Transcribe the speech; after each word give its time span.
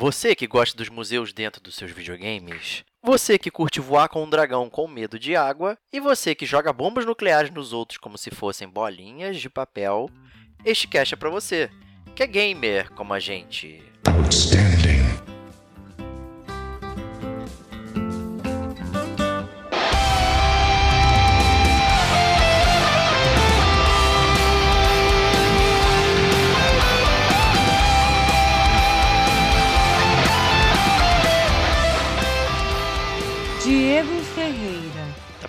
Você 0.00 0.32
que 0.32 0.46
gosta 0.46 0.78
dos 0.78 0.88
museus 0.88 1.32
dentro 1.32 1.60
dos 1.60 1.74
seus 1.74 1.90
videogames, 1.90 2.84
você 3.02 3.36
que 3.36 3.50
curte 3.50 3.80
voar 3.80 4.08
com 4.08 4.22
um 4.22 4.30
dragão 4.30 4.70
com 4.70 4.86
medo 4.86 5.18
de 5.18 5.34
água, 5.34 5.76
e 5.92 5.98
você 5.98 6.36
que 6.36 6.46
joga 6.46 6.72
bombas 6.72 7.04
nucleares 7.04 7.50
nos 7.50 7.72
outros 7.72 7.98
como 7.98 8.16
se 8.16 8.30
fossem 8.30 8.68
bolinhas 8.68 9.40
de 9.40 9.50
papel, 9.50 10.08
este 10.64 10.86
cast 10.86 11.14
é 11.14 11.16
pra 11.16 11.28
você, 11.28 11.68
que 12.14 12.22
é 12.22 12.28
gamer 12.28 12.92
como 12.92 13.12
a 13.12 13.18
gente. 13.18 13.82
Outstanding. 14.06 14.87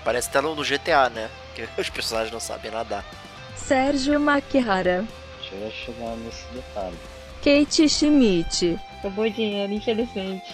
Parece 0.04 0.30
até 0.30 0.42
no 0.42 0.56
no 0.56 0.64
GTA, 0.64 1.10
né? 1.10 1.30
Que 1.56 1.68
os 1.80 1.90
personagens 1.90 2.32
não 2.32 2.40
sabem 2.40 2.72
nadar. 2.72 3.06
Sérgio 3.56 4.20
Maquihara, 4.20 5.06
Deixa 5.40 5.56
eu 5.56 5.72
chegar 5.72 6.16
nesse 6.18 6.46
detalhe. 6.54 6.98
Kate 7.44 7.88
Schmidt, 7.90 8.80
Acabou 9.00 9.30
dinheiro, 9.30 9.72
infelizmente. 9.72 10.54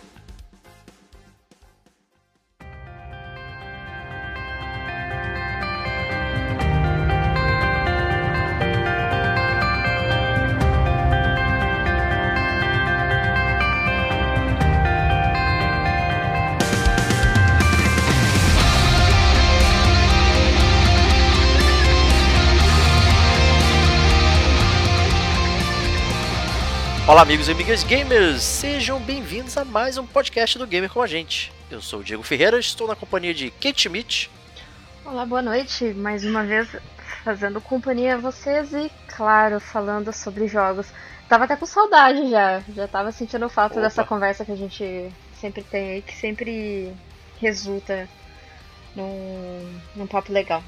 Amigos 27.21 27.47
e 27.47 27.51
amigas 27.51 27.83
gamers! 27.83 28.41
Sejam 28.41 28.99
bem-vindos 28.99 29.55
a 29.55 29.63
mais 29.63 29.95
um 29.95 30.07
podcast 30.07 30.57
do 30.57 30.65
Gamer 30.65 30.89
com 30.89 31.03
a 31.03 31.05
gente. 31.05 31.53
Eu 31.69 31.79
sou 31.79 31.99
o 31.99 32.03
Diego 32.03 32.23
Ferreira, 32.23 32.57
estou 32.57 32.87
na 32.87 32.95
companhia 32.95 33.31
de 33.31 33.51
Kate 33.51 33.79
Schmidt. 33.79 34.27
Olá, 35.05 35.23
boa 35.23 35.43
noite. 35.43 35.93
Mais 35.93 36.25
uma 36.25 36.43
vez 36.43 36.67
fazendo 37.23 37.61
companhia 37.61 38.15
a 38.15 38.17
vocês 38.17 38.73
e, 38.73 38.91
claro, 39.07 39.59
falando 39.59 40.11
sobre 40.11 40.47
jogos. 40.47 40.87
Tava 41.29 41.43
até 41.43 41.55
com 41.55 41.67
saudade 41.67 42.27
já. 42.27 42.63
Já 42.73 42.87
tava 42.87 43.11
sentindo 43.11 43.47
falta 43.47 43.75
Opa. 43.75 43.83
dessa 43.83 44.03
conversa 44.03 44.43
que 44.43 44.53
a 44.53 44.57
gente 44.57 45.11
sempre 45.39 45.61
tem 45.61 45.91
aí, 45.91 46.01
que 46.01 46.17
sempre 46.17 46.91
resulta 47.39 48.09
num, 48.95 49.79
num 49.95 50.07
papo 50.07 50.33
legal. 50.33 50.63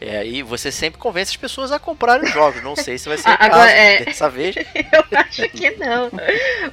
É, 0.00 0.26
e 0.26 0.42
você 0.42 0.70
sempre 0.70 0.98
convence 0.98 1.30
as 1.30 1.36
pessoas 1.36 1.72
a 1.72 1.78
comprarem 1.78 2.24
os 2.24 2.32
jogos. 2.32 2.62
Não 2.62 2.76
sei 2.76 2.98
se 2.98 3.08
vai 3.08 3.16
ser 3.16 3.28
o 3.28 3.32
Agora, 3.38 3.48
caso 3.50 3.68
é. 3.68 4.04
dessa 4.04 4.28
vez. 4.28 4.56
Eu 4.74 5.18
acho 5.18 5.48
que 5.50 5.70
não. 5.72 6.10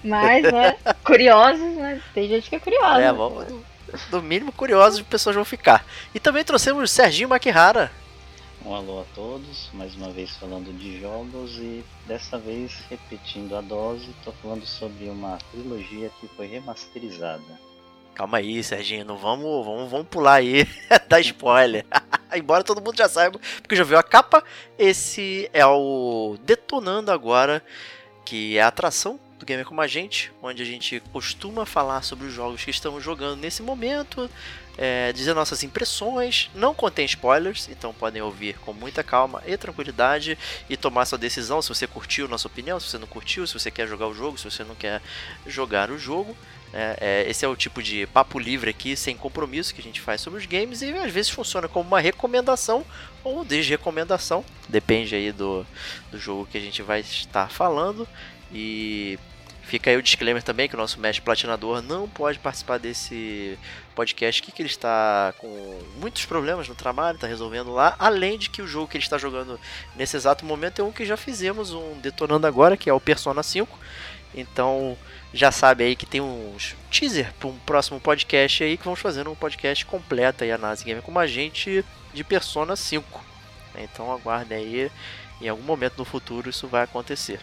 Mas, 0.04 0.44
né? 0.44 0.76
Curiosos, 1.04 1.76
né? 1.76 2.02
Tem 2.14 2.28
gente 2.28 2.50
que 2.50 2.56
é 2.56 2.60
curiosa. 2.60 3.02
É, 3.02 3.14
vamos, 3.14 3.48
no 4.12 4.22
mínimo 4.22 4.52
curiosos 4.52 5.00
as 5.00 5.06
pessoas 5.06 5.36
vão 5.36 5.46
ficar. 5.46 5.86
E 6.14 6.20
também 6.20 6.44
trouxemos 6.44 6.84
o 6.84 6.88
Serginho 6.88 7.30
Maquihara. 7.30 7.92
Um 8.64 8.76
alô 8.76 9.02
a 9.02 9.06
todos, 9.16 9.70
mais 9.74 9.96
uma 9.96 10.12
vez 10.12 10.30
falando 10.38 10.72
de 10.78 11.00
jogos 11.02 11.58
e 11.58 11.84
dessa 12.06 12.38
vez 12.38 12.84
repetindo 12.90 13.56
a 13.56 13.62
dose, 13.62 14.14
tô 14.24 14.32
falando 14.34 14.66
sobre 14.68 15.10
uma 15.10 15.40
trilogia 15.52 16.12
que 16.20 16.28
foi 16.28 16.46
remasterizada. 16.46 17.60
Calma 18.14 18.38
aí, 18.38 18.64
Serginho, 18.64 19.06
não 19.06 19.18
vamos, 19.18 19.66
vamos, 19.66 19.90
vamos 19.90 20.08
pular 20.08 20.36
aí, 20.36 20.68
dar 21.08 21.20
spoiler. 21.22 21.86
Embora 22.36 22.64
todo 22.64 22.82
mundo 22.82 22.98
já 22.98 23.10
saiba, 23.10 23.40
porque 23.62 23.76
já 23.76 23.84
viu 23.84 23.98
a 23.98 24.04
capa, 24.04 24.44
esse 24.78 25.50
é 25.54 25.66
o 25.66 26.38
Detonando 26.44 27.12
Agora, 27.12 27.64
que 28.26 28.58
é 28.58 28.62
a 28.62 28.68
atração 28.68 29.20
do 29.40 29.46
Gamer 29.46 29.66
Como 29.66 29.82
a 29.82 29.88
Gente, 29.88 30.32
onde 30.42 30.62
a 30.62 30.66
gente 30.66 31.02
costuma 31.12 31.66
falar 31.66 32.04
sobre 32.04 32.28
os 32.28 32.34
jogos 32.34 32.64
que 32.64 32.70
estamos 32.70 33.04
jogando 33.04 33.40
nesse 33.40 33.64
momento, 33.64 34.30
é, 34.78 35.12
dizer 35.14 35.34
nossas 35.34 35.64
impressões, 35.64 36.50
não 36.56 36.74
contém 36.74 37.06
spoilers, 37.06 37.68
então 37.70 37.94
podem 37.94 38.22
ouvir 38.22 38.58
com 38.60 38.74
muita 38.74 39.04
calma 39.04 39.42
e 39.46 39.56
tranquilidade 39.58 40.38
e 40.70 40.78
tomar 40.78 41.06
sua 41.06 41.18
decisão 41.18 41.62
se 41.62 41.70
você 41.70 41.86
curtiu 41.88 42.28
nossa 42.28 42.48
opinião, 42.48 42.80
se 42.80 42.90
você 42.90 42.98
não 42.98 43.08
curtiu, 43.08 43.46
se 43.46 43.54
você 43.54 43.70
quer 43.70 43.88
jogar 43.88 44.08
o 44.08 44.14
jogo, 44.14 44.38
se 44.38 44.46
você 44.46 44.64
não 44.64 44.76
quer 44.76 45.02
jogar 45.46 45.92
o 45.92 45.98
jogo. 45.98 46.36
É, 46.74 46.98
é, 47.02 47.30
esse 47.30 47.44
é 47.44 47.48
o 47.48 47.56
tipo 47.56 47.84
de 47.84 48.08
papo 48.08 48.40
livre 48.40 48.70
aqui, 48.70 48.96
sem 48.96 49.18
compromisso, 49.18 49.76
que 49.76 49.82
a 49.82 49.84
gente 49.84 50.00
faz 50.00 50.22
sobre 50.22 50.40
os 50.40 50.46
games 50.46 50.82
e 50.82 50.90
às 50.94 51.12
vezes 51.12 51.30
funciona 51.30 51.68
como 51.68 51.88
uma 51.88 52.00
recomendação 52.00 52.86
ou 53.24 53.44
desrecomendação, 53.44 54.44
depende 54.70 55.14
aí 55.14 55.32
do, 55.32 55.66
do 56.10 56.18
jogo 56.18 56.48
que 56.50 56.58
a 56.58 56.62
gente 56.62 56.82
vai 56.82 57.02
estar 57.02 57.50
falando. 57.50 58.08
E 58.54 59.18
fica 59.72 59.90
aí 59.90 59.96
o 59.96 60.04
disclaimer 60.04 60.44
também 60.44 60.68
que 60.68 60.76
o 60.76 60.78
nosso 60.78 61.00
mestre 61.00 61.24
platinador 61.24 61.82
não 61.82 62.06
pode 62.06 62.38
participar 62.38 62.78
desse 62.78 63.58
podcast 63.96 64.42
aqui, 64.42 64.52
que 64.52 64.62
ele 64.62 64.68
está 64.68 65.34
com 65.38 65.80
muitos 65.96 66.26
problemas 66.26 66.68
no 66.68 66.76
trabalho, 66.76 67.16
está 67.16 67.26
resolvendo 67.26 67.72
lá, 67.72 67.96
além 67.98 68.38
de 68.38 68.50
que 68.50 68.62
o 68.62 68.68
jogo 68.68 68.90
que 68.90 68.98
ele 68.98 69.04
está 69.06 69.18
jogando 69.18 69.58
nesse 69.96 70.18
exato 70.18 70.44
momento 70.44 70.82
é 70.82 70.84
um 70.84 70.92
que 70.92 71.06
já 71.06 71.16
fizemos 71.16 71.72
um 71.72 71.98
detonando 72.02 72.46
agora, 72.46 72.76
que 72.76 72.90
é 72.90 72.94
o 72.94 73.00
Persona 73.00 73.42
5. 73.42 73.80
Então 74.36 74.98
já 75.34 75.54
sabe 75.54 75.86
aí 75.86 75.96
que 75.96 76.06
tem 76.06 76.20
uns 76.20 76.76
teaser 76.90 77.34
para 77.40 77.48
um 77.48 77.58
próximo 77.60 77.98
podcast 77.98 78.66
aí 78.66 78.76
que 78.76 78.84
vamos 78.84 79.00
fazer 79.00 79.26
um 79.26 79.36
podcast 79.36 79.86
completo 79.86 80.44
aí 80.44 80.52
a 80.52 80.58
Nazi 80.58 80.84
Gamer 80.84 81.02
como 81.02 81.18
a 81.18 81.28
gente 81.28 81.86
de 82.14 82.24
Persona 82.26 82.76
5. 82.76 83.24
Então 83.76 84.12
aguardem 84.12 84.58
aí, 84.58 84.92
em 85.40 85.48
algum 85.48 85.64
momento 85.64 85.98
no 85.98 86.04
futuro 86.04 86.50
isso 86.50 86.68
vai 86.68 86.84
acontecer. 86.84 87.40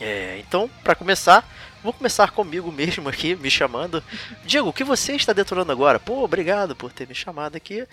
É, 0.00 0.38
então, 0.38 0.68
para 0.82 0.94
começar, 0.94 1.48
vou 1.82 1.92
começar 1.92 2.30
comigo 2.30 2.70
mesmo 2.72 3.08
aqui, 3.08 3.36
me 3.36 3.50
chamando. 3.50 4.02
Diego, 4.44 4.68
o 4.68 4.72
que 4.72 4.84
você 4.84 5.14
está 5.14 5.32
detonando 5.32 5.72
agora? 5.72 6.00
Pô, 6.00 6.24
obrigado 6.24 6.74
por 6.74 6.92
ter 6.92 7.06
me 7.06 7.14
chamado 7.14 7.56
aqui. 7.56 7.86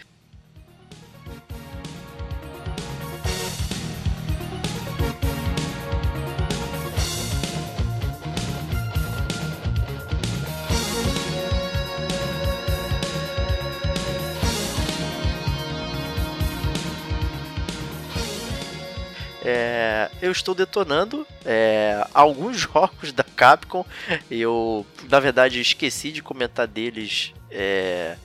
É, 19.44 20.10
eu 20.22 20.32
estou 20.32 20.54
detonando 20.54 21.26
é, 21.44 22.06
alguns 22.14 22.58
jogos 22.62 23.12
da 23.12 23.24
Capcom. 23.24 23.86
Eu, 24.30 24.86
na 25.10 25.20
verdade, 25.20 25.60
esqueci 25.60 26.12
de 26.12 26.22
comentar 26.22 26.68
deles 26.68 27.34
é, 27.50 28.16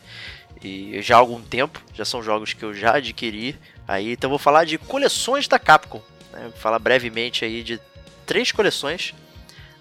e 0.63 1.01
já 1.01 1.17
há 1.17 1.19
algum 1.19 1.41
tempo. 1.41 1.83
Já 1.95 2.05
são 2.05 2.23
jogos 2.23 2.53
que 2.53 2.65
eu 2.65 2.75
já 2.75 2.97
adquiri. 2.97 3.59
Aí, 3.89 4.13
então, 4.13 4.29
vou 4.29 4.39
falar 4.39 4.65
de 4.65 4.79
coleções 4.79 5.49
da 5.49 5.59
Capcom. 5.59 6.03
Né? 6.33 6.43
Vou 6.43 6.59
falar 6.59 6.79
brevemente 6.79 7.45
aí 7.45 7.63
de 7.63 7.81
três 8.27 8.53
coleções 8.53 9.15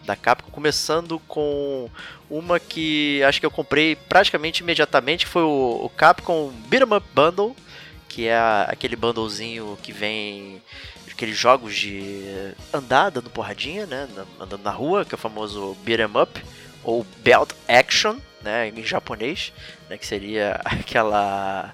da 0.06 0.16
Capcom, 0.16 0.52
começando 0.52 1.20
com 1.28 1.90
uma 2.30 2.60
que 2.60 3.22
acho 3.24 3.40
que 3.40 3.46
eu 3.46 3.52
comprei 3.52 3.96
praticamente 3.96 4.62
imediatamente, 4.62 5.26
foi 5.26 5.42
o, 5.42 5.82
o 5.84 5.90
Capcom 5.90 6.52
Beat'em 6.68 6.96
Up 6.96 7.08
Bundle, 7.14 7.56
que 8.08 8.28
é 8.28 8.38
aquele 8.68 8.96
bundlezinho 8.96 9.78
que 9.82 9.92
vem 9.92 10.62
aqueles 11.16 11.38
jogos 11.38 11.74
de 11.74 12.54
andar 12.74 13.10
dando 13.10 13.30
porradinha, 13.30 13.86
né, 13.86 14.08
andando 14.40 14.62
na 14.62 14.72
rua, 14.72 15.06
que 15.06 15.16
é 15.16 15.18
o 15.18 15.20
famoso 15.20 15.76
beat'em 15.84 16.22
up 16.22 16.44
ou 16.84 17.06
belt 17.24 17.52
action, 17.68 18.18
né, 18.42 18.70
em 18.70 18.84
japonês, 18.84 19.54
né, 19.90 19.98
que 19.98 20.06
seria 20.06 20.60
aquela 20.66 21.74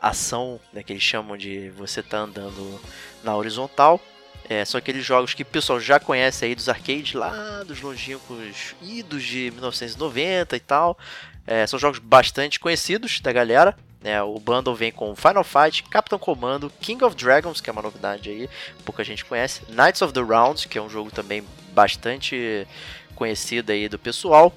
ação, 0.00 0.60
né, 0.72 0.82
que 0.82 0.92
eles 0.92 1.02
chamam 1.02 1.36
de 1.36 1.70
você 1.70 2.02
tá 2.02 2.18
andando 2.18 2.80
na 3.22 3.36
horizontal. 3.36 4.00
É, 4.48 4.64
são 4.64 4.76
aqueles 4.76 5.04
jogos 5.06 5.32
que 5.32 5.42
o 5.42 5.46
pessoal 5.46 5.78
já 5.78 6.00
conhece 6.00 6.44
aí 6.44 6.54
dos 6.54 6.68
arcades 6.68 7.14
lá 7.14 7.62
dos 7.64 7.80
longínquos 7.80 8.74
idos 8.82 9.22
de 9.22 9.52
1990 9.52 10.56
e 10.56 10.60
tal. 10.60 10.98
É, 11.46 11.64
são 11.68 11.78
jogos 11.78 12.00
bastante 12.00 12.58
conhecidos 12.58 13.20
da 13.20 13.32
galera. 13.32 13.76
Né? 14.02 14.20
O 14.22 14.38
bundle 14.38 14.74
vem 14.74 14.90
com 14.90 15.14
Final 15.14 15.44
Fight, 15.44 15.84
Captain 15.84 16.18
Commando, 16.18 16.72
King 16.80 17.04
of 17.04 17.14
Dragons, 17.14 17.60
que 17.60 17.70
é 17.70 17.72
uma 17.72 17.82
novidade 17.82 18.30
aí, 18.30 18.50
pouca 18.84 19.04
gente 19.04 19.24
conhece, 19.24 19.62
Knights 19.68 20.02
of 20.02 20.12
the 20.12 20.20
Round, 20.20 20.66
que 20.66 20.76
é 20.76 20.82
um 20.82 20.88
jogo 20.88 21.10
também 21.10 21.44
bastante 21.72 22.66
conhecido 23.14 23.70
aí 23.70 23.88
do 23.88 23.98
pessoal, 23.98 24.52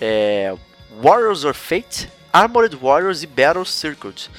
é, 0.00 0.54
Warriors 1.00 1.44
of 1.44 1.58
Fate, 1.58 2.08
Armored 2.32 2.76
Warriors 2.76 3.22
e 3.22 3.26
Battle 3.26 3.64
Circuit. 3.64 4.30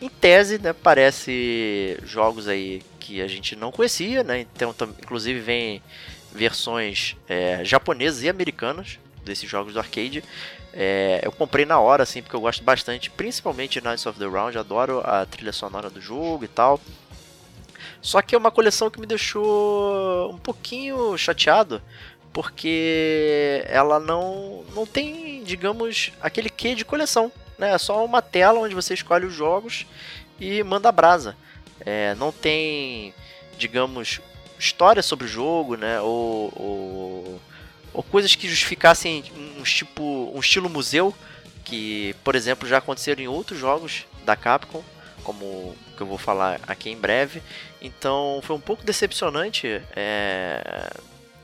Em 0.00 0.08
tese, 0.08 0.58
né, 0.58 0.72
parece 0.72 1.98
jogos 2.04 2.46
aí 2.46 2.82
que 3.00 3.22
a 3.22 3.26
gente 3.26 3.56
não 3.56 3.72
conhecia, 3.72 4.22
né? 4.22 4.40
Então, 4.40 4.74
inclusive 5.00 5.40
vem 5.40 5.82
versões 6.32 7.16
é, 7.28 7.64
japonesas 7.64 8.22
e 8.22 8.28
americanas 8.28 8.98
desses 9.26 9.48
jogos 9.48 9.74
do 9.74 9.78
arcade. 9.78 10.24
É, 10.72 11.20
eu 11.22 11.32
comprei 11.32 11.66
na 11.66 11.78
hora, 11.78 12.02
assim, 12.02 12.22
porque 12.22 12.36
eu 12.36 12.40
gosto 12.40 12.62
bastante, 12.62 13.10
principalmente 13.10 13.80
Knights 13.80 14.06
of 14.06 14.18
the 14.18 14.26
Round, 14.26 14.56
adoro 14.56 15.00
a 15.04 15.26
trilha 15.26 15.52
sonora 15.52 15.90
do 15.90 16.00
jogo 16.00 16.44
e 16.44 16.48
tal. 16.48 16.80
Só 18.00 18.22
que 18.22 18.34
é 18.34 18.38
uma 18.38 18.50
coleção 18.50 18.88
que 18.88 19.00
me 19.00 19.06
deixou 19.06 20.30
um 20.30 20.38
pouquinho 20.38 21.16
chateado, 21.18 21.82
porque 22.32 23.64
ela 23.66 23.98
não, 23.98 24.64
não 24.74 24.86
tem, 24.86 25.42
digamos, 25.42 26.12
aquele 26.20 26.48
quê 26.48 26.74
de 26.74 26.84
coleção. 26.84 27.32
Né? 27.58 27.72
É 27.72 27.78
só 27.78 28.04
uma 28.04 28.22
tela 28.22 28.60
onde 28.60 28.74
você 28.74 28.94
escolhe 28.94 29.26
os 29.26 29.34
jogos 29.34 29.86
e 30.38 30.62
manda 30.62 30.92
brasa. 30.92 31.36
É, 31.80 32.14
não 32.16 32.30
tem, 32.30 33.14
digamos, 33.58 34.20
história 34.58 35.02
sobre 35.02 35.26
o 35.26 35.28
jogo, 35.28 35.76
né? 35.76 36.00
Ou, 36.00 36.52
ou, 36.56 37.40
ou 37.96 38.02
coisas 38.02 38.34
que 38.34 38.46
justificassem 38.46 39.24
um, 39.34 39.62
tipo, 39.62 40.30
um 40.34 40.38
estilo 40.38 40.68
museu, 40.68 41.14
que, 41.64 42.14
por 42.22 42.36
exemplo, 42.36 42.68
já 42.68 42.76
aconteceram 42.76 43.22
em 43.22 43.26
outros 43.26 43.58
jogos 43.58 44.04
da 44.22 44.36
Capcom, 44.36 44.84
como 45.24 45.74
que 45.96 46.02
eu 46.02 46.06
vou 46.06 46.18
falar 46.18 46.60
aqui 46.66 46.90
em 46.90 46.96
breve. 46.96 47.42
Então 47.80 48.38
foi 48.42 48.54
um 48.54 48.60
pouco 48.60 48.84
decepcionante 48.84 49.80
é, 49.96 50.90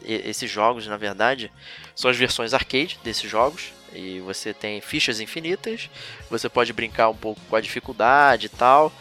esses 0.04 0.50
jogos, 0.50 0.86
na 0.86 0.98
verdade, 0.98 1.50
são 1.96 2.10
as 2.10 2.18
versões 2.18 2.52
arcade 2.52 3.00
desses 3.02 3.30
jogos. 3.30 3.72
E 3.94 4.20
você 4.20 4.52
tem 4.52 4.82
fichas 4.82 5.20
infinitas, 5.20 5.88
você 6.28 6.50
pode 6.50 6.72
brincar 6.74 7.08
um 7.08 7.16
pouco 7.16 7.40
com 7.48 7.56
a 7.56 7.60
dificuldade 7.62 8.46
e 8.46 8.50
tal, 8.50 8.92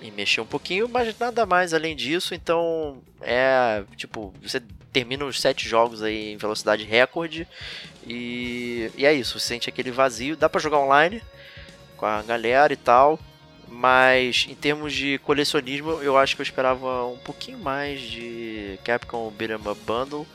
e 0.00 0.10
mexer 0.10 0.40
um 0.40 0.46
pouquinho, 0.46 0.88
mas 0.88 1.16
nada 1.16 1.46
mais 1.46 1.72
além 1.72 1.94
disso. 1.94 2.34
Então 2.34 3.00
é 3.20 3.84
tipo, 3.96 4.34
você 4.42 4.60
termina 4.92 5.24
os 5.24 5.40
sete 5.40 5.68
jogos 5.68 6.02
aí 6.02 6.32
em 6.32 6.36
velocidade 6.36 6.84
recorde 6.84 7.46
e, 8.06 8.90
e 8.96 9.04
é 9.04 9.12
isso, 9.12 9.38
sente 9.38 9.68
aquele 9.68 9.90
vazio. 9.90 10.36
Dá 10.36 10.48
para 10.48 10.60
jogar 10.60 10.78
online 10.78 11.22
com 11.96 12.06
a 12.06 12.22
galera 12.22 12.72
e 12.72 12.76
tal. 12.76 13.18
Mas 13.70 14.46
em 14.48 14.54
termos 14.54 14.94
de 14.94 15.18
colecionismo, 15.18 16.00
eu 16.02 16.16
acho 16.16 16.34
que 16.34 16.40
eu 16.40 16.44
esperava 16.44 17.04
um 17.04 17.18
pouquinho 17.18 17.58
mais 17.58 18.00
de 18.00 18.78
Capcom 18.82 19.30
Beat'em 19.30 19.56
Up 19.56 19.78
Bundle. 19.86 20.26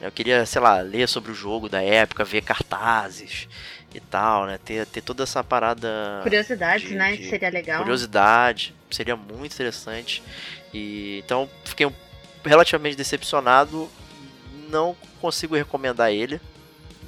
Eu 0.00 0.12
queria, 0.12 0.46
sei 0.46 0.60
lá, 0.60 0.80
ler 0.80 1.08
sobre 1.08 1.32
o 1.32 1.34
jogo 1.34 1.68
da 1.68 1.82
época, 1.82 2.24
ver 2.24 2.42
cartazes 2.42 3.48
e 3.92 3.98
tal, 3.98 4.46
né? 4.46 4.58
Ter, 4.64 4.86
ter 4.86 5.00
toda 5.00 5.24
essa 5.24 5.42
parada. 5.42 6.20
Curiosidades, 6.22 6.92
né? 6.92 7.16
De 7.16 7.28
seria 7.28 7.50
legal. 7.50 7.78
Curiosidade, 7.80 8.72
seria 8.90 9.16
muito 9.16 9.52
interessante. 9.52 10.22
E 10.72 11.22
então 11.24 11.48
fiquei 11.64 11.86
um, 11.86 11.92
relativamente 12.46 12.96
decepcionado. 12.96 13.88
Não 14.68 14.96
consigo 15.20 15.54
recomendar 15.54 16.10
ele. 16.10 16.40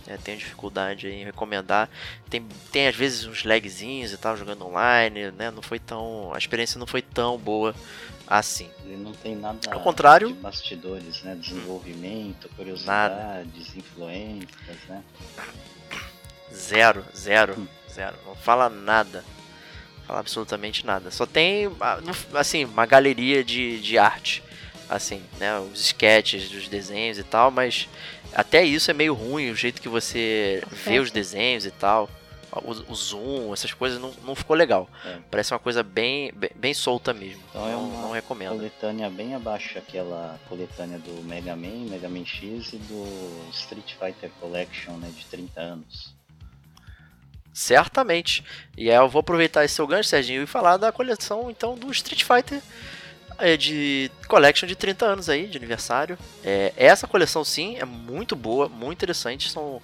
É, 0.07 0.17
tenho 0.17 0.39
dificuldade 0.39 1.07
em 1.09 1.25
recomendar. 1.25 1.89
Tem, 2.31 2.43
tem 2.73 2.89
às 2.89 2.97
vezes 2.97 3.27
uns 3.27 3.45
lagzinhos 3.45 4.13
e 4.13 4.17
tal, 4.17 4.37
jogando 4.37 4.67
online, 4.67 5.31
né? 5.33 5.51
Não 5.51 5.61
foi 5.61 5.79
tão. 5.79 6.33
A 6.33 6.39
experiência 6.39 6.79
não 6.79 6.87
foi 6.87 7.03
tão 7.03 7.37
boa 7.37 7.75
assim. 8.27 8.71
Ele 8.85 8.97
não 8.97 9.13
tem 9.13 9.37
nada 9.37 9.59
Ao 9.71 9.81
contrário, 9.81 10.29
de 10.29 10.35
bastidores, 10.35 11.23
né? 11.23 11.35
Desenvolvimento, 11.35 12.49
curiosidades, 12.57 13.19
nada. 13.19 13.47
influências, 13.77 14.77
né? 14.89 15.03
Zero, 16.53 17.05
zero, 17.15 17.55
hum. 17.59 17.67
zero. 17.91 18.17
Não 18.27 18.35
fala 18.35 18.71
nada. 18.71 19.25
Fala 20.07 20.21
absolutamente 20.21 20.87
nada. 20.87 21.11
Só 21.11 21.27
tem, 21.27 21.71
ah, 21.81 22.01
assim, 22.35 22.65
uma 22.65 22.87
galeria 22.87 23.45
de, 23.45 23.79
de 23.81 23.99
arte. 23.99 24.43
Assim, 24.89 25.23
né? 25.39 25.59
Os 25.59 25.81
sketches 25.81 26.49
dos 26.49 26.69
desenhos 26.69 27.19
e 27.19 27.23
tal, 27.23 27.51
mas 27.51 27.89
até 28.33 28.65
isso 28.65 28.91
é 28.91 28.95
meio 28.95 29.15
ruim, 29.15 29.51
o 29.51 29.55
jeito 29.57 29.81
que 29.81 29.89
você 29.89 30.63
vê 30.71 30.99
os 30.99 31.11
desenhos 31.11 31.67
e 31.67 31.71
tal. 31.71 32.09
O, 32.51 32.93
o 32.93 32.95
zoom, 32.95 33.53
essas 33.53 33.75
coisas 33.75 34.01
não, 34.01 34.11
não 34.25 34.35
ficou 34.35 34.57
legal. 34.57 34.89
É. 35.05 35.19
Parece 35.31 35.53
uma 35.53 35.59
coisa 35.59 35.83
bem, 35.83 36.33
bem, 36.33 36.51
bem 36.57 36.75
solta 36.75 37.13
mesmo. 37.13 37.43
Então 37.51 37.69
é 37.69 37.73
não, 37.73 37.75
é 37.75 37.77
uma 37.77 38.03
não 38.03 38.11
recomendo. 38.13 38.51
coletânea 38.51 39.11
bem 39.11 39.35
abaixo 39.35 39.79
aquela 39.79 40.41
coletânea 40.49 40.99
do 40.99 41.23
Mega 41.25 41.55
Man, 41.55 41.91
Mega 41.91 42.09
Man 42.09 42.25
X 42.25 42.73
e 42.73 42.79
do 42.79 43.51
Street 43.53 43.93
Fighter 43.93 44.31
Collection 44.41 44.95
né, 44.95 45.13
de 45.15 45.27
30 45.27 45.61
anos. 45.61 46.15
Certamente. 47.53 48.43
E 48.77 48.89
aí 48.89 48.97
eu 48.97 49.09
vou 49.09 49.21
aproveitar 49.21 49.65
esse 49.65 49.75
seu 49.75 49.87
gancho, 49.87 50.09
Serginho, 50.09 50.43
e 50.43 50.47
falar 50.47 50.79
da 50.79 50.91
coleção 50.91 51.51
então 51.51 51.75
do 51.75 51.91
Street 51.91 52.23
Fighter 52.23 52.63
é 53.39 53.57
de 53.57 54.11
collection 54.27 54.67
de 54.67 54.77
30 54.77 55.07
anos 55.07 55.29
aí, 55.29 55.47
de 55.47 55.57
aniversário. 55.57 56.19
É, 56.45 56.73
essa 56.77 57.07
coleção 57.07 57.45
sim 57.45 57.77
é 57.79 57.85
muito 57.85 58.35
boa, 58.35 58.69
muito 58.69 58.99
interessante. 58.99 59.51
São 59.51 59.81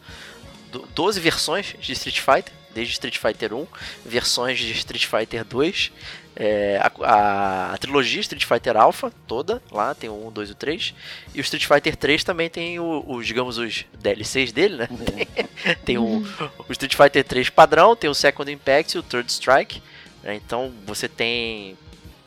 12 0.95 1.21
versões 1.21 1.75
de 1.79 1.93
Street 1.93 2.21
Fighter, 2.21 2.53
desde 2.75 2.93
Street 2.95 3.19
Fighter 3.19 3.55
1, 3.55 3.67
versões 4.05 4.59
de 4.59 4.73
Street 4.73 5.07
Fighter 5.07 5.45
2, 5.45 5.93
é, 6.37 6.81
a, 6.83 6.91
a, 7.05 7.75
a, 7.75 7.79
trilogia 7.79 8.21
Street 8.21 8.45
Fighter 8.45 8.77
Alpha 8.77 9.13
toda, 9.27 9.63
lá 9.71 9.95
tem 9.95 10.11
o 10.11 10.27
1, 10.29 10.33
2 10.33 10.49
e 10.49 10.53
o 10.53 10.55
3, 10.57 10.95
e 11.35 11.41
o 11.41 11.43
Street 11.43 11.67
Fighter 11.67 11.95
3 11.95 12.25
também 12.25 12.51
tem 12.51 12.81
os, 12.81 13.27
digamos, 13.27 13.57
os 13.57 13.85
DLCs 13.97 14.51
dele, 14.51 14.77
né? 14.77 14.89
Tem, 14.89 15.77
tem 15.87 15.99
o, 15.99 16.25
o, 16.69 16.73
Street 16.73 16.97
Fighter 16.97 17.25
3 17.25 17.51
padrão, 17.51 17.95
tem 17.95 18.11
o 18.11 18.15
Second 18.15 18.51
Impact 18.51 18.97
e 18.97 18.99
o 18.99 19.03
Third 19.03 19.31
Strike, 19.31 19.81
né? 20.25 20.35
então 20.35 20.73
você 20.85 21.09
tem 21.09 21.77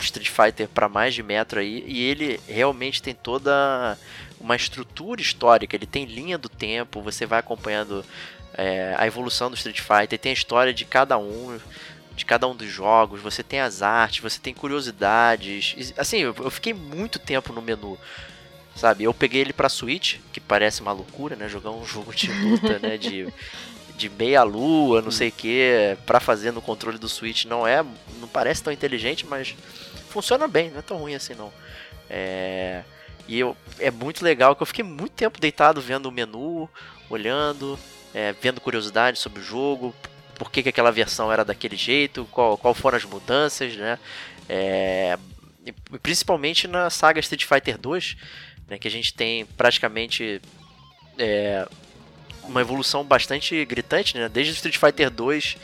Street 0.04 0.30
Fighter 0.30 0.68
para 0.68 0.88
mais 0.88 1.14
de 1.14 1.24
metro 1.24 1.60
aí, 1.60 1.84
e 1.88 2.04
ele 2.04 2.40
realmente 2.48 3.02
tem 3.02 3.14
toda 3.14 3.98
uma 4.40 4.56
estrutura 4.56 5.22
histórica, 5.22 5.76
ele 5.76 5.86
tem 5.86 6.06
linha 6.06 6.38
do 6.38 6.50
tempo, 6.50 7.02
você 7.02 7.26
vai 7.26 7.40
acompanhando 7.40 8.06
é, 8.54 8.96
a 8.98 9.06
evolução 9.06 9.50
do 9.50 9.56
Street 9.56 9.80
Fighter, 9.80 10.20
tem 10.20 10.32
a 10.32 10.34
história 10.34 10.74
de 10.74 10.86
cada 10.86 11.18
um, 11.18 11.60
de 12.16 12.26
cada 12.26 12.48
um 12.48 12.56
dos 12.56 12.68
jogos, 12.68 13.22
você 13.22 13.44
tem 13.44 13.60
as 13.60 13.82
artes, 13.84 14.22
você 14.22 14.40
tem 14.40 14.54
curiosidades. 14.54 15.94
Assim, 15.96 16.18
eu, 16.18 16.36
eu 16.40 16.50
fiquei 16.50 16.74
muito 16.74 17.20
tempo 17.20 17.54
no 17.54 17.62
menu. 17.62 17.98
Sabe, 18.76 19.04
eu 19.04 19.14
peguei 19.14 19.42
ele 19.42 19.54
pra 19.54 19.70
Switch, 19.70 20.18
que 20.32 20.40
parece 20.40 20.82
uma 20.82 20.92
loucura, 20.92 21.36
né? 21.36 21.48
Jogar 21.48 21.72
um 21.72 21.86
jogo 21.86 22.14
de 22.14 22.32
luta, 22.32 22.80
né? 22.80 22.98
De, 22.98 23.28
de 23.96 24.10
meia 24.10 24.44
lua, 24.44 25.02
não 25.02 25.12
sei 25.12 25.30
o 25.30 25.32
que, 25.32 25.98
pra 26.06 26.20
fazer 26.20 26.52
no 26.52 26.62
controle 26.62 26.98
do 26.98 27.10
Switch 27.10 27.46
não 27.46 27.66
é, 27.68 27.84
não 28.20 28.28
parece 28.28 28.64
tão 28.64 28.72
inteligente, 28.72 29.26
mas 29.26 29.56
funciona 30.18 30.48
bem, 30.48 30.72
não 30.72 30.80
é 30.80 30.82
tão 30.82 30.98
ruim 30.98 31.14
assim 31.14 31.36
não. 31.36 31.54
É, 32.10 32.82
e 33.28 33.40
eu, 33.40 33.56
é 33.80 33.92
muito 33.92 34.24
legal 34.24 34.56
que 34.56 34.64
eu 34.64 34.68
fiquei 34.68 34.84
muito 34.84 35.12
tempo 35.12 35.40
deitado 35.40 35.80
vendo 35.80 36.08
o 36.08 36.12
menu, 36.12 36.68
olhando, 37.08 37.78
é, 38.16 38.34
vendo 38.42 38.60
curiosidades 38.60 39.22
sobre 39.22 39.42
o 39.42 39.44
jogo, 39.44 39.94
por 40.36 40.52
que, 40.52 40.64
que 40.64 40.70
aquela 40.70 40.92
versão 40.92 41.32
era 41.32 41.46
daquele 41.46 41.76
jeito, 41.76 42.28
qual, 42.32 42.58
qual 42.58 42.74
foram 42.74 42.98
as 42.98 43.06
mudanças, 43.06 43.76
né? 43.76 44.00
É, 44.50 45.20
principalmente 46.02 46.68
na 46.68 46.90
saga 46.90 47.20
Street 47.20 47.46
Fighter 47.46 47.78
2, 47.78 48.18
né, 48.70 48.80
que 48.80 48.88
a 48.88 48.92
gente 48.92 49.14
tem 49.14 49.46
praticamente 49.46 50.42
é, 51.20 51.68
uma 52.44 52.62
evolução 52.62 53.04
bastante 53.04 53.64
gritante, 53.66 54.18
né? 54.18 54.28
Desde 54.28 54.54
Street 54.54 54.78
Fighter 54.78 55.12
2 55.12 55.58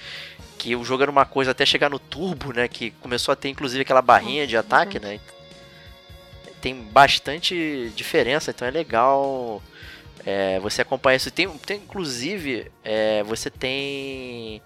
que 0.63 0.77
o 0.77 0.84
jogo 0.86 1.03
era 1.03 1.12
uma 1.12 1.25
coisa 1.25 1.51
até 1.51 1.65
chegar 1.65 1.89
no 1.89 2.00
turbo, 2.00 2.53
né? 2.53 2.70
Que 2.70 2.91
começou 2.91 3.34
a 3.34 3.36
ter 3.36 3.50
inclusive 3.50 3.82
aquela 3.82 4.01
barrinha 4.01 4.48
de 4.48 4.55
ataque, 4.55 4.98
né? 4.98 5.20
Tem 6.62 6.74
bastante 6.74 7.91
diferença, 7.93 8.51
então 8.51 8.65
é 8.65 8.72
legal 8.72 9.62
é, 10.25 10.62
você 10.62 10.82
acompanhar 10.82 11.17
isso. 11.17 11.29
Tem, 11.29 11.50
tem 11.50 11.82
inclusive, 11.82 12.72
é, 12.82 13.24
você 13.24 13.50
tem 13.50 14.62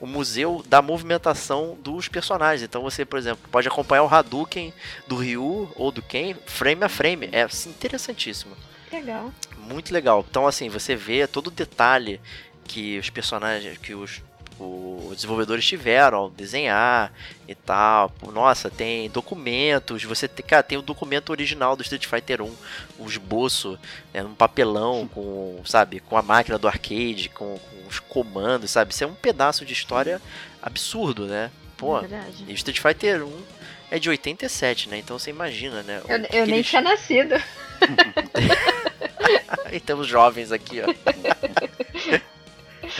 o 0.00 0.06
museu 0.06 0.64
da 0.66 0.82
movimentação 0.82 1.78
dos 1.80 2.08
personagens. 2.08 2.64
Então 2.64 2.82
você, 2.82 3.04
por 3.04 3.16
exemplo, 3.16 3.48
pode 3.48 3.68
acompanhar 3.68 4.02
o 4.02 4.12
Hadouken 4.12 4.74
do 5.06 5.14
Ryu 5.14 5.70
ou 5.76 5.92
do 5.92 6.02
Ken 6.02 6.34
frame 6.44 6.82
a 6.82 6.88
frame. 6.88 7.28
É 7.30 7.42
assim, 7.42 7.70
interessantíssimo. 7.70 8.56
Legal. 8.90 9.32
Muito 9.58 9.94
legal. 9.94 10.26
Então 10.28 10.44
assim, 10.44 10.68
você 10.68 10.96
vê 10.96 11.24
todo 11.28 11.46
o 11.46 11.52
detalhe 11.52 12.20
que 12.64 12.98
os 12.98 13.08
personagens, 13.10 13.78
que 13.78 13.94
os 13.94 14.20
os 14.58 15.14
desenvolvedores 15.16 15.66
tiveram 15.66 16.18
ao 16.18 16.30
desenhar 16.30 17.12
e 17.46 17.54
tal. 17.54 18.10
Nossa, 18.32 18.70
tem 18.70 19.08
documentos. 19.10 20.02
Você 20.04 20.26
tem, 20.26 20.44
cara, 20.44 20.62
tem 20.62 20.78
o 20.78 20.82
documento 20.82 21.30
original 21.30 21.76
do 21.76 21.82
Street 21.82 22.06
Fighter 22.06 22.42
1, 22.42 22.54
o 22.98 23.06
esboço, 23.06 23.78
né, 24.14 24.22
um 24.24 24.34
papelão 24.34 25.06
com, 25.12 25.60
sabe, 25.64 26.00
com 26.00 26.16
a 26.16 26.22
máquina 26.22 26.58
do 26.58 26.66
arcade, 26.68 27.28
com, 27.34 27.58
com 27.58 27.86
os 27.88 27.98
comandos, 28.00 28.70
sabe? 28.70 28.92
Isso 28.92 29.04
é 29.04 29.06
um 29.06 29.14
pedaço 29.14 29.64
de 29.64 29.72
história 29.72 30.20
absurdo, 30.62 31.26
né? 31.26 31.50
Pô, 31.76 31.98
É 31.98 32.06
e 32.48 32.54
Street 32.54 32.80
Fighter 32.80 33.22
1 33.26 33.42
é 33.90 33.98
de 33.98 34.08
87, 34.08 34.88
né? 34.88 34.98
Então 34.98 35.18
você 35.18 35.30
imagina, 35.30 35.82
né? 35.82 35.98
Eu, 35.98 36.04
que 36.06 36.12
eu 36.12 36.20
que 36.28 36.32
nem 36.40 36.54
eles- 36.54 36.66
tinha 36.66 36.80
nascido. 36.82 37.34
e 39.70 39.78
temos 39.80 40.06
jovens 40.06 40.50
aqui, 40.52 40.80
ó. 40.80 40.86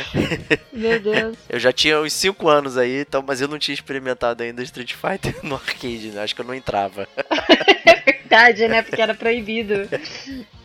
Meu 0.72 1.00
Deus. 1.00 1.36
Eu 1.48 1.58
já 1.58 1.72
tinha 1.72 2.00
uns 2.00 2.12
5 2.12 2.48
anos 2.48 2.76
aí, 2.76 3.00
então, 3.00 3.22
mas 3.26 3.40
eu 3.40 3.48
não 3.48 3.58
tinha 3.58 3.74
experimentado 3.74 4.42
ainda 4.42 4.62
Street 4.62 4.94
Fighter 4.94 5.36
no 5.44 5.54
arcade, 5.54 6.08
né? 6.10 6.22
Acho 6.22 6.34
que 6.34 6.40
eu 6.40 6.44
não 6.46 6.54
entrava. 6.54 7.08
Verdade, 8.28 8.66
né? 8.68 8.82
Porque 8.82 9.00
era 9.00 9.14
proibido. 9.14 9.74
É 9.74 10.00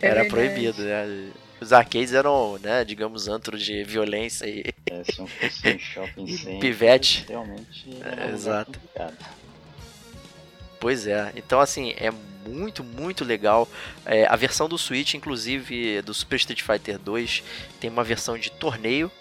Era 0.02 0.22
verdade. 0.24 0.30
proibido, 0.30 0.82
né? 0.84 1.30
Os 1.60 1.72
arcades 1.72 2.12
eram, 2.12 2.58
né, 2.58 2.84
digamos, 2.84 3.28
antros 3.28 3.64
de 3.64 3.84
violência 3.84 4.48
e. 4.48 4.64
É, 4.90 5.02
um 5.02 5.78
shopping 5.80 6.28
center, 6.28 6.60
pivete. 6.60 7.26
realmente 7.30 7.88
É, 8.04 8.34
exato. 8.34 8.72
complicado. 8.72 9.18
Pois 10.80 11.06
é. 11.06 11.32
Então, 11.36 11.60
assim, 11.60 11.94
é 11.98 12.12
muito, 12.48 12.84
muito 12.84 13.24
legal. 13.24 13.70
É, 14.04 14.26
a 14.26 14.36
versão 14.36 14.68
do 14.68 14.78
Switch, 14.78 15.14
inclusive, 15.14 16.02
do 16.02 16.14
Super 16.16 16.38
Street 16.38 16.64
Fighter 16.64 16.98
2, 16.98 17.44
tem 17.80 17.92
uma 17.92 18.04
versão 18.04 18.36
de 18.38 18.50
torneio. 18.50 19.12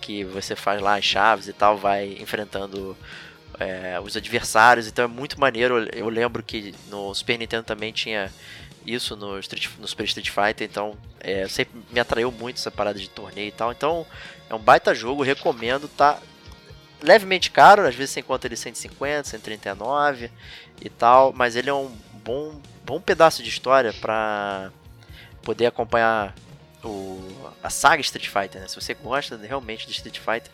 Que 0.00 0.24
você 0.24 0.54
faz 0.54 0.80
lá 0.80 0.96
as 0.96 1.04
chaves 1.04 1.48
e 1.48 1.52
tal, 1.52 1.76
vai 1.78 2.16
enfrentando 2.20 2.96
é, 3.58 3.98
os 4.02 4.16
adversários. 4.16 4.86
Então 4.86 5.04
é 5.04 5.08
muito 5.08 5.40
maneiro. 5.40 5.88
Eu- 5.94 6.08
lembro 6.08 6.42
que 6.42 6.74
no 6.88 7.14
Super 7.14 7.38
Nintendo 7.38 7.64
também 7.64 7.92
tinha 7.92 8.30
isso 8.86 9.16
no, 9.16 9.38
Street, 9.38 9.68
no 9.78 9.88
Super 9.88 10.04
Street 10.04 10.30
Fighter. 10.30 10.68
Então 10.68 10.96
é, 11.20 11.48
sempre 11.48 11.80
me 11.90 12.00
atraiu 12.00 12.30
muito 12.30 12.56
essa 12.58 12.70
parada 12.70 12.98
de 12.98 13.08
torneio 13.08 13.48
e 13.48 13.52
tal. 13.52 13.72
Então 13.72 14.06
é 14.48 14.54
um 14.54 14.58
baita 14.58 14.94
jogo, 14.94 15.22
recomendo. 15.22 15.88
Tá 15.88 16.18
levemente 17.02 17.50
caro, 17.50 17.86
às 17.86 17.94
vezes 17.94 18.12
você 18.14 18.20
encontra 18.20 18.48
ele 18.48 18.56
150, 18.56 19.28
139 19.28 20.30
e 20.80 20.88
tal, 20.88 21.32
mas 21.34 21.54
ele 21.54 21.68
é 21.68 21.74
um 21.74 21.94
bom, 22.24 22.58
bom 22.84 23.00
pedaço 23.00 23.42
de 23.42 23.48
história 23.50 23.92
pra 23.92 24.70
poder 25.42 25.66
acompanhar 25.66 26.34
o, 26.84 27.50
a 27.62 27.70
saga 27.70 28.00
Street 28.00 28.28
Fighter, 28.28 28.60
né? 28.60 28.68
Se 28.68 28.80
você 28.80 28.94
gosta 28.94 29.36
realmente 29.36 29.86
de 29.86 29.92
Street 29.92 30.18
Fighter, 30.18 30.50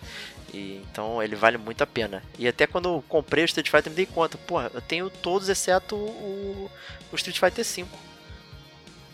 e, 0.53 0.83
então 0.91 1.23
ele 1.23 1.37
vale 1.37 1.59
muito 1.59 1.83
a 1.83 1.87
pena. 1.87 2.23
E 2.39 2.47
até 2.47 2.67
quando 2.67 2.89
eu 2.89 3.05
comprei 3.09 3.45
o 3.45 3.47
Street 3.47 3.69
Fighter 3.69 3.91
me 3.91 3.97
dei 3.97 4.07
conta, 4.07 4.39
porra, 4.39 4.71
eu 4.73 4.81
tenho 4.81 5.11
todos 5.11 5.49
exceto 5.49 5.97
o, 5.97 6.71
o 7.13 7.17
Street 7.17 7.39
Fighter 7.39 7.65
5. 7.65 7.89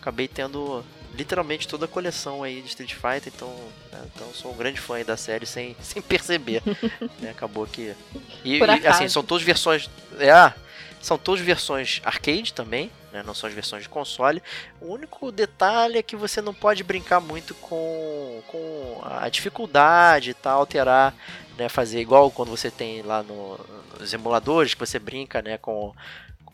Acabei 0.00 0.28
tendo 0.28 0.84
literalmente 1.16 1.66
toda 1.66 1.86
a 1.86 1.88
coleção 1.88 2.42
aí 2.42 2.60
de 2.60 2.68
Street 2.68 2.94
Fighter, 2.94 3.32
então, 3.34 3.48
né, 3.90 4.02
então 4.14 4.32
sou 4.34 4.52
um 4.52 4.56
grande 4.56 4.80
fã 4.80 4.96
aí 4.96 5.04
da 5.04 5.16
série 5.16 5.46
sem, 5.46 5.74
sem 5.80 6.02
perceber. 6.02 6.62
né? 7.20 7.30
Acabou 7.30 7.66
que. 7.66 7.94
E, 8.44 8.58
e, 8.58 8.86
assim, 8.86 9.08
são 9.08 9.24
todas 9.24 9.42
versões. 9.42 9.88
É, 10.18 10.52
são 11.06 11.16
todas 11.16 11.40
versões 11.40 12.00
arcade 12.04 12.52
também, 12.52 12.90
né? 13.12 13.22
Não 13.24 13.32
são 13.32 13.46
as 13.48 13.54
versões 13.54 13.84
de 13.84 13.88
console. 13.88 14.42
O 14.80 14.92
único 14.92 15.30
detalhe 15.30 15.98
é 15.98 16.02
que 16.02 16.16
você 16.16 16.42
não 16.42 16.52
pode 16.52 16.82
brincar 16.82 17.20
muito 17.20 17.54
com, 17.54 18.42
com 18.48 19.00
a 19.04 19.28
dificuldade 19.28 20.30
e 20.30 20.34
tal, 20.34 20.58
alterar, 20.58 21.14
né? 21.56 21.68
Fazer 21.68 22.00
igual 22.00 22.28
quando 22.32 22.50
você 22.50 22.72
tem 22.72 23.02
lá 23.02 23.22
no, 23.22 23.56
nos 24.00 24.12
emuladores, 24.12 24.74
que 24.74 24.80
você 24.80 24.98
brinca, 24.98 25.40
né? 25.40 25.56
Com, 25.58 25.94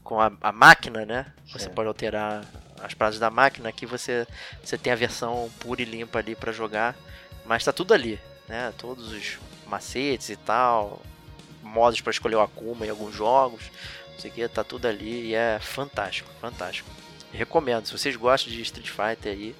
com 0.04 0.20
a, 0.20 0.30
a 0.42 0.52
máquina, 0.52 1.06
né? 1.06 1.32
Você 1.46 1.60
Certo. 1.60 1.74
pode 1.74 1.88
alterar 1.88 2.44
as 2.82 2.92
paradas 2.92 3.18
da 3.18 3.30
máquina. 3.30 3.70
Aqui 3.70 3.86
você, 3.86 4.26
você 4.62 4.76
tem 4.76 4.92
a 4.92 4.96
versão 4.96 5.50
pura 5.60 5.80
e 5.80 5.86
limpa 5.86 6.18
ali 6.18 6.34
pra 6.34 6.52
jogar, 6.52 6.94
mas 7.46 7.64
tá 7.64 7.72
tudo 7.72 7.94
ali, 7.94 8.20
né? 8.46 8.70
Todos 8.76 9.12
os 9.12 9.38
macetes 9.66 10.28
e 10.28 10.36
tal, 10.36 11.00
modos 11.62 12.02
para 12.02 12.10
escolher 12.10 12.36
o 12.36 12.40
Akuma 12.42 12.84
em 12.84 12.90
alguns 12.90 13.14
jogos, 13.14 13.70
sei 14.18 14.30
o 14.30 14.34
que, 14.34 14.48
tá 14.48 14.62
tudo 14.64 14.86
ali 14.86 15.28
e 15.28 15.34
é 15.34 15.58
fantástico, 15.60 16.30
fantástico. 16.40 16.88
Recomendo, 17.32 17.86
se 17.86 17.92
vocês 17.92 18.14
gostam 18.16 18.52
de 18.52 18.60
Street 18.62 18.88
Fighter 18.88 19.32
aí 19.32 19.54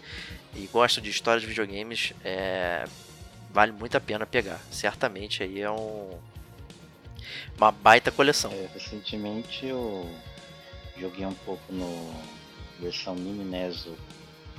e 0.54 0.66
gostam 0.66 1.02
de 1.02 1.10
história 1.10 1.40
de 1.40 1.46
videogames, 1.46 2.12
é, 2.22 2.84
vale 3.50 3.72
muito 3.72 3.96
a 3.96 4.00
pena 4.00 4.26
pegar. 4.26 4.60
Certamente 4.70 5.42
aí 5.42 5.60
é 5.60 5.70
um 5.70 6.10
uma 7.56 7.70
baita 7.70 8.10
coleção. 8.10 8.50
É, 8.52 8.68
recentemente 8.74 9.66
eu 9.66 10.08
joguei 10.98 11.24
um 11.24 11.34
pouco 11.34 11.72
no 11.72 12.14
versão 12.80 13.14
mini 13.14 13.44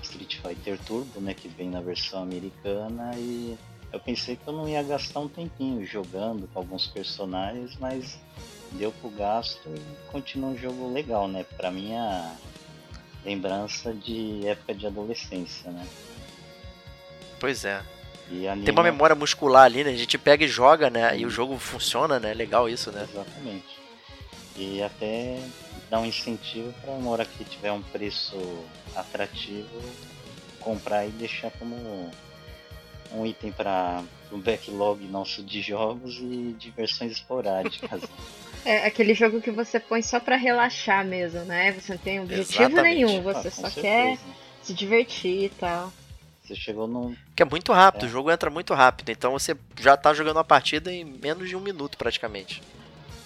Street 0.02 0.38
Fighter 0.38 0.78
Turbo, 0.80 1.20
né, 1.20 1.34
que 1.34 1.48
vem 1.48 1.70
na 1.70 1.82
versão 1.82 2.24
americana 2.24 3.12
e 3.16 3.58
eu 3.92 4.00
pensei 4.00 4.36
que 4.36 4.48
eu 4.48 4.54
não 4.54 4.68
ia 4.68 4.82
gastar 4.82 5.20
um 5.20 5.28
tempinho 5.28 5.86
jogando 5.86 6.48
com 6.52 6.60
alguns 6.60 6.88
personagens, 6.88 7.78
mas 7.78 8.20
deu 8.74 8.92
pro 8.92 9.10
gasto 9.10 9.68
e 9.68 10.12
continua 10.12 10.50
um 10.50 10.58
jogo 10.58 10.92
legal, 10.92 11.28
né? 11.28 11.46
Pra 11.58 11.72
minha 11.72 12.36
lembrança 13.26 13.94
de 13.94 14.46
época 14.46 14.74
de 14.74 14.88
adolescência, 14.88 15.72
né? 15.72 15.88
Pois 17.40 17.66
é. 17.66 17.82
Anima... 18.30 18.66
Tem 18.66 18.74
uma 18.74 18.84
memória 18.84 19.16
muscular 19.16 19.66
ali, 19.66 19.84
né? 19.84 19.92
A 19.92 19.98
gente 19.98 20.18
pega 20.18 20.44
e 20.44 20.48
joga, 20.48 20.90
né? 20.90 21.18
E 21.18 21.26
o 21.26 21.30
jogo 21.30 21.58
funciona, 21.58 22.20
né? 22.20 22.34
Legal 22.34 22.70
isso, 22.70 22.92
né? 22.92 23.08
Exatamente. 23.10 23.80
E 24.56 24.82
até 24.82 25.40
dá 25.90 26.00
um 26.00 26.06
incentivo 26.06 26.74
para 26.82 26.92
uma 26.92 27.12
hora 27.12 27.26
que 27.26 27.44
tiver 27.44 27.72
um 27.72 27.82
preço 27.82 28.38
atrativo 28.96 29.82
comprar 30.60 31.06
e 31.06 31.10
deixar 31.12 31.52
como 31.52 32.10
um 33.12 33.26
item 33.26 33.52
para 33.52 34.04
o 34.32 34.38
backlog 34.38 35.04
nosso 35.06 35.44
de 35.44 35.62
jogos 35.62 36.18
e 36.18 36.56
diversões 36.58 37.12
esporádicas. 37.12 38.02
É 38.66 38.86
aquele 38.88 39.14
jogo 39.14 39.42
que 39.42 39.52
você 39.52 39.80
põe 39.80 40.02
só 40.02 40.20
pra 40.20 40.36
relaxar 40.38 41.06
mesmo, 41.06 41.42
né? 41.42 41.72
Você 41.74 41.94
não 41.94 42.00
tem 42.00 42.20
objetivo 42.22 42.64
Exatamente. 42.64 42.96
nenhum, 42.96 43.20
Ah, 43.30 43.34
você 43.34 43.50
com 43.50 43.62
só 43.62 43.70
certeza. 43.70 43.82
quer 43.82 44.18
se 44.62 44.74
divertir 44.74 45.44
e 45.46 45.50
tal. 45.50 45.92
Você 46.44 46.56
chegou 46.56 46.88
num. 46.88 47.16
Que 47.36 47.44
é 47.44 47.46
muito 47.46 47.72
rápido, 47.74 48.04
É. 48.06 48.08
o 48.08 48.12
jogo 48.12 48.32
entra 48.32 48.50
muito 48.50 48.74
rápido. 48.74 49.10
Então 49.10 49.32
você 49.32 49.56
já 49.80 49.96
tá 49.98 50.14
jogando 50.14 50.38
uma 50.38 50.44
partida 50.44 50.92
em 50.92 51.04
menos 51.06 51.48
de 51.50 51.56
um 51.56 51.60
minuto 51.62 51.98
praticamente. 51.98 52.62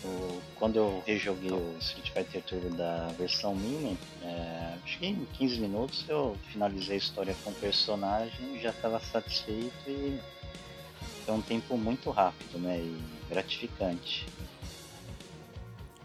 o- 0.04 0.42
Quando 0.56 0.78
eu 0.78 1.04
rejoguei 1.06 1.52
o 1.52 1.76
Street 1.80 2.10
Fighter 2.12 2.42
Turbo 2.42 2.70
da 2.76 3.08
versão 3.20 3.54
mini, 3.54 3.96
é, 4.24 4.74
acho 4.84 4.98
que 4.98 5.06
em 5.06 5.28
15 5.34 5.60
minutos 5.60 6.04
eu 6.10 6.36
finalizei 6.52 6.96
a 6.96 6.98
história 6.98 7.36
com 7.44 7.52
o 7.52 7.54
personagem 7.54 8.56
e 8.56 8.60
já 8.60 8.70
estava 8.72 9.00
satisfeito 9.00 9.72
e 9.88 10.20
foi 11.26 11.36
um 11.36 11.42
tempo 11.42 11.78
muito 11.78 12.10
rápido, 12.10 12.58
né? 12.58 12.78
E 12.80 12.98
gratificante. 13.30 14.26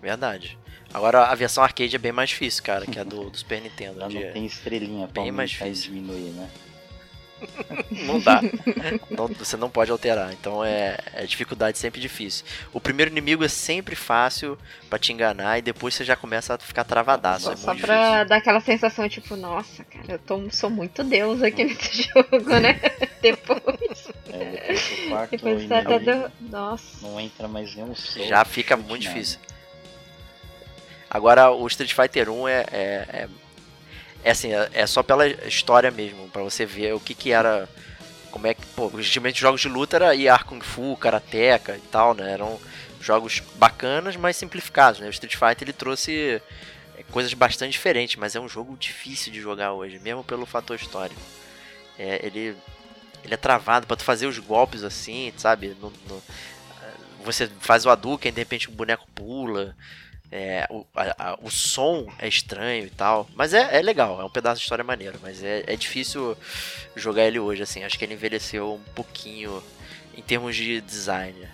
Verdade. 0.03 0.59
Agora 0.93 1.27
a 1.27 1.35
versão 1.35 1.63
arcade 1.65 1.95
é 1.97 1.99
bem 1.99 2.13
mais 2.13 2.29
difícil, 2.31 2.63
cara, 2.63 2.85
que 2.85 2.99
a 2.99 3.05
do, 3.05 3.31
do 3.31 3.39
Super 3.39 3.63
Nintendo. 3.63 4.01
Já 4.01 4.09
não 4.09 4.33
tem 4.33 4.45
estrelinha 4.45 5.07
pra 5.09 5.23
bem 5.23 5.33
mais 5.33 5.51
difícil. 5.51 5.93
diminuir, 5.93 6.33
né? 6.33 6.51
Não 8.07 8.21
dá. 8.21 8.41
Não- 9.11 9.27
você 9.27 9.57
não 9.57 9.69
pode 9.69 9.91
alterar. 9.91 10.33
Então 10.33 10.65
é, 10.65 10.97
é 11.13 11.25
dificuldade 11.27 11.77
sempre 11.77 12.01
difícil. 12.01 12.45
O 12.73 12.79
primeiro 12.81 13.11
inimigo 13.11 13.43
é 13.43 13.49
sempre 13.49 13.97
fácil 13.97 14.57
pra 14.89 14.97
te 14.97 15.13
enganar 15.13 15.59
e 15.59 15.63
depois 15.63 15.93
você 15.93 16.05
já 16.05 16.15
começa 16.15 16.55
a 16.55 16.59
ficar 16.59 16.85
travadaço. 16.85 17.47
Só, 17.47 17.53
é 17.53 17.57
só 17.57 17.75
pra 17.75 17.75
difícil. 17.75 18.29
dar 18.29 18.37
aquela 18.37 18.61
sensação, 18.61 19.09
tipo, 19.09 19.35
nossa, 19.35 19.83
cara, 19.83 20.05
eu 20.13 20.19
tô, 20.21 20.41
sou 20.53 20.71
muito 20.71 21.03
deus 21.03 21.43
aqui 21.43 21.65
nesse 21.65 22.05
jogo, 22.15 22.49
né? 22.61 22.81
Depois, 23.21 24.09
É, 24.31 24.39
depois 24.39 24.89
do 25.03 25.09
quarto 25.09 25.31
depois 25.33 25.69
tá 25.69 25.81
dando. 25.81 26.33
Nossa. 26.43 26.85
não 27.03 27.19
entra 27.19 27.49
mais 27.49 27.75
nenhum 27.75 27.93
Já 28.29 28.45
fica 28.45 28.77
muito 28.77 29.03
nada. 29.05 29.15
difícil. 29.15 29.41
Agora 31.15 31.51
o 31.51 31.67
Street 31.67 31.93
Fighter 31.93 32.31
1 32.31 32.49
é, 32.49 32.53
é, 32.53 32.67
é, 32.73 33.29
é 34.25 34.31
assim, 34.31 34.53
é, 34.55 34.71
é 34.73 34.87
só 34.87 35.03
pela 35.03 35.27
história 35.29 35.91
mesmo, 35.91 36.27
pra 36.31 36.43
você 36.43 36.65
ver 36.65 36.95
o 36.95 37.01
que 37.01 37.15
que 37.15 37.33
era. 37.33 37.69
Como 38.31 38.47
é 38.47 38.55
que. 38.55 38.65
Pô, 38.69 38.91
geralmente 39.03 39.39
jogos 39.39 39.61
de 39.61 39.69
luta 39.69 39.97
era 39.97 40.15
Yar 40.15 40.47
Kung 40.47 40.63
Fu, 40.63 40.97
Karateka 40.97 41.77
e 41.77 41.81
tal, 41.89 42.15
né? 42.15 42.33
Eram 42.33 42.59
jogos 42.99 43.41
bacanas, 43.57 44.17
mas 44.17 44.37
simplificados, 44.39 45.01
né? 45.01 45.07
O 45.07 45.11
Street 45.11 45.35
Fighter 45.37 45.63
ele 45.67 45.73
trouxe 45.75 46.41
é, 46.97 47.03
coisas 47.11 47.35
bastante 47.35 47.73
diferentes, 47.73 48.17
mas 48.17 48.35
é 48.35 48.41
um 48.41 48.49
jogo 48.49 48.75
difícil 48.79 49.31
de 49.31 49.39
jogar 49.41 49.73
hoje, 49.75 49.99
mesmo 49.99 50.25
pelo 50.25 50.47
fator 50.47 50.77
histórico. 50.77 51.21
É, 51.99 52.25
ele, 52.25 52.57
ele 53.23 53.35
é 53.35 53.37
travado 53.37 53.87
pra 53.87 53.97
tu 53.97 54.03
fazer 54.05 54.27
os 54.27 54.39
golpes 54.39 54.83
assim, 54.83 55.31
sabe? 55.37 55.77
No, 55.79 55.93
no- 56.09 56.23
você 57.23 57.49
faz 57.61 57.85
o 57.87 57.91
Hadouken, 57.91 58.33
de 58.33 58.41
repente 58.41 58.69
o 58.69 58.73
boneco 58.73 59.07
pula. 59.15 59.77
É, 60.35 60.67
o, 60.71 60.87
a- 60.97 61.15
a- 61.33 61.39
o 61.43 61.51
som 61.51 62.11
é 62.19 62.27
estranho 62.27 62.87
e 62.87 62.91
tal. 62.91 63.29
Mas 63.35 63.53
é, 63.53 63.79
é 63.79 63.83
legal, 63.83 64.19
é 64.19 64.25
um 64.25 64.31
pedaço 64.31 64.57
de 64.61 64.63
história 64.65 64.83
maneiro. 64.83 65.19
Mas 65.23 65.43
é, 65.45 65.63
é 65.67 65.77
difícil 65.77 66.35
jogar 66.97 67.25
ele 67.27 67.39
hoje, 67.39 67.63
assim. 67.63 67.85
Acho 67.85 67.99
que 67.99 68.05
ele 68.05 68.15
envelheceu 68.15 68.75
um 68.75 68.93
pouquinho 68.95 69.63
em 70.17 70.23
termos 70.23 70.57
de 70.57 70.81
design. 70.81 71.47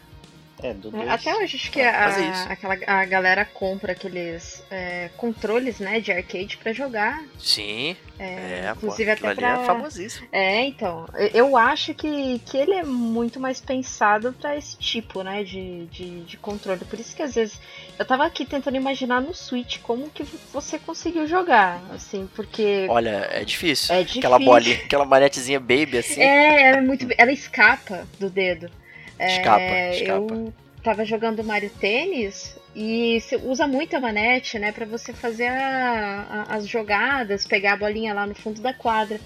É, 0.62 0.72
do 0.74 0.88
É, 0.88 0.90
dois. 0.90 1.08
Até 1.08 1.34
hoje 1.36 1.56
acho 1.56 1.70
que 1.70 1.80
É, 1.80 1.88
a, 1.88 2.42
aquela, 2.44 2.78
a 2.86 3.04
galera 3.04 3.44
compra 3.44 3.92
aqueles 3.92 4.62
é, 4.70 5.10
controles, 5.16 5.78
né, 5.78 6.00
de 6.00 6.10
arcade 6.12 6.56
pra 6.56 6.72
jogar. 6.72 7.22
Sim, 7.38 7.96
É, 8.18 8.24
é, 8.66 8.72
inclusive 8.76 9.16
pô, 9.16 9.26
até 9.26 9.34
pra... 9.36 9.62
é 9.62 9.64
famosíssimo. 9.64 10.28
É, 10.32 10.64
então, 10.64 11.06
eu 11.32 11.56
acho 11.56 11.94
que, 11.94 12.40
que 12.40 12.56
ele 12.56 12.74
é 12.74 12.82
muito 12.82 13.38
mais 13.38 13.60
pensado 13.60 14.32
pra 14.32 14.56
esse 14.56 14.76
tipo, 14.76 15.22
né, 15.22 15.44
de, 15.44 15.86
de, 15.86 16.20
de 16.24 16.36
controle. 16.36 16.84
Por 16.84 16.98
isso 16.98 17.14
que 17.14 17.22
às 17.22 17.34
vezes 17.34 17.60
eu 17.98 18.04
tava 18.04 18.26
aqui 18.26 18.44
tentando 18.44 18.76
imaginar 18.76 19.20
no 19.20 19.34
Switch 19.34 19.78
como 19.82 20.10
que 20.10 20.24
você 20.52 20.78
conseguiu 20.78 21.26
jogar, 21.26 21.80
assim, 21.94 22.28
porque 22.34 22.86
Olha, 22.88 23.28
é 23.30 23.44
difícil. 23.44 23.94
é 23.94 23.98
difícil. 24.00 24.20
Aquela 24.20 24.38
bolinha, 24.38 24.76
aquela 24.76 25.04
manetezinha 25.04 25.60
baby 25.60 25.98
assim. 25.98 26.20
É, 26.20 26.68
ela 26.68 26.78
é 26.78 26.80
muito, 26.80 27.06
ela 27.16 27.32
escapa 27.32 28.06
do 28.18 28.28
dedo. 28.28 28.70
É, 29.18 29.90
Escapa. 29.96 30.34
Eu 30.34 30.52
tava 30.82 31.04
jogando 31.04 31.42
Mario 31.44 31.70
Tênis 31.80 32.56
e 32.74 33.20
você 33.20 33.36
usa 33.36 33.66
muito 33.66 33.96
a 33.96 34.00
manete, 34.00 34.58
né, 34.58 34.70
Pra 34.72 34.86
você 34.86 35.12
fazer 35.12 35.46
a- 35.48 36.46
a- 36.48 36.56
as 36.56 36.66
jogadas, 36.66 37.46
pegar 37.46 37.72
a 37.72 37.76
bolinha 37.76 38.14
lá 38.14 38.26
no 38.26 38.34
fundo 38.34 38.60
da 38.60 38.72
quadra. 38.72 39.20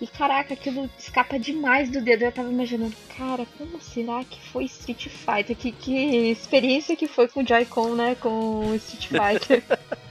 E 0.00 0.06
caraca, 0.06 0.54
aquilo 0.54 0.90
escapa 0.98 1.38
demais 1.38 1.88
do 1.88 2.00
dedo. 2.00 2.24
Eu 2.24 2.32
tava 2.32 2.50
imaginando, 2.50 2.94
cara, 3.16 3.46
como 3.56 3.80
será 3.80 4.24
que 4.24 4.40
foi 4.50 4.64
Street 4.64 5.06
Fighter? 5.08 5.54
Que, 5.56 5.70
que 5.70 6.30
experiência 6.30 6.96
que 6.96 7.06
foi 7.06 7.28
com 7.28 7.40
o 7.42 7.46
Joy-Con, 7.46 7.94
né? 7.94 8.16
Com 8.20 8.66
o 8.66 8.74
Street 8.74 9.06
Fighter. 9.08 9.62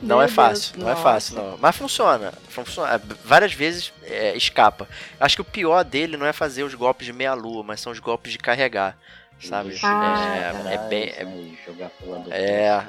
Não 0.00 0.16
Meu 0.16 0.22
é 0.22 0.28
fácil, 0.28 0.72
Deus, 0.72 0.82
não 0.82 0.88
é 0.88 0.94
nossa. 0.94 1.02
fácil, 1.02 1.34
não. 1.36 1.58
Mas 1.58 1.76
funciona, 1.76 2.32
funciona. 2.48 2.94
É, 2.94 3.00
Várias 3.24 3.52
vezes 3.52 3.92
é, 4.04 4.34
escapa. 4.34 4.88
Acho 5.18 5.36
que 5.36 5.42
o 5.42 5.44
pior 5.44 5.84
dele 5.84 6.16
não 6.16 6.24
é 6.26 6.32
fazer 6.32 6.62
os 6.62 6.74
golpes 6.74 7.04
de 7.06 7.12
meia-lua, 7.12 7.62
mas 7.62 7.80
são 7.80 7.92
os 7.92 7.98
golpes 7.98 8.32
de 8.32 8.38
carregar, 8.38 8.96
sabe? 9.42 9.78
Ah, 9.82 10.36
é, 10.36 10.52
tá. 10.52 10.70
é 10.72 10.88
bem, 10.88 11.08
é, 11.10 11.26
jogar 11.66 11.90
pro 11.90 12.10
lado 12.10 12.32
É. 12.32 12.82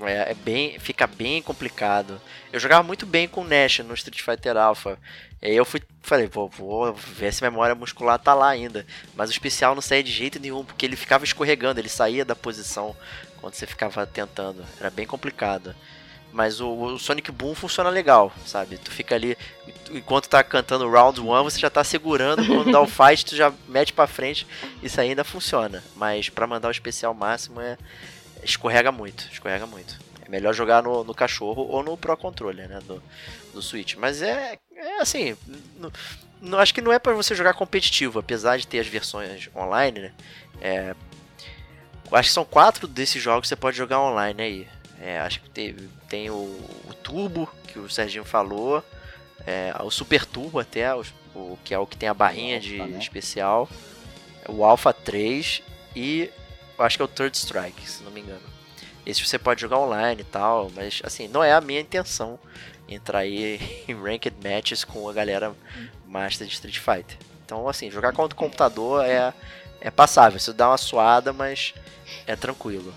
é, 0.00 0.30
é 0.32 0.34
bem, 0.34 0.76
fica 0.80 1.06
bem 1.06 1.40
complicado. 1.40 2.20
Eu 2.52 2.58
jogava 2.58 2.82
muito 2.82 3.06
bem 3.06 3.28
com 3.28 3.42
o 3.42 3.44
Nash 3.48 3.78
no 3.80 3.94
Street 3.94 4.20
Fighter 4.22 4.56
Alpha. 4.56 4.98
E 5.40 5.46
aí 5.46 5.56
eu 5.56 5.64
fui, 5.64 5.80
falei, 6.02 6.28
pô, 6.28 6.48
vou 6.48 6.92
ver 6.94 7.32
se 7.32 7.44
a 7.44 7.50
memória 7.50 7.74
muscular 7.74 8.18
tá 8.18 8.34
lá 8.34 8.48
ainda. 8.48 8.84
Mas 9.14 9.28
o 9.30 9.32
especial 9.32 9.74
não 9.74 9.82
saía 9.82 10.02
de 10.02 10.10
jeito 10.10 10.40
nenhum, 10.40 10.64
porque 10.64 10.84
ele 10.84 10.96
ficava 10.96 11.24
escorregando, 11.24 11.78
ele 11.78 11.88
saía 11.88 12.24
da 12.24 12.34
posição 12.34 12.96
quando 13.46 13.54
você 13.54 13.66
ficava 13.66 14.04
tentando. 14.04 14.64
Era 14.80 14.90
bem 14.90 15.06
complicado. 15.06 15.72
Mas 16.32 16.60
o, 16.60 16.68
o 16.68 16.98
Sonic 16.98 17.30
Boom 17.30 17.54
funciona 17.54 17.88
legal, 17.88 18.32
sabe? 18.44 18.76
Tu 18.76 18.90
fica 18.90 19.14
ali, 19.14 19.38
enquanto 19.90 20.28
tá 20.28 20.42
cantando 20.42 20.90
Round 20.90 21.20
1, 21.20 21.24
você 21.44 21.58
já 21.60 21.70
tá 21.70 21.84
segurando, 21.84 22.44
quando 22.44 22.72
dá 22.72 22.80
o 22.80 22.86
fight, 22.88 23.24
tu 23.24 23.36
já 23.36 23.52
mete 23.68 23.92
pra 23.92 24.08
frente. 24.08 24.46
Isso 24.82 25.00
ainda 25.00 25.22
funciona. 25.22 25.82
Mas 25.94 26.28
pra 26.28 26.46
mandar 26.46 26.68
o 26.68 26.72
especial 26.72 27.14
máximo 27.14 27.60
é. 27.60 27.78
Escorrega 28.42 28.90
muito, 28.90 29.28
escorrega 29.32 29.64
muito. 29.66 29.96
É 30.24 30.28
melhor 30.28 30.52
jogar 30.52 30.82
no, 30.82 31.04
no 31.04 31.14
cachorro 31.14 31.62
ou 31.70 31.82
no 31.84 31.96
Pro 31.96 32.16
Controller, 32.16 32.68
né? 32.68 32.80
Do, 32.84 33.00
do 33.54 33.62
Switch. 33.62 33.94
Mas 33.94 34.20
é, 34.22 34.58
é 34.74 35.00
assim. 35.00 35.36
Não, 35.78 35.92
não- 36.42 36.58
acho 36.58 36.74
que 36.74 36.82
não 36.82 36.92
é 36.92 36.98
pra 36.98 37.14
você 37.14 37.32
jogar 37.34 37.54
competitivo, 37.54 38.18
apesar 38.18 38.58
de 38.58 38.66
ter 38.66 38.80
as 38.80 38.88
versões 38.88 39.48
online, 39.54 40.00
né? 40.00 40.12
É, 40.60 40.94
acho 42.12 42.28
que 42.28 42.34
são 42.34 42.44
quatro 42.44 42.86
desses 42.86 43.22
jogos 43.22 43.42
que 43.42 43.48
você 43.48 43.56
pode 43.56 43.76
jogar 43.76 44.00
online 44.00 44.42
aí. 44.42 44.68
É, 45.00 45.18
acho 45.20 45.40
que 45.40 45.50
tem, 45.50 45.74
tem 46.08 46.30
o, 46.30 46.34
o 46.88 46.94
Turbo, 47.02 47.48
que 47.68 47.78
o 47.78 47.88
Serginho 47.88 48.24
falou. 48.24 48.82
é, 49.46 49.74
o 49.82 49.90
Super 49.90 50.24
Turbo 50.24 50.58
até, 50.58 50.94
o, 50.94 51.02
o- 51.34 51.58
que 51.64 51.74
é 51.74 51.78
o 51.78 51.86
que 51.86 51.96
tem 51.96 52.08
a 52.08 52.14
barrinha 52.14 52.58
de 52.58 52.80
Alpha, 52.80 52.92
né? 52.92 52.98
especial. 52.98 53.68
O 54.48 54.64
Alpha 54.64 54.92
3 54.92 55.62
e 55.94 56.30
acho 56.78 56.96
que 56.96 57.02
é 57.02 57.04
o 57.04 57.08
Third 57.08 57.36
Strike, 57.36 57.88
se 57.88 58.02
não 58.02 58.10
me 58.10 58.20
engano. 58.20 58.40
Esse 59.04 59.24
você 59.24 59.38
pode 59.38 59.60
jogar 59.60 59.78
online 59.78 60.20
e 60.22 60.24
tal, 60.24 60.70
mas 60.74 61.00
assim, 61.04 61.28
não 61.28 61.42
é 61.44 61.52
a 61.52 61.60
minha 61.60 61.80
intenção 61.80 62.38
entrar 62.88 63.20
aí 63.20 63.84
em 63.88 63.94
ranked 63.94 64.34
matches 64.42 64.82
com 64.84 65.08
a 65.08 65.12
galera 65.12 65.54
master 66.06 66.46
de 66.46 66.52
Street 66.54 66.78
Fighter. 66.78 67.16
Então, 67.44 67.68
assim, 67.68 67.90
jogar 67.90 68.12
contra 68.12 68.34
o 68.34 68.38
computador 68.38 69.04
é, 69.04 69.32
é 69.86 69.90
passável. 69.90 70.38
Você 70.40 70.52
dá 70.52 70.68
uma 70.68 70.76
suada, 70.76 71.32
mas 71.32 71.72
é 72.26 72.34
tranquilo. 72.34 72.92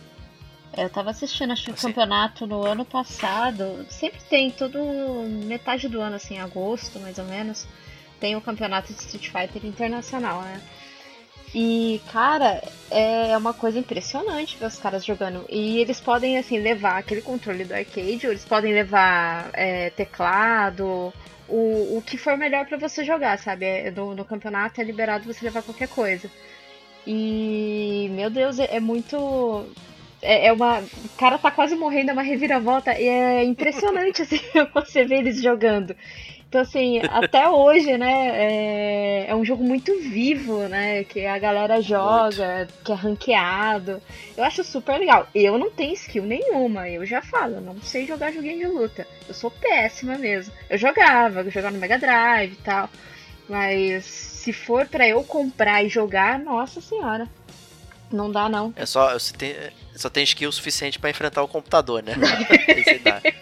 Eu 0.76 0.90
tava 0.90 1.12
assistindo, 1.12 1.52
acho 1.52 1.66
que 1.66 1.72
o 1.72 1.74
Assim. 1.74 1.88
campeonato 1.88 2.48
no 2.48 2.66
ano 2.66 2.84
passado. 2.84 3.86
Sempre 3.90 4.20
tem, 4.30 4.50
todo 4.50 4.80
metade 5.46 5.88
do 5.88 6.02
ano, 6.02 6.16
assim, 6.16 6.40
agosto 6.40 7.00
mais 7.00 7.18
ou 7.20 7.26
menos, 7.26 7.68
tem 8.20 8.36
o 8.36 8.42
campeonato 8.42 8.92
de 8.94 9.00
Street 9.00 9.28
Fighter 9.30 9.66
internacional, 9.66 10.42
né? 10.42 10.62
E, 11.54 12.00
cara, 12.12 12.62
é 12.92 13.36
uma 13.36 13.54
coisa 13.54 13.80
impressionante 13.80 14.58
ver 14.58 14.68
os 14.68 14.78
caras 14.78 15.04
jogando. 15.04 15.46
E 15.50 15.80
eles 15.80 16.00
podem, 16.00 16.38
assim, 16.38 16.60
levar 16.60 16.98
aquele 16.98 17.22
controle 17.22 17.66
do 17.66 17.74
arcade, 17.74 18.26
ou 18.28 18.32
eles 18.32 18.46
podem 18.46 18.72
levar 18.74 19.50
é, 19.54 19.90
teclado, 19.92 21.12
o, 21.48 21.98
o 21.98 22.04
que 22.06 22.18
for 22.18 22.38
melhor 22.38 22.66
pra 22.68 22.78
você 22.78 23.04
jogar, 23.04 23.38
sabe? 23.40 23.66
É, 23.66 23.92
No, 23.92 24.14
no 24.16 24.24
campeonato 24.26 24.80
é 24.80 24.84
liberado 24.84 25.26
você 25.32 25.44
levar 25.46 25.64
qualquer 25.64 25.88
coisa. 25.88 26.30
E, 27.06 28.10
meu 28.12 28.30
Deus, 28.30 28.60
é, 28.60 28.76
é 28.76 28.80
muito. 28.80 29.66
É, 30.22 30.48
é 30.48 30.54
uma. 30.54 30.80
O 30.80 31.10
cara 31.18 31.38
tá 31.38 31.52
quase 31.52 31.76
morrendo, 31.76 32.10
é 32.10 32.14
uma 32.14 32.22
reviravolta. 32.22 32.98
E 33.00 33.08
é 33.08 33.44
impressionante, 33.44 34.22
assim, 34.24 34.40
você 34.74 35.06
ver 35.06 35.20
eles 35.20 35.42
jogando. 35.42 35.96
Então, 36.50 36.62
assim, 36.62 37.00
até 37.12 37.48
hoje, 37.48 37.96
né, 37.96 38.32
é, 38.34 39.26
é 39.30 39.36
um 39.36 39.46
jogo 39.46 39.64
muito 39.64 39.96
vivo, 40.00 40.68
né, 40.68 41.04
que 41.04 41.24
a 41.24 41.38
galera 41.38 41.80
joga, 41.80 42.68
que 42.84 42.92
é 42.92 42.96
ranqueado. 42.96 44.02
Eu 44.36 44.44
acho 44.44 44.64
super 44.64 44.98
legal. 44.98 45.28
Eu 45.36 45.60
não 45.60 45.70
tenho 45.70 45.94
skill 45.94 46.24
nenhuma, 46.24 46.90
eu 46.90 47.06
já 47.06 47.22
falo, 47.22 47.58
eu 47.58 47.62
não 47.62 47.80
sei 47.84 48.08
jogar 48.08 48.34
joguinho 48.34 48.58
de 48.58 48.66
luta. 48.66 49.06
Eu 49.28 49.36
sou 49.36 49.52
péssima 49.52 50.18
mesmo. 50.18 50.52
Eu 50.68 50.80
jogava, 50.80 51.42
eu 51.42 51.52
jogava 51.52 51.76
no 51.76 51.80
Mega 51.80 52.00
Drive 52.00 52.54
e 52.54 52.64
tal. 52.64 52.90
Mas 53.50 54.06
se 54.06 54.54
for 54.54 54.88
pra 54.88 55.08
eu 55.08 55.24
comprar 55.24 55.84
e 55.84 55.90
jogar, 55.90 56.40
nossa 56.40 56.80
senhora. 56.80 57.28
Não 58.12 58.32
dá, 58.32 58.48
não. 58.50 58.74
É 58.76 58.86
só, 58.86 59.14
você 59.14 59.34
tem, 59.34 59.56
só 59.96 60.10
tem 60.10 60.24
skill 60.24 60.52
suficiente 60.52 60.98
pra 60.98 61.10
enfrentar 61.10 61.44
o 61.44 61.48
computador, 61.48 62.02
né? 62.02 62.14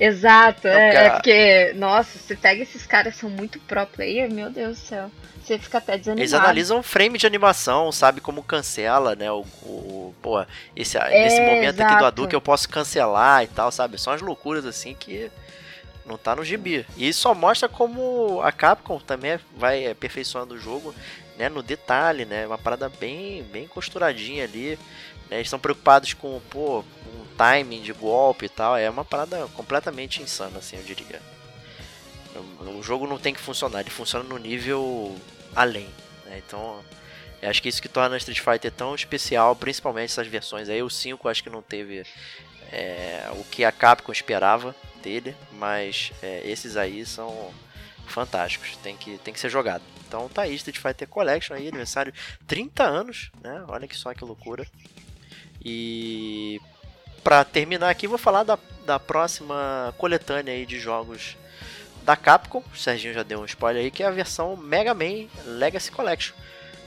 Exato, 0.00 0.68
Não, 0.68 0.74
é, 0.74 1.06
é 1.06 1.10
porque, 1.10 1.72
nossa, 1.76 2.18
você 2.18 2.36
pega 2.36 2.62
esses 2.62 2.86
caras 2.86 3.16
são 3.16 3.30
muito 3.30 3.58
pro 3.60 3.86
player, 3.86 4.30
meu 4.30 4.50
Deus 4.50 4.78
do 4.78 4.86
céu. 4.86 5.10
Você 5.42 5.58
fica 5.58 5.78
até 5.78 5.98
desanimado. 5.98 6.20
Eles 6.22 6.34
analisam 6.34 6.82
frame 6.82 7.18
de 7.18 7.26
animação, 7.26 7.92
sabe 7.92 8.20
como 8.20 8.42
cancela, 8.42 9.14
né? 9.14 9.30
O, 9.30 9.40
o- 9.62 10.14
pô, 10.22 10.42
esse, 10.74 10.96
É, 10.96 11.22
nesse 11.22 11.42
momento 11.42 11.80
aqui 11.82 11.96
do 11.96 11.96
exato. 11.96 12.04
Adu 12.04 12.28
que 12.28 12.36
eu 12.36 12.40
posso 12.40 12.68
cancelar 12.68 13.44
e 13.44 13.48
tal, 13.48 13.70
sabe? 13.70 14.00
São 14.00 14.12
as 14.12 14.22
loucuras 14.22 14.64
assim 14.64 14.94
que 14.94 15.30
não 16.06 16.18
tá 16.18 16.36
no 16.36 16.44
gibi. 16.44 16.86
E 16.96 17.08
isso 17.08 17.20
só 17.22 17.34
mostra 17.34 17.68
como 17.68 18.40
a 18.42 18.52
Capcom 18.52 18.98
também 18.98 19.38
vai 19.56 19.86
aperfeiçoando 19.86 20.54
o 20.54 20.58
jogo, 20.58 20.94
né? 21.36 21.48
No 21.48 21.62
detalhe, 21.62 22.24
né? 22.24 22.46
Uma 22.46 22.58
parada 22.58 22.88
bem, 22.88 23.42
bem 23.44 23.66
costuradinha 23.66 24.44
ali. 24.44 24.78
né? 25.30 25.36
Eles 25.36 25.46
estão 25.46 25.58
preocupados 25.58 26.12
com, 26.12 26.40
pô, 26.50 26.80
um 26.80 27.24
timing 27.36 27.82
de 27.82 27.92
golpe 27.92 28.46
e 28.46 28.48
tal. 28.48 28.76
É 28.76 28.88
uma 28.88 29.04
parada 29.04 29.46
completamente 29.54 30.22
insana, 30.22 30.58
assim, 30.58 30.76
eu 30.76 30.82
diria. 30.82 31.20
O 32.60 32.82
jogo 32.82 33.06
não 33.06 33.18
tem 33.18 33.32
que 33.32 33.40
funcionar, 33.40 33.80
ele 33.80 33.90
funciona 33.90 34.24
no 34.24 34.38
nível 34.38 35.16
além. 35.54 35.88
né? 36.26 36.42
Então, 36.44 36.80
acho 37.42 37.62
que 37.62 37.68
isso 37.68 37.80
que 37.80 37.88
torna 37.88 38.16
Street 38.16 38.40
Fighter 38.40 38.72
tão 38.72 38.94
especial, 38.94 39.54
principalmente 39.54 40.10
essas 40.10 40.26
versões 40.26 40.68
aí. 40.68 40.82
O 40.82 40.90
5 40.90 41.28
acho 41.28 41.42
que 41.42 41.50
não 41.50 41.62
teve 41.62 42.04
é, 42.72 43.30
o 43.32 43.44
que 43.44 43.64
a 43.64 43.70
Capcom 43.70 44.10
esperava 44.10 44.74
dele, 45.04 45.36
mas 45.52 46.12
é, 46.22 46.40
esses 46.44 46.76
aí 46.76 47.04
são 47.04 47.52
fantásticos, 48.06 48.76
tem 48.78 48.96
que, 48.96 49.18
tem 49.18 49.34
que 49.34 49.40
ser 49.40 49.50
jogado. 49.50 49.82
Então 50.08 50.28
tá 50.28 50.42
aí, 50.42 50.54
Street 50.54 50.78
Fighter 50.78 51.06
Collection 51.06 51.54
aí, 51.54 51.68
aniversário 51.68 52.12
30 52.46 52.82
anos, 52.82 53.30
né? 53.42 53.62
Olha 53.68 53.86
que 53.86 53.96
só 53.96 54.14
que 54.14 54.24
loucura. 54.24 54.66
E 55.62 56.60
pra 57.22 57.44
terminar 57.44 57.90
aqui, 57.90 58.06
vou 58.06 58.18
falar 58.18 58.42
da, 58.42 58.58
da 58.86 58.98
próxima 58.98 59.94
coletânea 59.98 60.54
aí 60.54 60.64
de 60.64 60.78
jogos 60.78 61.36
da 62.02 62.16
Capcom. 62.16 62.62
O 62.72 62.76
Serginho 62.76 63.14
já 63.14 63.22
deu 63.22 63.40
um 63.40 63.44
spoiler 63.44 63.82
aí, 63.82 63.90
que 63.90 64.02
é 64.02 64.06
a 64.06 64.10
versão 64.10 64.56
Mega 64.56 64.94
Man 64.94 65.28
Legacy 65.44 65.90
Collection. 65.90 66.34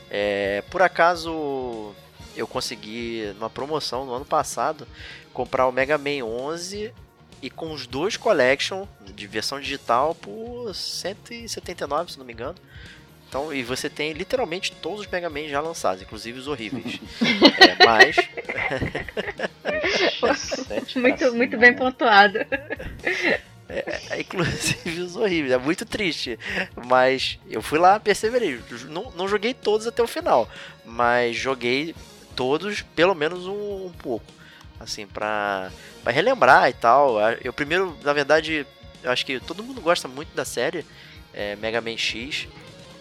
É, 0.09 0.63
por 0.71 0.81
acaso 0.81 1.93
eu 2.35 2.47
consegui, 2.47 3.33
numa 3.35 3.49
promoção 3.49 4.05
no 4.05 4.13
ano 4.13 4.25
passado, 4.25 4.87
comprar 5.33 5.67
o 5.67 5.71
Mega 5.71 5.97
Man 5.97 6.23
11 6.23 6.93
e 7.41 7.49
com 7.49 7.71
os 7.71 7.87
dois 7.87 8.17
Collection 8.17 8.85
de 9.15 9.27
versão 9.27 9.59
digital 9.59 10.15
por 10.15 10.73
179, 10.73 12.11
se 12.11 12.17
não 12.17 12.25
me 12.25 12.33
engano. 12.33 12.55
Então, 13.27 13.53
e 13.53 13.61
você 13.61 13.89
tem 13.89 14.13
literalmente 14.13 14.71
todos 14.71 15.01
os 15.01 15.07
Mega 15.07 15.29
Man 15.29 15.49
já 15.49 15.59
lançados, 15.59 16.01
inclusive 16.01 16.39
os 16.39 16.47
horríveis. 16.47 16.99
É, 17.59 17.85
mas 17.85 18.15
Muito, 20.95 21.33
muito 21.33 21.57
bem 21.57 21.73
pontuado. 21.73 22.39
É, 23.69 23.99
é, 24.09 24.21
inclusive 24.21 25.01
os 25.01 25.15
horríveis, 25.15 25.53
é 25.53 25.57
muito 25.57 25.85
triste. 25.85 26.39
Mas 26.85 27.39
eu 27.49 27.61
fui 27.61 27.79
lá, 27.79 27.99
perseverei. 27.99 28.59
Não, 28.89 29.11
não 29.11 29.27
joguei 29.27 29.53
todos 29.53 29.87
até 29.87 30.01
o 30.01 30.07
final, 30.07 30.49
mas 30.85 31.35
joguei 31.35 31.93
todos, 32.35 32.81
pelo 32.95 33.13
menos 33.13 33.45
um, 33.45 33.87
um 33.87 33.91
pouco. 33.91 34.25
Assim, 34.79 35.07
pra, 35.07 35.71
pra 36.03 36.11
relembrar 36.11 36.69
e 36.69 36.73
tal. 36.73 37.17
Eu 37.43 37.51
primeiro, 37.51 37.97
na 38.03 38.13
verdade, 38.13 38.65
eu 39.03 39.11
acho 39.11 39.25
que 39.25 39.39
todo 39.39 39.63
mundo 39.63 39.81
gosta 39.81 40.07
muito 40.07 40.35
da 40.35 40.45
série 40.45 40.85
é, 41.33 41.55
Mega 41.55 41.81
Man 41.81 41.97
X. 41.97 42.47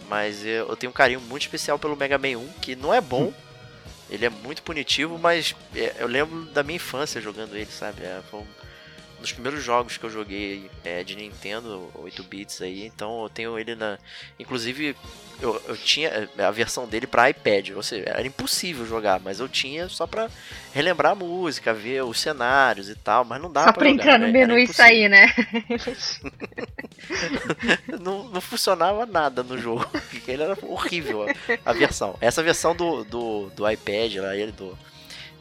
Mas 0.08 0.44
eu, 0.44 0.68
eu 0.68 0.76
tenho 0.76 0.90
um 0.90 0.94
carinho 0.94 1.20
muito 1.20 1.42
especial 1.42 1.78
pelo 1.78 1.96
Mega 1.96 2.16
Man 2.16 2.38
1, 2.38 2.48
que 2.60 2.76
não 2.76 2.94
é 2.94 3.00
bom. 3.00 3.32
Ele 4.08 4.24
é 4.24 4.30
muito 4.30 4.62
punitivo, 4.62 5.18
mas 5.18 5.54
é, 5.74 5.96
eu 5.98 6.06
lembro 6.06 6.44
da 6.46 6.62
minha 6.62 6.76
infância 6.76 7.20
jogando 7.20 7.56
ele, 7.56 7.66
sabe? 7.66 8.04
É, 8.04 8.20
foi 8.30 8.38
um 8.38 8.46
dos 9.26 9.32
primeiros 9.32 9.62
jogos 9.62 9.96
que 9.96 10.04
eu 10.04 10.10
joguei 10.10 10.70
é, 10.84 11.02
de 11.02 11.16
Nintendo, 11.16 11.90
8 11.94 12.22
bits 12.22 12.62
aí, 12.62 12.86
então 12.86 13.24
eu 13.24 13.28
tenho 13.28 13.58
ele 13.58 13.74
na. 13.74 13.98
Inclusive, 14.38 14.94
eu, 15.42 15.60
eu 15.66 15.76
tinha 15.76 16.28
a 16.38 16.50
versão 16.52 16.86
dele 16.86 17.08
para 17.08 17.28
iPad, 17.28 17.70
ou 17.70 17.82
seja, 17.82 18.04
era 18.06 18.26
impossível 18.26 18.86
jogar, 18.86 19.18
mas 19.18 19.40
eu 19.40 19.48
tinha 19.48 19.88
só 19.88 20.06
para 20.06 20.30
relembrar 20.72 21.12
a 21.12 21.16
música, 21.16 21.74
ver 21.74 22.04
os 22.04 22.20
cenários 22.20 22.88
e 22.88 22.94
tal, 22.94 23.24
mas 23.24 23.42
não 23.42 23.52
dava 23.52 23.66
só 23.66 23.72
pra, 23.72 23.88
entrar 23.88 24.18
no 24.18 24.26
né? 24.26 24.32
menu 24.32 24.56
e 24.56 24.68
sair, 24.68 25.08
né? 25.08 25.26
não, 28.00 28.28
não 28.28 28.40
funcionava 28.40 29.04
nada 29.06 29.42
no 29.42 29.58
jogo, 29.58 29.86
porque 30.08 30.30
ele 30.30 30.44
era 30.44 30.56
horrível 30.62 31.26
a, 31.28 31.70
a 31.70 31.72
versão. 31.72 32.16
Essa 32.20 32.44
versão 32.44 32.76
do, 32.76 33.02
do, 33.02 33.50
do 33.50 33.68
iPad, 33.68 34.14
lá, 34.16 34.36
ele 34.36 34.52
do, 34.52 34.78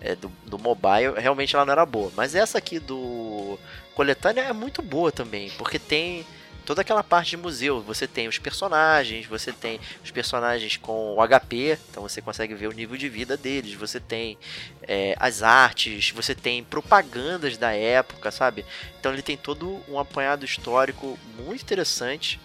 é, 0.05 0.15
do, 0.15 0.31
do 0.45 0.59
mobile, 0.59 1.13
realmente 1.17 1.55
ela 1.55 1.65
não 1.65 1.71
era 1.73 1.85
boa. 1.85 2.11
Mas 2.15 2.35
essa 2.35 2.59
aqui 2.59 2.79
do 2.79 3.57
coletânea 3.95 4.41
é 4.41 4.53
muito 4.53 4.81
boa 4.81 5.11
também, 5.11 5.49
porque 5.57 5.79
tem 5.79 6.25
toda 6.63 6.81
aquela 6.81 7.03
parte 7.03 7.31
de 7.31 7.37
museu. 7.37 7.81
Você 7.81 8.07
tem 8.07 8.27
os 8.27 8.37
personagens, 8.37 9.25
você 9.25 9.51
tem 9.51 9.79
os 10.03 10.11
personagens 10.11 10.77
com 10.77 11.15
o 11.15 11.27
HP, 11.27 11.79
então 11.89 12.03
você 12.03 12.21
consegue 12.21 12.53
ver 12.53 12.67
o 12.67 12.71
nível 12.71 12.95
de 12.95 13.09
vida 13.09 13.35
deles. 13.35 13.73
Você 13.73 13.99
tem 13.99 14.37
é, 14.83 15.15
as 15.19 15.41
artes, 15.41 16.11
você 16.11 16.35
tem 16.35 16.63
propagandas 16.63 17.57
da 17.57 17.71
época, 17.71 18.31
sabe? 18.31 18.63
Então 18.99 19.11
ele 19.11 19.23
tem 19.23 19.35
todo 19.35 19.81
um 19.87 19.99
apanhado 19.99 20.45
histórico 20.45 21.17
muito 21.37 21.61
interessante. 21.61 22.39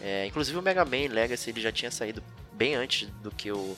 É, 0.00 0.26
inclusive 0.26 0.58
o 0.58 0.62
Mega 0.62 0.84
Man 0.84 1.08
Legacy 1.10 1.50
ele 1.50 1.60
já 1.60 1.72
tinha 1.72 1.90
saído 1.90 2.22
bem 2.52 2.74
antes 2.74 3.08
do 3.22 3.30
que 3.30 3.50
o, 3.50 3.76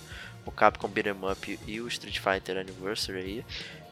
o 0.51 0.53
Capcom 0.53 0.89
Beat'em 0.89 1.15
Up 1.31 1.59
e 1.67 1.81
o 1.81 1.89
Street 1.89 2.19
Fighter 2.19 2.59
Anniversary 2.59 3.19
aí. 3.19 3.45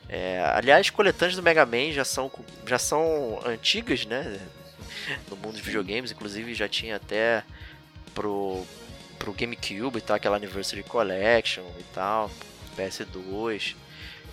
É, 0.08 0.42
aliás, 0.54 0.90
coletâneas 0.90 1.36
do 1.36 1.42
Mega 1.42 1.64
Man 1.64 1.92
já 1.92 2.04
são, 2.04 2.30
já 2.66 2.78
são 2.78 3.40
antigas, 3.44 4.04
né? 4.06 4.40
no 5.30 5.36
mundo 5.36 5.52
dos 5.52 5.60
videogames, 5.60 6.10
inclusive 6.10 6.54
já 6.54 6.68
tinha 6.68 6.96
até 6.96 7.42
pro, 8.14 8.64
pro 9.18 9.32
GameCube 9.32 9.98
e 9.98 10.00
tal, 10.00 10.16
aquela 10.16 10.36
Anniversary 10.36 10.82
Collection 10.82 11.64
e 11.78 11.82
tal, 11.94 12.30
PS2. 12.76 13.74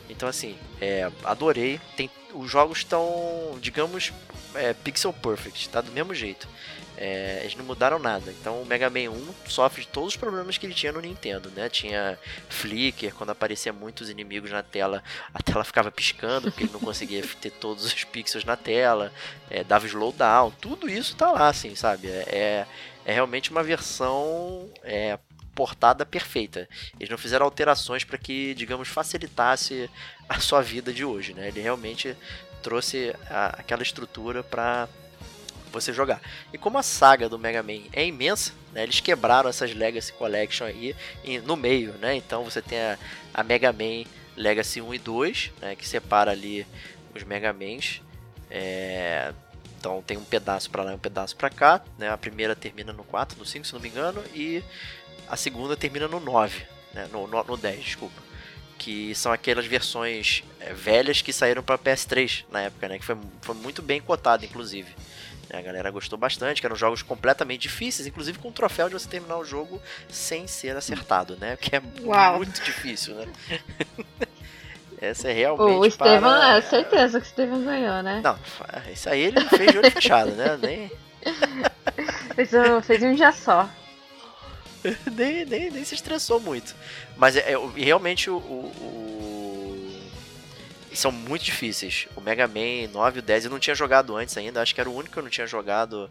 Então 0.10 0.30
assim, 0.30 0.58
é, 0.80 1.10
adorei. 1.24 1.80
Tem, 1.96 2.10
os 2.34 2.50
jogos 2.50 2.80
estão, 2.80 3.58
digamos, 3.62 4.14
é, 4.54 4.74
pixel 4.74 5.14
perfect, 5.14 5.70
tá 5.70 5.82
do 5.82 5.92
mesmo 5.92 6.14
jeito. 6.14 6.48
É, 6.98 7.40
eles 7.42 7.56
não 7.56 7.66
mudaram 7.66 8.00
nada. 8.00 8.32
Então 8.32 8.62
o 8.62 8.66
Mega 8.66 8.90
Man 8.90 9.12
1 9.12 9.34
sofre 9.48 9.82
de 9.82 9.88
todos 9.88 10.10
os 10.10 10.16
problemas 10.16 10.58
que 10.58 10.66
ele 10.66 10.74
tinha 10.74 10.92
no 10.92 11.02
Nintendo, 11.02 11.52
né? 11.52 11.70
Tinha 11.70 12.18
flicker, 12.50 13.14
quando 13.14 13.32
aparecia 13.32 13.74
muitos 13.74 14.10
inimigos 14.10 14.52
na 14.52 14.64
tela, 14.64 15.04
a 15.34 15.42
tela 15.42 15.64
ficava 15.64 15.92
piscando, 15.92 16.52
porque 16.52 16.64
ele 16.64 16.74
não 16.74 16.80
conseguia 16.80 17.22
ter 17.42 17.52
todos 17.52 17.86
os 17.86 18.04
pixels 18.04 18.46
na 18.46 18.56
tela, 18.56 19.12
é, 19.50 19.64
dava 19.64 19.86
slowdown, 19.86 20.52
tudo 20.62 20.90
isso 20.90 21.16
tá 21.16 21.32
lá, 21.32 21.50
assim, 21.50 21.76
sabe? 21.76 22.08
É, 22.08 22.26
é, 22.30 22.68
é 23.06 23.14
realmente 23.14 23.52
uma 23.52 23.64
versão 23.64 24.70
é, 24.84 25.20
portada 25.54 26.06
perfeita. 26.06 26.68
Eles 27.00 27.10
não 27.10 27.18
fizeram 27.18 27.46
alterações 27.46 28.04
para 28.04 28.18
que, 28.18 28.54
digamos, 28.54 28.90
facilitasse 28.90 29.90
a 30.28 30.40
sua 30.40 30.62
vida 30.62 30.94
de 30.94 31.06
hoje, 31.06 31.34
né? 31.34 31.48
Ele 31.48 31.62
realmente 31.62 32.16
trouxe 32.62 33.16
a, 33.30 33.48
aquela 33.60 33.84
estrutura 33.84 34.44
para 34.44 34.90
você 35.76 35.94
jogar. 35.94 36.22
E 36.52 36.58
como 36.58 36.78
a 36.78 36.84
saga 36.84 37.30
do 37.30 37.38
Mega 37.38 37.62
Man 37.62 37.84
é 37.94 38.06
imensa, 38.06 38.52
né, 38.74 38.84
eles 38.84 39.00
quebraram 39.00 39.50
essas 39.50 39.74
Legacy 39.74 40.14
Collection 40.14 40.66
aí 40.66 40.96
no 41.44 41.56
meio, 41.56 41.94
né? 41.94 42.16
Então 42.16 42.44
você 42.44 42.62
tem 42.62 42.80
a, 42.80 42.98
a 43.34 43.44
Mega 43.44 43.72
Man 43.72 44.06
Legacy 44.36 44.82
1 44.82 44.94
e 44.94 45.00
2, 45.00 45.52
né, 45.62 45.76
que 45.76 45.88
separa 45.88 46.32
ali 46.32 46.66
os 47.14 47.24
Mega 47.24 47.54
Mans. 47.54 48.02
É, 48.50 49.34
então 49.80 50.02
tem 50.02 50.18
um 50.18 50.24
pedaço 50.24 50.70
para 50.70 50.84
lá 50.84 50.92
e 50.92 50.96
um 50.96 51.00
pedaço 51.00 51.36
para 51.36 51.50
cá. 51.50 51.82
Né? 51.98 52.10
A 52.10 52.18
primeira 52.18 52.56
termina 52.56 52.92
no 52.92 53.04
4, 53.04 53.38
no 53.38 53.46
5, 53.46 53.66
se 53.66 53.74
não 53.74 53.80
me 53.80 53.90
engano, 53.90 54.24
e 54.34 54.64
a 55.28 55.36
segunda 55.36 55.78
termina 55.78 56.08
no 56.08 56.20
9, 56.20 56.66
né? 56.94 57.08
no, 57.12 57.28
no, 57.28 57.44
no 57.44 57.58
10, 57.58 57.84
desculpa. 57.84 58.24
Que 58.78 59.16
são 59.16 59.32
aquelas 59.32 59.66
versões 59.66 60.44
é, 60.60 60.74
velhas 60.74 61.22
que 61.22 61.32
saíram 61.32 61.64
para 61.64 61.78
PS3 61.78 62.46
na 62.52 62.62
época, 62.62 62.90
né? 62.90 63.00
Que 63.00 63.06
foi, 63.06 63.18
foi 63.42 63.56
muito 63.56 63.82
bem 63.82 64.02
cotado, 64.02 64.44
inclusive. 64.44 64.94
A 65.58 65.62
galera 65.62 65.90
gostou 65.92 66.18
bastante, 66.18 66.62
que 66.62 66.68
eram 66.68 66.76
jogos 66.76 67.02
completamente 67.02 67.64
difíceis, 67.64 68.08
inclusive 68.08 68.38
com 68.40 68.50
o 68.50 68.52
troféu 68.52 68.88
de 68.88 68.94
você 68.94 69.08
terminar 69.08 69.38
o 69.38 69.46
jogo 69.46 69.82
sem 70.10 70.48
ser 70.48 70.76
acertado, 70.76 71.38
né? 71.38 71.58
Que 71.58 71.76
é 71.78 71.82
Uau. 72.02 72.38
muito 72.38 72.62
difícil, 72.64 73.16
né? 73.16 73.28
Essa 75.02 75.30
é 75.30 75.34
realmente. 75.34 75.78
O 75.78 75.86
Estevam, 75.86 76.32
para... 76.32 76.58
é 76.58 76.62
certeza 76.62 77.20
que 77.20 77.26
o 77.26 77.30
Estevam 77.30 77.64
ganhou, 77.64 78.02
né? 78.02 78.22
Não, 78.24 78.40
isso 78.92 79.10
aí 79.10 79.22
ele 79.22 79.42
fez 79.42 79.72
de 79.72 79.78
olho 79.78 79.92
fechado, 79.92 80.32
né? 80.32 80.58
Nem. 80.62 80.92
fez, 82.36 82.54
um, 82.54 82.82
fez 82.82 83.04
um 83.04 83.14
dia 83.14 83.32
só. 83.32 83.70
nem, 85.12 85.46
nem, 85.46 85.72
nem 85.72 85.84
se 85.84 85.96
estressou 85.96 86.40
muito. 86.40 86.76
Mas 87.18 87.36
é, 87.36 87.54
é 87.54 87.58
realmente 87.76 88.30
o, 88.30 88.38
o, 88.38 89.35
são 90.96 91.12
muito 91.12 91.44
difíceis. 91.44 92.08
O 92.16 92.22
Mega 92.22 92.48
Man 92.48 92.90
9 92.92 93.18
e 93.18 93.20
o 93.20 93.22
10 93.22 93.46
eu 93.46 93.52
não 93.52 93.60
tinha 93.60 93.76
jogado 93.76 94.16
antes 94.16 94.36
ainda, 94.38 94.62
acho 94.62 94.74
que 94.74 94.82
era 94.82 94.90
o 94.90 94.96
único 94.96 95.14
que 95.14 95.20
eu 95.20 95.24
não 95.24 95.30
tinha 95.30 95.48
jogado 95.48 96.10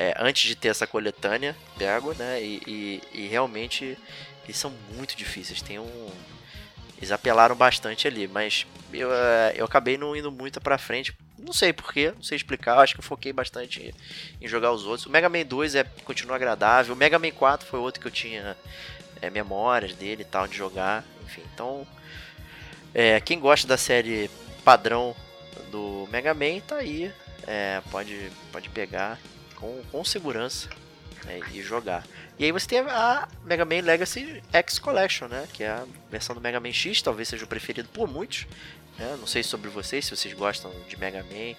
é, 0.00 0.14
antes 0.18 0.48
de 0.48 0.54
ter 0.56 0.68
essa 0.68 0.86
coletânea, 0.86 1.54
pego, 1.76 2.14
né? 2.14 2.42
E, 2.42 2.62
e, 2.66 3.02
e, 3.12 3.26
realmente 3.28 3.98
eles 4.44 4.56
são 4.56 4.72
muito 4.94 5.14
difíceis. 5.14 5.60
Tem 5.60 5.78
um. 5.78 6.10
Eles 6.96 7.12
apelaram 7.12 7.54
bastante 7.54 8.08
ali, 8.08 8.26
mas 8.26 8.66
eu, 8.92 9.12
é, 9.12 9.52
eu 9.56 9.64
acabei 9.64 9.98
não 9.98 10.16
indo 10.16 10.30
muito 10.30 10.60
pra 10.60 10.78
frente. 10.78 11.14
Não 11.38 11.52
sei 11.52 11.72
porquê, 11.72 12.12
não 12.14 12.22
sei 12.22 12.36
explicar. 12.36 12.78
Acho 12.78 12.94
que 12.94 13.00
eu 13.00 13.04
foquei 13.04 13.32
bastante 13.32 13.94
em, 14.40 14.48
jogar 14.48 14.72
os 14.72 14.86
outros. 14.86 15.06
O 15.06 15.10
Mega 15.10 15.28
Man 15.28 15.44
2 15.44 15.74
é, 15.74 15.84
continua 16.04 16.36
agradável. 16.36 16.94
O 16.94 16.96
Mega 16.96 17.18
Man 17.18 17.30
4 17.30 17.66
foi 17.66 17.78
outro 17.78 18.00
que 18.00 18.06
eu 18.06 18.10
tinha 18.10 18.56
é, 19.20 19.28
memórias 19.28 19.94
dele 19.94 20.22
e 20.22 20.26
tal, 20.26 20.48
de 20.48 20.56
jogar. 20.56 21.04
Enfim, 21.24 21.42
então 21.54 21.86
é, 22.94 23.20
quem 23.20 23.38
gosta 23.38 23.66
da 23.66 23.76
série 23.76 24.30
padrão 24.64 25.14
do 25.70 26.08
Mega 26.10 26.34
Man 26.34 26.60
tá 26.66 26.76
aí. 26.76 27.12
É, 27.46 27.80
pode, 27.90 28.30
pode 28.52 28.68
pegar 28.68 29.18
com, 29.56 29.82
com 29.90 30.04
segurança 30.04 30.68
né, 31.24 31.40
e 31.52 31.62
jogar. 31.62 32.04
E 32.38 32.44
aí 32.44 32.52
você 32.52 32.66
tem 32.66 32.78
a 32.80 33.28
Mega 33.44 33.64
Man 33.64 33.80
Legacy 33.82 34.42
X 34.52 34.78
Collection, 34.78 35.28
né? 35.28 35.46
Que 35.52 35.64
é 35.64 35.68
a 35.68 35.84
versão 36.10 36.34
do 36.34 36.40
Mega 36.40 36.60
Man 36.60 36.72
X, 36.72 37.02
talvez 37.02 37.28
seja 37.28 37.44
o 37.44 37.48
preferido 37.48 37.88
por 37.88 38.08
muitos. 38.08 38.46
Né? 38.98 39.16
Não 39.18 39.26
sei 39.26 39.42
sobre 39.42 39.68
vocês, 39.68 40.04
se 40.04 40.16
vocês 40.16 40.34
gostam 40.34 40.70
de 40.88 40.98
Mega 40.98 41.22
Man 41.24 41.54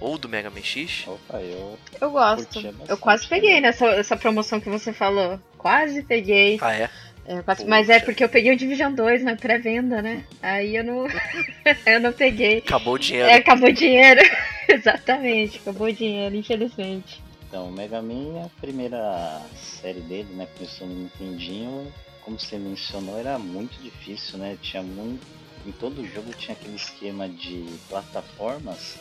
ou 0.00 0.18
do 0.18 0.28
Mega 0.28 0.50
Man 0.50 0.62
X. 0.62 1.04
Opa, 1.06 1.40
eu. 1.40 1.78
Eu 2.00 2.10
gosto. 2.10 2.74
Eu 2.88 2.98
quase 2.98 3.26
peguei 3.26 3.60
nessa 3.60 3.86
essa 3.86 4.16
promoção 4.16 4.60
que 4.60 4.68
você 4.68 4.92
falou. 4.92 5.40
Quase 5.56 6.02
peguei. 6.02 6.58
Ah, 6.60 6.74
é? 6.74 6.90
É, 7.24 7.64
mas 7.66 7.88
é 7.88 8.00
porque 8.00 8.24
eu 8.24 8.28
peguei 8.28 8.52
o 8.52 8.56
Division 8.56 8.92
2 8.92 9.22
na 9.22 9.36
pré-venda, 9.36 10.02
né? 10.02 10.24
Aí 10.42 10.74
eu 10.74 10.82
não. 10.82 11.06
eu 11.86 12.00
não 12.00 12.12
peguei. 12.12 12.58
Acabou 12.58 12.94
o 12.94 12.98
dinheiro. 12.98 13.28
É, 13.28 13.34
acabou 13.34 13.68
o 13.68 13.72
dinheiro. 13.72 14.20
Exatamente, 14.68 15.58
acabou 15.58 15.86
o 15.86 15.92
dinheiro, 15.92 16.34
infelizmente. 16.34 17.22
Então, 17.46 17.68
o 17.68 17.72
Mega 17.72 18.02
Man, 18.02 18.44
a 18.44 18.60
primeira 18.60 19.40
série 19.54 20.00
dele, 20.00 20.28
né? 20.34 20.48
Começou 20.56 20.86
no 20.86 20.94
Nintendinho. 20.94 21.92
Como 22.22 22.38
você 22.38 22.56
mencionou, 22.56 23.18
era 23.18 23.38
muito 23.38 23.80
difícil, 23.82 24.38
né? 24.38 24.56
Tinha 24.60 24.82
muito. 24.82 25.24
Em 25.64 25.72
todo 25.72 26.04
jogo 26.06 26.32
tinha 26.32 26.56
aquele 26.56 26.74
esquema 26.74 27.28
de 27.28 27.66
plataformas 27.88 28.98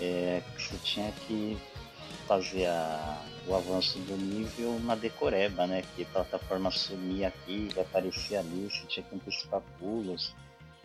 é, 0.00 0.42
que 0.54 0.62
você 0.62 0.76
tinha 0.84 1.12
que 1.26 1.56
fazer 2.26 2.66
a, 2.66 3.20
o 3.48 3.54
avanço 3.54 3.98
do 4.00 4.16
nível 4.16 4.78
na 4.80 4.94
decoreba, 4.94 5.66
né? 5.66 5.82
Que 5.96 6.02
a 6.02 6.06
plataforma 6.06 6.70
sumia 6.70 7.28
aqui, 7.28 7.68
vai 7.74 7.82
aparecer 7.82 8.36
ali, 8.36 8.68
você 8.70 8.86
tinha 8.86 9.04
que 9.04 9.14
antecipar 9.14 9.62
pulos. 9.78 10.34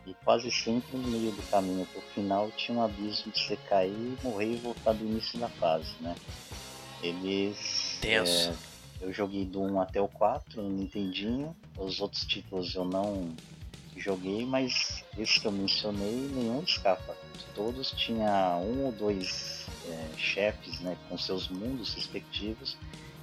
E 0.06 0.14
quase 0.26 0.52
sempre 0.52 0.98
no 0.98 1.08
meio 1.08 1.32
do 1.32 1.42
caminho 1.50 1.86
pro 1.86 2.02
final 2.14 2.50
tinha 2.52 2.78
um 2.78 2.84
abismo 2.84 3.32
de 3.32 3.40
você 3.40 3.58
cair, 3.70 4.18
morrer 4.24 4.54
e 4.54 4.58
voltar 4.58 4.94
do 4.94 5.06
início 5.06 5.40
da 5.40 5.50
fase, 5.50 5.94
né? 6.00 6.16
Eles. 7.02 7.98
Tenso. 8.02 8.50
É, 8.50 9.06
eu 9.06 9.14
joguei 9.14 9.46
do 9.46 9.62
1 9.62 9.82
até 9.82 10.02
o 10.02 10.08
4 10.08 10.62
no 10.62 10.70
Nintendinho. 10.70 11.56
Os 11.78 12.00
outros 12.00 12.26
títulos 12.26 12.74
eu 12.76 12.86
não 12.86 13.34
joguei, 13.98 14.46
mas 14.46 15.04
esse 15.18 15.40
que 15.40 15.46
eu 15.46 15.52
mencionei, 15.52 16.30
nenhum 16.34 16.62
escapa. 16.64 17.16
Todos 17.56 17.92
tinha 17.92 18.58
um 18.58 18.86
ou 18.86 18.92
dois 18.92 19.66
é, 19.88 20.18
chefes, 20.18 20.80
né, 20.80 20.98
com 21.08 21.18
seus 21.18 21.48
mundos 21.50 21.94
respectivos, 21.94 22.78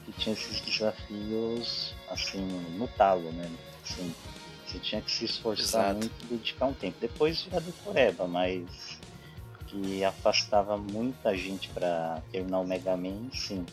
que 0.05 0.13
tinha 0.13 0.33
esses 0.35 0.61
desafios, 0.61 1.95
assim, 2.09 2.47
no 2.77 2.89
talo, 2.89 3.31
né? 3.33 3.51
Assim, 3.83 4.15
você 4.67 4.79
tinha 4.79 5.01
que 5.01 5.11
se 5.11 5.25
esforçar 5.25 5.91
Exato. 5.91 5.99
muito 5.99 6.25
e 6.25 6.27
dedicar 6.37 6.67
um 6.67 6.75
tempo. 6.75 6.97
Depois 7.01 7.43
já 7.43 7.59
do 7.59 7.73
Foreba, 7.73 8.27
mas 8.27 8.99
que 9.67 10.05
afastava 10.05 10.77
muita 10.77 11.37
gente 11.37 11.69
para 11.69 12.23
terminar 12.33 12.61
o 12.61 12.67
Mega 12.67 12.97
Man, 12.97 13.31
sim. 13.33 13.65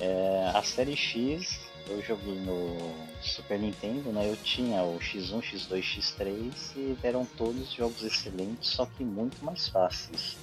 É, 0.00 0.50
a 0.52 0.62
série 0.62 0.96
X 0.96 1.60
eu 1.88 2.02
joguei 2.02 2.34
no 2.34 2.76
Super 3.20 3.58
Nintendo, 3.58 4.10
né? 4.10 4.30
Eu 4.30 4.36
tinha 4.36 4.82
o 4.82 4.98
X1, 4.98 5.40
X2, 5.42 5.82
X3 5.82 6.52
e 6.76 6.96
eram 7.02 7.24
todos 7.24 7.72
jogos 7.72 8.02
excelentes, 8.02 8.70
só 8.70 8.86
que 8.86 9.04
muito 9.04 9.44
mais 9.44 9.68
fáceis. 9.68 10.36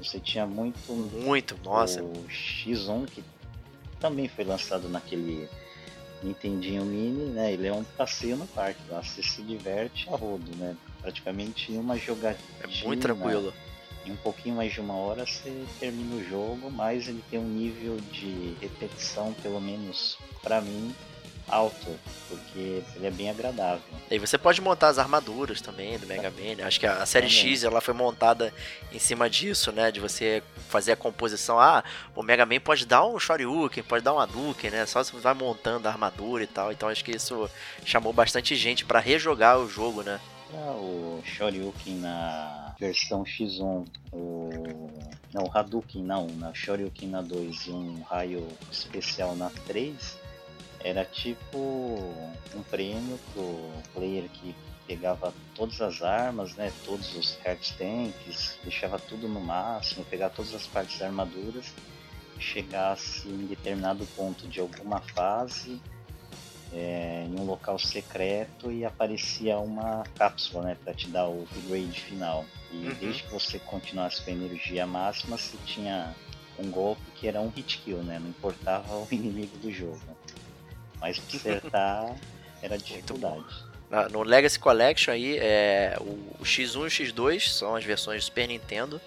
Você 0.00 0.20
tinha 0.20 0.46
muito 0.46 0.92
Muito, 0.92 1.56
nossa. 1.64 2.02
o 2.02 2.12
X1 2.28 3.06
que 3.06 3.24
também 3.98 4.28
foi 4.28 4.44
lançado 4.44 4.88
naquele 4.88 5.48
Nintendinho 6.22 6.84
Mini, 6.84 7.26
né? 7.30 7.52
Ele 7.52 7.66
é 7.66 7.72
um 7.72 7.84
passeio 7.84 8.36
no 8.36 8.46
parque, 8.48 8.80
lá 8.88 9.02
você 9.02 9.22
se 9.22 9.42
diverte 9.42 10.08
a 10.08 10.16
rodo, 10.16 10.54
né? 10.56 10.76
Praticamente 11.00 11.72
uma 11.72 11.96
jogatina. 11.96 12.44
É 12.60 12.86
muito 12.86 13.02
tranquilo. 13.02 13.52
Em 14.04 14.12
um 14.12 14.16
pouquinho 14.16 14.56
mais 14.56 14.72
de 14.72 14.80
uma 14.80 14.94
hora 14.94 15.24
você 15.24 15.64
termina 15.80 16.14
o 16.16 16.24
jogo, 16.28 16.70
mas 16.70 17.08
ele 17.08 17.22
tem 17.30 17.38
um 17.40 17.48
nível 17.48 17.96
de 18.12 18.54
repetição, 18.60 19.32
pelo 19.42 19.60
menos 19.60 20.18
pra 20.42 20.60
mim, 20.60 20.94
alto, 21.48 21.86
porque 22.28 22.82
ele 22.96 23.06
é 23.06 23.10
bem 23.10 23.30
agradável. 23.30 23.82
E 24.10 24.18
você 24.18 24.36
pode 24.36 24.60
montar 24.60 24.88
as 24.88 24.98
armaduras 24.98 25.60
também 25.60 25.98
do 25.98 26.06
Mega 26.06 26.30
Man. 26.30 26.56
né? 26.56 26.64
Acho 26.64 26.78
que 26.80 26.86
a 26.86 27.02
a 27.02 27.06
série 27.06 27.26
Também. 27.28 27.52
X 27.52 27.64
ela 27.64 27.80
foi 27.80 27.94
montada 27.94 28.52
em 28.92 28.98
cima 28.98 29.28
disso, 29.28 29.72
né? 29.72 29.90
De 29.90 30.00
você 30.00 30.42
fazer 30.68 30.92
a 30.92 30.96
composição. 30.96 31.58
Ah, 31.58 31.82
o 32.14 32.22
Mega 32.22 32.44
Man 32.46 32.60
pode 32.60 32.86
dar 32.86 33.04
um 33.06 33.18
Shoryuken, 33.18 33.82
pode 33.82 34.04
dar 34.04 34.14
um 34.14 34.18
Hadouken, 34.18 34.70
né? 34.70 34.86
Só 34.86 35.02
você 35.02 35.16
vai 35.18 35.34
montando 35.34 35.88
a 35.88 35.90
armadura 35.90 36.44
e 36.44 36.46
tal. 36.46 36.72
Então 36.72 36.88
acho 36.88 37.04
que 37.04 37.12
isso 37.12 37.48
chamou 37.84 38.12
bastante 38.12 38.54
gente 38.54 38.84
pra 38.84 39.00
rejogar 39.00 39.58
o 39.58 39.68
jogo, 39.68 40.02
né? 40.02 40.20
O 40.56 41.20
Shoryuken 41.24 41.96
na 41.96 42.74
versão 42.78 43.24
X1, 43.24 43.86
o. 44.12 44.88
Não, 45.32 45.50
Hadouken 45.52 46.04
não, 46.04 46.28
na 46.28 46.54
Shoryuken 46.54 47.08
na 47.08 47.22
2 47.22 47.66
e 47.66 47.70
um 47.70 48.02
raio 48.02 48.46
especial 48.70 49.34
na 49.34 49.50
3, 49.66 50.16
era 50.78 51.04
tipo 51.04 51.58
um 52.54 52.62
prêmio 52.70 53.18
pro 53.32 53.68
player 53.92 54.28
que 54.28 54.54
pegava 54.86 55.34
todas 55.54 55.80
as 55.80 56.02
armas, 56.02 56.54
né, 56.54 56.72
todos 56.84 57.16
os 57.16 57.38
heart 57.44 57.72
tanks, 57.76 58.58
deixava 58.62 58.98
tudo 58.98 59.26
no 59.26 59.40
máximo, 59.40 60.04
pegava 60.04 60.34
todas 60.34 60.54
as 60.54 60.66
partes 60.66 61.00
armaduras, 61.02 61.74
chegasse 62.38 63.28
em 63.28 63.46
determinado 63.46 64.06
ponto 64.14 64.46
de 64.46 64.60
alguma 64.60 65.00
fase, 65.00 65.80
é, 66.74 67.24
em 67.28 67.38
um 67.40 67.44
local 67.44 67.78
secreto 67.78 68.70
e 68.72 68.84
aparecia 68.84 69.58
uma 69.58 70.04
cápsula, 70.16 70.64
né, 70.64 70.76
para 70.82 70.92
te 70.92 71.06
dar 71.08 71.28
o 71.28 71.44
upgrade 71.44 72.00
final. 72.00 72.44
E 72.72 72.76
Uhum. 72.76 72.94
desde 72.98 73.22
que 73.22 73.30
você 73.32 73.58
continuasse 73.60 74.22
com 74.22 74.30
a 74.30 74.34
energia 74.34 74.84
máxima, 74.86 75.38
você 75.38 75.56
tinha 75.64 76.12
um 76.58 76.70
golpe 76.70 77.02
que 77.14 77.28
era 77.28 77.40
um 77.40 77.48
hit 77.48 77.78
kill, 77.78 77.98
né, 78.02 78.18
não 78.20 78.28
importava 78.30 78.92
o 78.96 79.06
inimigo 79.10 79.56
do 79.58 79.70
jogo. 79.70 80.00
Mas 81.00 81.18
pra 81.18 81.36
acertar 81.36 82.16
era 82.62 82.76
dificuldade. 82.76 83.44
Na- 83.90 84.08
no 84.08 84.22
Legacy 84.22 84.58
Collection 84.58 85.12
aí, 85.12 85.38
é, 85.38 85.96
o, 86.00 86.04
o 86.40 86.44
X1 86.44 86.74
e 86.74 86.78
o 86.78 86.86
X2 86.90 87.48
são 87.50 87.76
as 87.76 87.84
versões 87.84 88.22
do 88.22 88.24
Super 88.24 88.48
Nintendo. 88.48 89.00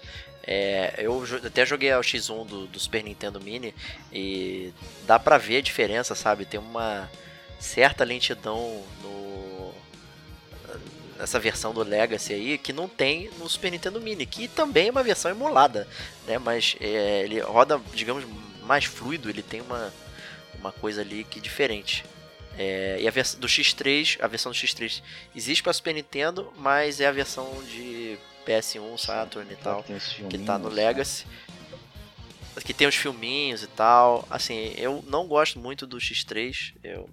É, 0.50 0.94
eu 0.98 1.22
até 1.44 1.66
joguei 1.66 1.92
o 1.92 2.00
X1 2.00 2.46
do, 2.46 2.66
do 2.68 2.80
Super 2.80 3.04
Nintendo 3.04 3.38
Mini 3.38 3.74
e 4.10 4.72
dá 5.06 5.18
pra 5.18 5.36
ver 5.36 5.58
a 5.58 5.60
diferença, 5.60 6.14
sabe? 6.14 6.46
Tem 6.46 6.58
uma 6.58 7.10
certa 7.58 8.04
lentidão 8.04 8.82
no 9.02 9.28
nessa 11.18 11.40
versão 11.40 11.74
do 11.74 11.82
Legacy 11.82 12.32
aí 12.32 12.58
que 12.58 12.72
não 12.72 12.88
tem 12.88 13.28
no 13.38 13.48
Super 13.48 13.72
Nintendo 13.72 14.00
Mini, 14.00 14.24
que 14.24 14.46
também 14.46 14.88
é 14.88 14.90
uma 14.90 15.02
versão 15.02 15.30
emulada, 15.30 15.86
né? 16.26 16.38
Mas 16.38 16.76
é, 16.80 17.24
ele 17.24 17.40
roda, 17.40 17.80
digamos, 17.92 18.24
mais 18.62 18.84
fluido, 18.84 19.28
ele 19.28 19.42
tem 19.42 19.60
uma, 19.60 19.92
uma 20.60 20.70
coisa 20.70 21.00
ali 21.00 21.24
que 21.24 21.40
é 21.40 21.42
diferente. 21.42 22.04
É, 22.56 22.98
e 23.00 23.08
a 23.08 23.10
versão 23.10 23.38
do 23.38 23.46
X3, 23.46 24.18
a 24.20 24.26
versão 24.26 24.52
do 24.52 24.56
X3 24.56 25.02
existe 25.34 25.62
para 25.62 25.72
Super 25.72 25.94
Nintendo, 25.94 26.52
mas 26.56 27.00
é 27.00 27.06
a 27.06 27.12
versão 27.12 27.62
de 27.64 28.18
PS1, 28.46 28.98
Saturn 28.98 29.52
e 29.52 29.56
tal, 29.56 29.84
que 30.30 30.38
tá 30.38 30.58
no 30.58 30.68
né? 30.70 30.86
Legacy. 30.86 31.26
Que 32.64 32.74
tem 32.74 32.88
os 32.88 32.96
filminhos 32.96 33.62
e 33.62 33.68
tal. 33.68 34.26
Assim, 34.28 34.74
eu 34.76 35.04
não 35.06 35.28
gosto 35.28 35.60
muito 35.60 35.86
do 35.86 35.98
X3. 35.98 36.74
Eu 36.82 37.08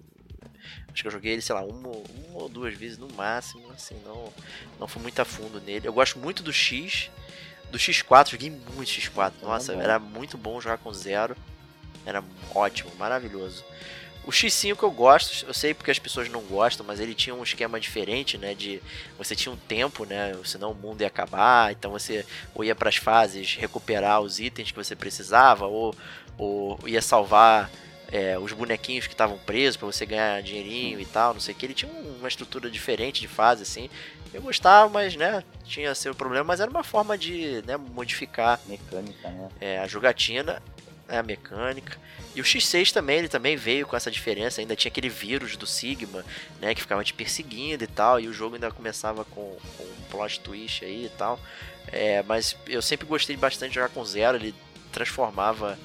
acho 0.96 1.02
que 1.02 1.08
eu 1.08 1.12
joguei 1.12 1.32
ele, 1.32 1.42
sei 1.42 1.54
lá, 1.54 1.62
uma, 1.62 1.88
uma 1.88 2.42
ou 2.42 2.48
duas 2.48 2.74
vezes 2.74 2.96
no 2.96 3.06
máximo. 3.12 3.70
Assim, 3.70 3.96
não, 4.02 4.32
não 4.80 4.88
fui 4.88 5.02
muito 5.02 5.20
a 5.20 5.26
fundo 5.26 5.60
nele. 5.60 5.86
Eu 5.86 5.92
gosto 5.92 6.18
muito 6.18 6.42
do 6.42 6.52
X. 6.52 7.10
Do 7.70 7.78
X4, 7.78 8.30
joguei 8.30 8.50
muito 8.50 8.88
X4. 8.88 9.32
Nossa, 9.42 9.74
bom. 9.74 9.80
era 9.80 9.98
muito 9.98 10.38
bom 10.38 10.58
jogar 10.58 10.78
com 10.78 10.90
zero. 10.94 11.36
Era 12.06 12.24
ótimo, 12.54 12.90
maravilhoso. 12.98 13.62
O 14.24 14.30
X5 14.30 14.82
eu 14.82 14.90
gosto, 14.90 15.46
eu 15.46 15.54
sei 15.54 15.74
porque 15.74 15.90
as 15.90 15.98
pessoas 15.98 16.28
não 16.28 16.40
gostam, 16.40 16.84
mas 16.84 16.98
ele 16.98 17.14
tinha 17.14 17.34
um 17.34 17.42
esquema 17.42 17.78
diferente, 17.78 18.38
né? 18.38 18.54
De 18.54 18.82
você 19.18 19.36
tinha 19.36 19.52
um 19.52 19.56
tempo, 19.56 20.04
né? 20.04 20.34
Senão 20.44 20.72
o 20.72 20.74
mundo 20.74 21.02
ia 21.02 21.06
acabar, 21.06 21.72
então 21.72 21.90
você 21.90 22.24
ou 22.54 22.64
ia 22.64 22.74
para 22.74 22.88
as 22.88 22.96
fases 22.96 23.54
recuperar 23.54 24.20
os 24.20 24.40
itens 24.40 24.70
que 24.70 24.76
você 24.76 24.96
precisava, 24.96 25.66
ou, 25.66 25.94
ou 26.38 26.78
ia 26.86 27.02
salvar 27.02 27.70
é, 28.10 28.38
os 28.38 28.52
bonequinhos 28.52 29.06
que 29.06 29.14
estavam 29.14 29.38
presos 29.38 29.76
para 29.76 29.86
você 29.86 30.06
ganhar 30.06 30.40
dinheirinho 30.42 31.00
e 31.00 31.06
tal, 31.06 31.34
não 31.34 31.40
sei 31.40 31.54
o 31.54 31.56
que. 31.56 31.66
Ele 31.66 31.74
tinha 31.74 31.90
um- 31.90 32.16
uma 32.18 32.28
estrutura 32.28 32.70
diferente 32.70 33.20
de 33.20 33.28
fase, 33.28 33.62
assim. 33.62 33.90
Eu 34.32 34.42
gostava, 34.42 34.88
mas, 34.88 35.16
né? 35.16 35.42
Tinha 35.64 35.94
seu 35.94 36.14
problema, 36.14 36.44
mas 36.44 36.60
era 36.60 36.70
uma 36.70 36.84
forma 36.84 37.16
de 37.16 37.62
né, 37.66 37.76
modificar 37.76 38.60
Mecânica, 38.66 39.28
né? 39.30 39.48
é, 39.60 39.78
a 39.78 39.86
jogatina, 39.86 40.62
né, 41.08 41.18
a 41.18 41.22
mecânica. 41.22 41.98
E 42.34 42.40
o 42.40 42.44
X6 42.44 42.92
também, 42.92 43.18
ele 43.18 43.28
também 43.28 43.56
veio 43.56 43.86
com 43.86 43.96
essa 43.96 44.10
diferença, 44.10 44.60
ainda 44.60 44.76
tinha 44.76 44.90
aquele 44.90 45.08
vírus 45.08 45.56
do 45.56 45.66
Sigma, 45.66 46.24
né, 46.60 46.74
que 46.74 46.82
ficava 46.82 47.02
te 47.02 47.14
perseguindo 47.14 47.82
e 47.82 47.86
tal, 47.86 48.20
e 48.20 48.28
o 48.28 48.32
jogo 48.32 48.56
ainda 48.56 48.70
começava 48.70 49.24
com, 49.24 49.56
com 49.78 49.84
um 49.84 50.02
plot 50.10 50.40
twist 50.40 50.84
aí 50.84 51.06
e 51.06 51.10
tal. 51.16 51.40
É, 51.90 52.22
mas 52.24 52.56
eu 52.66 52.82
sempre 52.82 53.06
gostei 53.06 53.36
bastante 53.36 53.70
de 53.70 53.76
jogar 53.76 53.88
com 53.88 54.04
Zero, 54.04 54.36
ele 54.36 54.54
transformava 54.92 55.78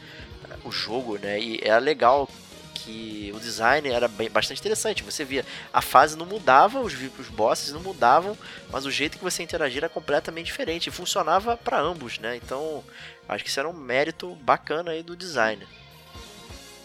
o 0.64 0.72
jogo, 0.72 1.18
né, 1.18 1.40
e 1.40 1.60
era 1.64 1.80
legal 1.80 2.30
que 2.74 3.32
o 3.36 3.40
design 3.40 3.88
era 3.88 4.08
bem, 4.08 4.30
bastante 4.30 4.60
interessante. 4.60 5.04
Você 5.04 5.24
via, 5.24 5.46
a 5.72 5.82
fase 5.82 6.18
não 6.18 6.26
mudava, 6.26 6.80
os, 6.80 6.94
os 7.20 7.28
bosses 7.28 7.72
não 7.72 7.82
mudavam, 7.82 8.38
mas 8.72 8.86
o 8.86 8.92
jeito 8.92 9.18
que 9.18 9.24
você 9.24 9.44
interagia 9.44 9.82
era 9.82 9.90
completamente 9.90 10.48
diferente, 10.48 10.88
e 10.88 10.92
funcionava 10.92 11.56
para 11.58 11.80
ambos, 11.80 12.20
né, 12.20 12.36
então... 12.36 12.84
Acho 13.30 13.46
que 13.46 13.50
isso 13.50 13.62
era 13.62 13.70
um 13.70 13.74
mérito 13.74 14.36
bacana 14.42 14.92
aí 14.92 15.02
do 15.02 15.16
design. 15.16 15.66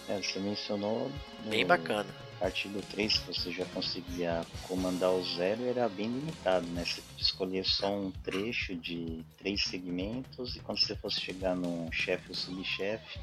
É, 0.09 0.17
você 0.19 0.39
mencionou 0.39 1.11
no 1.43 1.51
Bem 1.51 1.67
bacana. 1.67 2.07
artigo 2.41 2.81
3 2.93 3.19
que 3.19 3.27
você 3.27 3.51
já 3.51 3.65
conseguia 3.75 4.47
comandar 4.69 5.11
o 5.11 5.25
zero 5.25 5.65
era 5.65 5.89
bem 5.89 6.07
limitado, 6.07 6.65
né? 6.69 6.85
Você 6.85 7.03
escolher 7.19 7.65
só 7.65 7.91
um 7.91 8.12
trecho 8.23 8.77
de 8.77 9.25
três 9.39 9.65
segmentos 9.65 10.55
e 10.55 10.61
quando 10.61 10.79
você 10.79 10.95
fosse 10.95 11.21
chegar 11.21 11.57
num 11.57 11.91
chefe 11.91 12.27
ou 12.29 12.35
subchefe, 12.37 13.19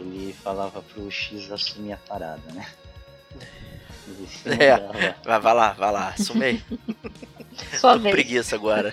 ele 0.00 0.32
falava 0.32 0.82
pro 0.82 1.10
X 1.10 1.50
assumir 1.50 1.92
a 1.92 1.96
parada, 1.96 2.52
né? 2.52 2.66
É. 4.44 5.14
Vai, 5.24 5.40
vai 5.40 5.54
lá, 5.54 5.72
vai 5.72 5.92
lá, 5.92 6.08
assumei. 6.08 6.60
Sua 7.78 7.94
Tô 7.94 8.00
com 8.00 8.10
preguiça 8.10 8.56
agora. 8.56 8.92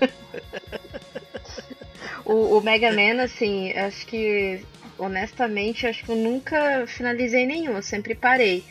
O, 2.24 2.58
o 2.58 2.62
Mega 2.62 2.92
Man, 2.92 3.24
assim, 3.24 3.72
acho 3.72 4.06
que, 4.06 4.64
honestamente, 5.00 5.88
acho 5.88 6.06
que 6.06 6.12
eu 6.12 6.16
nunca 6.16 6.86
finalizei 6.86 7.46
nenhum, 7.48 7.76
eu 7.76 7.82
sempre 7.82 8.14
parei. 8.14 8.64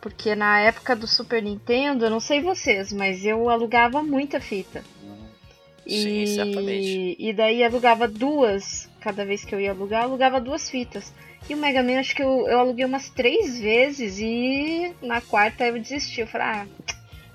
Porque 0.00 0.34
na 0.34 0.60
época 0.60 0.94
do 0.94 1.06
Super 1.06 1.42
Nintendo, 1.42 2.04
eu 2.04 2.10
não 2.10 2.20
sei 2.20 2.40
vocês, 2.40 2.92
mas 2.92 3.24
eu 3.24 3.48
alugava 3.48 4.02
muita 4.02 4.40
fita. 4.40 4.84
Sim, 5.86 6.22
e, 6.22 6.26
certamente. 6.26 7.16
E 7.18 7.32
daí 7.32 7.64
alugava 7.64 8.06
duas, 8.06 8.88
cada 9.00 9.24
vez 9.24 9.44
que 9.44 9.54
eu 9.54 9.60
ia 9.60 9.70
alugar, 9.70 10.02
alugava 10.02 10.40
duas 10.40 10.68
fitas. 10.68 11.12
E 11.48 11.54
o 11.54 11.56
Mega 11.56 11.82
Man, 11.82 11.98
acho 11.98 12.14
que 12.14 12.22
eu, 12.22 12.46
eu 12.48 12.58
aluguei 12.58 12.84
umas 12.84 13.08
três 13.08 13.58
vezes 13.58 14.18
e 14.18 14.94
na 15.02 15.20
quarta 15.20 15.64
eu 15.64 15.78
desisti. 15.78 16.20
Eu 16.20 16.26
falei, 16.26 16.46
ah, 16.46 16.66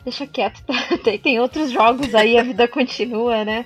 deixa 0.04 0.28
quieto, 0.28 0.64
tem, 1.04 1.18
tem 1.18 1.40
outros 1.40 1.72
jogos 1.72 2.14
aí, 2.14 2.38
a 2.38 2.44
vida 2.44 2.68
continua, 2.68 3.44
né? 3.44 3.66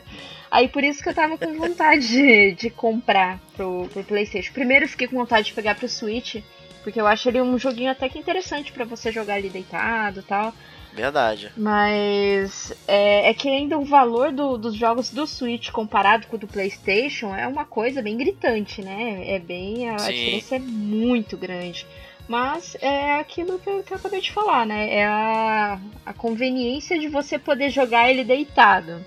Aí 0.49 0.67
por 0.67 0.83
isso 0.83 1.03
que 1.03 1.09
eu 1.09 1.13
tava 1.13 1.37
com 1.37 1.53
vontade 1.55 2.07
de, 2.07 2.51
de 2.53 2.69
comprar 2.69 3.39
pro, 3.55 3.87
pro 3.91 4.03
Playstation. 4.03 4.53
Primeiro 4.53 4.85
eu 4.85 4.89
fiquei 4.89 5.07
com 5.07 5.17
vontade 5.17 5.47
de 5.47 5.53
pegar 5.53 5.75
pro 5.75 5.89
Switch, 5.89 6.37
porque 6.83 6.99
eu 6.99 7.07
acho 7.07 7.27
ele 7.27 7.41
um 7.41 7.59
joguinho 7.59 7.91
até 7.91 8.07
que 8.07 8.17
interessante 8.17 8.71
pra 8.71 8.85
você 8.85 9.11
jogar 9.11 9.35
ali 9.35 9.49
deitado 9.49 10.21
e 10.21 10.23
tal. 10.23 10.53
Verdade. 10.97 11.51
Mas 11.55 12.73
é, 12.87 13.29
é 13.29 13.33
que 13.33 13.47
ainda 13.47 13.77
o 13.77 13.85
valor 13.85 14.31
do- 14.31 14.57
dos 14.57 14.73
jogos 14.75 15.11
do 15.11 15.27
Switch 15.27 15.69
comparado 15.69 16.25
com 16.25 16.35
o 16.35 16.39
do 16.39 16.47
PlayStation 16.47 17.35
é 17.35 17.45
uma 17.47 17.65
coisa 17.65 18.01
bem 18.01 18.17
gritante, 18.17 18.81
né? 18.81 19.23
É 19.29 19.37
bem. 19.39 19.87
A 19.91 19.99
Sim. 19.99 20.11
diferença 20.13 20.55
é 20.55 20.59
muito 20.59 21.37
grande. 21.37 21.85
Mas 22.27 22.75
é 22.81 23.19
aquilo 23.19 23.59
que 23.59 23.69
eu, 23.69 23.83
que 23.83 23.93
eu 23.93 23.97
acabei 23.97 24.19
de 24.21 24.31
falar, 24.31 24.65
né? 24.65 24.91
É 24.93 25.05
a, 25.05 25.79
a 26.05 26.13
conveniência 26.13 26.99
de 26.99 27.07
você 27.07 27.37
poder 27.37 27.69
jogar 27.69 28.09
ele 28.09 28.23
deitado. 28.23 28.99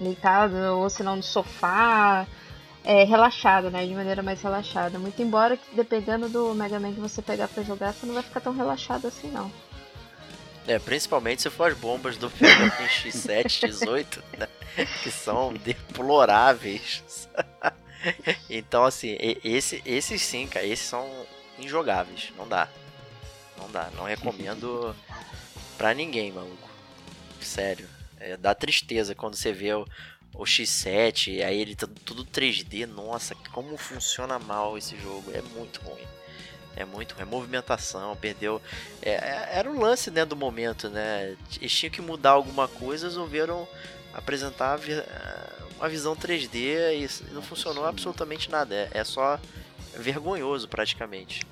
Deitado, 0.00 0.54
ou 0.78 0.88
se 0.88 1.02
não 1.02 1.16
no 1.16 1.22
sofá. 1.22 2.26
É, 2.84 3.04
relaxado, 3.04 3.70
né? 3.70 3.84
De 3.86 3.94
maneira 3.94 4.22
mais 4.22 4.40
relaxada. 4.42 4.98
Muito 4.98 5.20
embora 5.22 5.56
que 5.56 5.74
dependendo 5.74 6.28
do 6.28 6.52
Mega 6.54 6.80
Man 6.80 6.92
que 6.92 7.00
você 7.00 7.20
pegar 7.22 7.46
pra 7.48 7.62
jogar, 7.62 7.92
você 7.92 8.06
não 8.06 8.14
vai 8.14 8.22
ficar 8.22 8.40
tão 8.40 8.52
relaxado 8.52 9.06
assim, 9.06 9.30
não. 9.30 9.50
É, 10.66 10.78
principalmente 10.78 11.42
se 11.42 11.50
for 11.50 11.72
as 11.72 11.76
bombas 11.76 12.16
do 12.16 12.30
Man 12.40 12.70
X7, 12.86 13.68
X8, 13.68 14.22
né? 14.38 14.48
Que 15.02 15.10
são 15.10 15.52
deploráveis. 15.54 17.28
então, 18.48 18.84
assim, 18.84 19.16
esse, 19.42 19.82
esses 19.84 20.22
sim, 20.22 20.46
cara, 20.46 20.64
esses 20.64 20.86
são 20.86 21.08
injogáveis. 21.58 22.32
Não 22.36 22.46
dá. 22.46 22.68
Não 23.58 23.70
dá. 23.70 23.90
Não 23.96 24.04
recomendo 24.04 24.94
pra 25.76 25.92
ninguém, 25.92 26.30
maluco. 26.30 26.70
Sério. 27.40 27.88
É, 28.20 28.36
dá 28.36 28.54
tristeza 28.54 29.16
quando 29.16 29.34
você 29.34 29.52
vê 29.52 29.74
o, 29.74 29.84
o 30.32 30.44
X7, 30.44 31.44
aí 31.44 31.60
ele 31.60 31.74
tá 31.74 31.88
tudo 32.04 32.24
3D. 32.24 32.86
Nossa, 32.86 33.34
como 33.52 33.76
funciona 33.76 34.38
mal 34.38 34.78
esse 34.78 34.96
jogo. 34.96 35.32
É 35.32 35.42
muito 35.42 35.80
ruim. 35.80 36.06
É 36.76 36.84
muito 36.84 37.14
ruim. 37.14 37.24
Movimentação, 37.26 38.16
perdeu. 38.16 38.60
É, 39.02 39.10
é- 39.12 39.48
era 39.58 39.70
o 39.70 39.78
lance 39.78 40.10
né, 40.10 40.24
do 40.24 40.34
momento, 40.36 40.88
né? 40.88 41.36
Eles 41.60 41.72
tinham 41.72 41.90
que 41.92 42.00
mudar 42.00 42.30
alguma 42.30 42.66
coisa, 42.68 43.06
resolveram 43.06 43.68
apresentar 44.14 44.78
eh, 44.88 45.48
uma 45.76 45.88
visão 45.88 46.14
3D 46.16 46.56
e 46.94 47.32
não 47.34 47.42
funcionou 47.42 47.86
absolutamente 47.86 48.50
nada. 48.50 48.74
É, 48.74 48.88
é 48.92 49.04
só 49.04 49.38
vergonhoso 49.96 50.66
praticamente. 50.68 51.42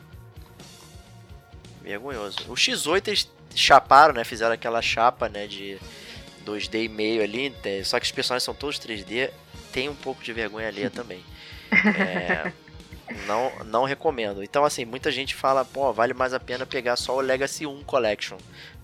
Vergonhoso. 1.83 2.39
O 2.49 2.55
X8 2.55 3.09
eles 3.09 3.31
chaparam, 3.55 4.15
né? 4.15 4.25
Fizeram 4.25 4.53
aquela 4.55 4.83
chapa, 4.83 5.29
né? 5.29 5.47
De 5.47 5.79
2D 6.45 6.85
e 6.85 6.89
meio 6.89 7.23
ali. 7.23 7.51
né, 7.65 7.83
Só 7.85 7.99
que 7.99 8.07
os 8.07 8.13
personagens 8.13 8.45
são 8.45 8.55
todos 8.55 8.79
3D. 8.79 9.31
Tem 9.73 9.89
um 9.89 9.95
pouco 9.95 10.23
de 10.23 10.33
vergonha 10.33 10.69
alheia 10.69 10.91
também. 10.91 11.25
É, 11.73 12.53
não, 13.27 13.53
não 13.65 13.85
recomendo. 13.85 14.43
Então, 14.43 14.65
assim, 14.65 14.85
muita 14.85 15.11
gente 15.11 15.35
fala, 15.35 15.65
pô, 15.65 15.93
vale 15.93 16.15
mais 16.15 16.33
a 16.33 16.41
pena 16.41 16.67
pegar 16.67 16.97
só 16.97 17.17
o 17.17 17.21
Legacy 17.21 17.67
1 17.67 17.85
Collection, 17.85 18.39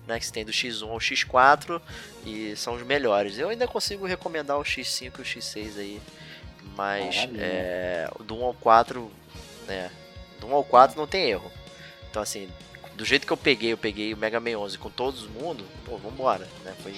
né? 0.05 0.19
Que 0.19 0.25
você 0.25 0.31
tem 0.31 0.45
do 0.45 0.51
X1 0.51 0.89
ao 0.89 0.97
X4 0.97 1.81
e 2.25 2.55
são 2.55 2.75
os 2.75 2.83
melhores. 2.83 3.37
Eu 3.37 3.49
ainda 3.49 3.67
consigo 3.67 4.05
recomendar 4.05 4.57
o 4.57 4.63
X5 4.63 5.13
e 5.17 5.21
o 5.21 5.25
X6 5.25 5.77
aí, 5.77 6.01
mas 6.75 7.27
é, 7.37 8.09
do 8.21 8.37
1 8.37 8.43
ao 8.45 8.53
4, 8.53 9.11
né? 9.67 9.91
Do 10.39 10.47
1 10.47 10.53
ao 10.53 10.63
4 10.63 10.97
não 10.97 11.07
tem 11.07 11.29
erro. 11.29 11.51
Então, 12.09 12.21
assim, 12.21 12.49
do 12.95 13.05
jeito 13.05 13.27
que 13.27 13.33
eu 13.33 13.37
peguei, 13.37 13.73
eu 13.73 13.77
peguei 13.77 14.13
o 14.13 14.17
Mega 14.17 14.39
Man 14.39 14.57
11 14.57 14.77
com 14.77 14.89
todos 14.89 15.23
os 15.23 15.29
mundo, 15.29 15.63
pô, 15.85 15.97
vambora, 15.97 16.47
né? 16.63 16.73
Foi, 16.81 16.93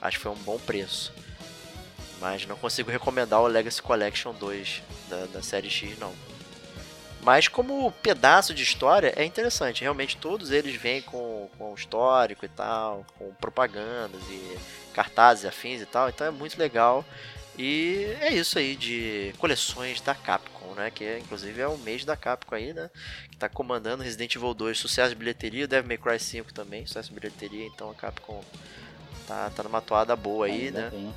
acho 0.00 0.16
que 0.16 0.22
foi 0.22 0.32
um 0.32 0.36
bom 0.36 0.58
preço. 0.58 1.12
Mas 2.20 2.46
não 2.46 2.56
consigo 2.56 2.90
recomendar 2.90 3.40
o 3.40 3.46
Legacy 3.46 3.80
Collection 3.80 4.32
2 4.34 4.82
da, 5.08 5.26
da 5.26 5.42
série 5.42 5.70
X, 5.70 5.96
não. 5.98 6.12
Mas 7.22 7.48
como 7.48 7.90
pedaço 8.02 8.54
de 8.54 8.62
história 8.62 9.12
é 9.16 9.24
interessante. 9.24 9.82
Realmente 9.82 10.16
todos 10.16 10.50
eles 10.50 10.76
vêm 10.80 11.02
com, 11.02 11.48
com 11.58 11.74
histórico 11.74 12.44
e 12.44 12.48
tal, 12.48 13.04
com 13.18 13.32
propagandas 13.34 14.20
e 14.30 14.58
cartazes 14.94 15.44
afins 15.44 15.80
e 15.80 15.86
tal. 15.86 16.08
Então 16.08 16.26
é 16.26 16.30
muito 16.30 16.58
legal. 16.58 17.04
E 17.58 18.04
é 18.20 18.32
isso 18.32 18.56
aí 18.56 18.76
de 18.76 19.34
coleções 19.38 20.00
da 20.00 20.14
Capcom, 20.14 20.74
né? 20.74 20.92
Que 20.92 21.18
inclusive 21.18 21.60
é 21.60 21.66
o 21.66 21.76
mês 21.78 22.04
da 22.04 22.16
Capcom 22.16 22.54
aí, 22.54 22.72
né? 22.72 22.88
Que 23.30 23.36
tá 23.36 23.48
comandando 23.48 24.02
Resident 24.04 24.36
Evil 24.36 24.54
2, 24.54 24.78
sucesso 24.78 25.10
de 25.10 25.16
bilheteria, 25.16 25.66
Devil 25.66 25.88
May 25.88 25.98
Cry 25.98 26.20
5 26.20 26.54
também, 26.54 26.86
sucesso 26.86 27.08
de 27.08 27.16
bilheteria. 27.16 27.66
Então 27.66 27.90
a 27.90 27.94
Capcom 27.94 28.44
tá, 29.26 29.50
tá 29.50 29.62
numa 29.64 29.80
toada 29.80 30.14
boa 30.14 30.46
aí, 30.46 30.66
Ainda 30.66 30.82
né? 30.82 30.90
bem. 30.90 31.14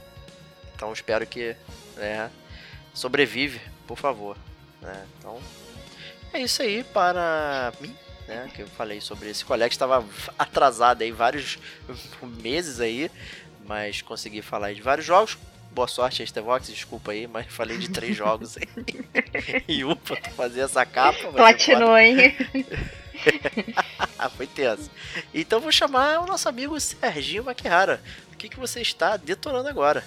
Então 0.75 0.91
espero 0.91 1.27
que 1.27 1.55
né, 1.95 2.31
sobrevive, 2.91 3.61
por 3.85 3.97
favor. 3.99 4.35
né? 4.81 5.05
Então 5.19 5.39
é 6.33 6.41
isso 6.41 6.61
aí 6.61 6.83
para 6.83 7.73
mim, 7.79 7.95
né? 8.27 8.49
Que 8.53 8.61
eu 8.61 8.67
falei 8.67 9.01
sobre 9.01 9.29
esse 9.29 9.43
colega 9.43 9.71
estava 9.71 10.05
atrasado 10.37 11.01
aí 11.01 11.11
vários 11.11 11.59
meses 12.41 12.79
aí, 12.79 13.11
mas 13.65 14.01
consegui 14.01 14.41
falar 14.41 14.67
aí 14.67 14.75
de 14.75 14.81
vários 14.81 15.05
jogos. 15.05 15.37
Boa 15.71 15.87
sorte, 15.87 16.21
Estevox, 16.21 16.67
desculpa 16.67 17.11
aí, 17.11 17.27
mas 17.27 17.47
falei 17.47 17.77
de 17.77 17.89
três 17.89 18.15
jogos 18.15 18.57
aí. 18.57 18.67
e 19.67 19.85
um 19.85 19.95
pra 19.95 20.17
fazer 20.31 20.61
essa 20.61 20.85
capa. 20.85 21.31
Platinou, 21.31 21.97
hein? 21.97 22.35
Foi 24.35 24.47
tenso. 24.47 24.89
Então 25.33 25.59
vou 25.59 25.71
chamar 25.71 26.19
o 26.19 26.25
nosso 26.25 26.49
amigo 26.49 26.79
Serginho 26.79 27.45
Maquihara. 27.45 28.01
O 28.33 28.37
que, 28.37 28.49
que 28.49 28.59
você 28.59 28.81
está 28.81 29.15
detonando 29.15 29.69
agora? 29.69 30.03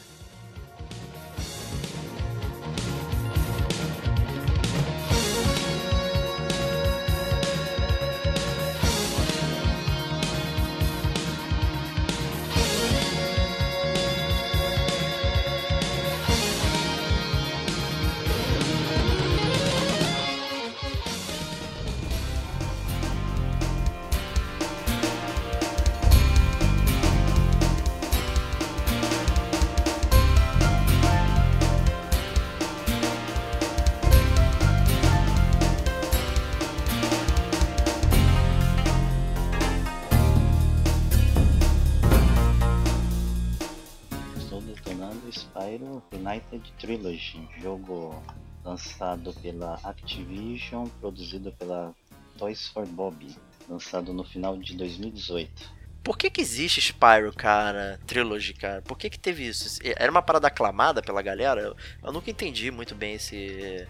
Trilogy, 46.85 47.49
jogo 47.63 48.23
lançado 48.63 49.33
pela 49.41 49.81
Activision, 49.83 50.87
produzido 51.01 51.51
pela 51.53 51.95
Toys 52.37 52.69
for 52.69 52.87
Bob, 52.87 53.27
lançado 53.67 54.13
no 54.13 54.23
final 54.23 54.59
de 54.59 54.77
2018. 54.77 55.73
Por 56.03 56.19
que 56.19 56.29
que 56.29 56.43
existe 56.43 56.83
Spyro, 56.83 57.33
cara? 57.33 57.99
Trilogy, 58.07 58.53
cara? 58.53 58.83
Por 58.83 58.99
que 58.99 59.09
que 59.09 59.19
teve 59.19 59.47
isso? 59.47 59.79
Era 59.97 60.11
uma 60.11 60.21
parada 60.21 60.49
aclamada 60.49 61.01
pela 61.01 61.23
galera? 61.23 61.75
Eu, 62.03 62.13
nunca 62.13 62.31
entendi 62.31 62.71
muito 62.71 62.95
bem 62.95 63.15
esse, 63.15 63.89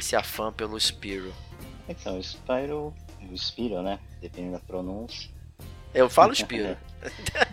esse 0.00 0.16
afã 0.16 0.50
pelo 0.50 0.80
Spyro. 0.80 1.34
Então, 1.86 2.18
o 2.18 2.22
Spyro, 2.22 2.94
o 3.30 3.36
Spyro, 3.36 3.82
né? 3.82 3.98
Dependendo 4.22 4.54
da 4.54 4.60
pronúncia. 4.60 5.28
Eu 5.92 6.08
falo 6.08 6.32
Spyro. 6.34 6.78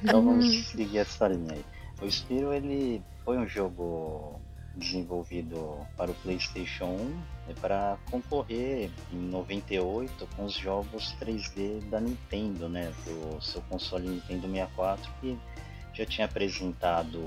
Então 0.02 0.24
vamos 0.24 0.68
seguir 0.68 1.00
essa 1.00 1.28
linha 1.28 1.56
aí. 1.56 1.65
O 2.02 2.10
Spyro 2.10 2.54
ele 2.54 3.04
foi 3.26 3.38
um 3.38 3.46
jogo 3.46 4.38
desenvolvido 4.80 5.86
para 5.96 6.10
o 6.10 6.15
PlayStation 6.15 6.86
1 6.86 6.98
né, 6.98 7.56
para 7.62 7.98
concorrer 8.10 8.89
em 9.12 9.18
98 9.18 10.28
com 10.36 10.46
os 10.46 10.54
jogos 10.54 11.15
3D 11.20 11.82
da 11.89 12.00
Nintendo, 12.00 12.68
né, 12.68 12.92
do 13.06 13.42
seu 13.42 13.62
console 13.63 14.08
Nintendo 14.08 14.48
64 14.48 15.12
que 15.22 15.38
já 15.94 16.06
tinha 16.06 16.26
apresentado 16.26 17.20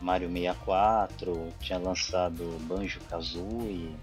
Mario 0.00 0.28
64, 0.28 1.48
tinha 1.60 1.78
lançado 1.78 2.58
Banjo 2.66 3.00
Kazooie 3.08 3.94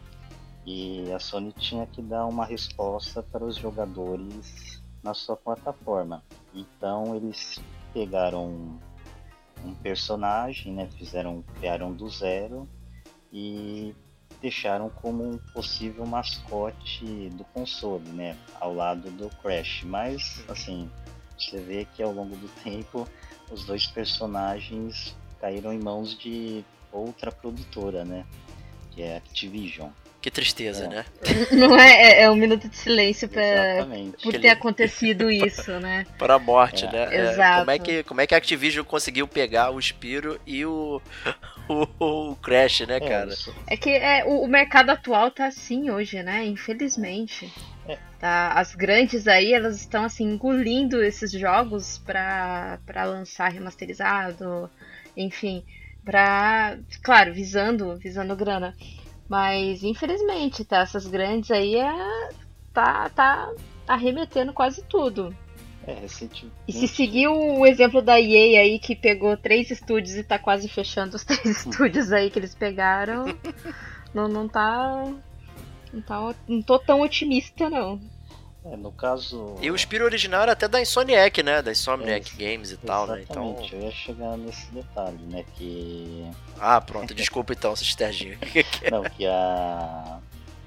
e 0.66 1.12
a 1.12 1.20
Sony 1.20 1.52
tinha 1.52 1.86
que 1.88 2.02
dar 2.02 2.26
uma 2.26 2.46
resposta 2.46 3.24
para 3.24 3.44
os 3.44 3.56
jogadores 3.56 4.82
na 5.04 5.14
sua 5.14 5.36
plataforma. 5.36 6.24
Então 6.54 7.16
eles 7.16 7.60
pegaram 7.94 8.80
um 9.64 9.74
personagem, 9.74 10.74
né, 10.74 10.88
fizeram, 10.98 11.44
criaram 11.58 11.94
do 11.94 12.10
zero 12.10 12.68
e 13.32 13.94
deixaram 14.42 14.90
como 14.90 15.24
um 15.24 15.38
possível 15.54 16.06
mascote 16.06 17.30
do 17.32 17.44
console, 17.46 18.08
né, 18.10 18.38
ao 18.60 18.74
lado 18.74 19.10
do 19.12 19.30
Crash. 19.42 19.84
Mas 19.84 20.44
assim, 20.48 20.90
você 21.38 21.60
vê 21.60 21.86
que 21.86 22.02
ao 22.02 22.12
longo 22.12 22.36
do 22.36 22.48
tempo 22.64 23.08
os 23.52 23.66
dois 23.66 23.88
personagens 23.88 25.16
caíram 25.40 25.74
em 25.74 25.80
mãos 25.80 26.18
de 26.18 26.64
outra 26.92 27.32
produtora, 27.32 28.04
né, 28.06 28.26
que 28.92 29.02
é 29.02 29.16
a 29.16 29.18
Activision. 29.18 29.90
Que 30.22 30.30
tristeza, 30.30 30.84
É. 30.84 30.88
né? 30.90 31.06
Não 31.52 31.78
é, 31.80 31.92
é, 31.92 32.22
é 32.24 32.30
um 32.30 32.36
minuto 32.36 32.68
de 32.68 32.76
silêncio 32.76 33.30
pra, 33.30 33.88
por 34.22 34.34
ter 34.34 34.50
acontecido 34.50 35.32
isso, 35.32 35.72
né? 35.80 36.06
Para 36.20 36.34
a 36.34 36.40
morte, 36.40 36.84
É. 36.86 36.92
né? 36.92 37.08
É, 37.16 37.32
Exato. 37.32 37.60
como, 37.60 37.72
é 37.72 37.80
que, 37.80 38.04
como 38.04 38.22
é 38.22 38.28
que 38.28 38.36
a 38.36 38.38
Activision 38.38 38.86
conseguiu 38.86 39.26
pegar 39.30 39.70
o 39.72 39.82
Spiro 39.82 40.38
e 40.46 40.66
o, 40.66 41.02
o, 41.70 42.30
o 42.32 42.36
Crash, 42.36 42.82
né, 42.82 42.98
É, 42.98 43.00
cara? 43.00 43.34
É 43.66 43.78
que 43.78 43.90
é, 43.92 44.26
o, 44.26 44.42
o 44.42 44.48
mercado 44.48 44.90
atual 44.90 45.32
tá 45.32 45.46
assim 45.48 45.90
hoje, 45.90 46.22
né? 46.22 46.46
Infelizmente. 46.46 47.50
É. 47.88 47.98
Tá, 48.20 48.52
as 48.56 48.76
grandes 48.76 49.26
aí, 49.26 49.54
elas 49.54 49.78
estão 49.80 50.04
assim, 50.04 50.26
engolindo 50.26 51.02
esses 51.02 51.32
jogos 51.32 51.98
pra, 52.00 52.78
pra 52.86 53.06
lançar 53.06 53.50
remasterizado, 53.50 54.70
enfim, 55.16 55.64
pra. 56.04 56.78
Claro, 57.02 57.34
visando, 57.34 57.96
visando 57.96 58.36
grana. 58.36 58.76
Mas 59.30 59.84
infelizmente, 59.84 60.66
tá? 60.66 60.80
Essas 60.80 61.06
grandes 61.06 61.52
aí 61.52 61.76
é, 61.76 62.30
tá, 62.74 63.10
tá 63.10 63.54
arremetendo 63.88 64.52
quase 64.52 64.84
tudo. 64.84 65.36
é, 65.86 65.94
recentemente. 66.02 66.56
E 66.68 66.74
se 66.74 66.88
seguir 66.88 67.28
o 67.28 67.66
exemplo 67.66 68.02
da 68.02 68.20
EA 68.20 68.62
aí, 68.62 68.80
que 68.80 68.96
pegou 68.96 69.38
três 69.38 69.70
estúdios 69.72 70.16
e 70.16 70.24
tá 70.24 70.40
quase 70.40 70.68
fechando 70.68 71.16
os 71.16 71.24
três 71.26 71.46
estúdios 71.46 72.12
aí 72.12 72.30
que 72.30 72.40
eles 72.40 72.56
pegaram, 72.56 73.26
não, 74.14 74.28
não 74.28 74.48
tá. 74.48 75.04
Não, 75.94 76.02
tá, 76.02 76.36
não 76.48 76.62
tô 76.62 76.78
tão 76.78 77.02
otimista, 77.02 77.70
não. 77.70 78.00
É, 78.66 78.76
no 78.76 78.92
caso. 78.92 79.56
E 79.62 79.72
o 79.72 79.78
Spiro 79.78 80.04
original 80.04 80.42
era 80.42 80.52
até 80.52 80.68
da 80.68 80.82
Insomniac, 80.82 81.42
né? 81.42 81.62
Da 81.62 81.72
Insomniac 81.72 82.32
É, 82.34 82.52
Games 82.52 82.72
e 82.72 82.78
tal, 82.78 83.08
né? 83.08 83.22
Então. 83.22 83.52
Exatamente, 83.52 83.76
eu 83.76 83.82
ia 83.82 83.92
chegar 83.92 84.38
nesse 84.38 84.72
detalhe, 84.72 85.24
né? 85.28 85.46
Que. 85.56 86.30
Ah, 86.60 86.82
pronto, 86.82 87.14
desculpa 87.14 87.54
então, 87.54 87.76
Cisterginho. 87.76 88.38
Não, 88.92 89.04
que 89.04 89.26
a 89.26 90.20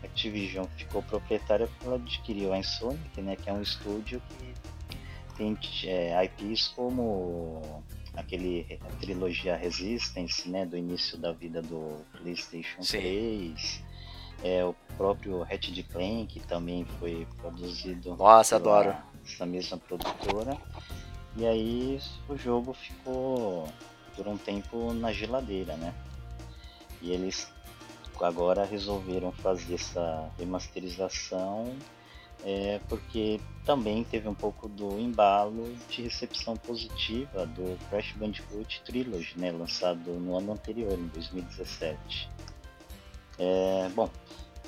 Activision 0.03 0.65
ficou 0.77 1.03
proprietária 1.03 1.67
porque 1.67 1.87
ela 1.87 1.97
adquiriu 1.97 2.53
a 2.53 2.59
Insomniac, 2.59 3.21
né? 3.21 3.37
Que 3.37 3.51
é 3.51 3.53
um 3.53 3.61
estúdio 3.61 4.23
que 4.31 4.97
tem 5.37 5.59
é, 5.85 6.25
IPs 6.25 6.69
como 6.69 7.85
aquele 8.15 8.79
a 8.81 8.97
trilogia 9.01 9.55
Resistance, 9.55 10.49
né? 10.49 10.65
Do 10.65 10.79
início 10.79 11.19
da 11.19 11.33
vida 11.33 11.61
do 11.61 11.99
PlayStation 12.13 12.83
Sim. 12.83 13.01
3. 13.01 13.92
É, 14.43 14.65
o 14.65 14.75
próprio 14.97 15.43
Ratchet 15.43 15.83
Clank 15.85 16.41
também 16.41 16.85
foi 16.99 17.27
produzido 17.41 18.17
Nossa, 18.17 18.59
pela- 18.59 18.81
adoro. 18.81 18.97
essa 19.25 19.47
mesma 19.47 19.79
produtora. 19.79 20.57
E 21.37 21.47
aí 21.47 22.01
o 22.29 22.37
jogo 22.37 22.73
ficou 22.75 23.69
por 24.17 24.27
um 24.29 24.37
tempo 24.37 24.93
na 24.93 25.13
geladeira, 25.13 25.77
né? 25.77 25.95
E 27.01 27.11
eles 27.13 27.51
agora 28.21 28.65
resolveram 28.65 29.33
fazer 29.33 29.75
essa 29.75 30.31
remasterização 30.39 31.75
é, 32.45 32.81
porque 32.89 33.41
também 33.65 34.05
teve 34.05 34.29
um 34.29 34.35
pouco 34.35 34.69
do 34.69 34.99
embalo 34.99 35.75
de 35.89 36.03
recepção 36.03 36.57
positiva 36.57 37.47
do 37.47 37.79
Crash 37.89 38.13
Bandicoot 38.17 38.83
Trilogy, 38.85 39.39
né, 39.39 39.51
lançado 39.53 40.11
no 40.13 40.37
ano 40.37 40.53
anterior, 40.53 40.93
em 40.93 41.07
2017. 41.09 42.29
É, 43.45 43.89
bom, 43.89 44.09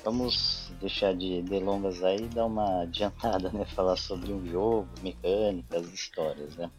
vamos 0.03 0.69
deixar 0.81 1.15
de 1.15 1.41
delongas 1.43 2.03
aí 2.03 2.25
e 2.25 2.27
dar 2.27 2.45
uma 2.45 2.81
adiantada, 2.81 3.49
né, 3.49 3.63
falar 3.63 3.95
sobre 3.95 4.33
um 4.33 4.45
jogo, 4.45 4.89
mecânicas, 5.01 5.87
histórias, 5.93 6.57
né. 6.57 6.69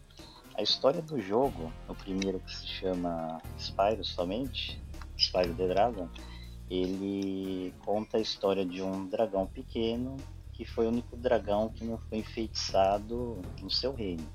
A 0.55 0.61
história 0.61 1.01
do 1.01 1.19
jogo, 1.19 1.73
o 1.89 1.95
primeiro 1.95 2.39
que 2.39 2.55
se 2.55 2.67
chama 2.67 3.41
Spyro 3.57 4.05
somente, 4.05 4.79
Spyro 5.17 5.55
the 5.55 5.67
Dragon, 5.67 6.07
ele 6.69 7.73
conta 7.83 8.17
a 8.17 8.21
história 8.21 8.63
de 8.63 8.79
um 8.79 9.07
dragão 9.07 9.47
pequeno 9.47 10.17
que 10.53 10.65
foi 10.65 10.85
o 10.85 10.89
único 10.89 11.17
dragão 11.17 11.69
que 11.69 11.83
não 11.83 11.97
foi 11.97 12.19
enfeitiçado 12.19 13.41
no 13.59 13.71
seu 13.71 13.95
reino. 13.95 14.27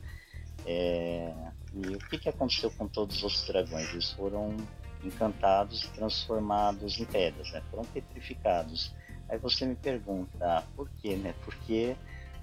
É, 0.67 1.33
E 1.73 1.95
o 1.95 1.99
que, 2.09 2.19
que 2.19 2.29
aconteceu 2.29 2.73
com 2.73 2.89
todos 2.89 3.19
os 3.19 3.23
outros 3.23 3.47
dragões? 3.47 3.89
Eles 3.91 4.11
foram 4.11 4.57
encantados 5.05 5.85
e 5.85 5.89
transformados 5.91 6.99
em 6.99 7.05
pedras, 7.05 7.51
né? 7.53 7.63
foram 7.71 7.85
petrificados. 7.85 8.93
Aí 9.29 9.39
você 9.39 9.65
me 9.65 9.75
pergunta, 9.75 10.37
ah, 10.41 10.63
por 10.77 10.89
quê? 11.01 11.17
Né? 11.17 11.35
Porque 11.45 11.97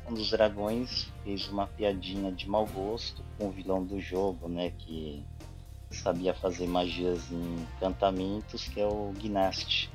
um 0.09 0.13
dos 0.13 0.31
dragões 0.31 1.07
fez 1.23 1.47
uma 1.49 1.67
piadinha 1.67 2.31
de 2.31 2.49
mau 2.49 2.65
gosto 2.65 3.23
com 3.37 3.47
o 3.47 3.51
vilão 3.51 3.83
do 3.83 3.99
jogo, 3.99 4.47
né? 4.47 4.71
Que 4.71 5.23
sabia 5.91 6.33
fazer 6.33 6.67
magias 6.67 7.31
em 7.31 7.61
encantamentos, 7.75 8.67
que 8.67 8.81
é 8.81 8.87
o 8.87 9.13
Gnast. 9.19 9.89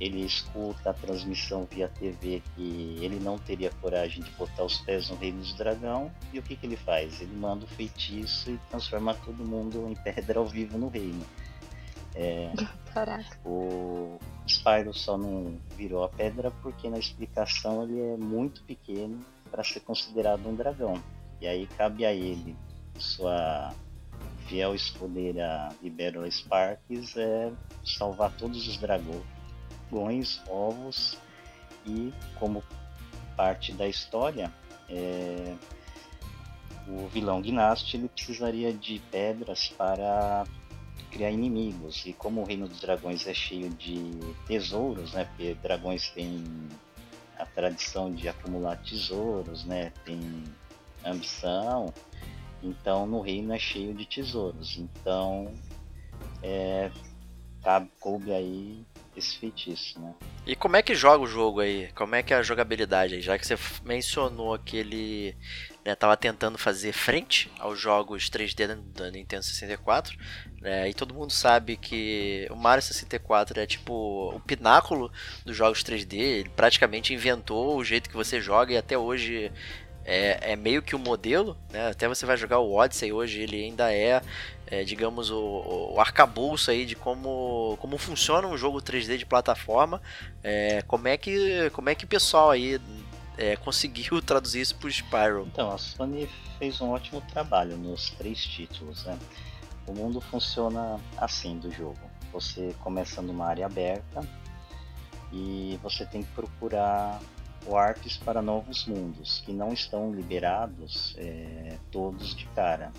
Ele 0.00 0.24
escuta 0.24 0.90
a 0.90 0.92
transmissão 0.92 1.66
via 1.70 1.88
TV 1.88 2.42
que 2.54 2.98
ele 3.00 3.20
não 3.20 3.38
teria 3.38 3.70
coragem 3.80 4.22
de 4.22 4.30
botar 4.32 4.64
os 4.64 4.78
pés 4.78 5.08
no 5.08 5.16
reino 5.16 5.42
do 5.42 5.54
dragão. 5.54 6.10
E 6.32 6.38
o 6.38 6.42
que, 6.42 6.56
que 6.56 6.66
ele 6.66 6.76
faz? 6.76 7.20
Ele 7.20 7.34
manda 7.34 7.64
o 7.64 7.68
feitiço 7.68 8.50
e 8.50 8.58
transforma 8.68 9.14
todo 9.14 9.44
mundo 9.44 9.88
em 9.88 9.94
pedra 9.94 10.40
ao 10.40 10.46
vivo 10.46 10.76
no 10.76 10.88
reino. 10.88 11.24
Caraca. 12.92 13.38
O 13.44 14.18
Spyro 14.46 14.94
só 14.94 15.18
não 15.18 15.58
virou 15.76 16.04
a 16.04 16.08
pedra 16.08 16.50
porque 16.62 16.88
na 16.88 16.98
explicação 16.98 17.82
ele 17.82 18.00
é 18.00 18.16
muito 18.16 18.62
pequeno 18.64 19.20
para 19.50 19.64
ser 19.64 19.80
considerado 19.80 20.46
um 20.46 20.54
dragão. 20.54 21.02
E 21.40 21.46
aí 21.46 21.66
cabe 21.66 22.04
a 22.04 22.12
ele, 22.12 22.56
sua 22.98 23.74
fiel 24.46 24.74
escudeira 24.74 25.70
Libérula 25.82 26.30
Sparks, 26.30 27.16
é 27.16 27.52
salvar 27.84 28.32
todos 28.36 28.68
os 28.68 28.76
dragões, 28.76 30.40
ovos 30.48 31.18
e 31.86 32.12
como 32.38 32.62
parte 33.36 33.72
da 33.72 33.86
história, 33.86 34.52
é, 34.88 35.54
o 36.86 37.08
vilão 37.08 37.40
Gnast 37.40 37.94
ele 37.96 38.08
precisaria 38.08 38.72
de 38.72 39.00
pedras 39.10 39.68
para 39.68 40.44
criar 41.14 41.30
inimigos. 41.30 42.04
E 42.04 42.12
como 42.12 42.42
o 42.42 42.44
Reino 42.44 42.66
dos 42.66 42.80
Dragões 42.80 43.24
é 43.28 43.32
cheio 43.32 43.70
de 43.70 44.10
tesouros, 44.48 45.12
né? 45.12 45.24
Porque 45.24 45.54
dragões 45.62 46.10
têm 46.10 46.44
a 47.38 47.46
tradição 47.46 48.12
de 48.12 48.28
acumular 48.28 48.76
tesouros, 48.78 49.64
né? 49.64 49.92
Tem 50.04 50.20
ambição. 51.04 51.94
Então 52.62 53.06
no 53.06 53.20
reino 53.20 53.54
é 53.54 53.58
cheio 53.58 53.94
de 53.94 54.04
tesouros. 54.06 54.76
Então 54.76 55.52
é, 56.42 56.90
cabe, 57.62 57.90
coube 58.00 58.32
aí 58.32 58.84
esse 59.16 59.38
feitiço, 59.38 60.00
né? 60.00 60.14
E 60.46 60.56
como 60.56 60.76
é 60.76 60.82
que 60.82 60.94
joga 60.94 61.22
o 61.22 61.26
jogo 61.26 61.60
aí? 61.60 61.92
Como 61.92 62.14
é 62.14 62.22
que 62.22 62.34
é 62.34 62.36
a 62.36 62.42
jogabilidade 62.42 63.14
aí? 63.14 63.20
Já 63.20 63.38
que 63.38 63.46
você 63.46 63.56
mencionou 63.84 64.58
que 64.58 64.76
ele 64.76 65.36
né, 65.84 65.94
tava 65.94 66.16
tentando 66.16 66.56
fazer 66.58 66.92
frente 66.92 67.50
aos 67.58 67.78
jogos 67.78 68.28
3D 68.30 68.66
da- 68.66 69.10
Nintendo 69.10 69.42
64, 69.42 70.16
né, 70.60 70.88
e 70.88 70.94
todo 70.94 71.14
mundo 71.14 71.32
sabe 71.32 71.76
que 71.76 72.46
o 72.50 72.56
Mario 72.56 72.82
64 72.82 73.60
é 73.60 73.66
tipo 73.66 73.92
o 74.34 74.40
pináculo 74.40 75.12
dos 75.44 75.56
jogos 75.56 75.82
3D, 75.82 76.16
ele 76.16 76.48
praticamente 76.50 77.12
inventou 77.12 77.76
o 77.76 77.84
jeito 77.84 78.08
que 78.08 78.16
você 78.16 78.40
joga 78.40 78.72
e 78.72 78.76
até 78.76 78.96
hoje 78.96 79.52
é, 80.04 80.52
é 80.52 80.56
meio 80.56 80.82
que 80.82 80.94
o 80.94 80.98
modelo, 80.98 81.56
né? 81.70 81.88
Até 81.88 82.06
você 82.06 82.26
vai 82.26 82.36
jogar 82.36 82.58
o 82.58 82.74
Odyssey 82.74 83.12
hoje, 83.12 83.40
ele 83.40 83.64
ainda 83.64 83.90
é, 83.92 84.20
é, 84.66 84.84
digamos, 84.84 85.30
o, 85.30 85.92
o 85.94 86.00
arcabouço 86.00 86.70
aí 86.70 86.84
de 86.84 86.94
como, 86.94 87.76
como 87.80 87.96
funciona 87.96 88.46
um 88.46 88.56
jogo 88.56 88.82
3D 88.82 89.16
de 89.16 89.24
plataforma. 89.24 90.02
É, 90.42 90.82
como 90.86 91.08
é 91.08 91.16
que 91.16 91.70
como 91.70 91.88
é 91.88 91.94
que 91.94 92.04
o 92.04 92.08
pessoal 92.08 92.50
aí 92.50 92.78
é, 93.36 93.56
conseguiu 93.56 94.20
traduzir 94.22 94.60
isso 94.60 94.76
pro 94.76 94.88
Spyro? 94.88 95.46
Então, 95.46 95.70
a 95.70 95.78
Sony 95.78 96.28
fez 96.58 96.80
um 96.80 96.90
ótimo 96.90 97.20
trabalho 97.20 97.76
nos 97.76 98.10
três 98.10 98.44
títulos, 98.44 99.04
né? 99.04 99.18
O 99.86 99.92
mundo 99.92 100.20
funciona 100.20 100.98
assim 101.16 101.58
do 101.58 101.70
jogo. 101.70 102.00
Você 102.32 102.74
começa 102.80 103.20
numa 103.20 103.46
área 103.46 103.66
aberta 103.66 104.26
e 105.32 105.78
você 105.82 106.06
tem 106.06 106.22
que 106.22 106.30
procurar 106.32 107.20
warps 107.66 108.16
para 108.16 108.42
novos 108.42 108.86
mundos 108.86 109.40
que 109.44 109.52
não 109.52 109.72
estão 109.72 110.12
liberados 110.12 111.14
é, 111.18 111.78
todos 111.90 112.34
de 112.34 112.46
cara. 112.48 112.92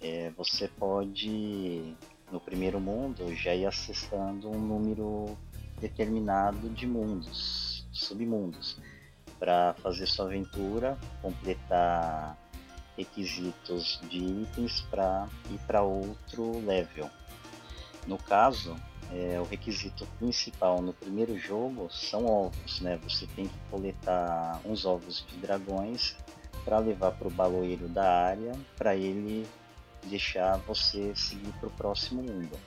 É, 0.00 0.30
você 0.36 0.68
pode 0.68 1.96
no 2.30 2.40
primeiro 2.40 2.80
mundo 2.80 3.34
já 3.34 3.54
ir 3.54 3.66
acessando 3.66 4.50
um 4.50 4.58
número 4.58 5.36
determinado 5.80 6.68
de 6.70 6.86
mundos, 6.86 7.86
submundos, 7.92 8.78
para 9.38 9.74
fazer 9.82 10.06
sua 10.06 10.26
aventura, 10.26 10.98
completar 11.22 12.36
requisitos 12.96 14.00
de 14.08 14.18
itens 14.18 14.80
para 14.90 15.28
ir 15.50 15.58
para 15.66 15.82
outro 15.82 16.64
level. 16.64 17.10
No 18.06 18.16
caso, 18.16 18.76
é, 19.12 19.38
o 19.40 19.44
requisito 19.44 20.06
principal 20.18 20.80
no 20.80 20.92
primeiro 20.92 21.38
jogo 21.38 21.88
são 21.90 22.26
ovos, 22.26 22.80
né? 22.80 22.98
Você 23.04 23.26
tem 23.28 23.46
que 23.46 23.58
coletar 23.70 24.60
uns 24.64 24.84
ovos 24.84 25.24
de 25.28 25.36
dragões 25.36 26.16
para 26.64 26.78
levar 26.78 27.12
para 27.12 27.28
o 27.28 27.30
baloeiro 27.30 27.88
da 27.88 28.10
área, 28.10 28.52
para 28.76 28.96
ele 28.96 29.46
deixar 30.04 30.56
você 30.58 31.14
seguir 31.14 31.52
para 31.60 31.68
o 31.68 31.72
próximo 31.72 32.22
mundo. 32.22 32.58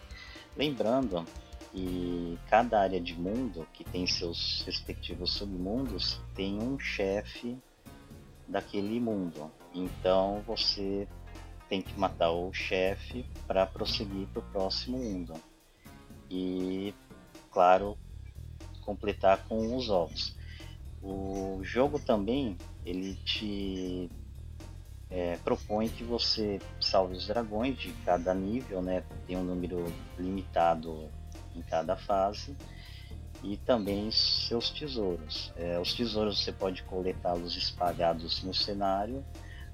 Lembrando 0.55 1.25
E 1.73 2.37
cada 2.49 2.79
área 2.79 2.99
de 2.99 3.13
mundo, 3.13 3.67
que 3.73 3.83
tem 3.83 4.07
seus 4.07 4.63
respectivos 4.65 5.33
submundos, 5.33 6.19
tem 6.33 6.59
um 6.59 6.79
chefe 6.79 7.57
daquele 8.47 8.99
mundo. 8.99 9.51
Então 9.73 10.41
você 10.47 11.07
tem 11.69 11.81
que 11.81 11.97
matar 11.99 12.31
o 12.31 12.51
chefe 12.51 13.23
para 13.45 13.65
prosseguir 13.65 14.27
para 14.27 14.39
o 14.39 14.51
próximo 14.51 14.97
mundo. 14.97 15.33
E, 16.29 16.93
claro, 17.51 17.97
completar 18.81 19.45
com 19.47 19.75
os 19.75 19.89
ovos. 19.89 20.35
O 21.01 21.59
jogo 21.61 21.99
também 21.99 22.57
ele 22.83 23.13
te 23.23 24.09
é, 25.09 25.37
propõe 25.37 25.87
que 25.87 26.03
você 26.03 26.59
salve 26.81 27.15
os 27.15 27.27
dragões 27.27 27.77
de 27.77 27.91
cada 28.03 28.33
nível, 28.33 28.81
né? 28.81 29.03
Tem 29.27 29.37
um 29.37 29.43
número 29.43 29.85
limitado 30.17 31.09
em 31.59 31.61
cada 31.61 31.95
fase 31.95 32.55
e 33.43 33.57
também 33.57 34.11
seus 34.11 34.69
tesouros. 34.69 35.51
É, 35.55 35.79
os 35.79 35.93
tesouros 35.93 36.43
você 36.43 36.51
pode 36.51 36.83
coletá-los 36.83 37.55
espalhados 37.55 38.43
no 38.43 38.53
cenário 38.53 39.23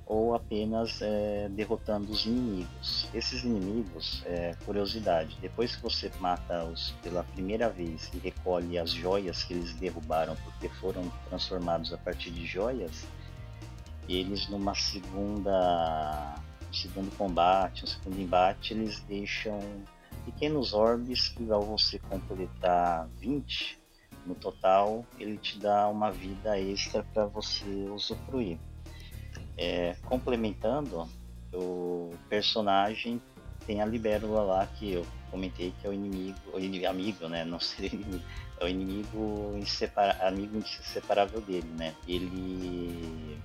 ou 0.05 0.35
apenas 0.35 1.01
é, 1.01 1.49
derrotando 1.49 2.11
os 2.11 2.25
inimigos. 2.25 3.09
Esses 3.11 3.43
inimigos, 3.43 4.21
é, 4.25 4.55
curiosidade, 4.65 5.35
depois 5.41 5.75
que 5.75 5.81
você 5.81 6.11
mata-os 6.19 6.91
pela 7.01 7.23
primeira 7.23 7.69
vez 7.69 8.11
e 8.13 8.19
recolhe 8.19 8.77
as 8.77 8.91
joias 8.91 9.43
que 9.43 9.53
eles 9.53 9.73
derrubaram 9.73 10.35
porque 10.43 10.69
foram 10.69 11.11
transformados 11.27 11.91
a 11.91 11.97
partir 11.97 12.29
de 12.29 12.45
joias, 12.45 13.07
eles 14.07 14.47
numa 14.47 14.75
segunda 14.75 16.35
segundo 16.71 17.15
combate, 17.17 17.85
um 17.85 17.87
segundo 17.87 18.19
embate, 18.19 18.73
eles 18.73 18.99
deixam 19.01 19.59
pequenos 20.25 20.73
orbes 20.73 21.29
que 21.29 21.49
ao 21.51 21.61
você 21.61 21.99
completar 21.99 23.07
20 23.19 23.79
no 24.25 24.33
total, 24.33 25.05
ele 25.19 25.37
te 25.37 25.59
dá 25.59 25.87
uma 25.87 26.11
vida 26.11 26.59
extra 26.59 27.03
para 27.13 27.25
você 27.25 27.65
usufruir. 27.89 28.57
É, 29.55 29.95
complementando, 30.03 31.07
o 31.53 32.11
personagem 32.27 33.21
tem 33.65 33.81
a 33.81 33.85
libélula 33.85 34.41
lá 34.41 34.67
que 34.67 34.93
eu 34.93 35.05
comentei 35.31 35.73
que 35.79 35.87
é 35.87 35.89
o 35.89 35.93
inimigo, 35.93 36.37
o 36.53 36.57
inimigo 36.57 36.87
amigo, 36.87 37.27
né? 37.27 37.45
Não 37.45 37.59
seria 37.59 37.89
inimigo, 37.93 38.23
é 38.59 38.65
o 38.65 38.67
inimigo 38.67 39.55
insepara, 39.57 40.27
amigo 40.27 40.57
inseparável 40.57 41.41
dele, 41.41 41.69
né? 41.77 41.93
Ele 42.07 43.39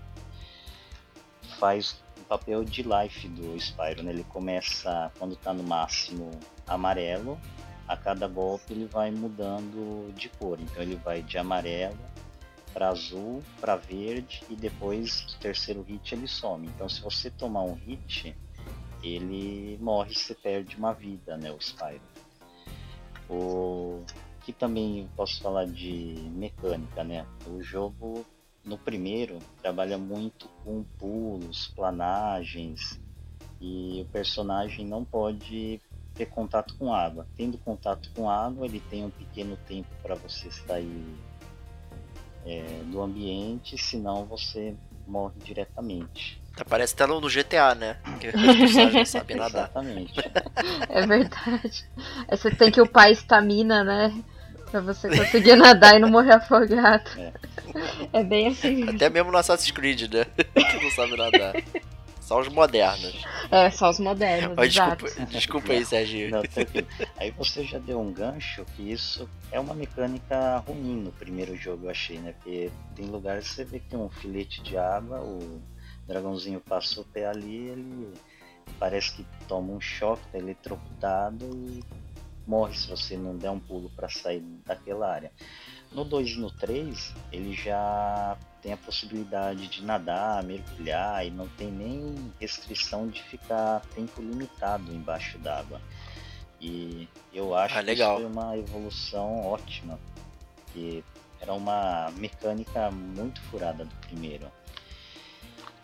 faz 1.58 2.02
o 2.18 2.24
papel 2.24 2.64
de 2.64 2.82
life 2.82 3.28
do 3.28 3.56
Spyro, 3.58 4.02
né? 4.02 4.12
Ele 4.12 4.24
começa 4.24 5.12
quando 5.18 5.34
está 5.34 5.52
no 5.52 5.62
máximo 5.62 6.30
amarelo, 6.70 7.38
a 7.86 7.96
cada 7.96 8.28
golpe 8.28 8.72
ele 8.72 8.86
vai 8.86 9.10
mudando 9.10 10.14
de 10.14 10.28
cor. 10.28 10.58
Então 10.60 10.82
ele 10.82 10.96
vai 10.96 11.22
de 11.22 11.36
amarelo 11.36 11.98
para 12.72 12.88
azul, 12.88 13.42
para 13.60 13.74
verde 13.74 14.42
e 14.48 14.54
depois 14.54 15.22
o 15.34 15.38
terceiro 15.40 15.82
hit 15.82 16.14
ele 16.14 16.28
some. 16.28 16.68
Então 16.68 16.88
se 16.88 17.00
você 17.02 17.28
tomar 17.28 17.62
um 17.62 17.74
hit, 17.74 18.34
ele 19.02 19.76
morre, 19.80 20.14
você 20.14 20.34
perde 20.34 20.76
uma 20.76 20.92
vida, 20.92 21.36
né, 21.36 21.50
o 21.50 21.60
Spyro. 21.60 22.00
O 23.28 24.04
que 24.44 24.52
também 24.52 25.08
posso 25.16 25.40
falar 25.40 25.66
de 25.66 26.14
mecânica, 26.32 27.04
né? 27.04 27.26
O 27.46 27.62
jogo 27.62 28.24
no 28.64 28.78
primeiro 28.78 29.38
trabalha 29.60 29.98
muito 29.98 30.48
com 30.64 30.82
pulos, 30.98 31.68
planagens 31.74 33.00
e 33.60 34.02
o 34.02 34.12
personagem 34.12 34.86
não 34.86 35.04
pode 35.04 35.80
ter 36.20 36.26
contato 36.26 36.74
com 36.76 36.92
água. 36.92 37.26
Tendo 37.34 37.56
contato 37.56 38.10
com 38.14 38.28
água, 38.28 38.66
ele 38.66 38.82
tem 38.90 39.06
um 39.06 39.10
pequeno 39.10 39.56
tempo 39.66 39.88
para 40.02 40.14
você 40.14 40.50
sair 40.50 41.16
é, 42.44 42.82
do 42.84 43.00
ambiente, 43.00 43.78
senão 43.78 44.26
você 44.26 44.74
morre 45.06 45.34
diretamente. 45.42 46.38
Parece 46.68 46.92
até 46.92 47.06
no 47.06 47.20
GTA, 47.22 47.74
né? 47.74 47.96
Que 48.20 48.28
os 48.28 48.32
personagens 48.34 49.08
sabem 49.08 49.36
nadar. 49.36 49.64
Exatamente. 49.64 50.14
É 50.90 51.06
verdade. 51.06 51.88
Aí 52.28 52.36
você 52.36 52.50
tem 52.50 52.70
que 52.70 52.80
upar 52.80 53.04
a 53.04 53.10
estamina, 53.10 53.84
né? 53.84 54.22
Pra 54.70 54.80
você 54.80 55.08
conseguir 55.08 55.56
nadar 55.56 55.96
e 55.96 56.00
não 56.00 56.10
morrer 56.10 56.34
afogado. 56.34 57.08
É. 57.16 57.32
É 58.12 58.24
bem 58.24 58.48
assim. 58.48 58.88
Até 58.88 59.08
mesmo 59.08 59.30
no 59.30 59.38
Assassin's 59.38 59.70
Creed, 59.70 60.12
né? 60.12 60.26
que 60.36 60.84
não 60.84 60.90
sabe 60.90 61.16
nadar. 61.16 61.54
Só 62.30 62.38
os 62.38 62.46
modernos. 62.46 63.26
É, 63.50 63.68
só 63.72 63.90
os 63.90 63.98
modernos, 63.98 64.54
Mas 64.56 64.72
exato. 64.72 65.04
desculpa, 65.04 65.26
desculpa 65.34 65.72
aí, 65.72 65.84
Serginho. 65.84 66.30
Não. 66.30 66.42
Aí 67.16 67.32
você 67.32 67.64
já 67.64 67.80
deu 67.80 68.00
um 68.00 68.12
gancho 68.12 68.64
que 68.76 68.92
isso 68.92 69.28
é 69.50 69.58
uma 69.58 69.74
mecânica 69.74 70.58
ruim 70.58 71.02
no 71.02 71.10
primeiro 71.10 71.56
jogo, 71.56 71.86
eu 71.86 71.90
achei, 71.90 72.20
né? 72.20 72.32
Porque 72.34 72.70
tem 72.94 73.06
lugares 73.06 73.48
que 73.48 73.54
você 73.56 73.64
vê 73.64 73.80
que 73.80 73.88
tem 73.88 73.98
um 73.98 74.08
filete 74.08 74.62
de 74.62 74.78
água, 74.78 75.18
o 75.20 75.60
dragãozinho 76.06 76.60
passa 76.60 77.00
o 77.00 77.04
pé 77.04 77.26
ali, 77.26 77.66
ele 77.66 78.14
parece 78.78 79.12
que 79.12 79.26
toma 79.48 79.72
um 79.72 79.80
choque, 79.80 80.22
tá 80.30 80.38
eletrocutado 80.38 81.44
e 81.52 81.82
morre 82.46 82.76
se 82.76 82.88
você 82.88 83.16
não 83.16 83.36
der 83.36 83.50
um 83.50 83.58
pulo 83.58 83.90
para 83.96 84.08
sair 84.08 84.44
daquela 84.64 85.12
área. 85.12 85.32
No 85.90 86.04
2 86.04 86.30
e 86.30 86.38
no 86.38 86.52
3, 86.52 87.12
ele 87.32 87.54
já 87.54 88.38
tem 88.62 88.72
a 88.72 88.76
possibilidade 88.76 89.66
de 89.68 89.82
nadar, 89.84 90.42
mergulhar 90.42 91.26
e 91.26 91.30
não 91.30 91.48
tem 91.48 91.70
nem 91.70 92.32
restrição 92.40 93.08
de 93.08 93.22
ficar 93.22 93.80
tempo 93.94 94.20
limitado 94.20 94.92
embaixo 94.92 95.38
d'água. 95.38 95.80
E 96.60 97.08
eu 97.32 97.54
acho 97.54 97.74
Ah, 97.76 97.80
que 97.80 97.86
legal. 97.86 98.18
isso 98.18 98.22
foi 98.22 98.32
uma 98.32 98.56
evolução 98.56 99.46
ótima, 99.46 99.98
que 100.72 101.02
era 101.40 101.54
uma 101.54 102.10
mecânica 102.16 102.90
muito 102.90 103.40
furada 103.42 103.84
do 103.84 103.94
primeiro. 104.06 104.46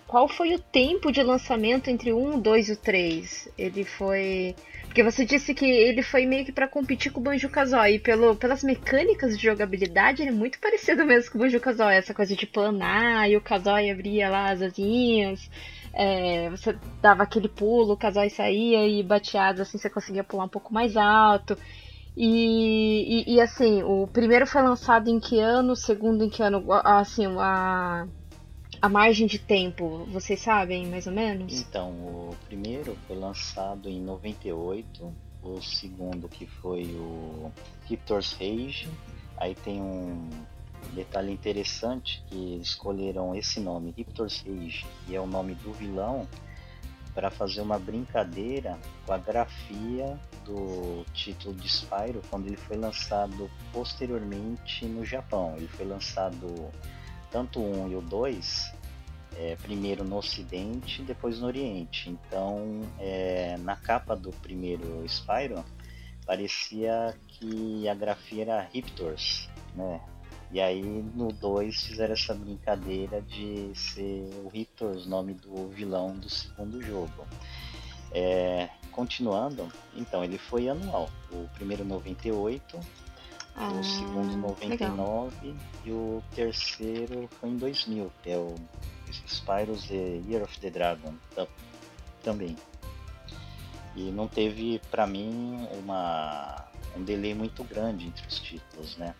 Qual 0.06 0.28
foi 0.28 0.54
o 0.54 0.58
tempo 0.58 1.10
de 1.10 1.22
lançamento 1.22 1.88
entre 1.88 2.12
o 2.12 2.18
1, 2.18 2.34
o 2.36 2.40
2 2.40 2.68
e 2.68 2.72
o 2.72 2.76
3? 2.76 3.48
Ele 3.58 3.84
foi. 3.84 4.54
Porque 4.96 5.12
você 5.12 5.26
disse 5.26 5.52
que 5.52 5.66
ele 5.66 6.02
foi 6.02 6.24
meio 6.24 6.42
que 6.42 6.50
pra 6.50 6.66
competir 6.66 7.12
com 7.12 7.20
o 7.20 7.22
Banjo 7.22 7.50
Kazooie. 7.50 7.96
E 7.96 7.98
pelo, 7.98 8.34
pelas 8.34 8.64
mecânicas 8.64 9.36
de 9.36 9.44
jogabilidade, 9.44 10.22
ele 10.22 10.30
é 10.30 10.32
muito 10.32 10.56
parecido 10.58 11.04
mesmo 11.04 11.32
com 11.32 11.36
o 11.36 11.40
Banjo 11.42 11.60
Kazooie. 11.60 11.98
Essa 11.98 12.14
coisa 12.14 12.34
de 12.34 12.46
planar 12.46 13.30
e 13.30 13.36
o 13.36 13.40
Kazooie 13.42 13.90
abria 13.90 14.30
lá 14.30 14.50
as 14.50 14.62
asinhas. 14.62 15.50
é, 15.92 16.48
você 16.48 16.74
dava 17.02 17.24
aquele 17.24 17.46
pulo, 17.46 17.92
o 17.92 17.96
Kazooie 17.98 18.30
saía 18.30 18.88
e 18.88 19.02
bateado 19.02 19.60
assim 19.60 19.76
você 19.76 19.90
conseguia 19.90 20.24
pular 20.24 20.44
um 20.44 20.48
pouco 20.48 20.72
mais 20.72 20.96
alto. 20.96 21.58
E, 22.16 23.26
e, 23.28 23.34
e, 23.34 23.40
assim, 23.42 23.82
o 23.82 24.06
primeiro 24.06 24.46
foi 24.46 24.62
lançado 24.62 25.10
em 25.10 25.20
que 25.20 25.38
ano? 25.38 25.72
O 25.72 25.76
segundo 25.76 26.24
em 26.24 26.30
que 26.30 26.42
ano? 26.42 26.64
Assim, 26.72 27.26
a 27.38 28.06
a 28.80 28.88
margem 28.88 29.26
de 29.26 29.38
tempo, 29.38 30.06
vocês 30.12 30.40
sabem 30.40 30.86
mais 30.86 31.06
ou 31.06 31.12
menos? 31.12 31.60
Então, 31.60 31.90
o 31.90 32.36
primeiro 32.46 32.96
foi 33.06 33.16
lançado 33.16 33.88
em 33.88 34.00
98, 34.00 35.12
o 35.42 35.62
segundo 35.62 36.28
que 36.28 36.46
foi 36.46 36.84
o 36.84 37.50
Victor's 37.88 38.32
Rage. 38.32 38.88
Aí 39.36 39.54
tem 39.54 39.80
um 39.80 40.28
detalhe 40.94 41.32
interessante 41.32 42.22
que 42.28 42.58
escolheram 42.62 43.34
esse 43.34 43.60
nome, 43.60 43.92
Victor's 43.96 44.42
Rage, 44.46 44.86
e 45.08 45.14
é 45.14 45.20
o 45.20 45.26
nome 45.26 45.54
do 45.54 45.72
vilão, 45.72 46.26
para 47.14 47.30
fazer 47.30 47.62
uma 47.62 47.78
brincadeira 47.78 48.78
com 49.06 49.12
a 49.12 49.18
grafia 49.18 50.18
do 50.44 51.04
título 51.12 51.54
de 51.54 51.66
Spyro 51.66 52.20
quando 52.30 52.46
ele 52.46 52.56
foi 52.56 52.76
lançado 52.76 53.50
posteriormente 53.72 54.84
no 54.84 55.04
Japão. 55.04 55.54
Ele 55.56 55.66
foi 55.68 55.86
lançado 55.86 56.70
tanto 57.30 57.60
o 57.60 57.84
1 57.86 57.92
e 57.92 57.96
o 57.96 58.00
2, 58.00 58.72
é, 59.36 59.56
primeiro 59.56 60.04
no 60.04 60.16
Ocidente, 60.16 61.02
depois 61.02 61.38
no 61.40 61.46
Oriente. 61.46 62.10
Então, 62.10 62.82
é, 62.98 63.56
na 63.58 63.76
capa 63.76 64.16
do 64.16 64.30
primeiro 64.30 65.04
Spyro, 65.06 65.64
parecia 66.26 67.16
que 67.28 67.88
a 67.88 67.94
grafia 67.94 68.42
era 68.42 68.68
Riptors, 68.72 69.48
né? 69.74 70.00
E 70.50 70.60
aí 70.60 70.82
no 70.82 71.32
2 71.32 71.84
fizeram 71.84 72.14
essa 72.14 72.32
brincadeira 72.32 73.20
de 73.20 73.70
ser 73.74 74.30
o 74.44 74.48
Riptors, 74.48 75.06
nome 75.06 75.34
do 75.34 75.68
vilão 75.68 76.14
do 76.14 76.30
segundo 76.30 76.80
jogo. 76.82 77.26
É, 78.12 78.68
continuando, 78.92 79.68
então 79.94 80.24
ele 80.24 80.38
foi 80.38 80.68
anual. 80.68 81.10
O 81.30 81.48
primeiro 81.54 81.84
98, 81.84 82.78
Ah, 83.56 83.68
o 83.72 83.82
segundo 83.82 84.54
legal. 84.68 84.90
99 84.90 85.54
e 85.84 85.90
o 85.90 86.22
terceiro 86.34 87.28
foi 87.40 87.48
em 87.48 87.56
2000, 87.56 88.12
que 88.22 88.30
é 88.30 88.36
o 88.36 88.54
Spyro's 89.26 89.84
The 89.86 90.20
Year 90.28 90.42
of 90.42 90.58
the 90.60 90.68
Dragon 90.70 91.14
tam- 91.34 91.48
também. 92.22 92.54
E 93.94 94.10
não 94.10 94.28
teve 94.28 94.80
pra 94.90 95.06
mim 95.06 95.66
uma 95.72 96.66
um 96.94 97.02
delay 97.02 97.34
muito 97.34 97.62
grande 97.64 98.06
entre 98.06 98.26
os 98.26 98.38
títulos, 98.38 98.96
né? 98.98 99.14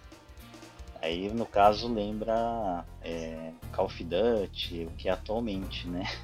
Aí 1.00 1.28
no 1.30 1.46
caso 1.46 1.92
lembra 1.92 2.84
é, 3.02 3.52
Call 3.72 3.86
of 3.86 4.04
Duty, 4.04 4.84
o 4.84 4.90
que 4.96 5.08
é 5.08 5.12
atualmente, 5.12 5.86
né? 5.88 6.04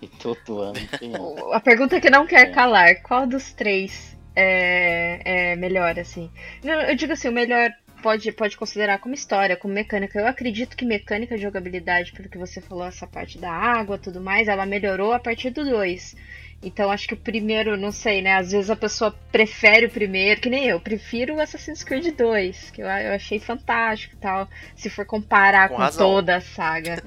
E 0.00 0.08
todo 0.08 0.60
ano 0.60 0.80
tem. 0.98 1.12
A 1.54 1.60
pergunta 1.60 2.00
que 2.00 2.10
não 2.10 2.26
quer 2.26 2.48
É. 2.48 2.50
calar: 2.50 3.00
qual 3.02 3.24
dos 3.26 3.52
três 3.52 4.16
é, 4.34 5.52
é 5.52 5.56
melhor, 5.56 5.98
assim. 5.98 6.30
Eu 6.62 6.94
digo 6.94 7.12
assim, 7.12 7.28
o 7.28 7.32
melhor 7.32 7.70
pode, 8.02 8.30
pode 8.32 8.56
considerar 8.56 8.98
como 8.98 9.14
história, 9.14 9.56
como 9.56 9.72
mecânica. 9.72 10.18
Eu 10.18 10.26
acredito 10.26 10.76
que 10.76 10.84
mecânica 10.84 11.36
de 11.36 11.42
jogabilidade, 11.42 12.12
pelo 12.12 12.28
que 12.28 12.38
você 12.38 12.60
falou, 12.60 12.86
essa 12.86 13.06
parte 13.06 13.38
da 13.38 13.50
água 13.52 13.98
tudo 13.98 14.20
mais, 14.20 14.48
ela 14.48 14.66
melhorou 14.66 15.12
a 15.12 15.20
partir 15.20 15.50
do 15.50 15.64
2. 15.64 16.16
Então 16.62 16.92
acho 16.92 17.08
que 17.08 17.14
o 17.14 17.16
primeiro, 17.16 17.76
não 17.76 17.90
sei, 17.90 18.22
né? 18.22 18.34
Às 18.36 18.52
vezes 18.52 18.70
a 18.70 18.76
pessoa 18.76 19.12
prefere 19.32 19.86
o 19.86 19.90
primeiro, 19.90 20.40
que 20.40 20.48
nem 20.48 20.66
eu, 20.66 20.78
prefiro 20.78 21.34
o 21.34 21.40
Assassin's 21.40 21.82
Creed 21.82 22.14
2, 22.16 22.70
que 22.70 22.80
eu, 22.80 22.86
eu 22.86 23.14
achei 23.14 23.40
fantástico 23.40 24.14
e 24.14 24.18
tal, 24.18 24.48
se 24.76 24.88
for 24.88 25.04
comparar 25.04 25.68
com, 25.68 25.76
com 25.76 25.90
toda 25.90 26.36
a 26.36 26.40
saga. 26.40 27.02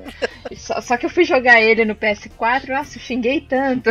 só, 0.58 0.82
só, 0.82 0.98
que 0.98 1.06
eu 1.06 1.10
fui 1.10 1.24
jogar 1.24 1.62
ele 1.62 1.86
no 1.86 1.96
PS4, 1.96 2.68
nossa, 2.68 2.98
eu 2.98 3.02
xinguei 3.02 3.40
tanto. 3.40 3.90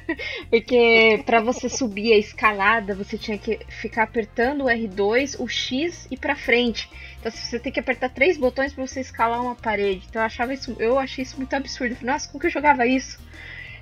Porque 0.50 1.22
para 1.24 1.40
você 1.40 1.68
subir 1.70 2.12
a 2.12 2.18
escalada, 2.18 2.94
você 2.94 3.16
tinha 3.16 3.38
que 3.38 3.58
ficar 3.68 4.02
apertando 4.02 4.64
o 4.64 4.68
R2, 4.68 5.36
o 5.40 5.48
X 5.48 6.06
e 6.10 6.16
para 6.16 6.36
frente. 6.36 6.90
Então 7.18 7.32
você 7.32 7.58
tem 7.58 7.72
que 7.72 7.80
apertar 7.80 8.10
três 8.10 8.36
botões 8.36 8.74
para 8.74 8.86
você 8.86 9.00
escalar 9.00 9.40
uma 9.40 9.54
parede. 9.54 10.04
Então 10.08 10.20
eu 10.20 10.26
achava 10.26 10.52
isso, 10.52 10.76
eu 10.78 10.98
achei 10.98 11.22
isso 11.22 11.38
muito 11.38 11.54
absurdo. 11.54 11.96
Nossa, 12.02 12.28
como 12.28 12.38
que 12.38 12.48
eu 12.48 12.50
jogava 12.50 12.86
isso? 12.86 13.18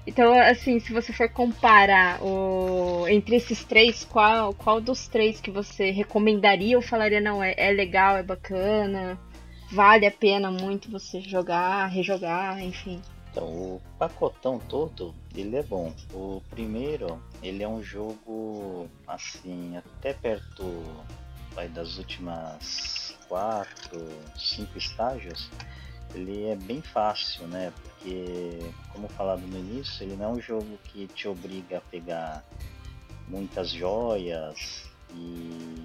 Então, 0.07 0.39
assim, 0.39 0.79
se 0.81 0.93
você 0.93 1.13
for 1.13 1.29
comparar 1.31 2.23
o... 2.23 3.09
entre 3.09 3.37
esses 3.37 3.65
três, 3.65 4.05
qual, 4.05 4.53
qual 4.53 4.81
dos 4.81 5.09
três 5.09 5.41
que 5.41 5.51
você 5.51 5.91
recomendaria 5.91 6.77
ou 6.77 6.83
falaria, 6.83 7.21
não, 7.21 7.43
é, 7.43 7.55
é 7.57 7.71
legal, 7.73 8.17
é 8.17 8.23
bacana, 8.23 9.19
vale 9.73 10.07
a 10.07 10.11
pena 10.11 10.51
muito 10.51 10.91
você 10.91 11.21
jogar, 11.21 11.87
rejogar, 11.87 12.63
enfim? 12.63 13.01
Então, 13.31 13.45
o 13.45 13.83
pacotão 13.99 14.59
todo, 14.59 15.15
ele 15.35 15.57
é 15.57 15.63
bom. 15.63 15.93
O 16.13 16.43
primeiro, 16.51 17.21
ele 17.43 17.63
é 17.63 17.69
um 17.69 17.83
jogo, 17.83 18.87
assim, 19.09 19.77
até 19.77 20.13
perto 20.13 20.83
vai, 21.55 21.69
das 21.69 21.99
últimas 21.99 23.17
quatro, 23.29 24.09
cinco 24.37 24.77
estágios, 24.77 25.51
ele 26.15 26.47
é 26.47 26.57
bem 26.57 26.81
fácil, 26.81 27.47
né? 27.49 27.73
Porque, 27.83 28.59
como 28.93 29.09
falado 29.09 29.41
no 29.41 29.59
início, 29.59 30.05
ele 30.05 30.17
não 30.17 30.27
é 30.27 30.29
um 30.29 30.41
jogo 30.41 30.79
que 30.85 31.07
te 31.09 31.27
obriga 31.27 31.79
a 31.79 31.81
pegar 31.81 32.45
muitas 33.29 33.71
joias 33.71 34.85
e 35.13 35.83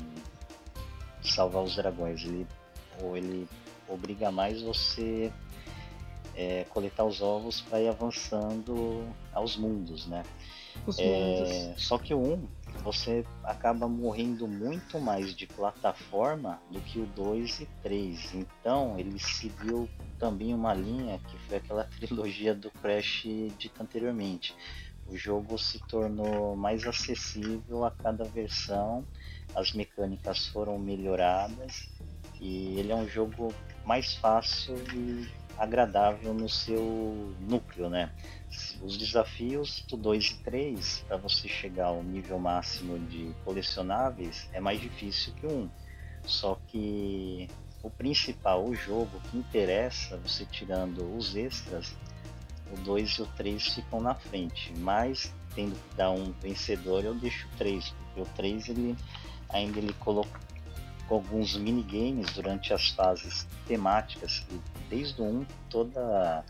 salvar 1.24 1.64
os 1.64 1.76
dragões. 1.76 2.24
Ele, 2.24 2.48
ou 3.02 3.18
ele 3.18 3.48
obriga 3.88 4.32
mais 4.32 4.62
você 4.62 5.32
é, 6.36 6.66
coletar 6.70 7.06
os 7.06 7.22
ovos 7.22 7.62
para 7.62 7.82
ir 7.82 7.90
avançando 7.90 9.04
aos 9.34 9.58
mundos, 9.58 10.06
né? 10.08 10.24
É, 10.98 11.74
só 11.78 11.98
que 11.98 12.14
o 12.14 12.20
1, 12.20 12.48
você 12.80 13.26
acaba 13.44 13.88
morrendo 13.88 14.48
muito 14.48 15.00
mais 15.00 15.36
de 15.36 15.46
plataforma 15.46 16.60
do 16.72 16.80
que 16.82 17.00
o 17.00 17.06
2 17.06 17.62
e 17.62 17.66
3. 17.84 18.36
Então 18.36 18.98
ele 18.98 19.20
seguiu 19.20 19.90
também 20.18 20.54
uma 20.54 20.74
linha 20.74 21.20
que 21.20 21.38
foi 21.48 21.58
aquela 21.58 21.84
trilogia 22.00 22.56
do 22.56 22.72
Crash 22.72 23.24
dita 23.58 23.84
anteriormente. 23.84 24.56
O 25.08 25.18
jogo 25.18 25.58
se 25.58 25.80
tornou 25.88 26.56
mais 26.56 26.86
acessível 26.86 27.84
a 27.84 27.92
cada 27.92 28.24
versão, 28.24 29.04
as 29.56 29.74
mecânicas 29.74 30.48
foram 30.48 30.78
melhoradas 30.78 31.90
e 32.40 32.80
ele 32.80 32.92
é 32.92 32.96
um 32.96 33.08
jogo 33.08 33.54
mais 33.84 34.14
fácil 34.16 34.76
e 34.94 35.28
agradável 35.60 36.34
no 36.34 36.48
seu 36.48 37.36
núcleo, 37.42 37.90
né? 37.90 38.10
Os 38.82 38.98
desafios 38.98 39.84
do 39.88 39.98
2 39.98 40.26
e 40.26 40.36
3, 40.44 41.06
para 41.08 41.18
você 41.18 41.48
chegar 41.48 41.88
ao 41.88 42.02
nível 42.02 42.40
máximo 42.40 42.98
de 42.98 43.36
colecionáveis, 43.44 44.50
é 44.54 44.60
mais 44.60 44.80
difícil 44.80 45.34
que 45.34 45.46
um. 45.46 45.70
Só 46.26 46.58
que 46.68 47.48
o 47.84 47.90
principal, 47.90 48.66
o 48.66 48.74
jogo 48.74 49.20
que 49.30 49.38
interessa, 49.38 50.18
você 50.18 50.46
tirando 50.46 51.16
os 51.16 51.36
extras, 51.36 51.94
o 52.72 52.78
2 52.82 53.10
e 53.10 53.22
o 53.22 53.26
3 53.26 53.68
ficam 53.68 54.00
na 54.00 54.16
frente. 54.16 54.74
Mas 54.78 55.34
tendo 55.54 55.76
que 55.76 55.96
dar 55.96 56.12
um 56.12 56.32
vencedor, 56.42 57.04
eu 57.04 57.14
deixo 57.14 57.48
o 57.48 57.58
3, 57.58 57.90
porque 57.90 58.22
o 58.22 58.26
3 58.36 58.70
ele 58.70 58.96
ainda 59.50 59.80
ele 59.80 59.94
colocou 59.94 60.49
alguns 61.16 61.56
minigames 61.58 62.32
durante 62.34 62.74
as 62.74 62.90
fases 62.90 63.48
temáticas, 63.68 64.46
desde 64.90 65.22
o 65.22 65.26
1 65.26 65.46
toda 65.70 66.44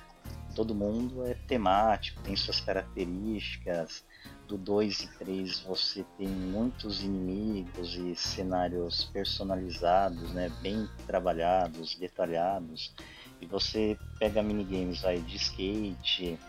todo 0.55 0.75
mundo 0.75 1.25
é 1.25 1.35
temático, 1.47 2.21
tem 2.21 2.35
suas 2.35 2.59
características. 2.59 4.03
Do 4.47 4.57
2 4.57 5.01
e 5.01 5.07
3 5.19 5.59
você 5.59 6.03
tem 6.17 6.27
muitos 6.27 7.03
inimigos 7.03 7.93
e 7.95 8.15
cenários 8.15 9.05
personalizados, 9.13 10.31
né, 10.33 10.51
bem 10.61 10.89
trabalhados, 11.05 11.95
detalhados. 11.95 12.91
E 13.39 13.45
você 13.45 13.95
pega 14.17 14.41
minigames 14.41 15.05
aí 15.05 15.21
de 15.21 15.35
skate, 15.35 16.39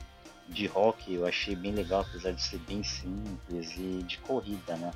de 0.49 0.67
rock, 0.67 1.13
eu 1.13 1.27
achei 1.27 1.55
bem 1.55 1.73
legal, 1.73 2.01
apesar 2.01 2.33
de 2.33 2.43
ser 2.43 2.59
bem 2.61 2.83
simples, 2.83 3.77
e 3.77 4.03
de 4.03 4.19
corrida, 4.19 4.77
né? 4.77 4.91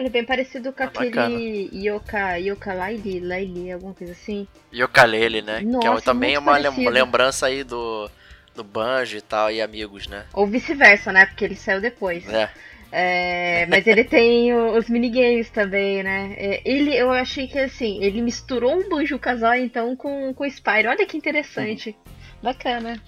Ele 0.00 0.08
é 0.08 0.10
bem 0.10 0.24
parecido 0.24 0.72
com 0.72 0.82
ah, 0.82 0.86
aquele 0.86 1.68
Yoka, 1.74 2.38
Yoka 2.38 2.72
Laili, 2.72 3.20
Laili, 3.20 3.70
alguma 3.70 3.92
coisa 3.92 4.14
assim. 4.14 4.48
Yokalele, 4.72 5.42
né? 5.42 5.60
Nossa, 5.60 5.78
que 5.78 5.98
é 5.98 6.00
também 6.00 6.34
é 6.34 6.38
uma 6.38 6.52
parecido. 6.52 6.88
lembrança 6.88 7.46
aí 7.46 7.62
do, 7.62 8.10
do 8.54 8.64
Banjo 8.64 9.18
e 9.18 9.20
tal, 9.20 9.50
e 9.50 9.60
amigos, 9.60 10.08
né? 10.08 10.24
Ou 10.32 10.46
vice-versa, 10.46 11.12
né? 11.12 11.26
Porque 11.26 11.44
ele 11.44 11.54
saiu 11.54 11.82
depois. 11.82 12.26
É. 12.30 12.50
É, 12.90 13.66
mas 13.66 13.86
ele 13.86 14.02
tem 14.02 14.54
os 14.54 14.88
minigames 14.88 15.50
também, 15.50 16.02
né? 16.02 16.34
É, 16.38 16.62
ele, 16.64 16.96
eu 16.96 17.10
achei 17.12 17.46
que 17.46 17.58
assim, 17.58 18.02
ele 18.02 18.22
misturou 18.22 18.74
um 18.74 18.88
Banjo 18.88 19.18
Kazooie 19.18 19.62
então 19.62 19.94
com, 19.94 20.32
com 20.32 20.44
o 20.44 20.46
Spyro. 20.46 20.88
Olha 20.88 21.04
que 21.04 21.14
interessante. 21.14 21.90
Uhum. 21.90 22.12
Bacana. 22.42 22.98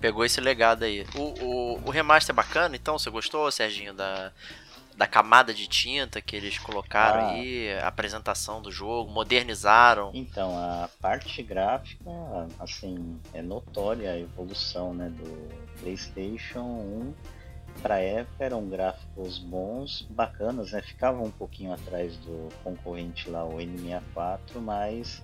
Pegou 0.00 0.24
esse 0.24 0.40
legado 0.40 0.84
aí. 0.84 1.06
O, 1.14 1.20
o, 1.20 1.80
o 1.86 1.90
remaster 1.90 2.34
é 2.34 2.36
bacana, 2.36 2.74
então? 2.74 2.98
Você 2.98 3.08
gostou, 3.08 3.48
Serginho, 3.52 3.94
da, 3.94 4.32
da 5.00 5.06
camada 5.06 5.54
de 5.54 5.66
tinta 5.66 6.20
que 6.20 6.36
eles 6.36 6.58
colocaram 6.58 7.20
ah. 7.20 7.30
aí, 7.30 7.72
a 7.72 7.88
apresentação 7.88 8.60
do 8.60 8.70
jogo, 8.70 9.10
modernizaram. 9.10 10.10
Então, 10.12 10.54
a 10.58 10.90
parte 11.00 11.42
gráfica, 11.42 12.10
assim, 12.58 13.18
é 13.32 13.40
notória 13.40 14.10
a 14.10 14.18
evolução, 14.18 14.92
né, 14.92 15.08
do 15.08 15.48
PlayStation 15.80 16.60
1 16.60 17.14
para 17.80 17.98
época 17.98 18.44
eram 18.44 18.68
gráficos 18.68 19.38
bons, 19.38 20.06
bacanas, 20.10 20.72
né? 20.72 20.82
Ficava 20.82 21.22
um 21.22 21.30
pouquinho 21.30 21.72
atrás 21.72 22.16
do 22.18 22.50
concorrente 22.62 23.30
lá, 23.30 23.42
o 23.42 23.56
N64, 23.56 24.60
mas 24.60 25.22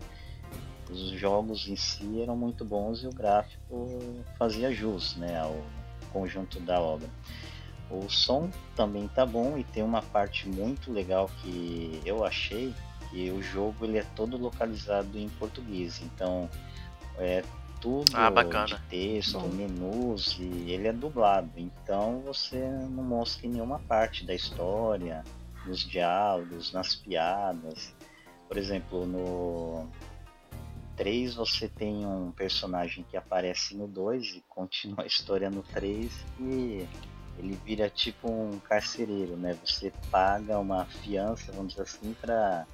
os 0.89 1.11
jogos 1.11 1.69
em 1.69 1.77
si 1.77 2.23
eram 2.23 2.35
muito 2.35 2.65
bons 2.65 3.03
e 3.03 3.09
o 3.09 3.13
gráfico 3.13 4.25
fazia 4.39 4.73
jus, 4.73 5.17
né, 5.17 5.39
ao 5.39 5.55
conjunto 6.13 6.59
da 6.61 6.81
obra. 6.81 7.09
O 7.91 8.09
som 8.09 8.51
também 8.75 9.09
tá 9.09 9.25
bom 9.25 9.57
e 9.57 9.65
tem 9.65 9.83
uma 9.83 10.03
parte 10.03 10.49
muito 10.49 10.93
legal 10.93 11.31
que 11.41 12.01
eu 12.05 12.25
achei 12.25 12.75
que 13.11 13.31
o 13.31 13.41
jogo 13.41 13.85
ele 13.85 13.99
é 13.99 14.07
todo 14.15 14.37
localizado 14.37 15.17
em 15.17 15.29
português, 15.29 16.03
então 16.03 16.51
é 17.19 17.45
tudo 17.81 18.11
ah, 18.15 18.31
de 18.65 18.81
texto, 18.89 19.39
bom. 19.39 19.49
menus 19.49 20.37
e 20.41 20.73
ele 20.73 20.89
é 20.89 20.93
dublado, 20.93 21.51
então 21.57 22.21
você 22.21 22.59
não 22.91 23.05
mostra 23.05 23.47
em 23.47 23.51
nenhuma 23.51 23.79
parte 23.79 24.25
da 24.27 24.35
história, 24.35 25.23
nos 25.65 25.81
diálogos, 25.81 26.73
nas 26.73 26.95
piadas. 26.95 27.95
Por 28.49 28.57
exemplo, 28.57 29.07
no 29.07 29.89
3 30.97 31.35
você 31.35 31.69
tem 31.69 32.07
um 32.07 32.31
personagem 32.31 33.05
que 33.09 33.17
aparece 33.17 33.77
no 33.77 33.87
2 33.87 34.37
e 34.37 34.45
continua 34.49 35.03
a 35.03 35.07
história 35.07 35.51
no 35.51 35.63
3 35.63 36.11
e 36.41 36.87
ele 37.39 37.59
vira 37.65 37.89
tipo 37.91 38.31
um 38.31 38.59
carcereiro, 38.59 39.37
né? 39.37 39.57
Você 39.65 39.93
paga 40.11 40.59
uma 40.59 40.85
fiança, 40.85 41.53
vamos 41.53 41.73
dizer 41.73 41.83
assim, 41.83 42.15
para 42.21 42.67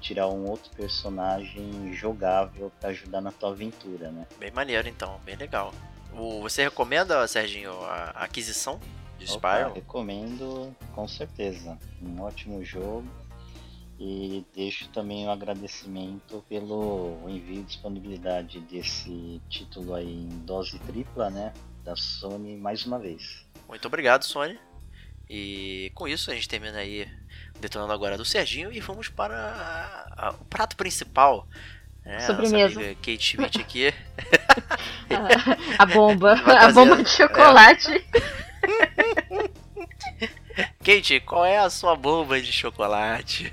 tirar 0.00 0.28
um 0.28 0.48
outro 0.48 0.70
personagem 0.76 1.92
jogável 1.94 2.70
para 2.78 2.90
ajudar 2.90 3.20
na 3.20 3.32
tua 3.32 3.50
aventura, 3.50 4.10
né? 4.10 4.26
Bem 4.38 4.50
maneiro 4.50 4.88
então, 4.88 5.18
bem 5.24 5.36
legal. 5.36 5.72
O, 6.12 6.42
você 6.42 6.62
recomenda, 6.62 7.26
Serginho, 7.26 7.72
a 7.84 8.10
aquisição 8.10 8.78
de 9.18 9.26
Spyro? 9.26 9.72
recomendo 9.74 10.74
com 10.94 11.08
certeza. 11.08 11.78
Um 12.02 12.20
ótimo 12.20 12.62
jogo. 12.64 13.08
E 13.98 14.44
deixo 14.52 14.88
também 14.88 15.24
o 15.24 15.28
um 15.28 15.32
agradecimento 15.32 16.44
pelo 16.48 17.20
envio 17.28 17.60
e 17.60 17.62
disponibilidade 17.62 18.60
desse 18.60 19.40
título 19.48 19.94
aí 19.94 20.24
em 20.24 20.28
dose 20.40 20.78
tripla, 20.80 21.30
né? 21.30 21.52
Da 21.84 21.94
Sony 21.94 22.56
mais 22.56 22.84
uma 22.84 22.98
vez. 22.98 23.43
Muito 23.68 23.86
obrigado, 23.86 24.24
Sony. 24.24 24.58
E 25.28 25.90
com 25.94 26.06
isso 26.06 26.30
a 26.30 26.34
gente 26.34 26.48
termina 26.48 26.78
aí 26.78 27.08
detonando 27.58 27.92
agora 27.92 28.16
do 28.16 28.24
Serginho 28.24 28.72
e 28.72 28.80
vamos 28.80 29.08
para 29.08 29.36
a, 29.36 30.28
a, 30.28 30.30
o 30.30 30.44
prato 30.44 30.76
principal. 30.76 31.48
Né? 32.04 32.20
Sobremesa. 32.20 32.80
Nossa 32.80 32.94
Kate 32.96 33.22
Schmidt 33.22 33.60
aqui. 33.60 33.86
a, 35.78 35.82
a 35.82 35.86
bomba. 35.86 36.34
A 36.34 36.70
bomba 36.72 37.02
de 37.02 37.08
chocolate. 37.08 38.04
Kate, 40.84 41.20
qual 41.20 41.44
é 41.44 41.58
a 41.58 41.70
sua 41.70 41.96
bomba 41.96 42.40
de 42.40 42.52
chocolate? 42.52 43.52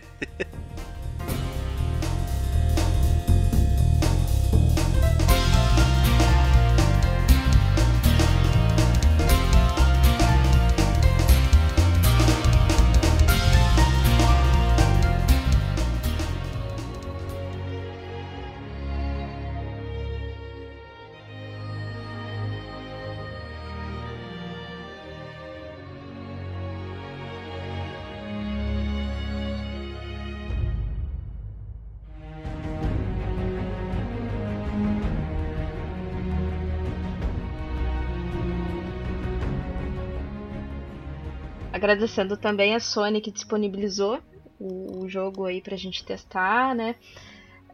Agradecendo 41.92 42.38
também 42.38 42.74
a 42.74 42.80
Sony 42.80 43.20
que 43.20 43.32
disponibilizou 43.32 44.20
o, 44.60 45.04
o 45.04 45.10
jogo 45.10 45.46
aí 45.46 45.62
pra 45.62 45.76
gente 45.76 46.06
testar, 46.06 46.74
né? 46.74 46.96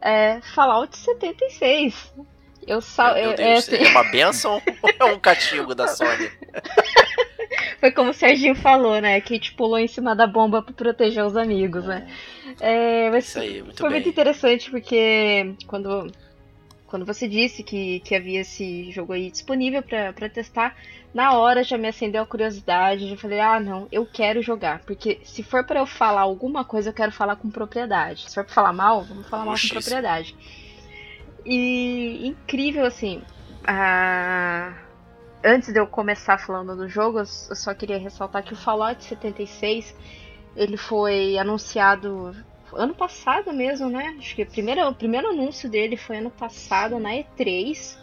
É, 0.02 0.40
Fallout 0.54 0.96
76. 0.96 2.12
Eu 2.66 2.80
sal... 2.80 3.14
Meu 3.14 3.30
eu- 3.30 3.36
Deus, 3.36 3.68
é, 3.68 3.76
é, 3.76 3.80
assim, 3.82 3.90
uma 3.90 4.02
benção 4.10 4.60
ou 4.82 4.90
é 4.98 5.04
um 5.12 5.18
castigo 5.20 5.74
da 5.74 5.86
Sony? 5.86 6.30
Foi 7.80 7.92
como 7.92 8.10
o 8.10 8.14
Serginho 8.14 8.56
falou, 8.56 9.00
né? 9.00 9.20
Que 9.20 9.38
tipo, 9.38 9.58
pulou 9.58 9.78
em 9.78 9.86
cima 9.86 10.14
da 10.16 10.26
bomba 10.26 10.60
pra 10.62 10.72
proteger 10.74 11.24
os 11.24 11.36
amigos, 11.36 11.84
né? 11.84 12.08
É, 12.60 13.08
mas 13.10 13.28
Isso 13.28 13.38
aí, 13.38 13.62
muito 13.62 13.78
foi 13.78 13.88
bem. 13.88 13.98
muito 13.98 14.08
interessante 14.08 14.68
porque 14.68 15.54
quando, 15.68 16.10
quando 16.88 17.04
você 17.04 17.28
disse 17.28 17.62
que, 17.62 18.00
que 18.00 18.14
havia 18.14 18.40
esse 18.40 18.90
jogo 18.90 19.12
aí 19.12 19.30
disponível 19.30 19.82
pra 19.82 20.28
testar, 20.28 20.74
na 21.12 21.34
hora 21.34 21.62
já 21.62 21.76
me 21.76 21.86
acendeu 21.86 22.22
a 22.22 22.26
curiosidade. 22.26 23.08
Já 23.08 23.16
falei, 23.16 23.40
ah, 23.40 23.60
não, 23.60 23.86
eu 23.92 24.06
quero 24.06 24.42
jogar. 24.42 24.80
Porque 24.80 25.20
se 25.22 25.42
for 25.42 25.64
pra 25.64 25.80
eu 25.80 25.86
falar 25.86 26.22
alguma 26.22 26.64
coisa, 26.64 26.88
eu 26.88 26.94
quero 26.94 27.12
falar 27.12 27.36
com 27.36 27.50
propriedade. 27.50 28.28
Se 28.28 28.34
for 28.34 28.44
pra 28.44 28.54
falar 28.54 28.72
mal, 28.72 29.04
vamos 29.04 29.28
falar 29.28 29.44
mal 29.44 29.54
com 29.54 29.68
propriedade. 29.68 30.34
E 31.44 32.26
incrível, 32.26 32.86
assim. 32.86 33.22
A... 33.66 34.72
Antes 35.44 35.72
de 35.72 35.78
eu 35.78 35.86
começar 35.86 36.38
falando 36.38 36.74
do 36.74 36.88
jogo, 36.88 37.20
eu 37.20 37.26
só 37.26 37.72
queria 37.72 37.98
ressaltar 37.98 38.42
que 38.42 38.54
o 38.54 38.56
Fallout 38.56 39.04
76 39.04 39.94
ele 40.56 40.76
foi 40.76 41.38
anunciado 41.38 42.34
ano 42.74 42.94
passado 42.94 43.52
mesmo, 43.52 43.88
né? 43.88 44.14
Acho 44.18 44.34
que 44.34 44.42
o 44.42 44.46
primeiro, 44.46 44.86
o 44.88 44.94
primeiro 44.94 45.28
anúncio 45.30 45.68
dele 45.68 45.96
foi 45.96 46.18
ano 46.18 46.30
passado 46.30 46.98
na 46.98 47.10
E3. 47.10 47.96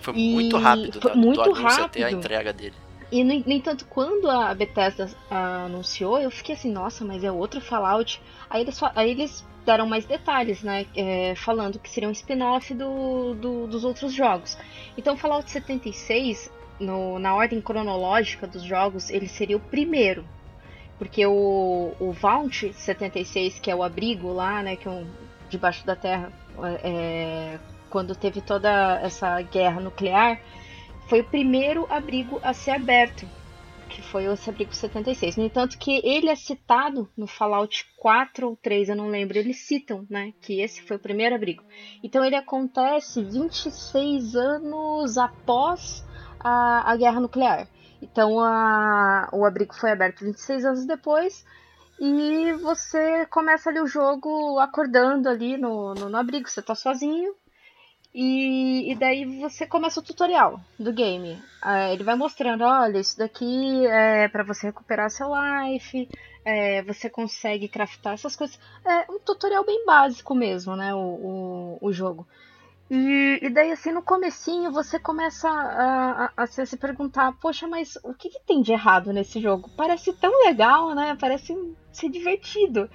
Foi 0.00 0.14
E 0.16 0.32
muito 0.32 0.56
rápido 0.56 1.00
foi 1.00 1.10
da- 1.10 1.16
muito 1.16 1.36
do 1.36 1.42
anúncio 1.42 1.66
até 1.84 2.02
a 2.02 2.04
rápido. 2.06 2.18
entrega 2.18 2.52
dele. 2.52 2.74
E, 3.10 3.24
no, 3.24 3.34
no 3.40 3.52
entanto, 3.52 3.86
quando 3.88 4.28
a 4.30 4.54
Bethesda 4.54 5.08
ah, 5.30 5.64
anunciou, 5.64 6.18
eu 6.18 6.30
fiquei 6.30 6.54
assim, 6.54 6.70
nossa, 6.70 7.04
mas 7.04 7.24
é 7.24 7.32
outro 7.32 7.60
Fallout. 7.60 8.20
Aí 8.50 8.60
eles, 8.62 8.80
aí 8.94 9.10
eles 9.10 9.44
deram 9.64 9.86
mais 9.86 10.04
detalhes, 10.04 10.62
né? 10.62 10.86
é, 10.94 11.34
falando 11.34 11.78
que 11.78 11.88
seria 11.90 12.08
um 12.08 12.12
spin-off 12.12 12.72
do, 12.74 13.34
do- 13.34 13.66
dos 13.66 13.82
outros 13.84 14.12
jogos. 14.12 14.56
Então, 14.96 15.16
Fallout 15.16 15.50
76, 15.50 16.50
no- 16.78 17.18
na 17.18 17.34
ordem 17.34 17.60
cronológica 17.60 18.46
dos 18.46 18.62
jogos, 18.62 19.10
ele 19.10 19.26
seria 19.28 19.56
o 19.56 19.60
primeiro. 19.60 20.24
Porque 20.98 21.24
o, 21.24 21.94
o 22.00 22.12
Vault 22.12 22.72
76, 22.72 23.60
que 23.60 23.70
é 23.70 23.74
o 23.74 23.82
abrigo 23.82 24.32
lá, 24.32 24.62
né? 24.62 24.76
Que 24.76 24.88
é 24.88 24.90
um, 24.90 25.06
debaixo 25.48 25.86
da 25.86 25.94
terra, 25.94 26.32
é, 26.82 27.58
quando 27.88 28.14
teve 28.14 28.40
toda 28.40 29.00
essa 29.02 29.40
guerra 29.42 29.80
nuclear, 29.80 30.40
foi 31.08 31.20
o 31.20 31.24
primeiro 31.24 31.86
abrigo 31.88 32.38
a 32.42 32.52
ser 32.52 32.72
aberto, 32.72 33.26
que 33.88 34.02
foi 34.02 34.24
esse 34.24 34.50
abrigo 34.50 34.74
76. 34.74 35.36
No 35.36 35.44
entanto, 35.44 35.78
que 35.78 36.00
ele 36.04 36.28
é 36.28 36.36
citado 36.36 37.08
no 37.16 37.26
Fallout 37.26 37.86
4 37.96 38.48
ou 38.48 38.56
3, 38.56 38.90
eu 38.90 38.96
não 38.96 39.08
lembro, 39.08 39.38
eles 39.38 39.58
citam, 39.66 40.06
né, 40.10 40.32
que 40.40 40.60
esse 40.60 40.82
foi 40.82 40.96
o 40.96 41.00
primeiro 41.00 41.34
abrigo. 41.34 41.64
Então 42.02 42.24
ele 42.24 42.36
acontece 42.36 43.22
26 43.24 44.36
anos 44.36 45.16
após 45.16 46.04
a, 46.38 46.92
a 46.92 46.96
guerra 46.96 47.20
nuclear. 47.20 47.68
Então 48.00 48.40
a, 48.40 49.28
o 49.32 49.44
abrigo 49.44 49.74
foi 49.74 49.90
aberto 49.90 50.24
26 50.24 50.64
anos 50.64 50.86
depois. 50.86 51.44
E 52.00 52.52
você 52.62 53.26
começa 53.26 53.70
ali 53.70 53.80
o 53.80 53.86
jogo 53.86 54.58
acordando 54.60 55.28
ali 55.28 55.56
no, 55.56 55.94
no, 55.94 56.08
no 56.08 56.16
abrigo, 56.16 56.48
você 56.48 56.62
tá 56.62 56.74
sozinho, 56.74 57.34
e, 58.14 58.90
e 58.90 58.94
daí 58.94 59.24
você 59.40 59.66
começa 59.66 60.00
o 60.00 60.02
tutorial 60.02 60.60
do 60.78 60.92
game. 60.92 61.42
Ah, 61.60 61.92
ele 61.92 62.04
vai 62.04 62.16
mostrando, 62.16 62.64
olha, 62.64 62.98
isso 62.98 63.18
daqui 63.18 63.86
é 63.86 64.28
para 64.28 64.44
você 64.44 64.68
recuperar 64.68 65.10
seu 65.10 65.28
life, 65.28 66.08
é, 66.44 66.82
você 66.82 67.10
consegue 67.10 67.68
craftar 67.68 68.14
essas 68.14 68.34
coisas. 68.34 68.58
É 68.84 69.10
um 69.10 69.18
tutorial 69.18 69.64
bem 69.64 69.84
básico 69.84 70.34
mesmo, 70.34 70.74
né, 70.74 70.94
o, 70.94 70.98
o, 70.98 71.78
o 71.80 71.92
jogo. 71.92 72.26
E, 72.90 73.38
e 73.42 73.50
daí, 73.50 73.70
assim, 73.70 73.92
no 73.92 74.02
comecinho, 74.02 74.72
você 74.72 74.98
começa 74.98 75.48
a, 75.48 76.24
a, 76.26 76.32
a 76.38 76.46
se 76.46 76.64
se 76.64 76.76
perguntar, 76.76 77.32
poxa, 77.38 77.66
mas 77.68 77.98
o 78.02 78.14
que, 78.14 78.30
que 78.30 78.40
tem 78.46 78.62
de 78.62 78.72
errado 78.72 79.12
nesse 79.12 79.40
jogo? 79.40 79.68
Parece 79.76 80.12
tão 80.14 80.32
legal, 80.46 80.94
né? 80.94 81.16
Parece 81.20 81.54
ser 81.92 82.08
divertido. 82.08 82.88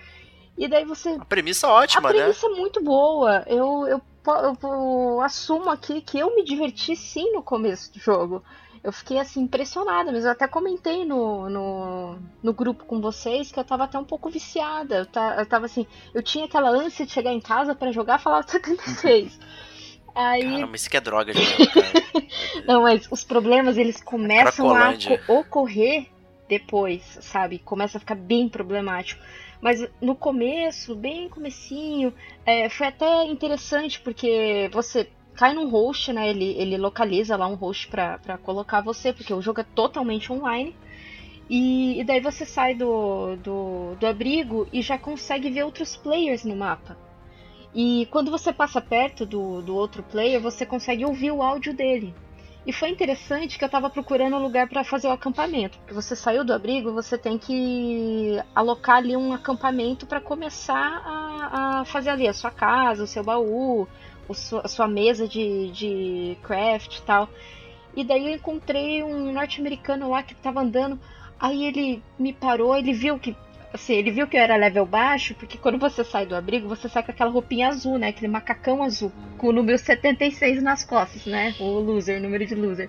E 0.57 0.67
daí 0.67 0.85
você 0.85 1.17
A 1.19 1.25
premissa 1.25 1.67
ótima, 1.67 2.09
a 2.09 2.13
né? 2.13 2.19
premissa 2.19 2.47
é 2.47 2.49
muito 2.49 2.83
boa. 2.83 3.43
Eu, 3.47 3.87
eu, 3.87 4.01
eu, 4.25 4.57
eu 4.63 5.21
assumo 5.21 5.69
aqui 5.69 6.01
que 6.01 6.17
eu 6.19 6.35
me 6.35 6.43
diverti 6.43 6.95
sim 6.95 7.31
no 7.33 7.43
começo 7.43 7.91
do 7.93 7.99
jogo. 7.99 8.43
Eu 8.83 8.91
fiquei 8.91 9.17
assim 9.19 9.41
impressionada, 9.41 10.11
mas 10.11 10.25
eu 10.25 10.31
até 10.31 10.47
comentei 10.47 11.05
no, 11.05 11.49
no, 11.49 12.19
no 12.41 12.53
grupo 12.53 12.83
com 12.85 12.99
vocês 12.99 13.51
que 13.51 13.59
eu 13.59 13.63
tava 13.63 13.85
até 13.85 13.97
um 13.97 14.03
pouco 14.03 14.29
viciada. 14.29 14.95
Eu, 14.97 15.05
ta, 15.05 15.35
eu 15.39 15.45
tava 15.45 15.65
assim, 15.67 15.87
eu 16.13 16.21
tinha 16.21 16.45
aquela 16.45 16.69
ânsia 16.69 17.05
de 17.05 17.11
chegar 17.13 17.31
em 17.31 17.39
casa 17.39 17.73
pra 17.75 17.91
jogar 17.91 18.19
Fallout 18.19 18.49
76. 18.51 19.39
Aí, 20.15 20.43
Caramba, 20.43 20.75
isso 20.75 20.89
que 20.89 20.97
é 20.97 21.01
droga 21.01 21.33
de 21.33 21.39
novo, 21.39 21.71
cara. 21.73 22.23
não, 22.67 22.81
mas 22.83 23.07
os 23.09 23.23
problemas 23.23 23.77
eles 23.77 24.01
começam 24.01 24.75
a 24.75 24.93
ocorrer 25.27 26.07
depois, 26.47 27.01
sabe? 27.21 27.59
Começa 27.59 27.97
a 27.97 27.99
ficar 27.99 28.15
bem 28.15 28.47
problemático. 28.47 29.23
Mas 29.59 29.87
no 30.01 30.13
começo, 30.15 30.95
bem 30.95 31.29
comecinho, 31.29 32.13
é, 32.45 32.69
foi 32.69 32.87
até 32.87 33.25
interessante 33.25 33.99
porque 34.01 34.69
você 34.73 35.09
cai 35.35 35.53
num 35.53 35.69
host, 35.69 36.11
né? 36.13 36.29
Ele, 36.29 36.53
ele 36.57 36.77
localiza 36.77 37.35
lá 37.35 37.47
um 37.47 37.55
host 37.55 37.87
pra, 37.87 38.19
pra 38.19 38.37
colocar 38.37 38.81
você, 38.81 39.13
porque 39.13 39.33
o 39.33 39.41
jogo 39.41 39.61
é 39.61 39.63
totalmente 39.63 40.31
online. 40.31 40.75
E, 41.49 41.99
e 41.99 42.03
daí 42.03 42.19
você 42.19 42.45
sai 42.45 42.75
do, 42.75 43.35
do, 43.37 43.95
do 43.95 44.07
abrigo 44.07 44.67
e 44.71 44.81
já 44.81 44.97
consegue 44.97 45.49
ver 45.49 45.63
outros 45.63 45.95
players 45.95 46.43
no 46.43 46.55
mapa. 46.55 46.97
E 47.73 48.07
quando 48.11 48.29
você 48.29 48.53
passa 48.53 48.79
perto 48.79 49.25
do, 49.25 49.61
do 49.61 49.75
outro 49.75 50.03
player, 50.03 50.39
você 50.39 50.65
consegue 50.65 51.05
ouvir 51.05 51.31
o 51.31 51.41
áudio 51.41 51.73
dele. 51.73 52.13
E 52.65 52.71
foi 52.71 52.89
interessante 52.89 53.57
que 53.59 53.65
eu 53.65 53.69
tava 53.69 53.89
procurando 53.89 54.37
um 54.37 54.41
lugar 54.41 54.69
para 54.69 54.83
fazer 54.85 55.07
o 55.07 55.11
acampamento. 55.11 55.77
Porque 55.79 55.93
você 55.93 56.15
saiu 56.15 56.45
do 56.45 56.53
abrigo, 56.53 56.93
você 56.93 57.17
tem 57.17 57.37
que 57.37 58.39
alocar 58.55 58.97
ali 58.97 59.17
um 59.17 59.33
acampamento 59.33 60.05
para 60.05 60.21
começar 60.21 61.01
a, 61.05 61.81
a 61.81 61.85
fazer 61.85 62.11
ali 62.11 62.27
a 62.27 62.33
sua 62.33 62.51
casa, 62.51 63.03
o 63.03 63.07
seu 63.07 63.23
baú, 63.23 63.85
o 64.29 64.33
su- 64.33 64.61
a 64.63 64.67
sua 64.69 64.87
mesa 64.87 65.27
de, 65.27 65.71
de 65.71 66.37
craft 66.41 66.99
e 66.99 67.01
tal. 67.01 67.27
E 67.95 68.03
daí 68.03 68.27
eu 68.27 68.35
encontrei 68.35 69.03
um 69.03 69.33
norte-americano 69.33 70.09
lá 70.09 70.23
que 70.23 70.33
tava 70.35 70.61
andando. 70.61 70.97
Aí 71.39 71.65
ele 71.65 72.01
me 72.17 72.31
parou, 72.31 72.75
ele 72.77 72.93
viu 72.93 73.19
que. 73.19 73.35
Assim, 73.73 73.93
ele 73.95 74.11
viu 74.11 74.27
que 74.27 74.37
eu 74.37 74.41
era 74.41 74.55
level 74.55 74.85
baixo, 74.85 75.33
porque 75.33 75.57
quando 75.57 75.79
você 75.79 76.03
sai 76.03 76.27
do 76.27 76.35
abrigo, 76.35 76.67
você 76.67 76.87
sai 76.87 77.01
com 77.01 77.11
aquela 77.11 77.31
roupinha 77.31 77.69
azul, 77.69 77.97
né? 77.97 78.09
Aquele 78.09 78.27
macacão 78.27 78.83
azul, 78.83 79.11
com 79.37 79.47
o 79.47 79.51
número 79.51 79.79
76 79.79 80.61
nas 80.61 80.85
costas, 80.85 81.25
né? 81.25 81.55
O 81.59 81.79
loser, 81.79 82.21
número 82.21 82.45
de 82.45 82.53
loser. 82.53 82.87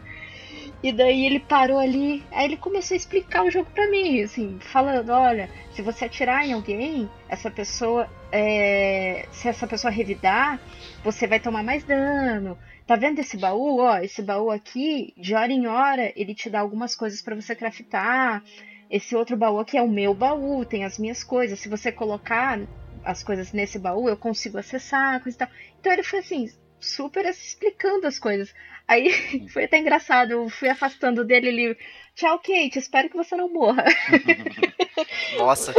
E 0.83 0.93
daí 0.93 1.25
ele 1.25 1.41
parou 1.41 1.79
ali, 1.79 2.23
aí 2.31 2.45
ele 2.45 2.59
começou 2.59 2.95
a 2.95 2.99
explicar 2.99 3.43
o 3.43 3.51
jogo 3.51 3.71
pra 3.75 3.91
mim, 3.91 4.21
assim, 4.21 4.59
falando, 4.61 5.09
olha, 5.09 5.49
se 5.73 5.81
você 5.81 6.05
atirar 6.05 6.47
em 6.47 6.53
alguém, 6.53 7.09
essa 7.31 7.51
pessoa, 7.51 8.07
é, 8.31 9.27
se 9.33 9.49
essa 9.49 9.67
pessoa 9.67 9.91
revidar, 9.91 10.61
você 11.03 11.27
vai 11.27 11.41
tomar 11.41 11.63
mais 11.63 11.85
dano. 11.85 12.59
Tá 12.87 12.97
vendo 12.97 13.21
esse 13.21 13.39
baú? 13.39 13.79
Ó, 13.79 13.97
esse 13.97 14.21
baú 14.21 14.51
aqui, 14.51 15.15
de 15.17 15.35
hora 15.35 15.51
em 15.51 15.67
hora, 15.67 16.13
ele 16.15 16.35
te 16.35 16.51
dá 16.51 16.61
algumas 16.61 16.95
coisas 16.95 17.23
pra 17.23 17.35
você 17.35 17.55
craftar. 17.57 18.43
Esse 18.95 19.17
outro 19.17 19.37
baú 19.37 19.59
aqui 19.59 19.77
é 19.77 19.83
o 19.83 19.89
meu 19.89 20.15
baú, 20.15 20.65
tem 20.65 20.85
as 20.85 21.01
minhas 21.01 21.25
coisas. 21.25 21.59
Se 21.59 21.69
você 21.69 21.91
colocar 21.91 22.61
as 23.05 23.25
coisas 23.25 23.53
nesse 23.53 23.77
baú, 23.77 24.09
eu 24.09 24.17
consigo 24.17 24.57
acessar, 24.57 25.21
coisa 25.21 25.37
e 25.37 25.39
tal. 25.41 25.49
Então 25.81 25.93
ele 25.93 26.05
foi 26.05 26.21
assim, 26.21 26.49
super 26.79 27.27
explicando 27.27 28.07
as 28.07 28.21
coisas. 28.21 28.55
Aí 28.87 29.49
foi 29.53 29.65
até 29.65 29.79
engraçado, 29.79 30.31
eu 30.31 30.49
fui 30.49 30.69
afastando 30.69 31.25
dele 31.25 31.49
ali. 31.49 31.79
Tchau, 32.15 32.39
Kate, 32.39 32.79
espero 32.79 33.11
que 33.11 33.17
você 33.17 33.35
não 33.35 33.53
morra. 33.53 33.85
Nossa, 35.39 35.75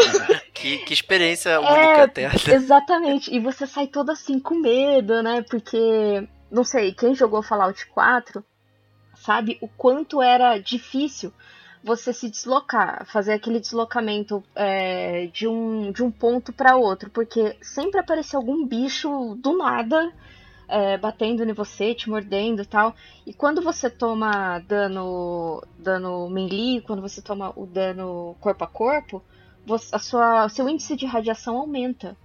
que, 0.53 0.80
que 0.80 0.93
experiência 0.93 1.57
única 1.61 1.80
É, 1.80 2.01
até. 2.01 2.30
Exatamente. 2.53 3.34
E 3.34 3.39
você 3.39 3.66
sai 3.66 3.88
todo 3.88 4.09
assim 4.09 4.41
com 4.41 4.55
medo, 4.55 5.24
né? 5.24 5.41
Porque, 5.49 6.28
não 6.51 6.66
sei, 6.66 6.93
quem 6.93 7.16
jogou 7.16 7.41
Fallout 7.41 7.86
4 7.88 8.43
sabe 9.16 9.57
o 9.61 9.70
quanto 9.70 10.22
era 10.22 10.57
difícil 10.57 11.32
você 11.86 12.11
se 12.11 12.27
deslocar, 12.31 13.05
fazer 13.05 13.33
aquele 13.33 13.59
deslocamento 13.59 14.43
é, 14.55 15.27
de, 15.27 15.47
um, 15.47 15.91
de 15.91 16.01
um 16.01 16.09
ponto 16.09 16.51
para 16.51 16.75
outro, 16.75 17.11
porque 17.11 17.55
sempre 17.61 17.99
aparecia 17.99 18.39
algum 18.39 18.65
bicho 18.65 19.36
do 19.36 19.55
nada 19.55 20.11
é, 20.67 20.97
batendo 20.97 21.43
em 21.43 21.53
você, 21.53 21.93
te 21.93 22.09
mordendo 22.09 22.63
e 22.63 22.65
tal. 22.65 22.95
E 23.23 23.31
quando 23.31 23.61
você 23.61 23.88
toma 23.88 24.57
dano, 24.67 25.63
dano 25.77 26.27
melee, 26.27 26.81
quando 26.81 27.03
você 27.03 27.21
toma 27.21 27.53
o 27.55 27.67
dano 27.67 28.36
corpo 28.39 28.63
a 28.63 28.67
corpo, 28.67 29.21
você, 29.63 29.95
a 29.95 29.99
sua, 29.99 30.49
seu 30.49 30.67
índice 30.67 30.95
de 30.95 31.05
radiação 31.05 31.55
aumenta. 31.55 32.17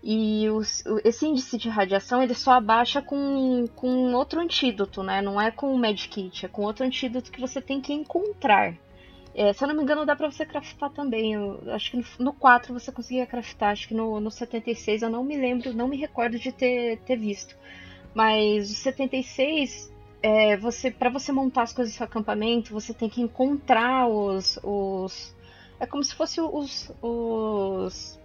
E 0.00 0.48
os, 0.48 0.84
esse 1.04 1.26
índice 1.26 1.58
de 1.58 1.68
radiação 1.68 2.22
ele 2.22 2.34
só 2.34 2.52
abaixa 2.52 3.02
com, 3.02 3.66
com 3.74 4.12
outro 4.14 4.40
antídoto, 4.40 5.02
né? 5.02 5.20
Não 5.20 5.40
é 5.40 5.50
com 5.50 5.74
o 5.74 5.78
medkit, 5.78 6.46
é 6.46 6.48
com 6.48 6.62
outro 6.62 6.86
antídoto 6.86 7.32
que 7.32 7.40
você 7.40 7.60
tem 7.60 7.80
que 7.80 7.92
encontrar. 7.92 8.76
É, 9.34 9.52
se 9.52 9.64
eu 9.64 9.68
não 9.68 9.74
me 9.74 9.82
engano, 9.82 10.04
dá 10.04 10.14
pra 10.14 10.30
você 10.30 10.44
craftar 10.44 10.90
também. 10.90 11.32
Eu 11.32 11.60
acho 11.72 11.90
que 11.90 11.96
no, 11.96 12.04
no 12.18 12.32
4 12.32 12.72
você 12.72 12.92
conseguia 12.92 13.26
craftar, 13.26 13.70
acho 13.70 13.88
que 13.88 13.94
no, 13.94 14.20
no 14.20 14.30
76 14.30 15.02
eu 15.02 15.10
não 15.10 15.24
me 15.24 15.36
lembro, 15.36 15.72
não 15.72 15.88
me 15.88 15.96
recordo 15.96 16.38
de 16.38 16.52
ter, 16.52 16.98
ter 16.98 17.16
visto. 17.16 17.56
Mas 18.14 18.70
o 18.70 18.74
76, 18.74 19.90
é, 20.22 20.56
você 20.56 20.90
para 20.90 21.08
você 21.08 21.32
montar 21.32 21.62
as 21.62 21.72
coisas 21.72 21.94
do 21.94 21.96
seu 21.96 22.04
acampamento, 22.04 22.72
você 22.72 22.92
tem 22.92 23.08
que 23.08 23.22
encontrar 23.22 24.06
os. 24.06 24.58
os 24.62 25.34
é 25.80 25.86
como 25.86 26.04
se 26.04 26.14
fosse 26.14 26.40
os. 26.40 26.92
os 27.00 28.20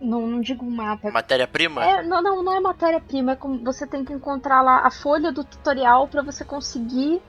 não, 0.00 0.28
não 0.28 0.40
digo 0.40 0.64
um 0.64 0.70
mapa. 0.70 1.10
Matéria-prima? 1.10 1.84
É, 1.84 2.02
não, 2.04 2.22
não, 2.22 2.40
não 2.40 2.56
é 2.56 2.60
matéria-prima. 2.60 3.32
É 3.32 3.36
como 3.36 3.58
você 3.64 3.84
tem 3.84 4.04
que 4.04 4.12
encontrar 4.12 4.62
lá 4.62 4.86
a 4.86 4.92
folha 4.92 5.32
do 5.32 5.42
tutorial 5.42 6.06
para 6.06 6.22
você 6.22 6.44
conseguir 6.44 7.20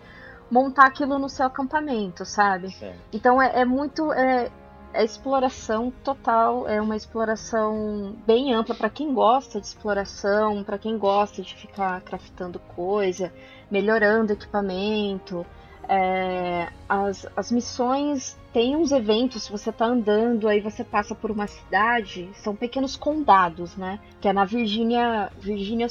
montar 0.49 0.85
aquilo 0.87 1.19
no 1.19 1.29
seu 1.29 1.45
acampamento, 1.45 2.25
sabe? 2.25 2.71
Certo. 2.71 2.99
Então 3.13 3.41
é, 3.41 3.61
é 3.61 3.65
muito. 3.65 4.11
É, 4.13 4.51
é 4.91 5.03
exploração 5.03 5.93
total, 6.03 6.67
é 6.67 6.81
uma 6.81 6.95
exploração 6.95 8.15
bem 8.25 8.53
ampla 8.53 8.73
para 8.73 8.89
quem 8.89 9.13
gosta 9.13 9.61
de 9.61 9.67
exploração, 9.67 10.63
para 10.63 10.79
quem 10.79 10.97
gosta 10.97 11.43
de 11.43 11.53
ficar 11.53 12.01
craftando 12.01 12.59
coisa, 12.75 13.31
melhorando 13.69 14.33
equipamento. 14.33 15.45
É, 15.87 16.69
as, 16.87 17.27
as 17.35 17.51
missões 17.51 18.37
têm 18.53 18.75
uns 18.75 18.91
eventos, 18.91 19.47
você 19.47 19.71
tá 19.71 19.85
andando, 19.85 20.47
aí 20.47 20.59
você 20.59 20.83
passa 20.83 21.15
por 21.15 21.31
uma 21.31 21.47
cidade, 21.47 22.29
são 22.35 22.55
pequenos 22.55 22.95
condados, 22.95 23.75
né? 23.75 23.99
Que 24.19 24.27
é 24.27 24.33
na 24.33 24.45
Virgínia, 24.45 25.31
Virgínia 25.39 25.87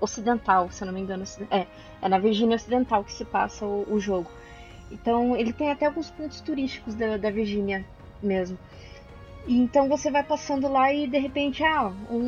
Ocidental, 0.00 0.70
se 0.70 0.82
eu 0.82 0.86
não 0.86 0.94
me 0.94 1.00
engano. 1.00 1.24
É, 1.50 1.66
é 2.02 2.08
na 2.08 2.18
Virgínia 2.18 2.56
Ocidental 2.56 3.04
que 3.04 3.12
se 3.12 3.24
passa 3.24 3.64
o, 3.64 3.86
o 3.92 4.00
jogo. 4.00 4.30
Então 4.90 5.36
ele 5.36 5.52
tem 5.52 5.70
até 5.70 5.86
alguns 5.86 6.10
pontos 6.10 6.40
turísticos 6.40 6.94
da, 6.94 7.16
da 7.16 7.30
Virgínia 7.30 7.84
mesmo. 8.22 8.58
E 9.46 9.56
então 9.56 9.88
você 9.88 10.10
vai 10.10 10.22
passando 10.22 10.68
lá 10.68 10.92
e 10.92 11.06
de 11.06 11.18
repente, 11.18 11.62
ah, 11.64 11.92
um, 12.10 12.18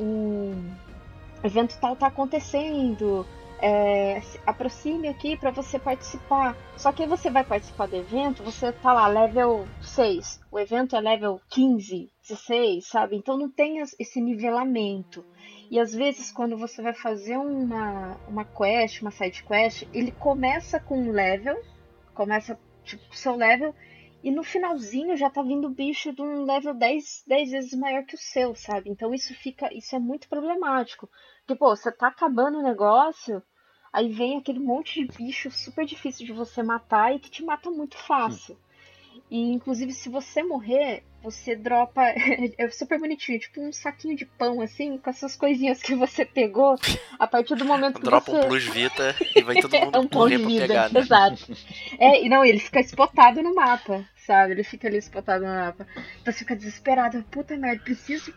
um 0.00 0.74
evento 1.42 1.78
tal 1.80 1.96
tá 1.96 2.08
acontecendo. 2.08 3.26
é, 3.62 4.22
aproxime 4.46 5.06
aqui 5.08 5.36
para 5.36 5.50
você 5.50 5.78
participar. 5.78 6.56
Só 6.76 6.92
que 6.92 7.06
você 7.06 7.30
vai 7.30 7.44
participar 7.44 7.86
do 7.86 7.96
evento, 7.96 8.42
você 8.42 8.72
tá 8.72 8.92
lá, 8.92 9.06
level 9.06 9.66
6. 9.82 10.40
O 10.50 10.58
evento 10.58 10.96
é 10.96 11.00
level 11.00 11.40
15, 11.50 12.10
16, 12.26 12.86
sabe? 12.86 13.16
Então 13.16 13.36
não 13.36 13.50
tem 13.50 13.78
esse 13.98 14.20
nivelamento. 14.20 15.24
E 15.70 15.78
às 15.78 15.94
vezes 15.94 16.32
quando 16.32 16.56
você 16.56 16.82
vai 16.82 16.92
fazer 16.92 17.36
uma, 17.36 18.16
uma 18.26 18.44
quest, 18.44 19.00
uma 19.02 19.12
side 19.12 19.44
quest, 19.44 19.86
ele 19.94 20.10
começa 20.10 20.80
com 20.80 20.98
um 20.98 21.12
level, 21.12 21.56
começa 22.12 22.58
tipo 22.82 23.14
seu 23.14 23.36
level, 23.36 23.72
e 24.22 24.32
no 24.32 24.42
finalzinho 24.42 25.16
já 25.16 25.30
tá 25.30 25.42
vindo 25.42 25.70
bicho 25.70 26.12
de 26.12 26.20
um 26.20 26.42
level 26.42 26.74
10, 26.74 27.22
10 27.24 27.50
vezes 27.52 27.78
maior 27.78 28.04
que 28.04 28.16
o 28.16 28.18
seu, 28.18 28.54
sabe? 28.56 28.90
Então 28.90 29.14
isso 29.14 29.32
fica, 29.34 29.72
isso 29.72 29.94
é 29.94 29.98
muito 30.00 30.28
problemático. 30.28 31.08
Pô, 31.46 31.76
você 31.76 31.92
tá 31.92 32.08
acabando 32.08 32.58
o 32.58 32.62
negócio, 32.62 33.40
aí 33.92 34.08
vem 34.08 34.38
aquele 34.38 34.58
monte 34.58 35.04
de 35.04 35.16
bicho 35.16 35.52
super 35.52 35.86
difícil 35.86 36.26
de 36.26 36.32
você 36.32 36.64
matar 36.64 37.14
e 37.14 37.20
que 37.20 37.30
te 37.30 37.44
mata 37.44 37.70
muito 37.70 37.96
fácil. 37.96 38.58
E 39.30 39.52
inclusive 39.52 39.92
se 39.92 40.08
você 40.08 40.42
morrer, 40.42 41.04
você 41.22 41.54
dropa. 41.54 42.02
É 42.58 42.68
super 42.70 42.98
bonitinho, 42.98 43.38
tipo 43.38 43.60
um 43.60 43.72
saquinho 43.72 44.16
de 44.16 44.24
pão, 44.24 44.60
assim, 44.60 44.98
com 44.98 45.08
essas 45.10 45.36
coisinhas 45.36 45.80
que 45.82 45.94
você 45.94 46.24
pegou. 46.24 46.74
A 47.18 47.26
partir 47.26 47.54
do 47.54 47.64
momento 47.64 48.00
que 48.00 48.04
Dropa 48.04 48.32
você. 48.32 48.38
um 48.38 48.48
plus 48.48 48.64
vita 48.64 49.14
e 49.36 49.42
vai 49.42 49.60
todo 49.60 49.70
mundo 49.78 49.96
É 49.96 49.98
um 50.00 50.08
correr 50.08 50.36
de 50.38 50.42
pra 50.42 50.48
vida, 50.48 50.66
pegar, 50.66 50.92
né? 50.92 51.00
exato. 51.00 51.52
É, 51.98 52.24
e 52.24 52.28
não, 52.28 52.44
ele 52.44 52.58
fica 52.58 52.80
espotado 52.80 53.42
no 53.42 53.54
mapa, 53.54 54.04
sabe? 54.26 54.52
Ele 54.52 54.64
fica 54.64 54.88
ali 54.88 54.96
espotado 54.98 55.44
no 55.44 55.50
mapa. 55.54 55.86
Então 56.20 56.32
você 56.32 56.40
fica 56.40 56.56
desesperado. 56.56 57.22
Puta 57.30 57.56
merda, 57.56 57.82
preciso 57.84 58.34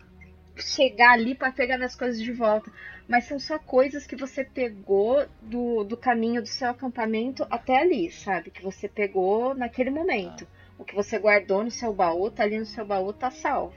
chegar 0.55 1.13
ali 1.13 1.33
pra 1.33 1.51
pegar 1.51 1.77
minhas 1.77 1.95
coisas 1.95 2.21
de 2.21 2.31
volta. 2.31 2.71
Mas 3.07 3.25
são 3.25 3.39
só 3.39 3.57
coisas 3.57 4.05
que 4.05 4.15
você 4.15 4.43
pegou 4.45 5.25
do, 5.41 5.83
do 5.83 5.97
caminho 5.97 6.41
do 6.41 6.47
seu 6.47 6.69
acampamento 6.69 7.45
até 7.49 7.79
ali, 7.81 8.11
sabe? 8.11 8.51
Que 8.51 8.61
você 8.63 8.87
pegou 8.87 9.53
naquele 9.55 9.89
momento. 9.89 10.47
O 10.84 10.86
que 10.86 10.93
você 10.93 11.17
guardou 11.17 11.63
no 11.63 11.71
seu 11.71 11.93
baú, 11.93 12.29
tá 12.29 12.43
ali 12.43 12.59
no 12.59 12.65
seu 12.65 12.86
baú, 12.86 13.13
tá 13.13 13.31
salvo. 13.31 13.73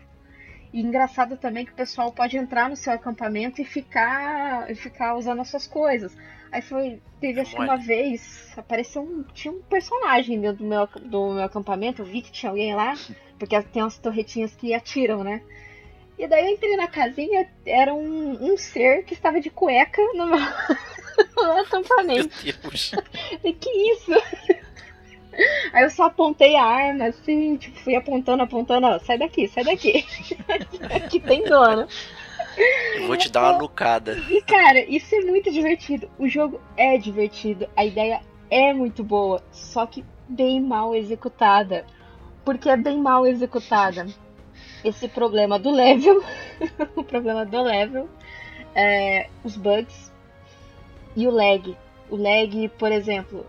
E 0.72 0.80
engraçado 0.80 1.36
também 1.36 1.64
que 1.64 1.70
o 1.70 1.76
pessoal 1.76 2.10
pode 2.10 2.36
entrar 2.36 2.68
no 2.68 2.74
seu 2.74 2.92
acampamento 2.92 3.62
e 3.62 3.64
ficar, 3.64 4.68
e 4.68 4.74
ficar 4.74 5.14
usando 5.14 5.40
as 5.40 5.48
suas 5.48 5.68
coisas. 5.68 6.16
Aí 6.50 6.60
foi. 6.60 7.00
Teve 7.20 7.42
acho 7.42 7.54
que 7.54 7.62
uma 7.62 7.76
vez, 7.76 8.52
apareceu 8.56 9.02
um. 9.02 9.22
Tinha 9.22 9.54
um 9.54 9.62
personagem 9.62 10.40
dentro 10.40 10.64
do 10.64 10.68
meu, 10.68 10.88
do 11.00 11.34
meu 11.34 11.44
acampamento, 11.44 12.02
eu 12.02 12.06
vi 12.06 12.22
que 12.22 12.32
tinha 12.32 12.50
alguém 12.50 12.74
lá, 12.74 12.94
porque 13.38 13.62
tem 13.62 13.84
umas 13.84 13.98
torretinhas 13.98 14.52
que 14.56 14.74
atiram, 14.74 15.22
né? 15.22 15.42
E 16.18 16.26
daí 16.26 16.44
eu 16.44 16.54
entrei 16.54 16.76
na 16.76 16.88
casinha, 16.88 17.48
era 17.64 17.94
um, 17.94 18.52
um 18.52 18.56
ser 18.56 19.04
que 19.04 19.14
estava 19.14 19.40
de 19.40 19.48
cueca 19.48 20.02
no 20.12 20.26
meu, 20.26 20.38
no 21.36 21.44
meu 21.44 21.54
Meu 21.54 21.62
acampamento. 21.62 22.34
Deus. 22.42 22.90
Falei, 22.90 23.52
que 23.54 23.70
isso? 23.92 24.10
Aí 25.72 25.84
eu 25.84 25.90
só 25.90 26.04
apontei 26.04 26.56
a 26.56 26.64
arma, 26.64 27.06
assim, 27.06 27.56
tipo, 27.56 27.78
fui 27.80 27.94
apontando, 27.94 28.42
apontando, 28.42 28.86
ó, 28.86 28.98
sai 28.98 29.18
daqui, 29.18 29.48
sai 29.48 29.64
daqui. 29.64 30.06
Aqui 30.94 31.20
tem 31.20 31.44
dono. 31.44 31.86
Eu 32.96 33.06
vou 33.06 33.16
te 33.16 33.30
dar 33.30 33.50
uma 33.50 33.58
nucada. 33.58 34.16
E 34.30 34.40
cara, 34.42 34.80
isso 34.80 35.14
é 35.14 35.20
muito 35.20 35.52
divertido. 35.52 36.08
O 36.18 36.26
jogo 36.26 36.60
é 36.76 36.96
divertido, 36.96 37.68
a 37.76 37.84
ideia 37.84 38.20
é 38.50 38.72
muito 38.72 39.04
boa, 39.04 39.42
só 39.52 39.84
que 39.86 40.04
bem 40.28 40.60
mal 40.60 40.94
executada. 40.94 41.84
Porque 42.44 42.68
é 42.68 42.76
bem 42.76 42.98
mal 42.98 43.26
executada. 43.26 44.06
Esse 44.84 45.08
problema 45.08 45.58
do 45.58 45.70
level, 45.70 46.22
o 46.96 47.04
problema 47.04 47.44
do 47.44 47.60
level, 47.62 48.08
é, 48.74 49.28
os 49.44 49.56
bugs 49.56 50.12
e 51.14 51.26
o 51.26 51.30
lag. 51.30 51.76
O 52.08 52.16
lag, 52.16 52.68
por 52.78 52.92
exemplo, 52.92 53.44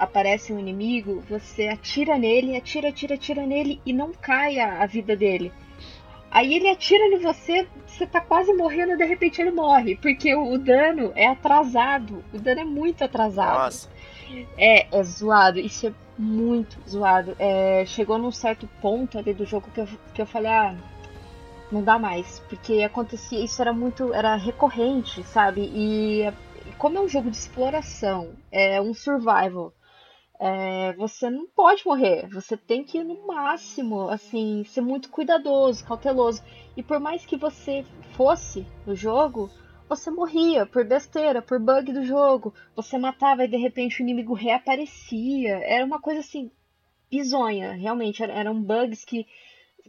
aparece 0.00 0.52
um 0.52 0.58
inimigo, 0.58 1.22
você 1.28 1.68
atira 1.68 2.18
nele, 2.18 2.56
atira, 2.56 2.88
atira, 2.88 3.14
atira 3.14 3.46
nele 3.46 3.80
e 3.84 3.92
não 3.92 4.12
cai 4.12 4.58
a, 4.58 4.82
a 4.82 4.86
vida 4.86 5.14
dele. 5.14 5.52
Aí 6.30 6.54
ele 6.54 6.68
atira 6.68 7.04
em 7.04 7.18
você, 7.18 7.68
você 7.86 8.06
tá 8.06 8.20
quase 8.20 8.52
morrendo, 8.54 8.96
de 8.96 9.04
repente 9.04 9.40
ele 9.42 9.50
morre, 9.50 9.96
porque 9.96 10.34
o, 10.34 10.52
o 10.52 10.58
dano 10.58 11.12
é 11.14 11.26
atrasado. 11.26 12.24
O 12.32 12.38
dano 12.38 12.60
é 12.60 12.64
muito 12.64 13.04
atrasado. 13.04 13.58
Nossa. 13.58 13.90
É, 14.56 14.86
é 14.96 15.02
zoado. 15.02 15.58
Isso 15.58 15.88
é 15.88 15.92
muito 16.16 16.78
zoado. 16.88 17.36
É, 17.38 17.84
chegou 17.84 18.16
num 18.16 18.30
certo 18.30 18.68
ponto 18.80 19.18
ali 19.18 19.34
do 19.34 19.44
jogo 19.44 19.68
que 19.74 19.80
eu, 19.80 19.88
que 20.14 20.22
eu 20.22 20.26
falei, 20.26 20.50
ah, 20.50 20.76
não 21.70 21.82
dá 21.82 21.98
mais. 21.98 22.40
Porque 22.48 22.82
acontecia, 22.82 23.44
isso 23.44 23.60
era 23.60 23.72
muito, 23.72 24.14
era 24.14 24.36
recorrente, 24.36 25.24
sabe? 25.24 25.62
E 25.74 26.32
como 26.78 26.96
é 26.96 27.00
um 27.00 27.08
jogo 27.08 27.30
de 27.30 27.36
exploração, 27.36 28.30
é 28.50 28.80
um 28.80 28.94
survival, 28.94 29.72
é, 30.40 30.92
você 30.94 31.30
não 31.30 31.46
pode 31.48 31.86
morrer. 31.86 32.28
Você 32.30 32.56
tem 32.56 32.82
que, 32.84 33.04
no 33.04 33.26
máximo, 33.26 34.08
assim, 34.08 34.64
ser 34.64 34.80
muito 34.80 35.10
cuidadoso, 35.10 35.84
cauteloso. 35.84 36.42
E 36.76 36.82
por 36.82 36.98
mais 37.00 37.26
que 37.26 37.36
você 37.36 37.84
fosse 38.16 38.66
no 38.86 38.94
jogo, 38.96 39.50
você 39.88 40.10
morria 40.10 40.66
por 40.66 40.84
besteira, 40.84 41.42
por 41.42 41.60
bug 41.60 41.92
do 41.92 42.04
jogo. 42.04 42.54
Você 42.76 42.98
matava 42.98 43.44
e 43.44 43.48
de 43.48 43.56
repente 43.58 44.00
o 44.00 44.04
inimigo 44.04 44.34
reaparecia. 44.34 45.58
Era 45.64 45.84
uma 45.84 46.00
coisa 46.00 46.20
assim, 46.20 46.50
bizonha, 47.10 47.72
realmente. 47.72 48.22
Era- 48.22 48.34
Eram 48.34 48.62
bugs 48.62 49.04
que 49.04 49.26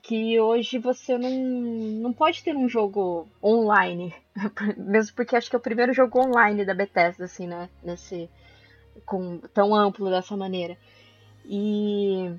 que 0.04 0.40
hoje 0.40 0.80
você 0.80 1.18
não, 1.18 1.30
não 1.30 2.14
pode 2.14 2.44
ter 2.44 2.56
um 2.56 2.68
jogo 2.68 3.28
online. 3.44 4.14
Mesmo 4.78 5.16
porque 5.16 5.36
acho 5.36 5.50
que 5.50 5.56
é 5.56 5.60
o 5.60 5.62
primeiro 5.62 5.94
jogo 5.94 6.20
online 6.20 6.66
da 6.66 6.74
Bethesda, 6.74 7.26
assim, 7.26 7.48
né? 7.48 7.70
Nesse, 7.84 8.30
com, 9.06 9.40
tão 9.54 9.76
amplo 9.76 10.10
dessa 10.10 10.36
maneira. 10.36 10.78
E. 11.46 12.32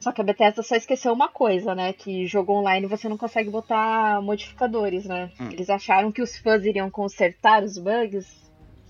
Só 0.00 0.10
que 0.10 0.20
a 0.20 0.24
Bethesda 0.24 0.62
só 0.64 0.74
esqueceu 0.74 1.12
uma 1.12 1.28
coisa, 1.28 1.76
né? 1.76 1.92
Que 1.92 2.26
jogo 2.26 2.52
online 2.52 2.88
você 2.88 3.08
não 3.08 3.16
consegue 3.16 3.48
botar 3.50 4.20
modificadores, 4.20 5.04
né? 5.04 5.30
Hum. 5.40 5.50
Eles 5.52 5.70
acharam 5.70 6.10
que 6.10 6.20
os 6.20 6.36
fãs 6.36 6.64
iriam 6.64 6.90
consertar 6.90 7.62
os 7.62 7.78
bugs 7.78 8.42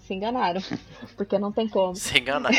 se 0.07 0.15
enganaram. 0.15 0.61
Porque 1.17 1.39
não 1.39 1.53
tem 1.53 1.69
como. 1.69 1.95
Se 1.97 2.19
enganaram. 2.19 2.57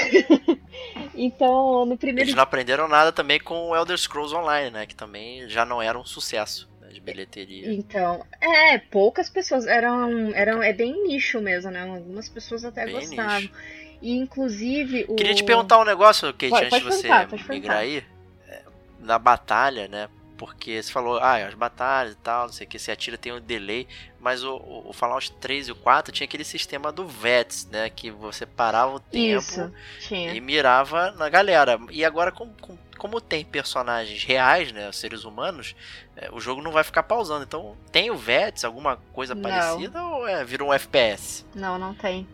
então, 1.16 1.86
no 1.86 1.98
primeiro. 1.98 2.28
Eles 2.28 2.36
não 2.36 2.44
aprenderam 2.44 2.88
nada 2.88 3.12
também 3.12 3.40
com 3.40 3.70
o 3.70 3.76
Elder 3.76 3.98
Scrolls 3.98 4.36
Online, 4.36 4.72
né? 4.72 4.86
Que 4.86 4.96
também 4.96 5.48
já 5.50 5.66
não 5.66 5.82
era 5.82 5.98
um 5.98 6.06
sucesso 6.06 6.70
né, 6.80 6.90
de 6.90 7.00
bilheteria. 7.00 7.74
Então, 7.74 8.26
é, 8.40 8.78
poucas 8.78 9.30
pessoas. 9.30 9.66
Eram, 9.66 10.30
eram, 10.36 10.62
é 10.62 10.74
bem 10.74 11.08
nicho 11.08 11.42
mesmo, 11.42 11.72
né? 11.72 11.82
Algumas 11.82 12.30
pessoas 12.30 12.64
até 12.64 12.86
bem 12.86 12.96
gostavam. 12.96 13.42
Nicho. 13.42 13.83
E 14.04 14.18
inclusive. 14.18 15.06
O... 15.08 15.16
Queria 15.16 15.34
te 15.34 15.46
perguntar 15.46 15.80
um 15.80 15.86
negócio, 15.86 16.28
Kate, 16.34 16.50
pode, 16.50 16.66
antes 16.66 16.80
de 16.80 16.84
você 16.84 17.08
migrar 17.50 17.78
aí. 17.78 18.04
É, 18.50 18.62
na 19.00 19.18
batalha, 19.18 19.88
né? 19.88 20.10
Porque 20.38 20.84
você 20.84 20.92
falou, 20.92 21.20
ah, 21.20 21.38
as 21.38 21.54
batalhas 21.54 22.14
e 22.14 22.18
tal, 22.18 22.48
não 22.48 22.54
sei 22.54 22.68
o 22.68 22.70
que, 22.70 22.78
você 22.78 22.92
atira 22.92 23.18
tem 23.18 23.32
um 23.32 23.40
delay, 23.40 23.88
mas 24.20 24.44
o, 24.44 24.58
o, 24.58 24.90
o 24.90 24.94
Fallout 24.94 25.32
3 25.34 25.70
e 25.70 25.72
o 25.72 25.76
4 25.76 26.12
tinha 26.12 26.26
aquele 26.26 26.44
sistema 26.44 26.92
do 26.92 27.08
VETS, 27.08 27.70
né? 27.72 27.90
Que 27.90 28.12
você 28.12 28.46
parava 28.46 28.94
o 28.94 29.00
tempo 29.00 29.40
Isso, 29.40 29.72
e 30.12 30.42
mirava 30.42 31.12
na 31.12 31.30
galera. 31.30 31.80
E 31.90 32.04
agora, 32.04 32.30
como, 32.30 32.54
como 32.98 33.22
tem 33.22 33.46
personagens 33.46 34.22
reais, 34.26 34.74
né? 34.74 34.92
Seres 34.92 35.24
humanos, 35.24 35.78
é, 36.18 36.30
o 36.30 36.42
jogo 36.42 36.62
não 36.62 36.74
vai 36.74 36.84
ficar 36.84 37.04
pausando. 37.04 37.46
Então, 37.46 37.78
tem 37.90 38.12
o 38.12 38.18
VETS, 38.18 38.66
alguma 38.66 38.98
coisa 39.14 39.34
não. 39.34 39.50
parecida, 39.50 40.04
ou 40.04 40.28
é, 40.28 40.44
virou 40.44 40.72
um 40.72 40.74
FPS? 40.74 41.46
Não, 41.56 41.80
não 41.80 41.94
tem. 41.94 42.28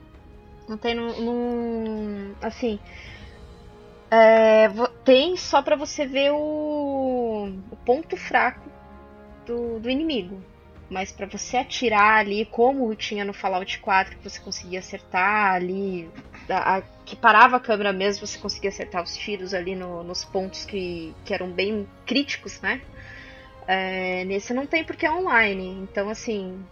Não 0.70 0.78
tem 0.78 0.93
num. 0.93 2.36
Assim. 2.39 2.80
É, 4.11 4.70
tem 5.03 5.36
só 5.36 5.63
para 5.63 5.76
você 5.76 6.05
ver 6.05 6.32
o, 6.32 7.51
o 7.72 7.76
ponto 7.78 8.15
fraco 8.15 8.70
do, 9.47 9.80
do 9.80 9.89
inimigo. 9.89 10.39
Mas 10.89 11.11
para 11.11 11.26
você 11.26 11.57
atirar 11.57 12.20
ali, 12.20 12.45
como 12.45 12.95
tinha 12.95 13.26
no 13.26 13.34
Fallout 13.34 13.80
4, 13.80 14.17
que 14.17 14.24
você 14.24 14.39
conseguia 14.39 14.80
acertar 14.80 15.53
ali, 15.53 16.09
a, 16.47 16.78
a, 16.78 16.82
que 17.05 17.15
parava 17.15 17.57
a 17.57 17.59
câmera 17.59 17.93
mesmo, 17.93 18.26
você 18.26 18.38
conseguia 18.39 18.70
acertar 18.70 19.03
os 19.03 19.15
tiros 19.15 19.53
ali 19.53 19.76
no, 19.76 20.03
nos 20.03 20.24
pontos 20.26 20.65
que, 20.65 21.13
que 21.26 21.34
eram 21.34 21.51
bem 21.51 21.88
críticos, 22.05 22.59
né? 22.61 22.82
É, 23.67 24.24
nesse 24.26 24.53
não 24.53 24.65
tem 24.65 24.84
porque 24.84 25.05
é 25.05 25.11
online. 25.11 25.80
Então, 25.84 26.09
assim, 26.09 26.63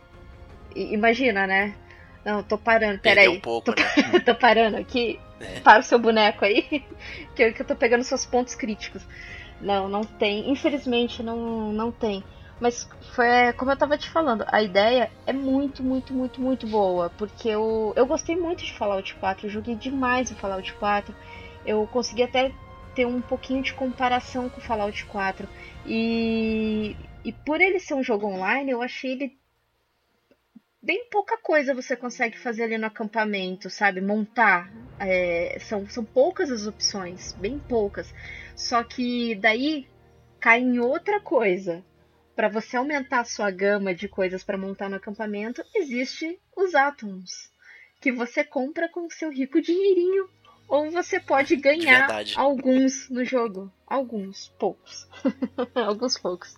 imagina, 0.75 1.45
né? 1.45 1.75
Não, 2.27 2.43
tô 2.43 2.57
parando, 2.57 2.99
peraí. 2.99 3.29
Um 3.29 3.39
pouco, 3.39 3.71
tô, 3.71 3.81
né? 3.81 4.19
tô 4.19 4.35
parando 4.35 4.75
aqui. 4.75 5.17
É. 5.39 5.61
Para 5.61 5.79
o 5.79 5.83
seu 5.83 5.97
boneco 5.97 6.43
aí, 6.43 6.83
que 7.33 7.41
eu, 7.41 7.53
que 7.53 7.61
eu 7.61 7.65
tô 7.65 7.73
pegando 7.73 8.03
seus 8.03 8.25
pontos 8.25 8.53
críticos. 8.53 9.01
Não, 9.61 9.87
não 9.87 10.03
tem. 10.03 10.51
Infelizmente, 10.51 11.23
não, 11.23 11.71
não 11.71 11.89
tem. 11.89 12.21
Mas 12.59 12.89
foi 13.15 13.53
como 13.53 13.71
eu 13.71 13.77
tava 13.77 13.97
te 13.97 14.09
falando, 14.09 14.43
a 14.47 14.61
ideia 14.61 15.09
é 15.25 15.31
muito, 15.31 15.81
muito, 15.81 16.11
muito, 16.11 16.41
muito 16.41 16.67
boa. 16.67 17.09
Porque 17.17 17.47
eu, 17.47 17.93
eu 17.95 18.05
gostei 18.05 18.35
muito 18.35 18.61
de 18.65 18.73
Fallout 18.73 19.15
4, 19.15 19.47
eu 19.47 19.49
joguei 19.49 19.75
demais 19.75 20.29
o 20.29 20.35
Fallout 20.35 20.73
4. 20.73 21.15
Eu 21.65 21.87
consegui 21.87 22.23
até 22.23 22.51
ter 22.93 23.05
um 23.07 23.21
pouquinho 23.21 23.63
de 23.63 23.73
comparação 23.73 24.49
com 24.49 24.59
o 24.59 24.63
Fallout 24.63 25.05
4. 25.05 25.47
E, 25.85 26.93
e 27.23 27.31
por 27.31 27.61
ele 27.61 27.79
ser 27.79 27.93
um 27.93 28.03
jogo 28.03 28.27
online, 28.27 28.71
eu 28.71 28.81
achei 28.81 29.13
ele 29.13 29.37
bem 30.87 31.05
pouca 31.11 31.37
coisa 31.37 31.73
você 31.73 31.97
consegue 31.97 32.37
fazer 32.37 32.63
ali 32.63 32.77
no 32.77 32.87
acampamento, 32.87 33.69
sabe? 33.69 33.99
Montar. 33.99 34.71
É, 34.97 35.57
são, 35.59 35.85
são 35.89 36.03
poucas 36.03 36.49
as 36.49 36.65
opções, 36.65 37.33
bem 37.33 37.59
poucas. 37.59 38.11
Só 38.55 38.81
que 38.83 39.35
daí 39.35 39.85
cai 40.39 40.61
em 40.61 40.79
outra 40.79 41.19
coisa. 41.19 41.83
Para 42.33 42.47
você 42.47 42.77
aumentar 42.77 43.19
a 43.19 43.25
sua 43.25 43.51
gama 43.51 43.93
de 43.93 44.07
coisas 44.07 44.43
para 44.43 44.57
montar 44.57 44.89
no 44.89 44.95
acampamento, 44.95 45.61
existe 45.75 46.39
os 46.55 46.73
átomos, 46.73 47.51
que 47.99 48.11
você 48.11 48.43
compra 48.43 48.87
com 48.87 49.07
o 49.07 49.11
seu 49.11 49.29
rico 49.29 49.61
dinheirinho. 49.61 50.29
Ou 50.69 50.89
você 50.91 51.19
pode 51.19 51.55
ganhar 51.55 52.07
alguns 52.35 53.09
no 53.09 53.25
jogo. 53.25 53.71
Alguns, 53.85 54.49
poucos. 54.59 55.07
alguns 55.75 56.17
poucos. 56.17 56.55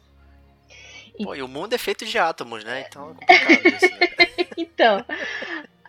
Pô, 1.24 1.36
e 1.36 1.42
o 1.42 1.48
mundo 1.48 1.74
é 1.74 1.78
feito 1.78 2.06
de 2.06 2.18
átomos, 2.18 2.64
né? 2.64 2.86
Então 2.88 3.12
é 3.12 3.14
complicado 3.14 3.68
isso. 3.68 4.00
Né? 4.00 4.08
então, 4.58 5.06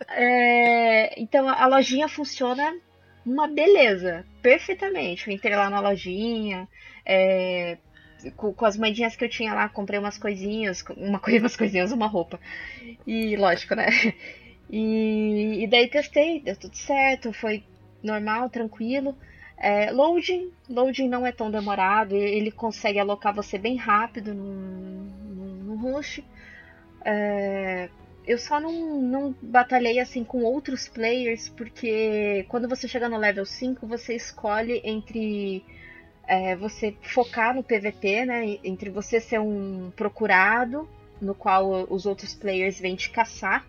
é... 0.09 1.19
então 1.19 1.47
a 1.47 1.65
lojinha 1.67 2.07
funciona 2.09 2.77
uma 3.25 3.47
beleza, 3.47 4.25
perfeitamente. 4.41 5.27
Eu 5.27 5.33
entrei 5.33 5.55
lá 5.55 5.69
na 5.69 5.79
lojinha, 5.79 6.67
é... 7.05 7.77
com, 8.35 8.53
com, 8.53 8.65
as 8.65 8.77
moedinhas 8.77 9.15
que 9.15 9.23
eu 9.23 9.29
tinha 9.29 9.53
lá, 9.53 9.69
comprei 9.69 9.99
umas 9.99 10.17
coisinhas, 10.17 10.83
uma 10.97 11.19
coisa, 11.19 11.39
umas 11.39 11.55
coisinhas, 11.55 11.91
uma 11.93 12.07
roupa. 12.07 12.37
E 13.07 13.37
lógico, 13.37 13.73
né? 13.73 13.87
E, 14.69 15.63
e 15.63 15.67
daí 15.67 15.89
testei, 15.89 16.39
deu 16.39 16.55
tudo 16.55 16.75
certo, 16.75 17.33
foi 17.33 17.63
normal, 18.01 18.49
tranquilo. 18.49 19.17
É, 19.57 19.91
loading, 19.91 20.49
loading 20.69 21.07
não 21.07 21.25
é 21.25 21.31
tão 21.31 21.51
demorado, 21.51 22.15
ele 22.15 22.51
consegue 22.51 22.97
alocar 22.97 23.33
você 23.33 23.57
bem 23.57 23.75
rápido 23.75 24.33
rush. 25.81 26.23
É, 27.03 27.89
eu 28.25 28.37
só 28.37 28.59
não, 28.59 29.01
não 29.01 29.35
batalhei 29.41 29.99
assim 29.99 30.23
com 30.23 30.43
outros 30.43 30.87
players, 30.87 31.49
porque 31.49 32.45
quando 32.49 32.67
você 32.67 32.87
chega 32.87 33.09
no 33.09 33.17
level 33.17 33.45
5, 33.45 33.85
você 33.87 34.15
escolhe 34.15 34.81
entre 34.83 35.65
é, 36.27 36.55
você 36.55 36.95
focar 37.01 37.55
no 37.55 37.63
PVP, 37.63 38.25
né? 38.25 38.59
Entre 38.63 38.89
você 38.89 39.19
ser 39.19 39.39
um 39.39 39.91
procurado, 39.95 40.87
no 41.19 41.35
qual 41.35 41.87
os 41.89 42.05
outros 42.05 42.33
players 42.33 42.79
vêm 42.79 42.95
te 42.95 43.09
caçar, 43.09 43.65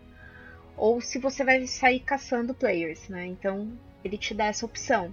ou 0.77 1.01
se 1.01 1.19
você 1.19 1.45
vai 1.45 1.67
sair 1.67 2.01
caçando 2.01 2.55
players, 2.55 3.09
né? 3.09 3.27
Então 3.27 3.73
ele 4.05 4.19
te 4.19 4.35
dá 4.35 4.47
essa 4.47 4.67
opção. 4.67 5.13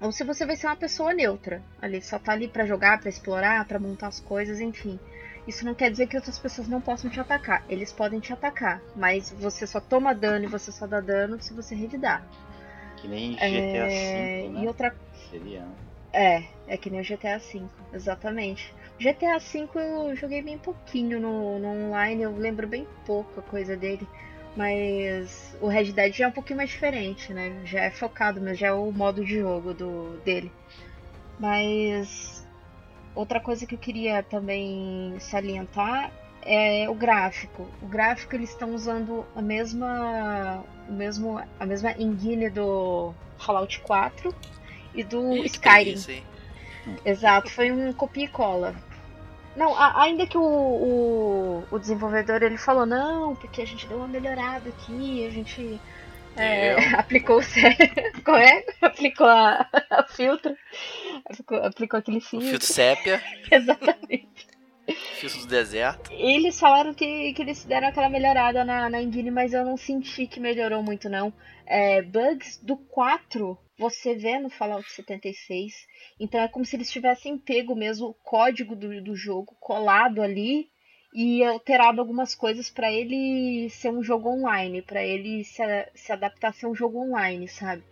Ou 0.00 0.12
se 0.12 0.22
você 0.22 0.46
vai 0.46 0.56
ser 0.56 0.66
uma 0.68 0.76
pessoa 0.76 1.12
neutra, 1.12 1.62
ali 1.82 2.00
só 2.00 2.18
tá 2.18 2.32
ali 2.32 2.46
para 2.48 2.64
jogar, 2.64 3.00
para 3.00 3.08
explorar, 3.08 3.64
para 3.66 3.78
montar 3.78 4.08
as 4.08 4.20
coisas, 4.20 4.60
enfim. 4.60 4.98
Isso 5.48 5.64
não 5.64 5.74
quer 5.74 5.90
dizer 5.90 6.06
que 6.06 6.16
outras 6.16 6.38
pessoas 6.38 6.68
não 6.68 6.78
possam 6.78 7.08
te 7.08 7.18
atacar. 7.18 7.64
Eles 7.70 7.90
podem 7.90 8.20
te 8.20 8.34
atacar, 8.34 8.82
mas 8.94 9.30
você 9.30 9.66
só 9.66 9.80
toma 9.80 10.14
dano 10.14 10.44
e 10.44 10.48
você 10.48 10.70
só 10.70 10.86
dá 10.86 11.00
dano 11.00 11.40
se 11.40 11.54
você 11.54 11.74
revidar. 11.74 12.22
Que 12.98 13.08
nem 13.08 13.32
GTA 13.32 13.46
é... 13.46 14.42
V, 14.42 14.48
né? 14.50 14.62
E 14.62 14.66
outra... 14.66 14.94
Seria. 15.30 15.66
É, 16.12 16.44
é 16.66 16.76
que 16.76 16.90
nem 16.90 17.00
o 17.00 17.04
GTA 17.04 17.38
V, 17.38 17.62
exatamente. 17.94 18.74
GTA 19.00 19.38
V 19.38 19.68
eu 19.74 20.14
joguei 20.16 20.42
bem 20.42 20.58
pouquinho 20.58 21.18
no, 21.18 21.58
no 21.58 21.68
online, 21.68 22.24
eu 22.24 22.36
lembro 22.36 22.68
bem 22.68 22.86
pouco 23.06 23.40
a 23.40 23.42
coisa 23.42 23.74
dele. 23.74 24.06
Mas 24.54 25.56
o 25.62 25.68
Red 25.68 25.92
Dead 25.92 26.12
já 26.12 26.26
é 26.26 26.28
um 26.28 26.32
pouquinho 26.32 26.58
mais 26.58 26.68
diferente, 26.68 27.32
né? 27.32 27.58
Já 27.64 27.84
é 27.84 27.90
focado, 27.90 28.38
mas 28.38 28.58
já 28.58 28.66
é 28.66 28.72
o 28.72 28.92
modo 28.92 29.24
de 29.24 29.38
jogo 29.38 29.72
do, 29.72 30.20
dele. 30.24 30.52
Mas 31.38 32.37
outra 33.18 33.40
coisa 33.40 33.66
que 33.66 33.74
eu 33.74 33.78
queria 33.78 34.22
também 34.22 35.16
salientar 35.18 36.12
é 36.42 36.88
o 36.88 36.94
gráfico. 36.94 37.66
O 37.82 37.86
gráfico 37.86 38.36
eles 38.36 38.50
estão 38.50 38.74
usando 38.74 39.26
a 39.34 39.42
mesma, 39.42 40.62
o 40.88 40.92
mesmo, 40.92 41.42
a 41.58 41.66
mesma 41.66 41.92
engine 41.98 42.48
do 42.48 43.12
Fallout 43.36 43.80
4 43.80 44.32
e 44.94 45.02
do 45.02 45.34
Skyrim. 45.44 46.22
Exato, 47.04 47.50
foi 47.50 47.72
um 47.72 47.92
copia 47.92 48.24
e 48.24 48.28
cola. 48.28 48.74
Não, 49.56 49.76
a, 49.76 50.02
ainda 50.02 50.24
que 50.24 50.38
o, 50.38 50.40
o, 50.40 51.64
o, 51.72 51.78
desenvolvedor 51.78 52.44
ele 52.44 52.56
falou, 52.56 52.86
não, 52.86 53.34
porque 53.34 53.60
a 53.60 53.66
gente 53.66 53.88
deu 53.88 53.98
uma 53.98 54.06
melhorada 54.06 54.68
aqui, 54.68 55.26
a 55.26 55.30
gente 55.30 55.80
é, 56.38 56.74
aplicou 56.96 57.40
o 57.40 58.22
Qual 58.24 58.36
é? 58.38 58.64
Aplicou 58.80 59.26
a, 59.26 59.68
a 59.90 60.04
filtro. 60.04 60.56
Aplicou, 61.24 61.58
aplicou 61.58 61.98
aquele 61.98 62.20
filtro. 62.20 62.46
O 62.46 62.50
filtro 62.50 62.66
sépia. 62.66 63.22
Exatamente. 63.50 64.46
Filtro 65.16 65.40
do 65.40 65.46
deserto. 65.46 66.10
Eles 66.12 66.58
falaram 66.58 66.94
que, 66.94 67.34
que 67.34 67.42
eles 67.42 67.64
deram 67.64 67.88
aquela 67.88 68.08
melhorada 68.08 68.64
na, 68.64 68.88
na 68.88 69.02
engine, 69.02 69.30
mas 69.30 69.52
eu 69.52 69.64
não 69.64 69.76
senti 69.76 70.26
que 70.26 70.40
melhorou 70.40 70.82
muito, 70.82 71.10
não. 71.10 71.32
É, 71.66 72.00
bugs 72.00 72.58
do 72.62 72.76
4 72.76 73.58
você 73.78 74.14
vê 74.14 74.38
no 74.38 74.48
Fallout 74.48 74.90
76. 74.90 75.86
Então 76.18 76.40
é 76.40 76.48
como 76.48 76.64
se 76.64 76.74
eles 76.74 76.90
tivessem 76.90 77.36
pego 77.38 77.76
mesmo 77.76 78.08
o 78.08 78.14
código 78.14 78.74
do, 78.74 79.02
do 79.02 79.14
jogo, 79.14 79.56
colado 79.60 80.22
ali 80.22 80.70
e 81.12 81.42
alterado 81.42 82.00
algumas 82.00 82.34
coisas 82.34 82.68
para 82.68 82.92
ele 82.92 83.68
ser 83.70 83.90
um 83.90 84.02
jogo 84.02 84.28
online, 84.28 84.82
para 84.82 85.02
ele 85.02 85.42
se, 85.44 85.62
se 85.94 86.12
adaptar 86.12 86.48
a 86.48 86.52
ser 86.52 86.66
um 86.66 86.74
jogo 86.74 87.00
online, 87.00 87.48
sabe? 87.48 87.82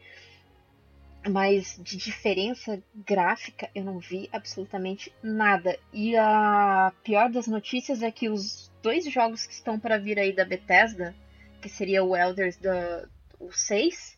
Mas 1.28 1.80
de 1.82 1.96
diferença 1.96 2.80
gráfica 2.94 3.68
eu 3.74 3.82
não 3.82 3.98
vi 3.98 4.28
absolutamente 4.32 5.12
nada. 5.22 5.78
E 5.92 6.16
a 6.16 6.92
pior 7.02 7.30
das 7.30 7.46
notícias 7.46 8.02
é 8.02 8.10
que 8.10 8.28
os 8.28 8.70
dois 8.82 9.04
jogos 9.10 9.46
que 9.46 9.52
estão 9.52 9.78
para 9.78 9.98
vir 9.98 10.18
aí 10.18 10.32
da 10.32 10.44
Bethesda, 10.44 11.14
que 11.60 11.68
seria 11.68 12.04
o 12.04 12.14
Elders 12.14 12.56
da 12.58 13.08
o 13.40 13.52
6 13.52 14.16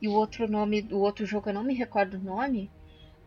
e 0.00 0.08
o 0.08 0.12
outro 0.12 0.48
nome, 0.48 0.86
o 0.90 0.98
outro 0.98 1.24
jogo 1.24 1.48
eu 1.48 1.54
não 1.54 1.64
me 1.64 1.74
recordo 1.74 2.14
o 2.14 2.22
nome, 2.22 2.70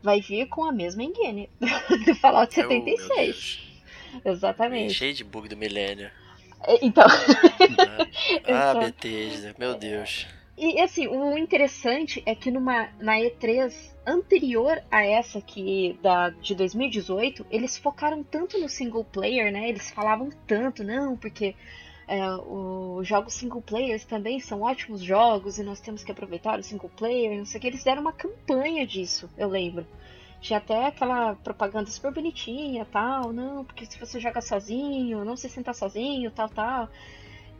vai 0.01 0.19
vir 0.21 0.47
com 0.47 0.63
a 0.63 0.71
mesma 0.71 1.03
engine 1.03 1.49
do 2.05 2.15
Fallout 2.15 2.53
76. 2.53 3.67
Oh, 3.67 3.70
Exatamente. 4.23 4.93
Cheio 4.93 5.13
de 5.13 5.23
bug 5.23 5.47
do 5.47 5.57
milênio. 5.57 6.09
Então. 6.81 7.05
ah, 8.47 8.73
Bethesda, 8.75 9.55
meu 9.57 9.75
Deus. 9.75 10.27
E 10.57 10.79
assim, 10.79 11.07
o 11.07 11.37
interessante 11.37 12.21
é 12.25 12.35
que 12.35 12.51
numa, 12.51 12.89
na 12.99 13.15
E3 13.15 13.73
anterior 14.05 14.81
a 14.91 15.03
essa 15.03 15.39
aqui 15.39 15.97
da, 16.03 16.29
de 16.29 16.53
2018, 16.53 17.45
eles 17.49 17.77
focaram 17.77 18.23
tanto 18.23 18.59
no 18.59 18.69
single 18.69 19.03
player, 19.03 19.51
né? 19.51 19.69
Eles 19.69 19.89
falavam 19.89 20.29
tanto, 20.45 20.83
não, 20.83 21.17
porque 21.17 21.55
é, 22.07 22.19
os 22.29 23.07
jogos 23.07 23.33
single 23.33 23.61
players 23.61 24.03
também 24.05 24.39
são 24.39 24.61
ótimos 24.61 25.01
jogos 25.01 25.57
e 25.57 25.63
nós 25.63 25.79
temos 25.79 26.03
que 26.03 26.11
aproveitar 26.11 26.59
o 26.59 26.63
single 26.63 26.91
player, 26.95 27.37
não 27.37 27.45
sei 27.45 27.57
o 27.57 27.61
que. 27.61 27.67
Eles 27.67 27.83
deram 27.83 28.01
uma 28.01 28.13
campanha 28.13 28.85
disso, 28.85 29.29
eu 29.37 29.47
lembro. 29.47 29.87
Tinha 30.41 30.57
até 30.57 30.87
aquela 30.87 31.35
propaganda 31.35 31.89
super 31.91 32.11
bonitinha, 32.11 32.83
tal, 32.83 33.31
não, 33.31 33.63
porque 33.63 33.85
se 33.85 33.99
você 33.99 34.19
joga 34.19 34.41
sozinho, 34.41 35.23
não 35.23 35.37
se 35.37 35.47
sentar 35.47 35.75
sozinho, 35.75 36.31
tal, 36.31 36.49
tal. 36.49 36.89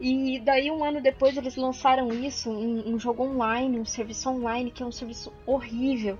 E 0.00 0.40
daí 0.40 0.68
um 0.68 0.84
ano 0.84 1.00
depois 1.00 1.36
eles 1.36 1.54
lançaram 1.54 2.12
isso, 2.12 2.50
um, 2.50 2.94
um 2.94 2.98
jogo 2.98 3.22
online, 3.22 3.78
um 3.78 3.84
serviço 3.84 4.28
online 4.28 4.72
que 4.72 4.82
é 4.82 4.86
um 4.86 4.90
serviço 4.90 5.32
horrível. 5.46 6.18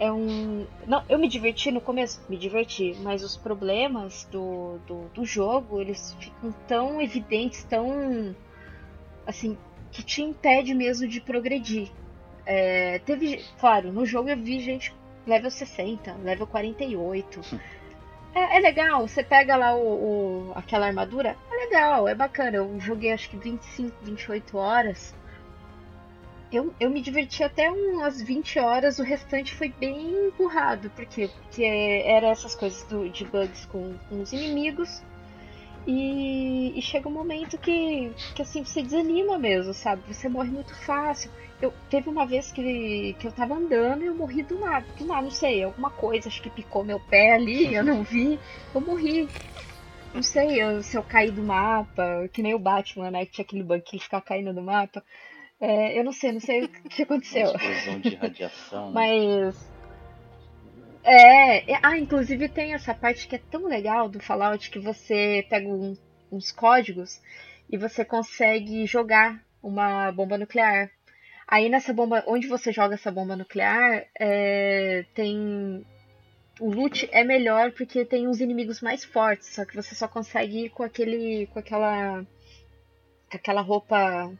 É 0.00 0.10
um. 0.10 0.66
Não, 0.84 1.04
eu 1.08 1.18
me 1.18 1.28
diverti 1.28 1.70
no 1.70 1.80
começo, 1.80 2.20
me 2.28 2.36
diverti, 2.36 2.96
mas 3.02 3.22
os 3.22 3.36
problemas 3.36 4.26
do, 4.32 4.78
do, 4.86 5.08
do 5.14 5.24
jogo, 5.24 5.80
eles 5.80 6.16
ficam 6.18 6.52
tão 6.66 7.00
evidentes, 7.00 7.62
tão. 7.64 8.34
assim, 9.24 9.56
que 9.92 10.02
te 10.02 10.22
impede 10.22 10.74
mesmo 10.74 11.06
de 11.06 11.20
progredir. 11.20 11.88
É, 12.46 12.98
teve, 13.00 13.44
claro, 13.60 13.92
no 13.92 14.04
jogo 14.04 14.28
eu 14.28 14.36
vi 14.36 14.58
gente 14.60 14.92
level 15.26 15.50
60, 15.50 16.14
level 16.22 16.46
48. 16.46 17.40
É, 18.34 18.58
é, 18.58 18.60
legal, 18.60 19.06
você 19.06 19.24
pega 19.24 19.56
lá 19.56 19.74
o, 19.74 19.80
o, 19.80 20.52
aquela 20.54 20.86
armadura, 20.86 21.36
é 21.50 21.54
legal, 21.64 22.06
é 22.06 22.14
bacana. 22.14 22.58
Eu 22.58 22.80
joguei 22.80 23.12
acho 23.12 23.28
que 23.28 23.36
25, 23.36 23.96
28 24.02 24.56
horas. 24.56 25.14
Eu, 26.52 26.74
eu 26.80 26.90
me 26.90 27.00
diverti 27.00 27.44
até 27.44 27.70
umas 27.70 28.20
20 28.20 28.58
horas, 28.58 28.98
o 28.98 29.04
restante 29.04 29.54
foi 29.54 29.68
bem 29.68 30.28
empurrado. 30.28 30.90
Por 30.90 31.06
quê? 31.06 31.30
Porque 31.42 31.64
era 31.64 32.28
essas 32.28 32.54
coisas 32.54 32.82
do, 32.84 33.08
de 33.08 33.24
bugs 33.24 33.66
com, 33.66 33.94
com 34.08 34.20
os 34.20 34.32
inimigos. 34.32 35.02
E, 35.86 36.78
e, 36.78 36.82
chega 36.82 37.08
um 37.08 37.12
momento 37.12 37.56
que, 37.58 38.12
que 38.34 38.42
assim, 38.42 38.64
você 38.64 38.82
desanima 38.82 39.38
mesmo, 39.38 39.72
sabe? 39.72 40.02
Você 40.12 40.28
morre 40.28 40.50
muito 40.50 40.74
fácil. 40.84 41.30
Eu, 41.60 41.72
teve 41.88 42.08
uma 42.08 42.26
vez 42.26 42.52
que, 42.52 43.14
que 43.18 43.26
eu 43.26 43.32
tava 43.32 43.54
andando 43.54 44.02
e 44.02 44.06
eu 44.06 44.14
morri 44.14 44.42
do 44.42 44.58
nada. 44.58 44.86
Do 44.98 45.06
nada, 45.06 45.22
não 45.22 45.30
sei, 45.30 45.62
alguma 45.62 45.90
coisa, 45.90 46.28
acho 46.28 46.42
que 46.42 46.50
picou 46.50 46.84
meu 46.84 47.00
pé 47.00 47.34
ali, 47.34 47.72
eu 47.74 47.82
não 47.82 48.02
vi. 48.02 48.38
Eu 48.74 48.80
morri. 48.80 49.28
Não 50.12 50.22
sei 50.22 50.60
eu, 50.60 50.82
se 50.82 50.96
eu 50.96 51.02
caí 51.02 51.30
do 51.30 51.42
mapa, 51.42 52.28
que 52.32 52.42
nem 52.42 52.54
o 52.54 52.58
Batman, 52.58 53.10
né? 53.10 53.24
Que 53.24 53.32
tinha 53.32 53.44
aquele 53.44 53.62
bug 53.62 53.82
que 53.82 53.96
ele 53.96 54.02
ficava 54.02 54.22
caindo 54.22 54.52
do 54.52 54.62
mapa. 54.62 55.02
É, 55.60 55.98
eu 55.98 56.04
não 56.04 56.12
sei, 56.12 56.32
não 56.32 56.40
sei 56.40 56.64
o 56.64 56.68
que 56.68 57.02
aconteceu. 57.02 57.44
Explosão 57.54 58.00
de 58.00 58.14
radiação. 58.14 58.90
Né? 58.90 58.92
Mas. 58.94 59.70
É, 61.02 61.74
ah, 61.82 61.98
inclusive 61.98 62.48
tem 62.48 62.74
essa 62.74 62.94
parte 62.94 63.26
que 63.26 63.36
é 63.36 63.40
tão 63.50 63.66
legal 63.66 64.08
do 64.08 64.20
Fallout 64.20 64.70
que 64.70 64.78
você 64.78 65.46
pega 65.48 65.66
um, 65.66 65.96
uns 66.30 66.52
códigos 66.52 67.20
e 67.70 67.76
você 67.78 68.04
consegue 68.04 68.86
jogar 68.86 69.42
uma 69.62 70.12
bomba 70.12 70.36
nuclear. 70.36 70.90
Aí 71.48 71.68
nessa 71.68 71.92
bomba, 71.92 72.22
onde 72.26 72.46
você 72.46 72.70
joga 72.70 72.94
essa 72.94 73.10
bomba 73.10 73.34
nuclear, 73.34 74.06
é, 74.18 75.04
tem 75.14 75.84
o 76.60 76.70
loot 76.70 77.08
é 77.10 77.24
melhor 77.24 77.72
porque 77.72 78.04
tem 78.04 78.28
uns 78.28 78.40
inimigos 78.40 78.80
mais 78.80 79.02
fortes, 79.02 79.54
só 79.54 79.64
que 79.64 79.74
você 79.74 79.94
só 79.94 80.06
consegue 80.06 80.66
ir 80.66 80.68
com 80.70 80.82
aquele 80.82 81.46
com 81.46 81.58
aquela 81.58 82.22
com 83.30 83.36
aquela 83.36 83.62
roupa 83.62 84.30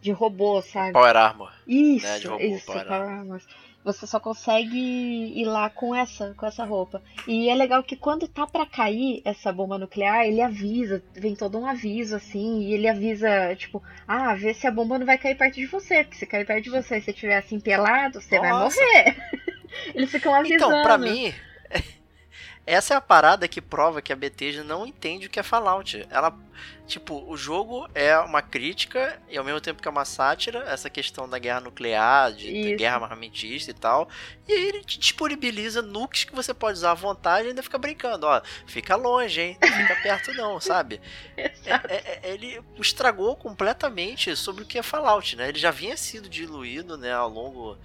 de 0.00 0.10
robô, 0.10 0.62
sabe? 0.62 0.92
Power 0.92 1.16
Armor. 1.16 1.52
Isso, 1.66 2.06
né, 2.06 2.18
robô, 2.18 2.44
isso, 2.44 2.66
Power, 2.66 2.86
Power 2.86 3.08
Armor. 3.08 3.42
Você 3.82 4.06
só 4.06 4.20
consegue 4.20 4.78
ir 4.78 5.44
lá 5.44 5.70
com 5.70 5.94
essa, 5.94 6.34
com 6.36 6.46
essa 6.46 6.64
roupa. 6.64 7.02
E 7.26 7.48
é 7.48 7.54
legal 7.54 7.82
que 7.82 7.96
quando 7.96 8.28
tá 8.28 8.46
para 8.46 8.66
cair 8.66 9.22
essa 9.24 9.50
bomba 9.50 9.78
nuclear, 9.78 10.26
ele 10.26 10.42
avisa, 10.42 11.02
vem 11.14 11.34
todo 11.34 11.58
um 11.58 11.66
aviso 11.66 12.14
assim, 12.14 12.60
e 12.60 12.74
ele 12.74 12.86
avisa, 12.86 13.54
tipo, 13.56 13.82
ah, 14.06 14.34
vê 14.34 14.52
se 14.52 14.66
a 14.66 14.70
bomba 14.70 14.98
não 14.98 15.06
vai 15.06 15.16
cair 15.16 15.34
perto 15.34 15.54
de 15.54 15.66
você, 15.66 16.04
porque 16.04 16.18
se 16.18 16.26
cair 16.26 16.46
perto 16.46 16.64
de 16.64 16.70
você 16.70 16.98
e 16.98 17.02
você 17.02 17.10
estiver 17.10 17.38
assim 17.38 17.58
pelado, 17.58 18.20
você 18.20 18.38
Nossa. 18.38 18.50
vai 18.50 18.52
morrer. 18.52 19.16
Eles 19.94 20.10
ficam 20.10 20.34
avisando. 20.34 20.64
Então, 20.64 20.82
pra 20.82 20.98
mim, 20.98 21.32
essa 22.70 22.94
é 22.94 22.96
a 22.96 23.00
parada 23.00 23.48
que 23.48 23.60
prova 23.60 24.00
que 24.00 24.12
a 24.12 24.16
Bethesda 24.16 24.62
não 24.62 24.86
entende 24.86 25.26
o 25.26 25.30
que 25.30 25.40
é 25.40 25.42
Fallout. 25.42 26.06
Ela, 26.08 26.32
tipo, 26.86 27.28
o 27.28 27.36
jogo 27.36 27.88
é 27.96 28.16
uma 28.16 28.40
crítica 28.40 29.20
e 29.28 29.36
ao 29.36 29.42
mesmo 29.42 29.60
tempo 29.60 29.82
que 29.82 29.88
é 29.88 29.90
uma 29.90 30.04
sátira, 30.04 30.60
essa 30.68 30.88
questão 30.88 31.28
da 31.28 31.36
guerra 31.36 31.62
nuclear, 31.62 32.32
de, 32.32 32.46
de 32.46 32.76
guerra 32.76 32.94
armamentista 33.02 33.72
e 33.72 33.74
tal. 33.74 34.08
E 34.46 34.52
aí 34.52 34.68
ele 34.68 34.84
te 34.84 35.00
disponibiliza 35.00 35.82
nukes 35.82 36.22
que 36.22 36.32
você 36.32 36.54
pode 36.54 36.78
usar 36.78 36.92
à 36.92 36.94
vontade 36.94 37.46
e 37.46 37.48
ainda 37.48 37.62
fica 37.62 37.76
brincando, 37.76 38.24
ó, 38.28 38.40
fica 38.68 38.94
longe, 38.94 39.40
hein? 39.40 39.58
Não 39.60 39.68
fica 39.68 39.96
perto 39.96 40.32
não, 40.34 40.60
sabe? 40.62 41.00
É, 41.36 41.46
é, 41.66 41.80
é, 41.88 42.20
ele 42.22 42.62
estragou 42.78 43.34
completamente 43.34 44.36
sobre 44.36 44.62
o 44.62 44.66
que 44.66 44.78
é 44.78 44.82
Fallout, 44.82 45.34
né? 45.34 45.48
Ele 45.48 45.58
já 45.58 45.72
vinha 45.72 45.96
sido 45.96 46.28
diluído, 46.28 46.96
né, 46.96 47.12
ao 47.12 47.28
longo 47.28 47.76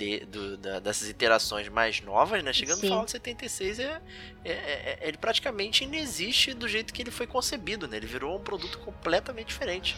de, 0.00 0.20
do, 0.20 0.56
da, 0.56 0.80
dessas 0.80 1.10
iterações 1.10 1.68
mais 1.68 2.00
novas, 2.00 2.42
né? 2.42 2.54
Chegando 2.54 2.78
Sim. 2.78 2.86
no 2.86 2.92
Fallout 2.92 3.10
76, 3.10 3.78
é, 3.78 4.00
é, 4.42 4.50
é, 4.50 4.98
ele 5.02 5.18
praticamente 5.18 5.84
inexiste 5.84 6.54
do 6.54 6.66
jeito 6.66 6.94
que 6.94 7.02
ele 7.02 7.10
foi 7.10 7.26
concebido, 7.26 7.86
né? 7.86 7.98
Ele 7.98 8.06
virou 8.06 8.34
um 8.34 8.40
produto 8.40 8.78
completamente 8.78 9.48
diferente. 9.48 9.96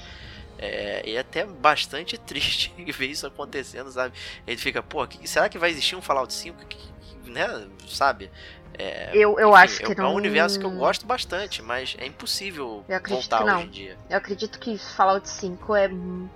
É, 0.58 1.02
e 1.08 1.14
é 1.14 1.20
até 1.20 1.46
bastante 1.46 2.18
triste 2.26 2.72
ver 2.92 3.06
isso 3.06 3.26
acontecendo, 3.26 3.92
sabe? 3.92 4.14
Ele 4.44 4.56
fica, 4.56 4.82
pô, 4.82 5.06
que, 5.06 5.28
será 5.28 5.48
que 5.48 5.56
vai 5.56 5.70
existir 5.70 5.94
um 5.94 6.02
Fallout 6.02 6.32
5? 6.34 6.66
Que, 6.66 6.76
que, 6.76 7.30
né? 7.30 7.68
Sabe? 7.86 8.28
É, 8.76 9.10
eu 9.14 9.38
eu 9.38 9.50
enfim, 9.50 9.58
acho 9.58 9.78
que 9.84 9.92
é, 9.92 9.94
não... 9.94 10.06
é 10.06 10.08
um 10.08 10.14
universo 10.14 10.58
que 10.58 10.64
eu 10.64 10.70
gosto 10.70 11.06
bastante, 11.06 11.62
mas 11.62 11.94
é 11.98 12.06
impossível 12.06 12.84
voltar 13.08 13.44
hoje 13.44 13.66
em 13.66 13.70
dia. 13.70 13.98
Eu 14.10 14.16
acredito 14.16 14.58
que 14.58 14.76
Fallout 14.78 15.28
5 15.28 15.76
é 15.76 15.88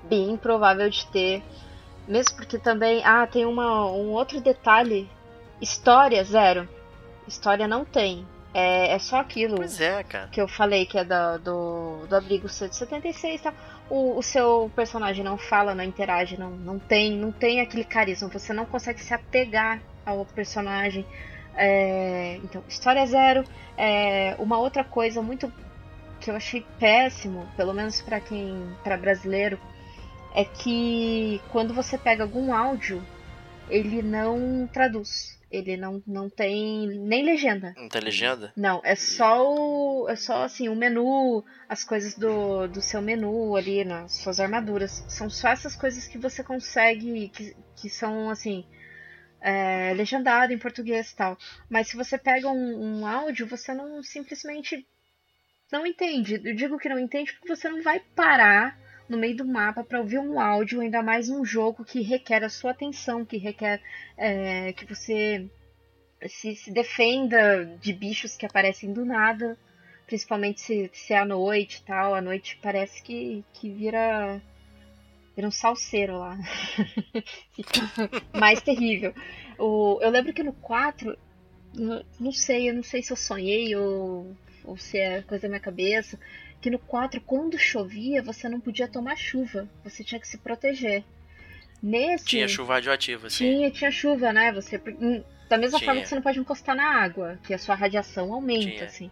bem 0.05 0.33
improvável 0.33 0.89
de 0.89 1.05
ter 1.07 1.43
mesmo 2.07 2.37
porque 2.37 2.59
também. 2.59 3.03
Ah, 3.05 3.27
tem 3.27 3.45
uma, 3.45 3.91
um 3.91 4.11
outro 4.13 4.41
detalhe. 4.41 5.09
História, 5.61 6.23
zero. 6.25 6.69
História 7.27 7.67
não 7.67 7.85
tem. 7.85 8.27
É, 8.55 8.95
é 8.95 8.99
só 8.99 9.21
aquilo 9.21 9.63
é, 9.63 10.05
que 10.33 10.41
eu 10.41 10.49
falei, 10.49 10.87
que 10.87 10.97
é 10.99 11.05
do, 11.05 11.39
do, 11.39 12.07
do 12.07 12.17
abrigo 12.17 12.49
176 12.49 13.41
e 13.41 13.43
tal. 13.43 13.53
O, 13.91 14.19
o 14.19 14.23
seu 14.23 14.71
personagem 14.75 15.23
não 15.23 15.37
fala, 15.37 15.75
não 15.75 15.85
interage, 15.85 16.39
não, 16.39 16.51
não 16.51 16.79
tem, 16.79 17.13
não 17.13 17.31
tem 17.31 17.61
aquele 17.61 17.85
carisma. 17.85 18.29
Você 18.29 18.53
não 18.53 18.65
consegue 18.65 19.01
se 19.03 19.13
apegar 19.13 19.81
ao 20.05 20.25
personagem. 20.25 21.05
É, 21.55 22.39
então, 22.43 22.63
história 22.69 23.05
zero. 23.07 23.45
É, 23.77 24.35
uma 24.39 24.59
outra 24.59 24.85
coisa 24.85 25.21
muito 25.21 25.53
que 26.21 26.31
eu 26.31 26.37
achei 26.37 26.65
péssimo, 26.79 27.47
pelo 27.57 27.75
menos 27.75 28.01
para 28.01 28.21
quem, 28.21 28.75
para 28.83 28.97
brasileiro, 28.97 29.59
é 30.37 30.45
que 30.45 31.41
quando 31.51 31.73
você 31.73 31.97
pega 31.97 32.23
algum 32.23 32.55
áudio, 32.55 33.03
ele 33.71 34.03
não 34.03 34.69
traduz. 34.71 35.35
Ele 35.51 35.79
não, 35.79 36.03
não 36.07 36.29
tem 36.29 36.89
nem 36.89 37.25
legenda. 37.25 37.73
Não 37.75 37.89
tem 37.89 38.03
legenda? 38.03 38.53
Não, 38.55 38.83
é 38.85 38.95
só 38.95 39.43
o. 39.49 40.07
É 40.11 40.15
só 40.15 40.43
assim, 40.43 40.69
o 40.69 40.77
menu, 40.77 41.43
as 41.67 41.83
coisas 41.83 42.15
do, 42.15 42.67
do 42.67 42.83
seu 42.83 43.01
menu 43.01 43.57
ali, 43.57 43.83
nas 43.83 44.13
suas 44.13 44.39
armaduras. 44.39 45.03
São 45.09 45.31
só 45.31 45.49
essas 45.49 45.75
coisas 45.75 46.07
que 46.07 46.19
você 46.19 46.45
consegue. 46.45 47.31
que, 47.31 47.57
que 47.75 47.89
são 47.89 48.29
assim. 48.29 48.67
É, 49.41 49.95
legendado 49.95 50.53
em 50.53 50.59
português 50.59 51.13
e 51.13 51.17
tal. 51.17 51.39
Mas 51.71 51.89
se 51.89 51.97
você 51.97 52.19
pega 52.19 52.49
um, 52.49 53.01
um 53.01 53.07
áudio, 53.07 53.47
você 53.47 53.73
não 53.73 54.03
simplesmente 54.03 54.87
não 55.73 55.87
entende. 55.87 56.43
Eu 56.45 56.55
digo 56.55 56.79
que 56.79 56.89
não 56.91 56.99
entende 56.99 57.33
porque 57.33 57.55
você 57.55 57.71
não 57.71 57.83
vai 57.83 58.01
parar 58.01 58.77
no 59.09 59.17
meio 59.17 59.37
do 59.37 59.45
mapa 59.45 59.85
para 59.85 60.01
ouvir 60.01 60.19
um 60.19 60.41
áudio, 60.41 60.81
ainda 60.81 61.03
mais 61.03 61.29
um 61.29 61.45
jogo 61.45 61.85
que 61.85 62.01
requer 62.01 62.43
a 62.45 62.49
sua 62.49 62.73
atenção, 62.73 63.25
que 63.25 63.37
requer 63.37 63.81
é, 64.17 64.73
que 64.73 64.85
você 64.85 65.49
se, 66.29 66.57
se, 66.57 66.71
defenda 66.71 67.65
de 67.81 67.93
bichos 67.93 68.37
que 68.37 68.47
aparecem 68.47 68.93
do 68.93 69.05
nada, 69.05 69.57
principalmente 70.07 70.61
se, 70.61 70.91
se 70.93 71.13
é 71.13 71.19
à 71.19 71.25
noite 71.25 71.79
e 71.79 71.83
tal. 71.83 72.15
À 72.15 72.21
noite 72.21 72.59
parece 72.63 73.03
que, 73.03 73.45
que 73.53 73.71
vira 73.71 74.41
vira 75.35 75.49
um 75.49 75.53
salseiro 75.53 76.19
lá. 76.19 76.39
Fica 77.55 77.81
mais 78.33 78.61
terrível. 78.63 79.15
O, 79.59 79.99
eu 80.01 80.11
lembro 80.11 80.33
que 80.33 80.43
no 80.43 80.55
4, 80.55 81.17
não, 82.19 82.33
sei, 82.33 82.71
eu 82.71 82.75
não 82.75 82.83
sei 82.83 83.03
se 83.03 83.13
eu 83.13 83.17
sonhei 83.17 83.77
ou, 83.77 84.35
ou 84.65 84.79
se 84.79 84.99
é 84.99 85.21
coisa 85.23 85.43
da 85.43 85.49
minha 85.49 85.61
cabeça, 85.61 86.19
que 86.67 86.71
no 86.71 86.81
4, 86.81 87.21
quando 87.21 87.57
chovia, 87.57 88.21
você 88.21 88.49
não 88.49 88.59
podia 88.59 88.89
tomar 88.89 89.17
chuva, 89.17 89.69
você 89.85 90.03
tinha 90.03 90.21
que 90.21 90.27
se 90.27 90.37
proteger. 90.37 91.05
Nesse. 91.81 92.25
Tinha 92.25 92.49
chuva 92.49 92.75
radioativa, 92.75 93.31
sim. 93.31 93.37
Tinha, 93.45 93.71
tinha 93.71 93.91
chuva, 93.93 94.33
né? 94.33 94.51
Você. 94.53 94.77
hum, 95.01 95.23
Da 95.49 95.57
mesma 95.57 95.79
Tinha. 95.79 95.87
forma 95.89 96.03
que 96.03 96.09
você 96.09 96.15
não 96.17 96.23
pode 96.23 96.41
encostar 96.41 96.75
na 96.75 97.05
água, 97.05 97.39
que 97.45 97.55
a 97.55 97.59
sua 97.59 97.77
radiação 97.77 98.33
aumenta, 98.33 98.69
Tinha. 98.69 98.85
assim. 98.85 99.11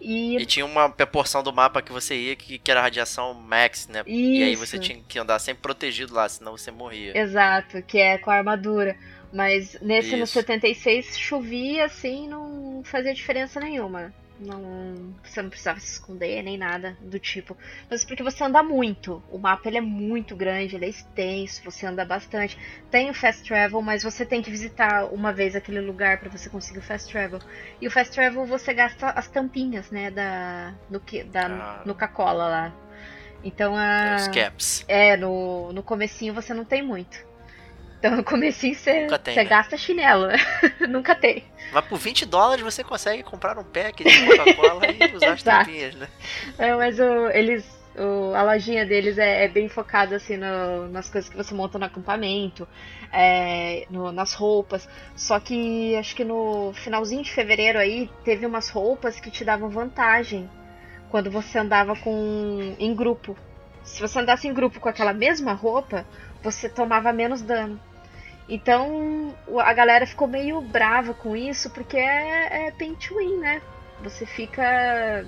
E, 0.00 0.36
E 0.36 0.46
tinha 0.46 0.64
uma 0.64 0.88
porção 0.90 1.42
do 1.42 1.52
mapa 1.52 1.82
que 1.82 1.90
você 1.90 2.14
ia 2.14 2.36
que, 2.36 2.58
que 2.60 2.70
era 2.70 2.80
radiação 2.80 3.34
max, 3.34 3.88
né? 3.88 4.04
E 4.06 4.40
aí 4.44 4.54
você 4.54 4.76
Isso. 4.76 4.84
tinha 4.84 5.02
que 5.08 5.18
andar 5.18 5.40
sempre 5.40 5.62
protegido 5.62 6.14
lá, 6.14 6.28
senão 6.28 6.56
você 6.56 6.70
morria. 6.70 7.18
Exato, 7.18 7.82
que 7.82 7.98
é 7.98 8.18
com 8.18 8.30
a 8.30 8.36
armadura. 8.36 8.96
Mas 9.32 9.76
nesse 9.82 10.14
no 10.14 10.22
Isso. 10.24 10.34
76 10.34 11.18
chovia 11.18 11.86
assim, 11.86 12.28
não 12.28 12.82
fazia 12.84 13.12
diferença 13.12 13.58
nenhuma. 13.58 14.14
Não, 14.40 15.14
você 15.22 15.40
não 15.40 15.48
precisava 15.48 15.78
se 15.78 15.92
esconder 15.92 16.42
nem 16.42 16.58
nada 16.58 16.96
do 17.00 17.18
tipo. 17.20 17.56
Mas 17.88 18.04
porque 18.04 18.22
você 18.22 18.42
anda 18.42 18.62
muito. 18.62 19.22
O 19.30 19.38
mapa 19.38 19.68
ele 19.68 19.78
é 19.78 19.80
muito 19.80 20.34
grande, 20.34 20.74
ele 20.74 20.86
é 20.86 20.88
extenso, 20.88 21.62
você 21.64 21.86
anda 21.86 22.04
bastante. 22.04 22.58
Tem 22.90 23.08
o 23.10 23.14
fast 23.14 23.44
travel, 23.44 23.80
mas 23.80 24.02
você 24.02 24.26
tem 24.26 24.42
que 24.42 24.50
visitar 24.50 25.04
uma 25.12 25.32
vez 25.32 25.54
aquele 25.54 25.80
lugar 25.80 26.18
para 26.18 26.28
você 26.28 26.50
conseguir 26.50 26.80
o 26.80 26.82
fast 26.82 27.10
travel. 27.12 27.38
E 27.80 27.86
o 27.86 27.90
fast 27.90 28.12
travel 28.12 28.44
você 28.44 28.74
gasta 28.74 29.08
as 29.10 29.28
tampinhas, 29.28 29.90
né, 29.90 30.10
da 30.10 30.74
no 30.90 30.98
que 30.98 31.22
da 31.22 31.46
Ah. 31.46 31.82
no 31.86 31.94
Coca-Cola 31.94 32.48
lá. 32.48 32.74
Então 33.44 33.74
a 33.76 34.16
Os 34.16 34.28
caps. 34.28 34.84
é, 34.88 35.16
no, 35.16 35.72
no 35.72 35.82
comecinho 35.82 36.34
você 36.34 36.52
não 36.52 36.64
tem 36.64 36.82
muito. 36.82 37.24
Então 38.04 38.18
no 38.18 38.22
comecinho 38.22 38.74
você, 38.74 39.06
tem, 39.18 39.32
você 39.34 39.44
né? 39.44 39.48
gasta 39.48 39.78
chinelo. 39.78 40.26
Nunca 40.86 41.14
tem. 41.14 41.42
Mas 41.72 41.86
por 41.86 41.98
20 41.98 42.26
dólares 42.26 42.62
você 42.62 42.84
consegue 42.84 43.22
comprar 43.22 43.58
um 43.58 43.64
pack 43.64 44.04
de 44.04 44.26
Coca-Cola 44.26 44.82
e 44.88 45.08
usar 45.16 45.32
as 45.32 45.42
tampinhas, 45.42 45.94
né? 45.94 46.06
É, 46.58 46.74
mas 46.74 47.00
o, 47.00 47.30
eles. 47.30 47.64
O, 47.96 48.34
a 48.34 48.42
lojinha 48.42 48.84
deles 48.84 49.16
é, 49.16 49.44
é 49.44 49.48
bem 49.48 49.70
focada 49.70 50.16
assim 50.16 50.36
no- 50.36 50.88
nas 50.88 51.08
coisas 51.08 51.30
que 51.30 51.36
você 51.36 51.54
monta 51.54 51.78
no 51.78 51.84
acampamento, 51.86 52.68
é, 53.10 53.86
no- 53.88 54.12
nas 54.12 54.34
roupas. 54.34 54.86
Só 55.16 55.40
que 55.40 55.96
acho 55.96 56.14
que 56.14 56.24
no 56.24 56.74
finalzinho 56.74 57.22
de 57.22 57.32
fevereiro 57.32 57.78
aí 57.78 58.10
teve 58.22 58.44
umas 58.44 58.68
roupas 58.68 59.18
que 59.18 59.30
te 59.30 59.46
davam 59.46 59.70
vantagem 59.70 60.50
quando 61.08 61.30
você 61.30 61.58
andava 61.58 61.96
com 61.96 62.74
em 62.78 62.94
grupo. 62.94 63.34
Se 63.82 64.02
você 64.02 64.18
andasse 64.18 64.46
em 64.46 64.52
grupo 64.52 64.78
com 64.78 64.90
aquela 64.90 65.14
mesma 65.14 65.54
roupa, 65.54 66.04
você 66.42 66.68
tomava 66.68 67.10
menos 67.10 67.40
dano. 67.40 67.80
Então 68.48 69.34
a 69.58 69.72
galera 69.72 70.06
ficou 70.06 70.28
meio 70.28 70.60
brava 70.60 71.14
com 71.14 71.36
isso, 71.36 71.70
porque 71.70 71.96
é, 71.96 72.66
é 72.66 72.70
paint 72.72 73.08
to 73.08 73.16
win, 73.16 73.38
né? 73.38 73.62
Você 74.02 74.26
fica. 74.26 75.24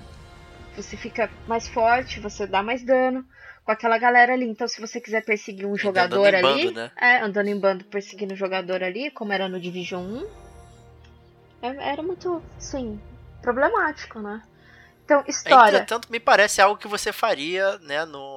Você 0.75 0.95
fica 0.95 1.29
mais 1.47 1.67
forte, 1.67 2.19
você 2.19 2.45
dá 2.45 2.61
mais 2.61 2.83
dano 2.83 3.25
com 3.65 3.71
aquela 3.71 3.97
galera 3.97 4.33
ali. 4.33 4.47
Então, 4.47 4.67
se 4.67 4.79
você 4.79 5.01
quiser 5.01 5.25
perseguir 5.25 5.65
um 5.65 5.75
jogador 5.75 6.19
andando 6.19 6.35
em 6.35 6.37
ali. 6.37 6.65
bando, 6.65 6.79
né? 6.79 6.91
É, 6.95 7.17
andando 7.17 7.47
em 7.47 7.59
bando 7.59 7.83
perseguindo 7.85 8.33
um 8.33 8.37
jogador 8.37 8.83
ali, 8.83 9.09
como 9.09 9.33
era 9.33 9.49
no 9.49 9.59
Division 9.59 10.03
1, 10.03 10.27
é- 11.63 11.91
era 11.91 12.03
muito, 12.03 12.41
sim, 12.59 13.01
problemático, 13.41 14.19
né? 14.19 14.41
Então, 15.03 15.23
história. 15.27 15.77
Entretanto, 15.77 16.11
me 16.11 16.19
parece 16.19 16.61
algo 16.61 16.77
que 16.77 16.87
você 16.87 17.11
faria, 17.11 17.77
né, 17.79 18.05
no 18.05 18.36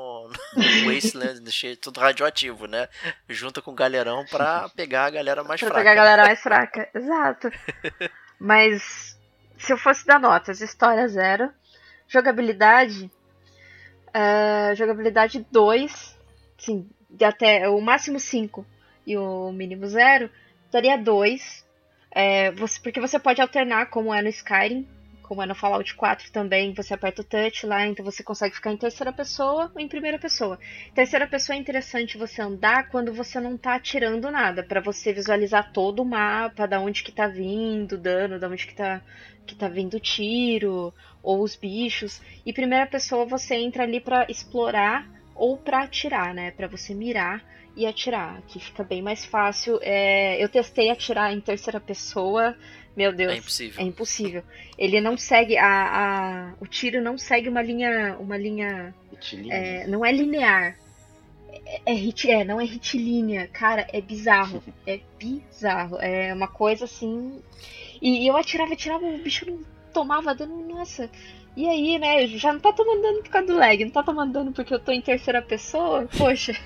Wasteland, 0.86 1.50
cheio 1.50 1.76
tudo 1.76 2.00
radioativo, 2.00 2.66
né? 2.66 2.88
Junto 3.28 3.60
com 3.62 3.70
o 3.70 3.74
galerão 3.74 4.24
pra 4.26 4.68
pegar 4.70 5.04
a 5.06 5.10
galera 5.10 5.42
mais 5.44 5.60
Pra 5.60 5.68
fraca. 5.68 5.80
pegar 5.80 5.92
a 5.92 5.94
galera 5.94 6.22
mais 6.24 6.40
fraca. 6.40 6.88
Exato. 6.94 7.50
Mas 8.38 9.18
se 9.58 9.72
eu 9.72 9.76
fosse 9.78 10.06
dar 10.06 10.18
notas, 10.20 10.60
história 10.60 11.06
zero. 11.08 11.50
Jogabilidade. 12.08 13.10
é, 14.12 14.74
jogabilidade 14.74 15.46
2. 15.50 16.18
Sim, 16.58 16.88
até 17.22 17.68
o 17.68 17.80
máximo 17.80 18.18
5 18.18 18.66
e 19.06 19.16
o 19.16 19.52
mínimo 19.52 19.86
0. 19.86 20.28
Daria 20.72 20.96
2. 20.98 21.64
É, 22.12 22.50
porque 22.82 23.00
você 23.00 23.18
pode 23.18 23.40
alternar, 23.40 23.86
como 23.90 24.12
é 24.12 24.20
no 24.20 24.28
Skyrim, 24.28 24.88
como 25.30 25.42
é 25.42 25.46
no 25.46 25.54
Fallout 25.54 25.94
4 25.94 26.28
também, 26.32 26.74
você 26.74 26.92
aperta 26.92 27.22
o 27.22 27.24
touch 27.24 27.64
lá, 27.64 27.86
então 27.86 28.04
você 28.04 28.20
consegue 28.20 28.52
ficar 28.52 28.72
em 28.72 28.76
terceira 28.76 29.12
pessoa 29.12 29.70
ou 29.72 29.80
em 29.80 29.86
primeira 29.86 30.18
pessoa. 30.18 30.58
Terceira 30.92 31.24
pessoa 31.24 31.54
é 31.54 31.60
interessante 31.60 32.18
você 32.18 32.42
andar 32.42 32.88
quando 32.88 33.12
você 33.12 33.38
não 33.38 33.56
tá 33.56 33.76
atirando 33.76 34.28
nada, 34.28 34.64
pra 34.64 34.80
você 34.80 35.12
visualizar 35.12 35.70
todo 35.72 36.02
o 36.02 36.04
mapa, 36.04 36.66
da 36.66 36.80
onde 36.80 37.04
que 37.04 37.12
tá 37.12 37.28
vindo 37.28 37.96
dano, 37.96 38.40
da 38.40 38.48
onde 38.48 38.66
que 38.66 38.74
tá 38.74 39.00
que 39.46 39.54
tá 39.54 39.68
vindo 39.68 40.00
tiro 40.00 40.92
ou 41.22 41.42
os 41.44 41.54
bichos. 41.54 42.20
E 42.44 42.52
primeira 42.52 42.86
pessoa 42.88 43.24
você 43.24 43.54
entra 43.54 43.84
ali 43.84 44.00
pra 44.00 44.26
explorar 44.28 45.06
ou 45.32 45.56
pra 45.56 45.84
atirar, 45.84 46.34
né? 46.34 46.50
Pra 46.50 46.66
você 46.66 46.92
mirar 46.92 47.40
e 47.76 47.86
atirar, 47.86 48.42
que 48.48 48.58
fica 48.58 48.82
bem 48.82 49.00
mais 49.00 49.24
fácil. 49.24 49.78
É, 49.80 50.42
eu 50.42 50.48
testei 50.48 50.90
atirar 50.90 51.32
em 51.32 51.40
terceira 51.40 51.80
pessoa, 51.80 52.56
meu 52.96 53.12
Deus, 53.12 53.32
É 53.32 53.36
impossível. 53.36 53.80
é 53.80 53.86
impossível. 53.86 54.42
Ele 54.76 55.00
não 55.00 55.16
segue 55.16 55.56
a, 55.56 55.66
a 55.68 56.54
o 56.60 56.66
tiro 56.66 57.00
não 57.00 57.16
segue 57.16 57.48
uma 57.48 57.62
linha 57.62 58.16
uma 58.18 58.36
linha 58.36 58.94
é, 59.50 59.86
não 59.86 60.04
é 60.04 60.12
linear. 60.12 60.76
É, 61.86 61.92
é, 61.92 62.30
é, 62.30 62.44
não 62.44 62.60
é 62.60 62.64
retilínea. 62.64 63.48
Cara, 63.48 63.86
é 63.92 64.00
bizarro. 64.00 64.62
É 64.86 65.00
bizarro. 65.18 65.96
É 66.00 66.32
uma 66.32 66.48
coisa 66.48 66.84
assim. 66.84 67.42
E, 68.00 68.24
e 68.24 68.26
eu 68.26 68.36
atirava, 68.36 68.72
atirava, 68.72 69.04
o 69.04 69.18
bicho 69.18 69.44
não 69.48 69.60
tomava 69.92 70.34
dano, 70.34 70.66
nossa. 70.66 71.10
E 71.56 71.68
aí, 71.68 71.98
né? 71.98 72.26
Já 72.28 72.52
não 72.52 72.60
tá 72.60 72.72
tomando 72.72 73.02
dano 73.02 73.22
por 73.22 73.30
causa 73.30 73.46
do 73.48 73.56
lag, 73.56 73.84
não 73.84 73.90
tá 73.90 74.02
tomando 74.02 74.32
dano 74.32 74.52
porque 74.52 74.72
eu 74.72 74.78
tô 74.78 74.92
em 74.92 75.00
terceira 75.02 75.42
pessoa? 75.42 76.08
Poxa, 76.16 76.56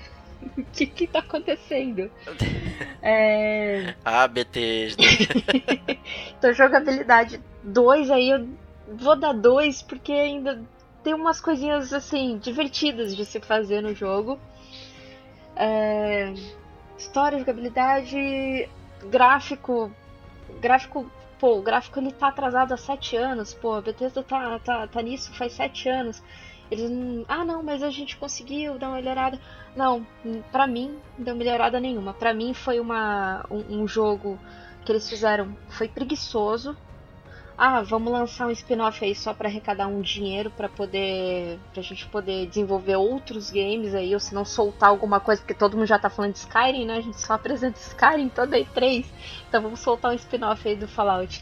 o 0.57 0.63
que 0.71 0.85
que 0.85 1.07
tá 1.07 1.19
acontecendo? 1.19 2.11
É. 3.07 3.93
Ah, 4.03 4.27
Bethesda. 4.27 5.03
Então, 6.37 6.51
jogabilidade 6.53 7.39
2 7.61 8.09
aí 8.09 8.31
eu 8.31 8.49
vou 8.87 9.15
dar 9.15 9.31
2 9.33 9.83
porque 9.83 10.11
ainda 10.11 10.61
tem 11.03 11.13
umas 11.13 11.39
coisinhas 11.39 11.93
assim 11.93 12.39
divertidas 12.39 13.15
de 13.15 13.23
se 13.23 13.39
fazer 13.39 13.81
no 13.81 13.93
jogo. 13.93 14.39
É, 15.55 16.33
História, 16.97 17.37
jogabilidade, 17.39 18.69
gráfico. 19.09 19.91
Gráfico, 20.61 21.09
pô, 21.39 21.57
o 21.57 21.61
gráfico 21.61 21.99
ele 21.99 22.11
tá 22.11 22.27
atrasado 22.27 22.73
há 22.73 22.77
7 22.77 23.17
anos, 23.17 23.53
pô, 23.53 23.73
a 23.73 23.81
Bethesda 23.81 24.23
tá, 24.23 24.59
tá, 24.59 24.87
tá 24.87 25.01
nisso 25.01 25.33
faz 25.33 25.53
7 25.53 25.89
anos. 25.89 26.23
Eles. 26.71 26.89
Ah, 27.27 27.45
não, 27.45 27.61
mas 27.61 27.83
a 27.83 27.89
gente 27.89 28.17
conseguiu 28.17 28.77
dar 28.77 28.89
uma 28.89 28.95
melhorada. 28.95 29.39
Não, 29.75 30.05
pra 30.51 30.67
mim, 30.67 30.97
não 31.17 31.25
deu 31.25 31.35
melhorada 31.35 31.79
nenhuma. 31.79 32.13
Pra 32.13 32.33
mim 32.33 32.53
foi 32.53 32.79
uma, 32.79 33.45
um, 33.49 33.81
um 33.81 33.87
jogo 33.87 34.39
que 34.83 34.91
eles 34.91 35.09
fizeram. 35.09 35.55
Foi 35.69 35.87
preguiçoso. 35.87 36.75
Ah, 37.57 37.81
vamos 37.81 38.11
lançar 38.11 38.47
um 38.47 38.51
spin-off 38.51 39.03
aí 39.05 39.15
só 39.15 39.33
pra 39.33 39.47
arrecadar 39.47 39.87
um 39.87 40.01
dinheiro 40.01 40.51
pra 40.51 40.67
poder. 40.67 41.57
pra 41.73 41.81
gente 41.81 42.05
poder 42.07 42.47
desenvolver 42.47 42.97
outros 42.97 43.49
games 43.49 43.95
aí, 43.95 44.13
ou 44.13 44.19
se 44.19 44.35
não 44.35 44.43
soltar 44.43 44.89
alguma 44.89 45.21
coisa, 45.21 45.41
porque 45.41 45.53
todo 45.53 45.77
mundo 45.77 45.87
já 45.87 45.97
tá 45.97 46.09
falando 46.09 46.33
de 46.33 46.39
Skyrim, 46.39 46.85
né? 46.85 46.97
A 46.97 47.01
gente 47.01 47.19
só 47.21 47.33
apresenta 47.33 47.79
Skyrim 47.79 48.27
toda 48.27 48.57
E3. 48.59 49.05
Então 49.47 49.61
vamos 49.61 49.79
soltar 49.79 50.11
um 50.11 50.15
spin-off 50.15 50.67
aí 50.67 50.75
do 50.75 50.87
Fallout. 50.87 51.41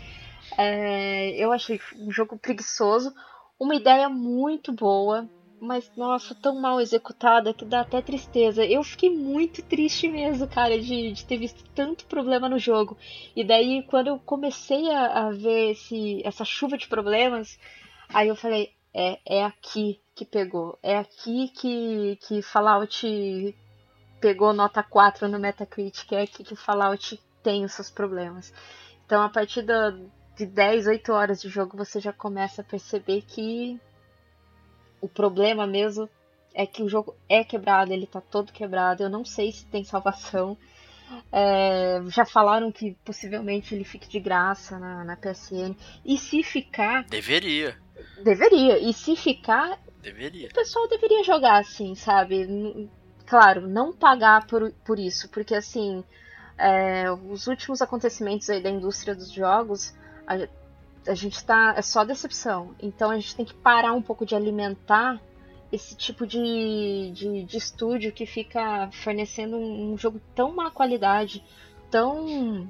É, 0.55 1.31
eu 1.31 1.51
achei 1.51 1.79
um 1.97 2.11
jogo 2.11 2.37
preguiçoso, 2.37 3.11
uma 3.59 3.75
ideia 3.75 4.09
muito 4.09 4.71
boa, 4.71 5.29
mas 5.59 5.89
nossa, 5.95 6.35
tão 6.35 6.59
mal 6.59 6.81
executada 6.81 7.53
que 7.53 7.63
dá 7.63 7.81
até 7.81 8.01
tristeza. 8.01 8.65
Eu 8.65 8.83
fiquei 8.83 9.09
muito 9.09 9.61
triste 9.63 10.09
mesmo, 10.09 10.47
cara, 10.47 10.77
de, 10.77 11.13
de 11.13 11.25
ter 11.25 11.37
visto 11.37 11.63
tanto 11.73 12.05
problema 12.05 12.49
no 12.49 12.59
jogo. 12.59 12.97
E 13.35 13.43
daí, 13.43 13.83
quando 13.83 14.07
eu 14.07 14.19
comecei 14.19 14.91
a, 14.91 15.27
a 15.27 15.31
ver 15.31 15.71
esse, 15.71 16.21
essa 16.25 16.43
chuva 16.43 16.77
de 16.77 16.87
problemas, 16.87 17.57
aí 18.09 18.27
eu 18.27 18.35
falei: 18.35 18.73
é, 18.93 19.19
é 19.25 19.45
aqui 19.45 20.01
que 20.13 20.25
pegou. 20.25 20.77
É 20.83 20.97
aqui 20.97 21.47
que, 21.49 22.17
que 22.27 22.41
Fallout 22.41 23.55
pegou 24.19 24.53
nota 24.53 24.83
4 24.83 25.27
no 25.27 25.39
Metacritic. 25.39 26.11
É 26.11 26.23
aqui 26.23 26.43
que 26.43 26.55
Fallout 26.55 27.19
tem 27.41 27.63
os 27.63 27.71
seus 27.71 27.89
problemas. 27.89 28.53
Então, 29.05 29.21
a 29.21 29.29
partir 29.29 29.63
da, 29.63 29.95
de 30.35 30.45
10, 30.45 30.87
8 30.87 31.11
horas 31.11 31.41
de 31.41 31.49
jogo, 31.49 31.77
você 31.77 31.99
já 31.99 32.11
começa 32.11 32.61
a 32.61 32.65
perceber 32.65 33.21
que 33.21 33.79
o 35.01 35.07
problema 35.07 35.67
mesmo 35.67 36.09
é 36.53 36.65
que 36.65 36.83
o 36.83 36.89
jogo 36.89 37.15
é 37.27 37.43
quebrado, 37.43 37.91
ele 37.91 38.07
tá 38.07 38.21
todo 38.21 38.51
quebrado. 38.51 39.03
Eu 39.03 39.09
não 39.09 39.25
sei 39.25 39.51
se 39.51 39.65
tem 39.65 39.83
salvação. 39.83 40.57
É, 41.31 42.01
já 42.07 42.25
falaram 42.25 42.71
que 42.71 42.95
possivelmente 43.03 43.75
ele 43.75 43.83
fique 43.83 44.07
de 44.07 44.19
graça 44.19 44.79
na, 44.79 45.03
na 45.03 45.15
PSN. 45.17 45.75
E 46.05 46.17
se 46.17 46.41
ficar, 46.43 47.03
Deveria. 47.05 47.77
deveria. 48.23 48.79
E 48.79 48.93
se 48.93 49.15
ficar, 49.15 49.79
Deveria. 50.01 50.47
o 50.47 50.53
pessoal 50.53 50.87
deveria 50.87 51.23
jogar 51.23 51.59
assim, 51.59 51.95
sabe? 51.95 52.89
Claro, 53.25 53.67
não 53.67 53.93
pagar 53.93 54.47
por, 54.47 54.71
por 54.85 54.99
isso, 54.99 55.29
porque 55.29 55.55
assim, 55.55 56.03
é, 56.57 57.11
os 57.11 57.47
últimos 57.47 57.81
acontecimentos 57.81 58.49
aí 58.49 58.61
da 58.61 58.69
indústria 58.69 59.15
dos 59.15 59.31
jogos, 59.31 59.93
a, 60.27 60.47
a 61.11 61.15
gente 61.15 61.35
está 61.35 61.73
é 61.77 61.81
só 61.81 62.03
decepção. 62.03 62.75
Então 62.81 63.11
a 63.11 63.15
gente 63.15 63.35
tem 63.35 63.45
que 63.45 63.53
parar 63.53 63.93
um 63.93 64.01
pouco 64.01 64.25
de 64.25 64.35
alimentar 64.35 65.21
esse 65.71 65.95
tipo 65.95 66.27
de, 66.27 67.11
de, 67.13 67.43
de 67.43 67.57
estúdio 67.57 68.11
que 68.11 68.25
fica 68.25 68.89
fornecendo 68.91 69.57
um, 69.57 69.93
um 69.93 69.97
jogo 69.97 70.21
tão 70.35 70.55
má 70.55 70.69
qualidade, 70.69 71.43
tão 71.89 72.69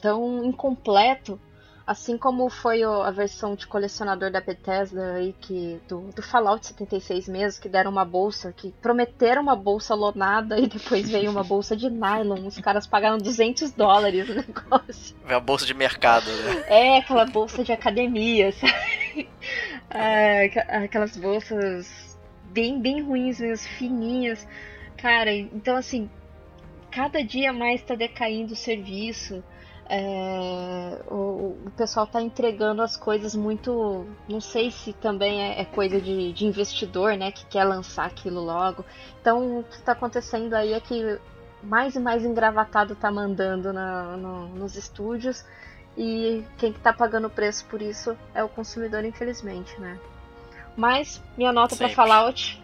tão 0.00 0.44
incompleto 0.44 1.40
Assim 1.86 2.18
como 2.18 2.50
foi 2.50 2.82
a 2.82 3.12
versão 3.12 3.54
de 3.54 3.64
colecionador 3.64 4.28
da 4.28 4.40
Bethesda 4.40 5.14
aí, 5.14 5.32
que, 5.40 5.80
do, 5.88 6.00
do 6.10 6.20
Fallout 6.20 6.66
76 6.66 7.28
mesmo, 7.28 7.62
que 7.62 7.68
deram 7.68 7.92
uma 7.92 8.04
bolsa, 8.04 8.52
que 8.52 8.72
prometeram 8.82 9.40
uma 9.40 9.54
bolsa 9.54 9.94
lonada 9.94 10.58
e 10.58 10.66
depois 10.66 11.08
veio 11.08 11.30
uma 11.30 11.44
bolsa 11.44 11.76
de 11.76 11.88
nylon. 11.88 12.44
Os 12.44 12.58
caras 12.58 12.88
pagaram 12.88 13.18
200 13.18 13.70
dólares 13.70 14.28
no 14.28 14.34
negócio. 14.34 15.16
É 15.28 15.34
a 15.34 15.38
bolsa 15.38 15.64
de 15.64 15.74
mercado, 15.74 16.26
né? 16.26 16.64
É, 16.66 16.98
aquela 16.98 17.24
bolsa 17.24 17.62
de 17.62 17.70
academia, 17.70 18.50
sabe? 18.52 19.28
É, 19.88 20.46
aquelas 20.84 21.16
bolsas 21.16 22.18
bem, 22.50 22.80
bem 22.80 23.02
ruins 23.02 23.38
mesmo, 23.38 23.68
fininhas. 23.68 24.46
Cara, 24.96 25.32
então 25.32 25.76
assim, 25.76 26.10
cada 26.90 27.22
dia 27.22 27.52
mais 27.52 27.82
tá 27.82 27.94
decaindo 27.94 28.54
o 28.54 28.56
serviço. 28.56 29.44
É, 29.88 31.00
o, 31.08 31.56
o, 31.66 31.72
pessoal 31.76 32.06
está 32.06 32.20
entregando 32.20 32.82
as 32.82 32.96
coisas 32.96 33.36
muito. 33.36 34.06
Não 34.28 34.40
sei 34.40 34.70
se 34.70 34.92
também 34.92 35.40
é, 35.40 35.60
é 35.60 35.64
coisa 35.64 36.00
de, 36.00 36.32
de, 36.32 36.44
investidor, 36.44 37.16
né? 37.16 37.30
Que 37.30 37.46
quer 37.46 37.64
lançar 37.64 38.06
aquilo 38.06 38.40
logo. 38.40 38.84
Então, 39.20 39.60
o 39.60 39.64
que 39.64 39.76
está 39.76 39.92
acontecendo 39.92 40.54
aí 40.54 40.72
é 40.72 40.80
que 40.80 41.18
mais 41.62 41.94
e 41.94 42.00
mais 42.00 42.24
engravatado 42.24 42.94
está 42.94 43.10
mandando 43.10 43.72
na, 43.72 44.16
no, 44.16 44.48
nos 44.48 44.76
estúdios. 44.76 45.44
E 45.96 46.44
quem 46.58 46.70
está 46.72 46.92
pagando 46.92 47.28
o 47.28 47.30
preço 47.30 47.64
por 47.66 47.80
isso 47.80 48.16
é 48.34 48.42
o 48.42 48.48
consumidor, 48.48 49.04
infelizmente, 49.04 49.80
né? 49.80 49.98
Mas, 50.76 51.22
minha 51.38 51.52
nota 51.52 51.74
para 51.74 51.88
Fallout 51.88 52.62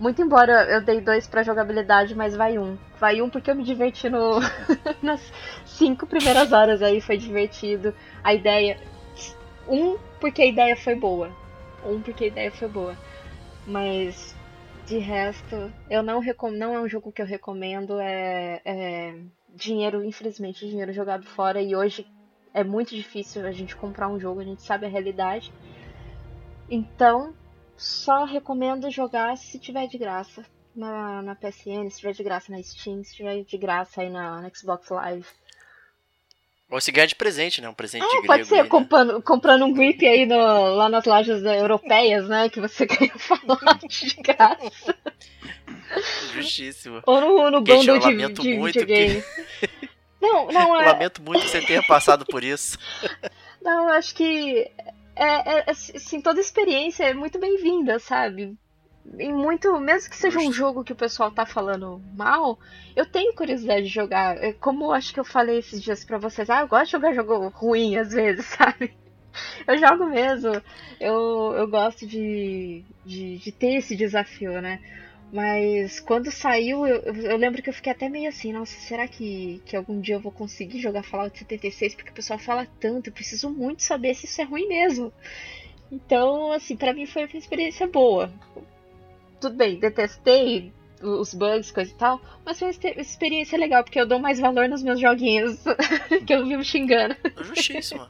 muito 0.00 0.22
embora 0.22 0.64
eu 0.70 0.80
dei 0.80 0.98
dois 0.98 1.28
pra 1.28 1.42
jogabilidade, 1.42 2.14
mas 2.14 2.34
vai 2.34 2.58
um. 2.58 2.78
Vai 2.98 3.20
um 3.20 3.28
porque 3.28 3.50
eu 3.50 3.54
me 3.54 3.62
diverti 3.62 4.08
no... 4.08 4.40
nas 5.02 5.20
cinco 5.66 6.06
primeiras 6.06 6.52
horas 6.52 6.80
aí, 6.80 7.02
foi 7.02 7.18
divertido. 7.18 7.94
A 8.24 8.32
ideia. 8.32 8.78
Um 9.68 9.98
porque 10.18 10.40
a 10.40 10.46
ideia 10.46 10.74
foi 10.74 10.94
boa. 10.94 11.30
Um 11.84 12.00
porque 12.00 12.24
a 12.24 12.28
ideia 12.28 12.50
foi 12.50 12.66
boa. 12.66 12.96
Mas 13.66 14.34
de 14.86 14.96
resto, 14.96 15.70
eu 15.90 16.02
não 16.02 16.18
recom... 16.18 16.50
não 16.50 16.74
é 16.74 16.80
um 16.80 16.88
jogo 16.88 17.12
que 17.12 17.20
eu 17.20 17.26
recomendo. 17.26 18.00
É, 18.00 18.62
é 18.64 19.14
dinheiro, 19.54 20.02
infelizmente, 20.02 20.66
dinheiro 20.66 20.94
jogado 20.94 21.26
fora. 21.26 21.60
E 21.60 21.76
hoje 21.76 22.06
é 22.54 22.64
muito 22.64 22.96
difícil 22.96 23.46
a 23.46 23.52
gente 23.52 23.76
comprar 23.76 24.08
um 24.08 24.18
jogo, 24.18 24.40
a 24.40 24.44
gente 24.44 24.62
sabe 24.62 24.86
a 24.86 24.88
realidade. 24.88 25.52
Então, 26.70 27.34
só 27.80 28.24
recomendo 28.24 28.90
jogar 28.90 29.38
se 29.38 29.58
tiver 29.58 29.86
de 29.86 29.96
graça 29.96 30.44
na, 30.76 31.22
na 31.22 31.34
PSN, 31.34 31.88
se 31.90 32.00
tiver 32.00 32.12
de 32.12 32.22
graça 32.22 32.52
na 32.52 32.62
Steam, 32.62 33.02
se 33.02 33.16
tiver 33.16 33.42
de 33.42 33.56
graça 33.56 34.02
aí 34.02 34.10
na, 34.10 34.42
na 34.42 34.50
Xbox 34.54 34.90
Live. 34.90 35.26
Ou 36.70 36.80
se 36.80 36.92
ganhar 36.92 37.06
de 37.06 37.14
presente, 37.16 37.60
né? 37.60 37.68
Um 37.68 37.74
presente 37.74 38.04
ah, 38.04 38.06
de 38.06 38.12
grego. 38.12 38.26
Pode 38.26 38.44
ser, 38.44 38.56
aí, 38.56 38.62
né? 38.62 38.68
comprando, 38.68 39.22
comprando 39.22 39.64
um 39.64 39.72
grip 39.72 40.06
aí 40.06 40.26
no, 40.26 40.36
lá 40.74 40.88
nas 40.90 41.04
lojas 41.06 41.42
europeias, 41.42 42.28
né? 42.28 42.50
Que 42.50 42.60
você 42.60 42.84
ganha 42.86 43.12
Fallout 43.16 43.88
de 43.88 44.14
graça. 44.22 44.94
Justíssimo. 46.34 47.02
Ou 47.06 47.20
no, 47.20 47.50
no 47.50 47.60
bundle 47.62 47.98
de, 47.98 48.14
de 48.14 48.56
videogame. 48.62 49.22
Que... 49.22 49.88
Não, 50.20 50.46
não 50.46 50.76
é... 50.80 50.92
Lamento 50.92 51.22
muito 51.22 51.40
que 51.40 51.48
você 51.48 51.62
tenha 51.62 51.82
passado 51.82 52.26
por 52.26 52.44
isso. 52.44 52.78
Não, 53.62 53.88
acho 53.88 54.14
que 54.14 54.70
é, 55.16 55.24
é, 55.24 55.64
é, 55.66 55.70
assim, 55.70 56.20
toda 56.20 56.40
experiência 56.40 57.04
é 57.04 57.14
muito 57.14 57.38
bem-vinda, 57.38 57.98
sabe? 57.98 58.56
E 59.18 59.32
muito, 59.32 59.78
mesmo 59.80 60.10
que 60.10 60.16
seja 60.16 60.38
um 60.38 60.52
jogo 60.52 60.84
que 60.84 60.92
o 60.92 60.96
pessoal 60.96 61.30
tá 61.30 61.44
falando 61.44 62.00
mal, 62.14 62.58
eu 62.94 63.04
tenho 63.04 63.34
curiosidade 63.34 63.82
de 63.82 63.88
jogar. 63.88 64.36
É 64.36 64.52
como 64.52 64.92
acho 64.92 65.12
que 65.12 65.20
eu 65.20 65.24
falei 65.24 65.58
esses 65.58 65.82
dias 65.82 66.04
para 66.04 66.18
vocês, 66.18 66.48
ah, 66.50 66.60
eu 66.60 66.68
gosto 66.68 66.86
de 66.86 66.92
jogar 66.92 67.14
jogo 67.14 67.48
ruim 67.48 67.96
às 67.96 68.12
vezes, 68.12 68.46
sabe? 68.56 68.96
Eu 69.66 69.78
jogo 69.78 70.06
mesmo. 70.06 70.52
Eu, 71.00 71.54
eu 71.56 71.68
gosto 71.68 72.06
de, 72.06 72.84
de, 73.04 73.38
de 73.38 73.52
ter 73.52 73.76
esse 73.76 73.96
desafio, 73.96 74.60
né? 74.60 74.80
Mas 75.32 76.00
quando 76.00 76.30
saiu, 76.30 76.84
eu, 76.86 77.00
eu, 77.02 77.36
lembro 77.36 77.62
que 77.62 77.68
eu 77.68 77.74
fiquei 77.74 77.92
até 77.92 78.08
meio 78.08 78.28
assim, 78.28 78.52
nossa, 78.52 78.78
será 78.80 79.06
que, 79.06 79.62
que 79.64 79.76
algum 79.76 80.00
dia 80.00 80.16
eu 80.16 80.20
vou 80.20 80.32
conseguir 80.32 80.80
jogar 80.80 81.04
Fallout 81.04 81.38
76? 81.38 81.94
Porque 81.94 82.10
o 82.10 82.14
pessoal 82.14 82.38
fala 82.38 82.66
tanto, 82.80 83.08
eu 83.08 83.12
preciso 83.12 83.48
muito 83.48 83.82
saber 83.82 84.14
se 84.14 84.26
isso 84.26 84.40
é 84.40 84.44
ruim 84.44 84.66
mesmo. 84.66 85.12
Então, 85.90 86.52
assim, 86.52 86.76
para 86.76 86.92
mim 86.92 87.06
foi 87.06 87.24
uma 87.24 87.38
experiência 87.38 87.86
boa. 87.86 88.32
Tudo 89.40 89.56
bem, 89.56 89.78
detestei, 89.78 90.72
os 91.02 91.34
bugs, 91.34 91.70
coisa 91.70 91.90
e 91.90 91.94
tal. 91.94 92.20
Mas 92.44 92.58
foi 92.58 92.68
uma 92.68 93.00
experiência 93.00 93.58
legal, 93.58 93.82
porque 93.82 94.00
eu 94.00 94.06
dou 94.06 94.18
mais 94.18 94.38
valor 94.38 94.68
nos 94.68 94.82
meus 94.82 95.00
joguinhos 95.00 95.58
que 96.26 96.32
eu 96.32 96.46
vivo 96.46 96.62
xingando. 96.62 97.16
Justíssimo. 97.42 98.06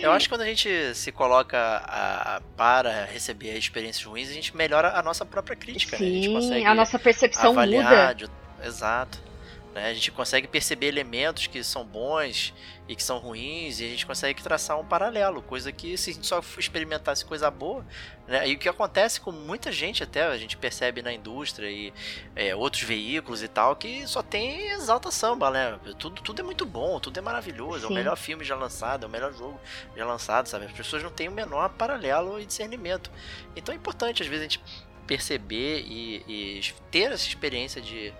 Eu 0.00 0.12
acho 0.12 0.26
que 0.26 0.34
quando 0.34 0.42
a 0.42 0.46
gente 0.46 0.94
se 0.94 1.12
coloca 1.12 1.58
a, 1.58 2.42
para 2.56 3.04
receber 3.04 3.56
experiências 3.56 4.04
ruins, 4.04 4.28
a 4.28 4.32
gente 4.32 4.56
melhora 4.56 4.98
a 4.98 5.02
nossa 5.02 5.24
própria 5.24 5.56
crítica. 5.56 5.96
Sim, 5.96 6.38
né? 6.50 6.64
a, 6.64 6.70
a 6.70 6.74
nossa 6.74 6.98
percepção 6.98 7.52
avaliar 7.52 7.84
muda. 7.84 8.12
De, 8.14 8.26
exato. 8.66 9.29
Né? 9.74 9.88
A 9.88 9.94
gente 9.94 10.10
consegue 10.10 10.48
perceber 10.48 10.86
elementos 10.86 11.46
que 11.46 11.62
são 11.62 11.84
bons 11.84 12.52
e 12.88 12.96
que 12.96 13.02
são 13.02 13.18
ruins 13.18 13.78
e 13.78 13.84
a 13.84 13.88
gente 13.88 14.04
consegue 14.04 14.42
traçar 14.42 14.78
um 14.80 14.84
paralelo, 14.84 15.40
coisa 15.42 15.70
que 15.70 15.96
se 15.96 16.10
a 16.10 16.12
gente 16.12 16.26
só 16.26 16.42
experimentasse 16.58 17.24
coisa 17.24 17.48
boa, 17.50 17.86
né? 18.26 18.48
E 18.48 18.54
o 18.54 18.58
que 18.58 18.68
acontece 18.68 19.20
com 19.20 19.30
muita 19.30 19.70
gente 19.70 20.02
até, 20.02 20.24
a 20.24 20.36
gente 20.36 20.56
percebe 20.56 21.02
na 21.02 21.12
indústria 21.12 21.70
e 21.70 21.92
é, 22.34 22.54
outros 22.54 22.82
veículos 22.82 23.44
e 23.44 23.48
tal, 23.48 23.76
que 23.76 24.06
só 24.08 24.22
tem 24.22 24.70
exalta 24.70 25.10
samba, 25.12 25.50
né? 25.50 25.78
Tudo, 25.98 26.20
tudo 26.20 26.40
é 26.40 26.44
muito 26.44 26.66
bom, 26.66 26.98
tudo 26.98 27.16
é 27.16 27.20
maravilhoso, 27.20 27.80
Sim. 27.80 27.86
é 27.86 27.90
o 27.90 27.94
melhor 27.94 28.16
filme 28.16 28.44
já 28.44 28.56
lançado, 28.56 29.04
é 29.04 29.06
o 29.06 29.10
melhor 29.10 29.32
jogo 29.32 29.60
já 29.96 30.04
lançado, 30.04 30.48
sabe? 30.48 30.66
As 30.66 30.72
pessoas 30.72 31.00
não 31.02 31.10
têm 31.10 31.28
o 31.28 31.32
menor 31.32 31.68
paralelo 31.70 32.40
e 32.40 32.44
discernimento. 32.44 33.08
Então 33.54 33.72
é 33.72 33.76
importante 33.76 34.20
às 34.20 34.28
vezes 34.28 34.46
a 34.46 34.48
gente 34.48 34.60
perceber 35.06 35.84
e, 35.88 36.24
e 36.28 36.74
ter 36.90 37.10
essa 37.10 37.26
experiência 37.26 37.80
de 37.80 38.12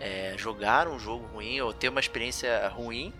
é, 0.00 0.34
jogar 0.36 0.88
um 0.88 0.98
jogo 0.98 1.26
ruim 1.26 1.60
ou 1.60 1.72
ter 1.72 1.88
uma 1.88 2.00
experiência 2.00 2.66
ruim 2.68 3.12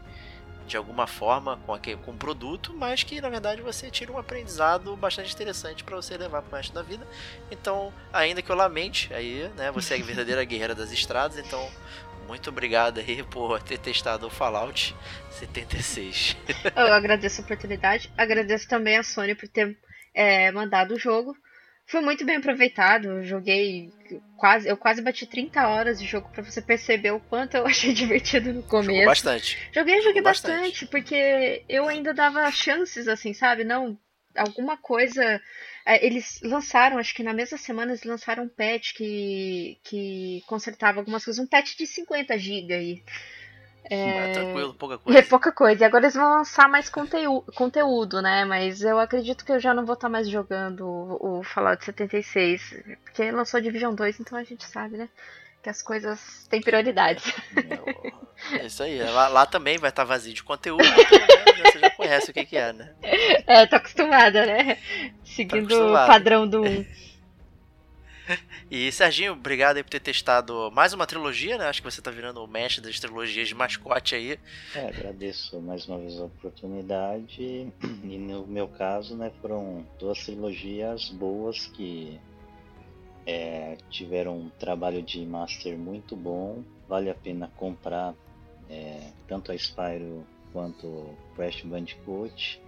de 0.67 0.77
alguma 0.77 1.07
forma 1.07 1.59
com, 1.67 1.75
aquele, 1.75 1.99
com 1.99 2.13
um 2.13 2.17
produto, 2.17 2.75
mas 2.75 3.03
que 3.03 3.21
na 3.21 3.29
verdade 3.29 3.61
você 3.61 3.91
tira 3.91 4.11
um 4.11 4.19
aprendizado 4.19 4.97
bastante 4.97 5.33
interessante 5.33 5.85
para 5.85 5.97
você 5.97 6.17
levar 6.17 6.43
para 6.43 6.55
o 6.55 6.57
resto 6.57 6.73
da 6.73 6.83
vida. 6.83 7.07
Então, 7.51 7.93
ainda 8.13 8.41
que 8.41 8.51
eu 8.51 8.57
lamente, 8.57 9.13
aí, 9.13 9.51
né, 9.57 9.71
você 9.71 9.95
é 9.95 10.01
a 10.01 10.05
verdadeira 10.05 10.43
guerreira 10.45 10.75
das 10.75 10.91
estradas, 10.91 11.39
então 11.39 11.71
muito 12.27 12.49
obrigado 12.49 12.99
aí 13.01 13.23
por 13.23 13.63
ter 13.63 13.79
testado 13.79 14.27
o 14.27 14.31
Fallout 14.31 14.97
76. 15.31 16.37
eu 16.75 16.95
agradeço 16.95 17.43
a 17.43 17.45
oportunidade, 17.45 18.11
agradeço 18.17 18.67
também 18.67 18.97
a 18.97 19.03
Sony 19.03 19.35
por 19.35 19.49
ter 19.49 19.77
é, 20.15 20.51
mandado 20.51 20.95
o 20.95 20.99
jogo 20.99 21.37
foi 21.87 22.01
muito 22.01 22.25
bem 22.25 22.37
aproveitado. 22.37 23.07
Eu 23.07 23.23
joguei 23.23 23.91
quase, 24.37 24.69
eu 24.69 24.77
quase 24.77 25.03
bati 25.03 25.27
30 25.27 25.69
horas 25.69 25.99
de 25.99 26.07
jogo 26.07 26.29
para 26.31 26.43
você 26.43 26.61
perceber 26.63 27.13
o 27.13 27.21
quanto 27.21 27.57
eu 27.57 27.67
achei 27.67 27.93
divertido 27.93 28.53
no 28.53 28.63
começo. 28.63 28.91
Jogou 28.91 29.07
bastante. 29.07 29.59
Joguei, 29.73 30.01
joguei 30.01 30.23
bastante, 30.23 30.57
bastante, 30.57 30.87
porque 30.87 31.65
eu 31.69 31.89
ainda 31.89 32.15
dava 32.15 32.51
chances 32.51 33.09
assim, 33.09 33.33
sabe? 33.33 33.65
Não, 33.65 33.99
alguma 34.35 34.77
coisa 34.77 35.41
é, 35.87 36.05
eles 36.05 36.41
lançaram, 36.43 36.99
acho 36.99 37.15
que 37.15 37.23
na 37.23 37.35
mesma 37.35 37.59
semana 37.59 37.93
eles 37.93 38.05
lançaram 38.05 38.45
um 38.45 38.49
patch 38.49 38.95
que, 38.95 39.79
que 39.85 40.43
consertava 40.47 40.99
algumas 40.99 41.25
coisas, 41.25 41.43
um 41.43 41.47
patch 41.47 41.77
de 41.77 41.87
50 41.87 42.39
GB 42.39 42.75
aí. 42.75 43.05
É... 43.91 44.31
é 44.31 44.33
tranquilo, 44.33 44.75
pouca 44.75 44.99
coisa. 44.99 45.19
É 45.19 45.23
pouca 45.23 45.53
coisa. 45.53 45.83
E 45.83 45.87
agora 45.87 46.05
eles 46.05 46.15
vão 46.15 46.39
lançar 46.39 46.69
mais 46.69 46.89
conteúdo, 46.89 47.53
conteúdo, 47.53 48.23
né? 48.23 48.45
Mas 48.45 48.83
eu 48.83 48.99
acredito 48.99 49.45
que 49.45 49.53
eu 49.53 49.61
já 49.61 49.75
não 49.75 49.85
vou 49.85 49.95
estar 49.95 50.09
tá 50.09 50.13
mais 50.13 50.29
jogando 50.29 50.87
o, 50.87 51.39
o 51.39 51.43
Fallout 51.43 51.85
76. 51.85 52.83
Porque 53.05 53.31
lançou 53.31 53.61
Division 53.61 53.95
2, 53.95 54.21
então 54.21 54.39
a 54.39 54.45
gente 54.45 54.65
sabe, 54.65 54.97
né? 54.97 55.09
Que 55.63 55.71
as 55.71 55.83
coisas 55.83 56.47
têm 56.49 56.61
prioridades. 56.61 57.33
É, 58.53 58.59
é 58.59 58.67
isso 58.67 58.83
aí. 58.83 59.03
Lá, 59.03 59.29
lá 59.29 59.47
também 59.47 59.79
vai 59.79 59.91
estar 59.91 60.03
tá 60.03 60.09
vazio 60.09 60.35
de 60.35 60.43
conteúdo, 60.43 60.83
né? 60.85 60.91
você 61.73 61.79
já 61.79 61.91
conhece 61.91 62.31
o 62.31 62.35
que, 62.35 62.45
que 62.45 62.57
é, 62.57 62.73
né? 62.73 62.93
É, 63.47 63.67
tô 63.67 63.77
acostumada, 63.77 64.45
né? 64.45 64.79
Seguindo 65.25 65.69
tá 65.69 66.05
o 66.05 66.07
padrão 66.07 66.47
do 66.47 66.63
1. 66.63 66.87
E 68.71 68.91
Serginho, 68.91 69.33
obrigado 69.33 69.77
aí 69.77 69.83
por 69.83 69.91
ter 69.91 70.01
testado 70.01 70.71
mais 70.73 70.93
uma 70.93 71.07
trilogia, 71.07 71.59
né? 71.59 71.67
Acho 71.67 71.83
que 71.83 71.91
você 71.91 72.01
tá 72.01 72.11
virando 72.11 72.43
o 72.43 72.47
mestre 72.47 72.83
das 72.83 72.99
trilogias 72.99 73.49
de 73.49 73.55
mascote 73.55 74.15
aí. 74.15 74.39
É, 74.75 74.89
agradeço 74.89 75.61
mais 75.61 75.87
uma 75.87 75.99
vez 75.99 76.19
a 76.19 76.25
oportunidade. 76.25 77.73
E 78.05 78.19
no 78.19 78.47
meu 78.47 78.69
caso, 78.69 79.17
né, 79.17 79.33
foram 79.41 79.87
duas 79.99 80.25
trilogias 80.25 81.09
boas 81.11 81.67
que 81.69 82.21
é, 83.27 83.77
tiveram 83.91 84.39
um 84.39 84.51
trabalho 84.51 85.03
de 85.03 85.25
master 85.25 85.77
muito 85.77 86.15
bom, 86.15 86.63
vale 86.89 87.11
a 87.11 87.15
pena 87.15 87.51
comprar 87.57 88.15
é, 88.69 89.11
tanto 89.27 89.53
a 89.53 89.55
Spyro 89.55 90.27
quanto 90.53 90.87
o 90.87 91.17
Crash 91.35 91.63
Bandicoot. 91.63 92.61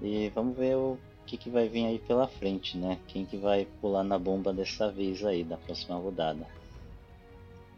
E 0.00 0.30
vamos 0.34 0.56
ver 0.56 0.76
o 0.76 0.98
que, 1.26 1.36
que 1.36 1.50
vai 1.50 1.68
vir 1.68 1.86
aí 1.86 1.98
pela 1.98 2.26
frente, 2.28 2.76
né? 2.78 2.98
Quem 3.08 3.24
que 3.26 3.36
vai 3.36 3.66
pular 3.80 4.04
na 4.04 4.18
bomba 4.18 4.52
dessa 4.52 4.90
vez 4.90 5.24
aí, 5.24 5.44
da 5.44 5.56
próxima 5.56 5.96
rodada. 5.96 6.46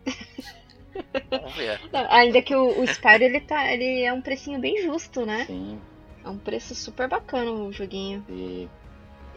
Não, 1.93 2.07
ainda 2.11 2.43
que 2.43 2.55
o, 2.55 2.81
o 2.81 2.85
Spyro 2.87 3.25
ele 3.25 3.41
tá, 3.41 3.73
ele 3.73 4.03
é 4.03 4.13
um 4.13 4.21
precinho 4.21 4.59
bem 4.59 4.83
justo, 4.83 5.25
né? 5.25 5.45
Sim, 5.47 5.79
É 6.25 6.29
um 6.29 6.39
preço 6.39 6.75
super 6.75 7.09
bacana 7.09 7.51
o 7.51 7.73
joguinho. 7.73 8.25
e 8.29 8.69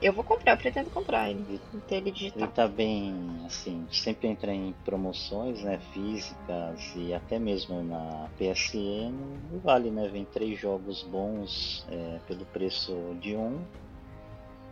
Eu 0.01 0.11
vou 0.13 0.23
comprar, 0.23 0.53
eu 0.53 0.57
pretendo 0.57 0.89
comprar 0.89 1.29
ele. 1.29 1.59
Ter 1.87 1.97
ele 1.97 2.09
ele 2.09 2.11
digital. 2.11 2.47
tá 2.47 2.67
bem, 2.67 3.13
assim, 3.45 3.85
sempre 3.91 4.27
entra 4.29 4.51
em 4.53 4.73
promoções, 4.83 5.61
né, 5.61 5.79
físicas 5.93 6.93
e 6.95 7.13
até 7.13 7.37
mesmo 7.37 7.83
na 7.83 8.27
PSN, 8.37 9.13
e 9.53 9.57
vale, 9.63 9.91
né, 9.91 10.07
vem 10.07 10.25
três 10.25 10.59
jogos 10.59 11.03
bons 11.03 11.85
é, 11.91 12.19
pelo 12.27 12.45
preço 12.45 13.15
de 13.21 13.35
um 13.35 13.59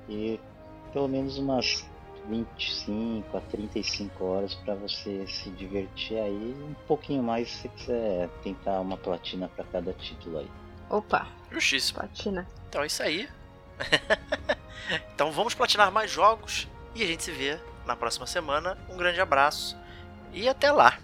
e 0.10 0.40
pelo 0.92 1.08
menos 1.08 1.38
umas 1.38 1.88
25 2.28 3.38
a 3.38 3.42
35 3.42 4.24
horas 4.24 4.56
para 4.56 4.76
você 4.76 5.26
se 5.28 5.50
divertir 5.52 6.18
aí, 6.18 6.56
um 6.70 6.74
pouquinho 6.88 7.24
mais 7.24 7.50
se 7.50 7.62
você 7.62 7.70
quiser 7.70 8.30
tentar 8.44 8.80
uma 8.82 8.98
platina 8.98 9.50
para 9.56 9.64
cada 9.66 9.94
título 9.94 10.40
aí. 10.40 10.52
Opa, 10.90 11.28
Justíssimo. 11.52 12.00
platina. 12.00 12.48
Então 12.68 12.84
é 12.84 12.88
isso 12.88 13.04
aí. 13.04 13.30
então 15.14 15.32
vamos 15.32 15.54
platinar 15.54 15.92
mais 15.92 16.12
jogos 16.12 16.68
e 16.96 17.04
a 17.04 17.06
gente 17.06 17.24
se 17.24 17.32
vê 17.32 17.60
na 17.86 17.96
próxima 17.96 18.28
semana. 18.28 18.78
Um 18.90 18.98
grande 18.98 19.22
abraço 19.22 19.78
e 20.34 20.48
até 20.50 20.72
lá. 20.72 20.98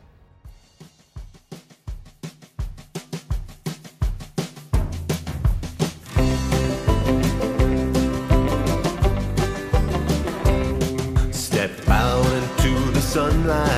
Sunlight, 13.15 13.74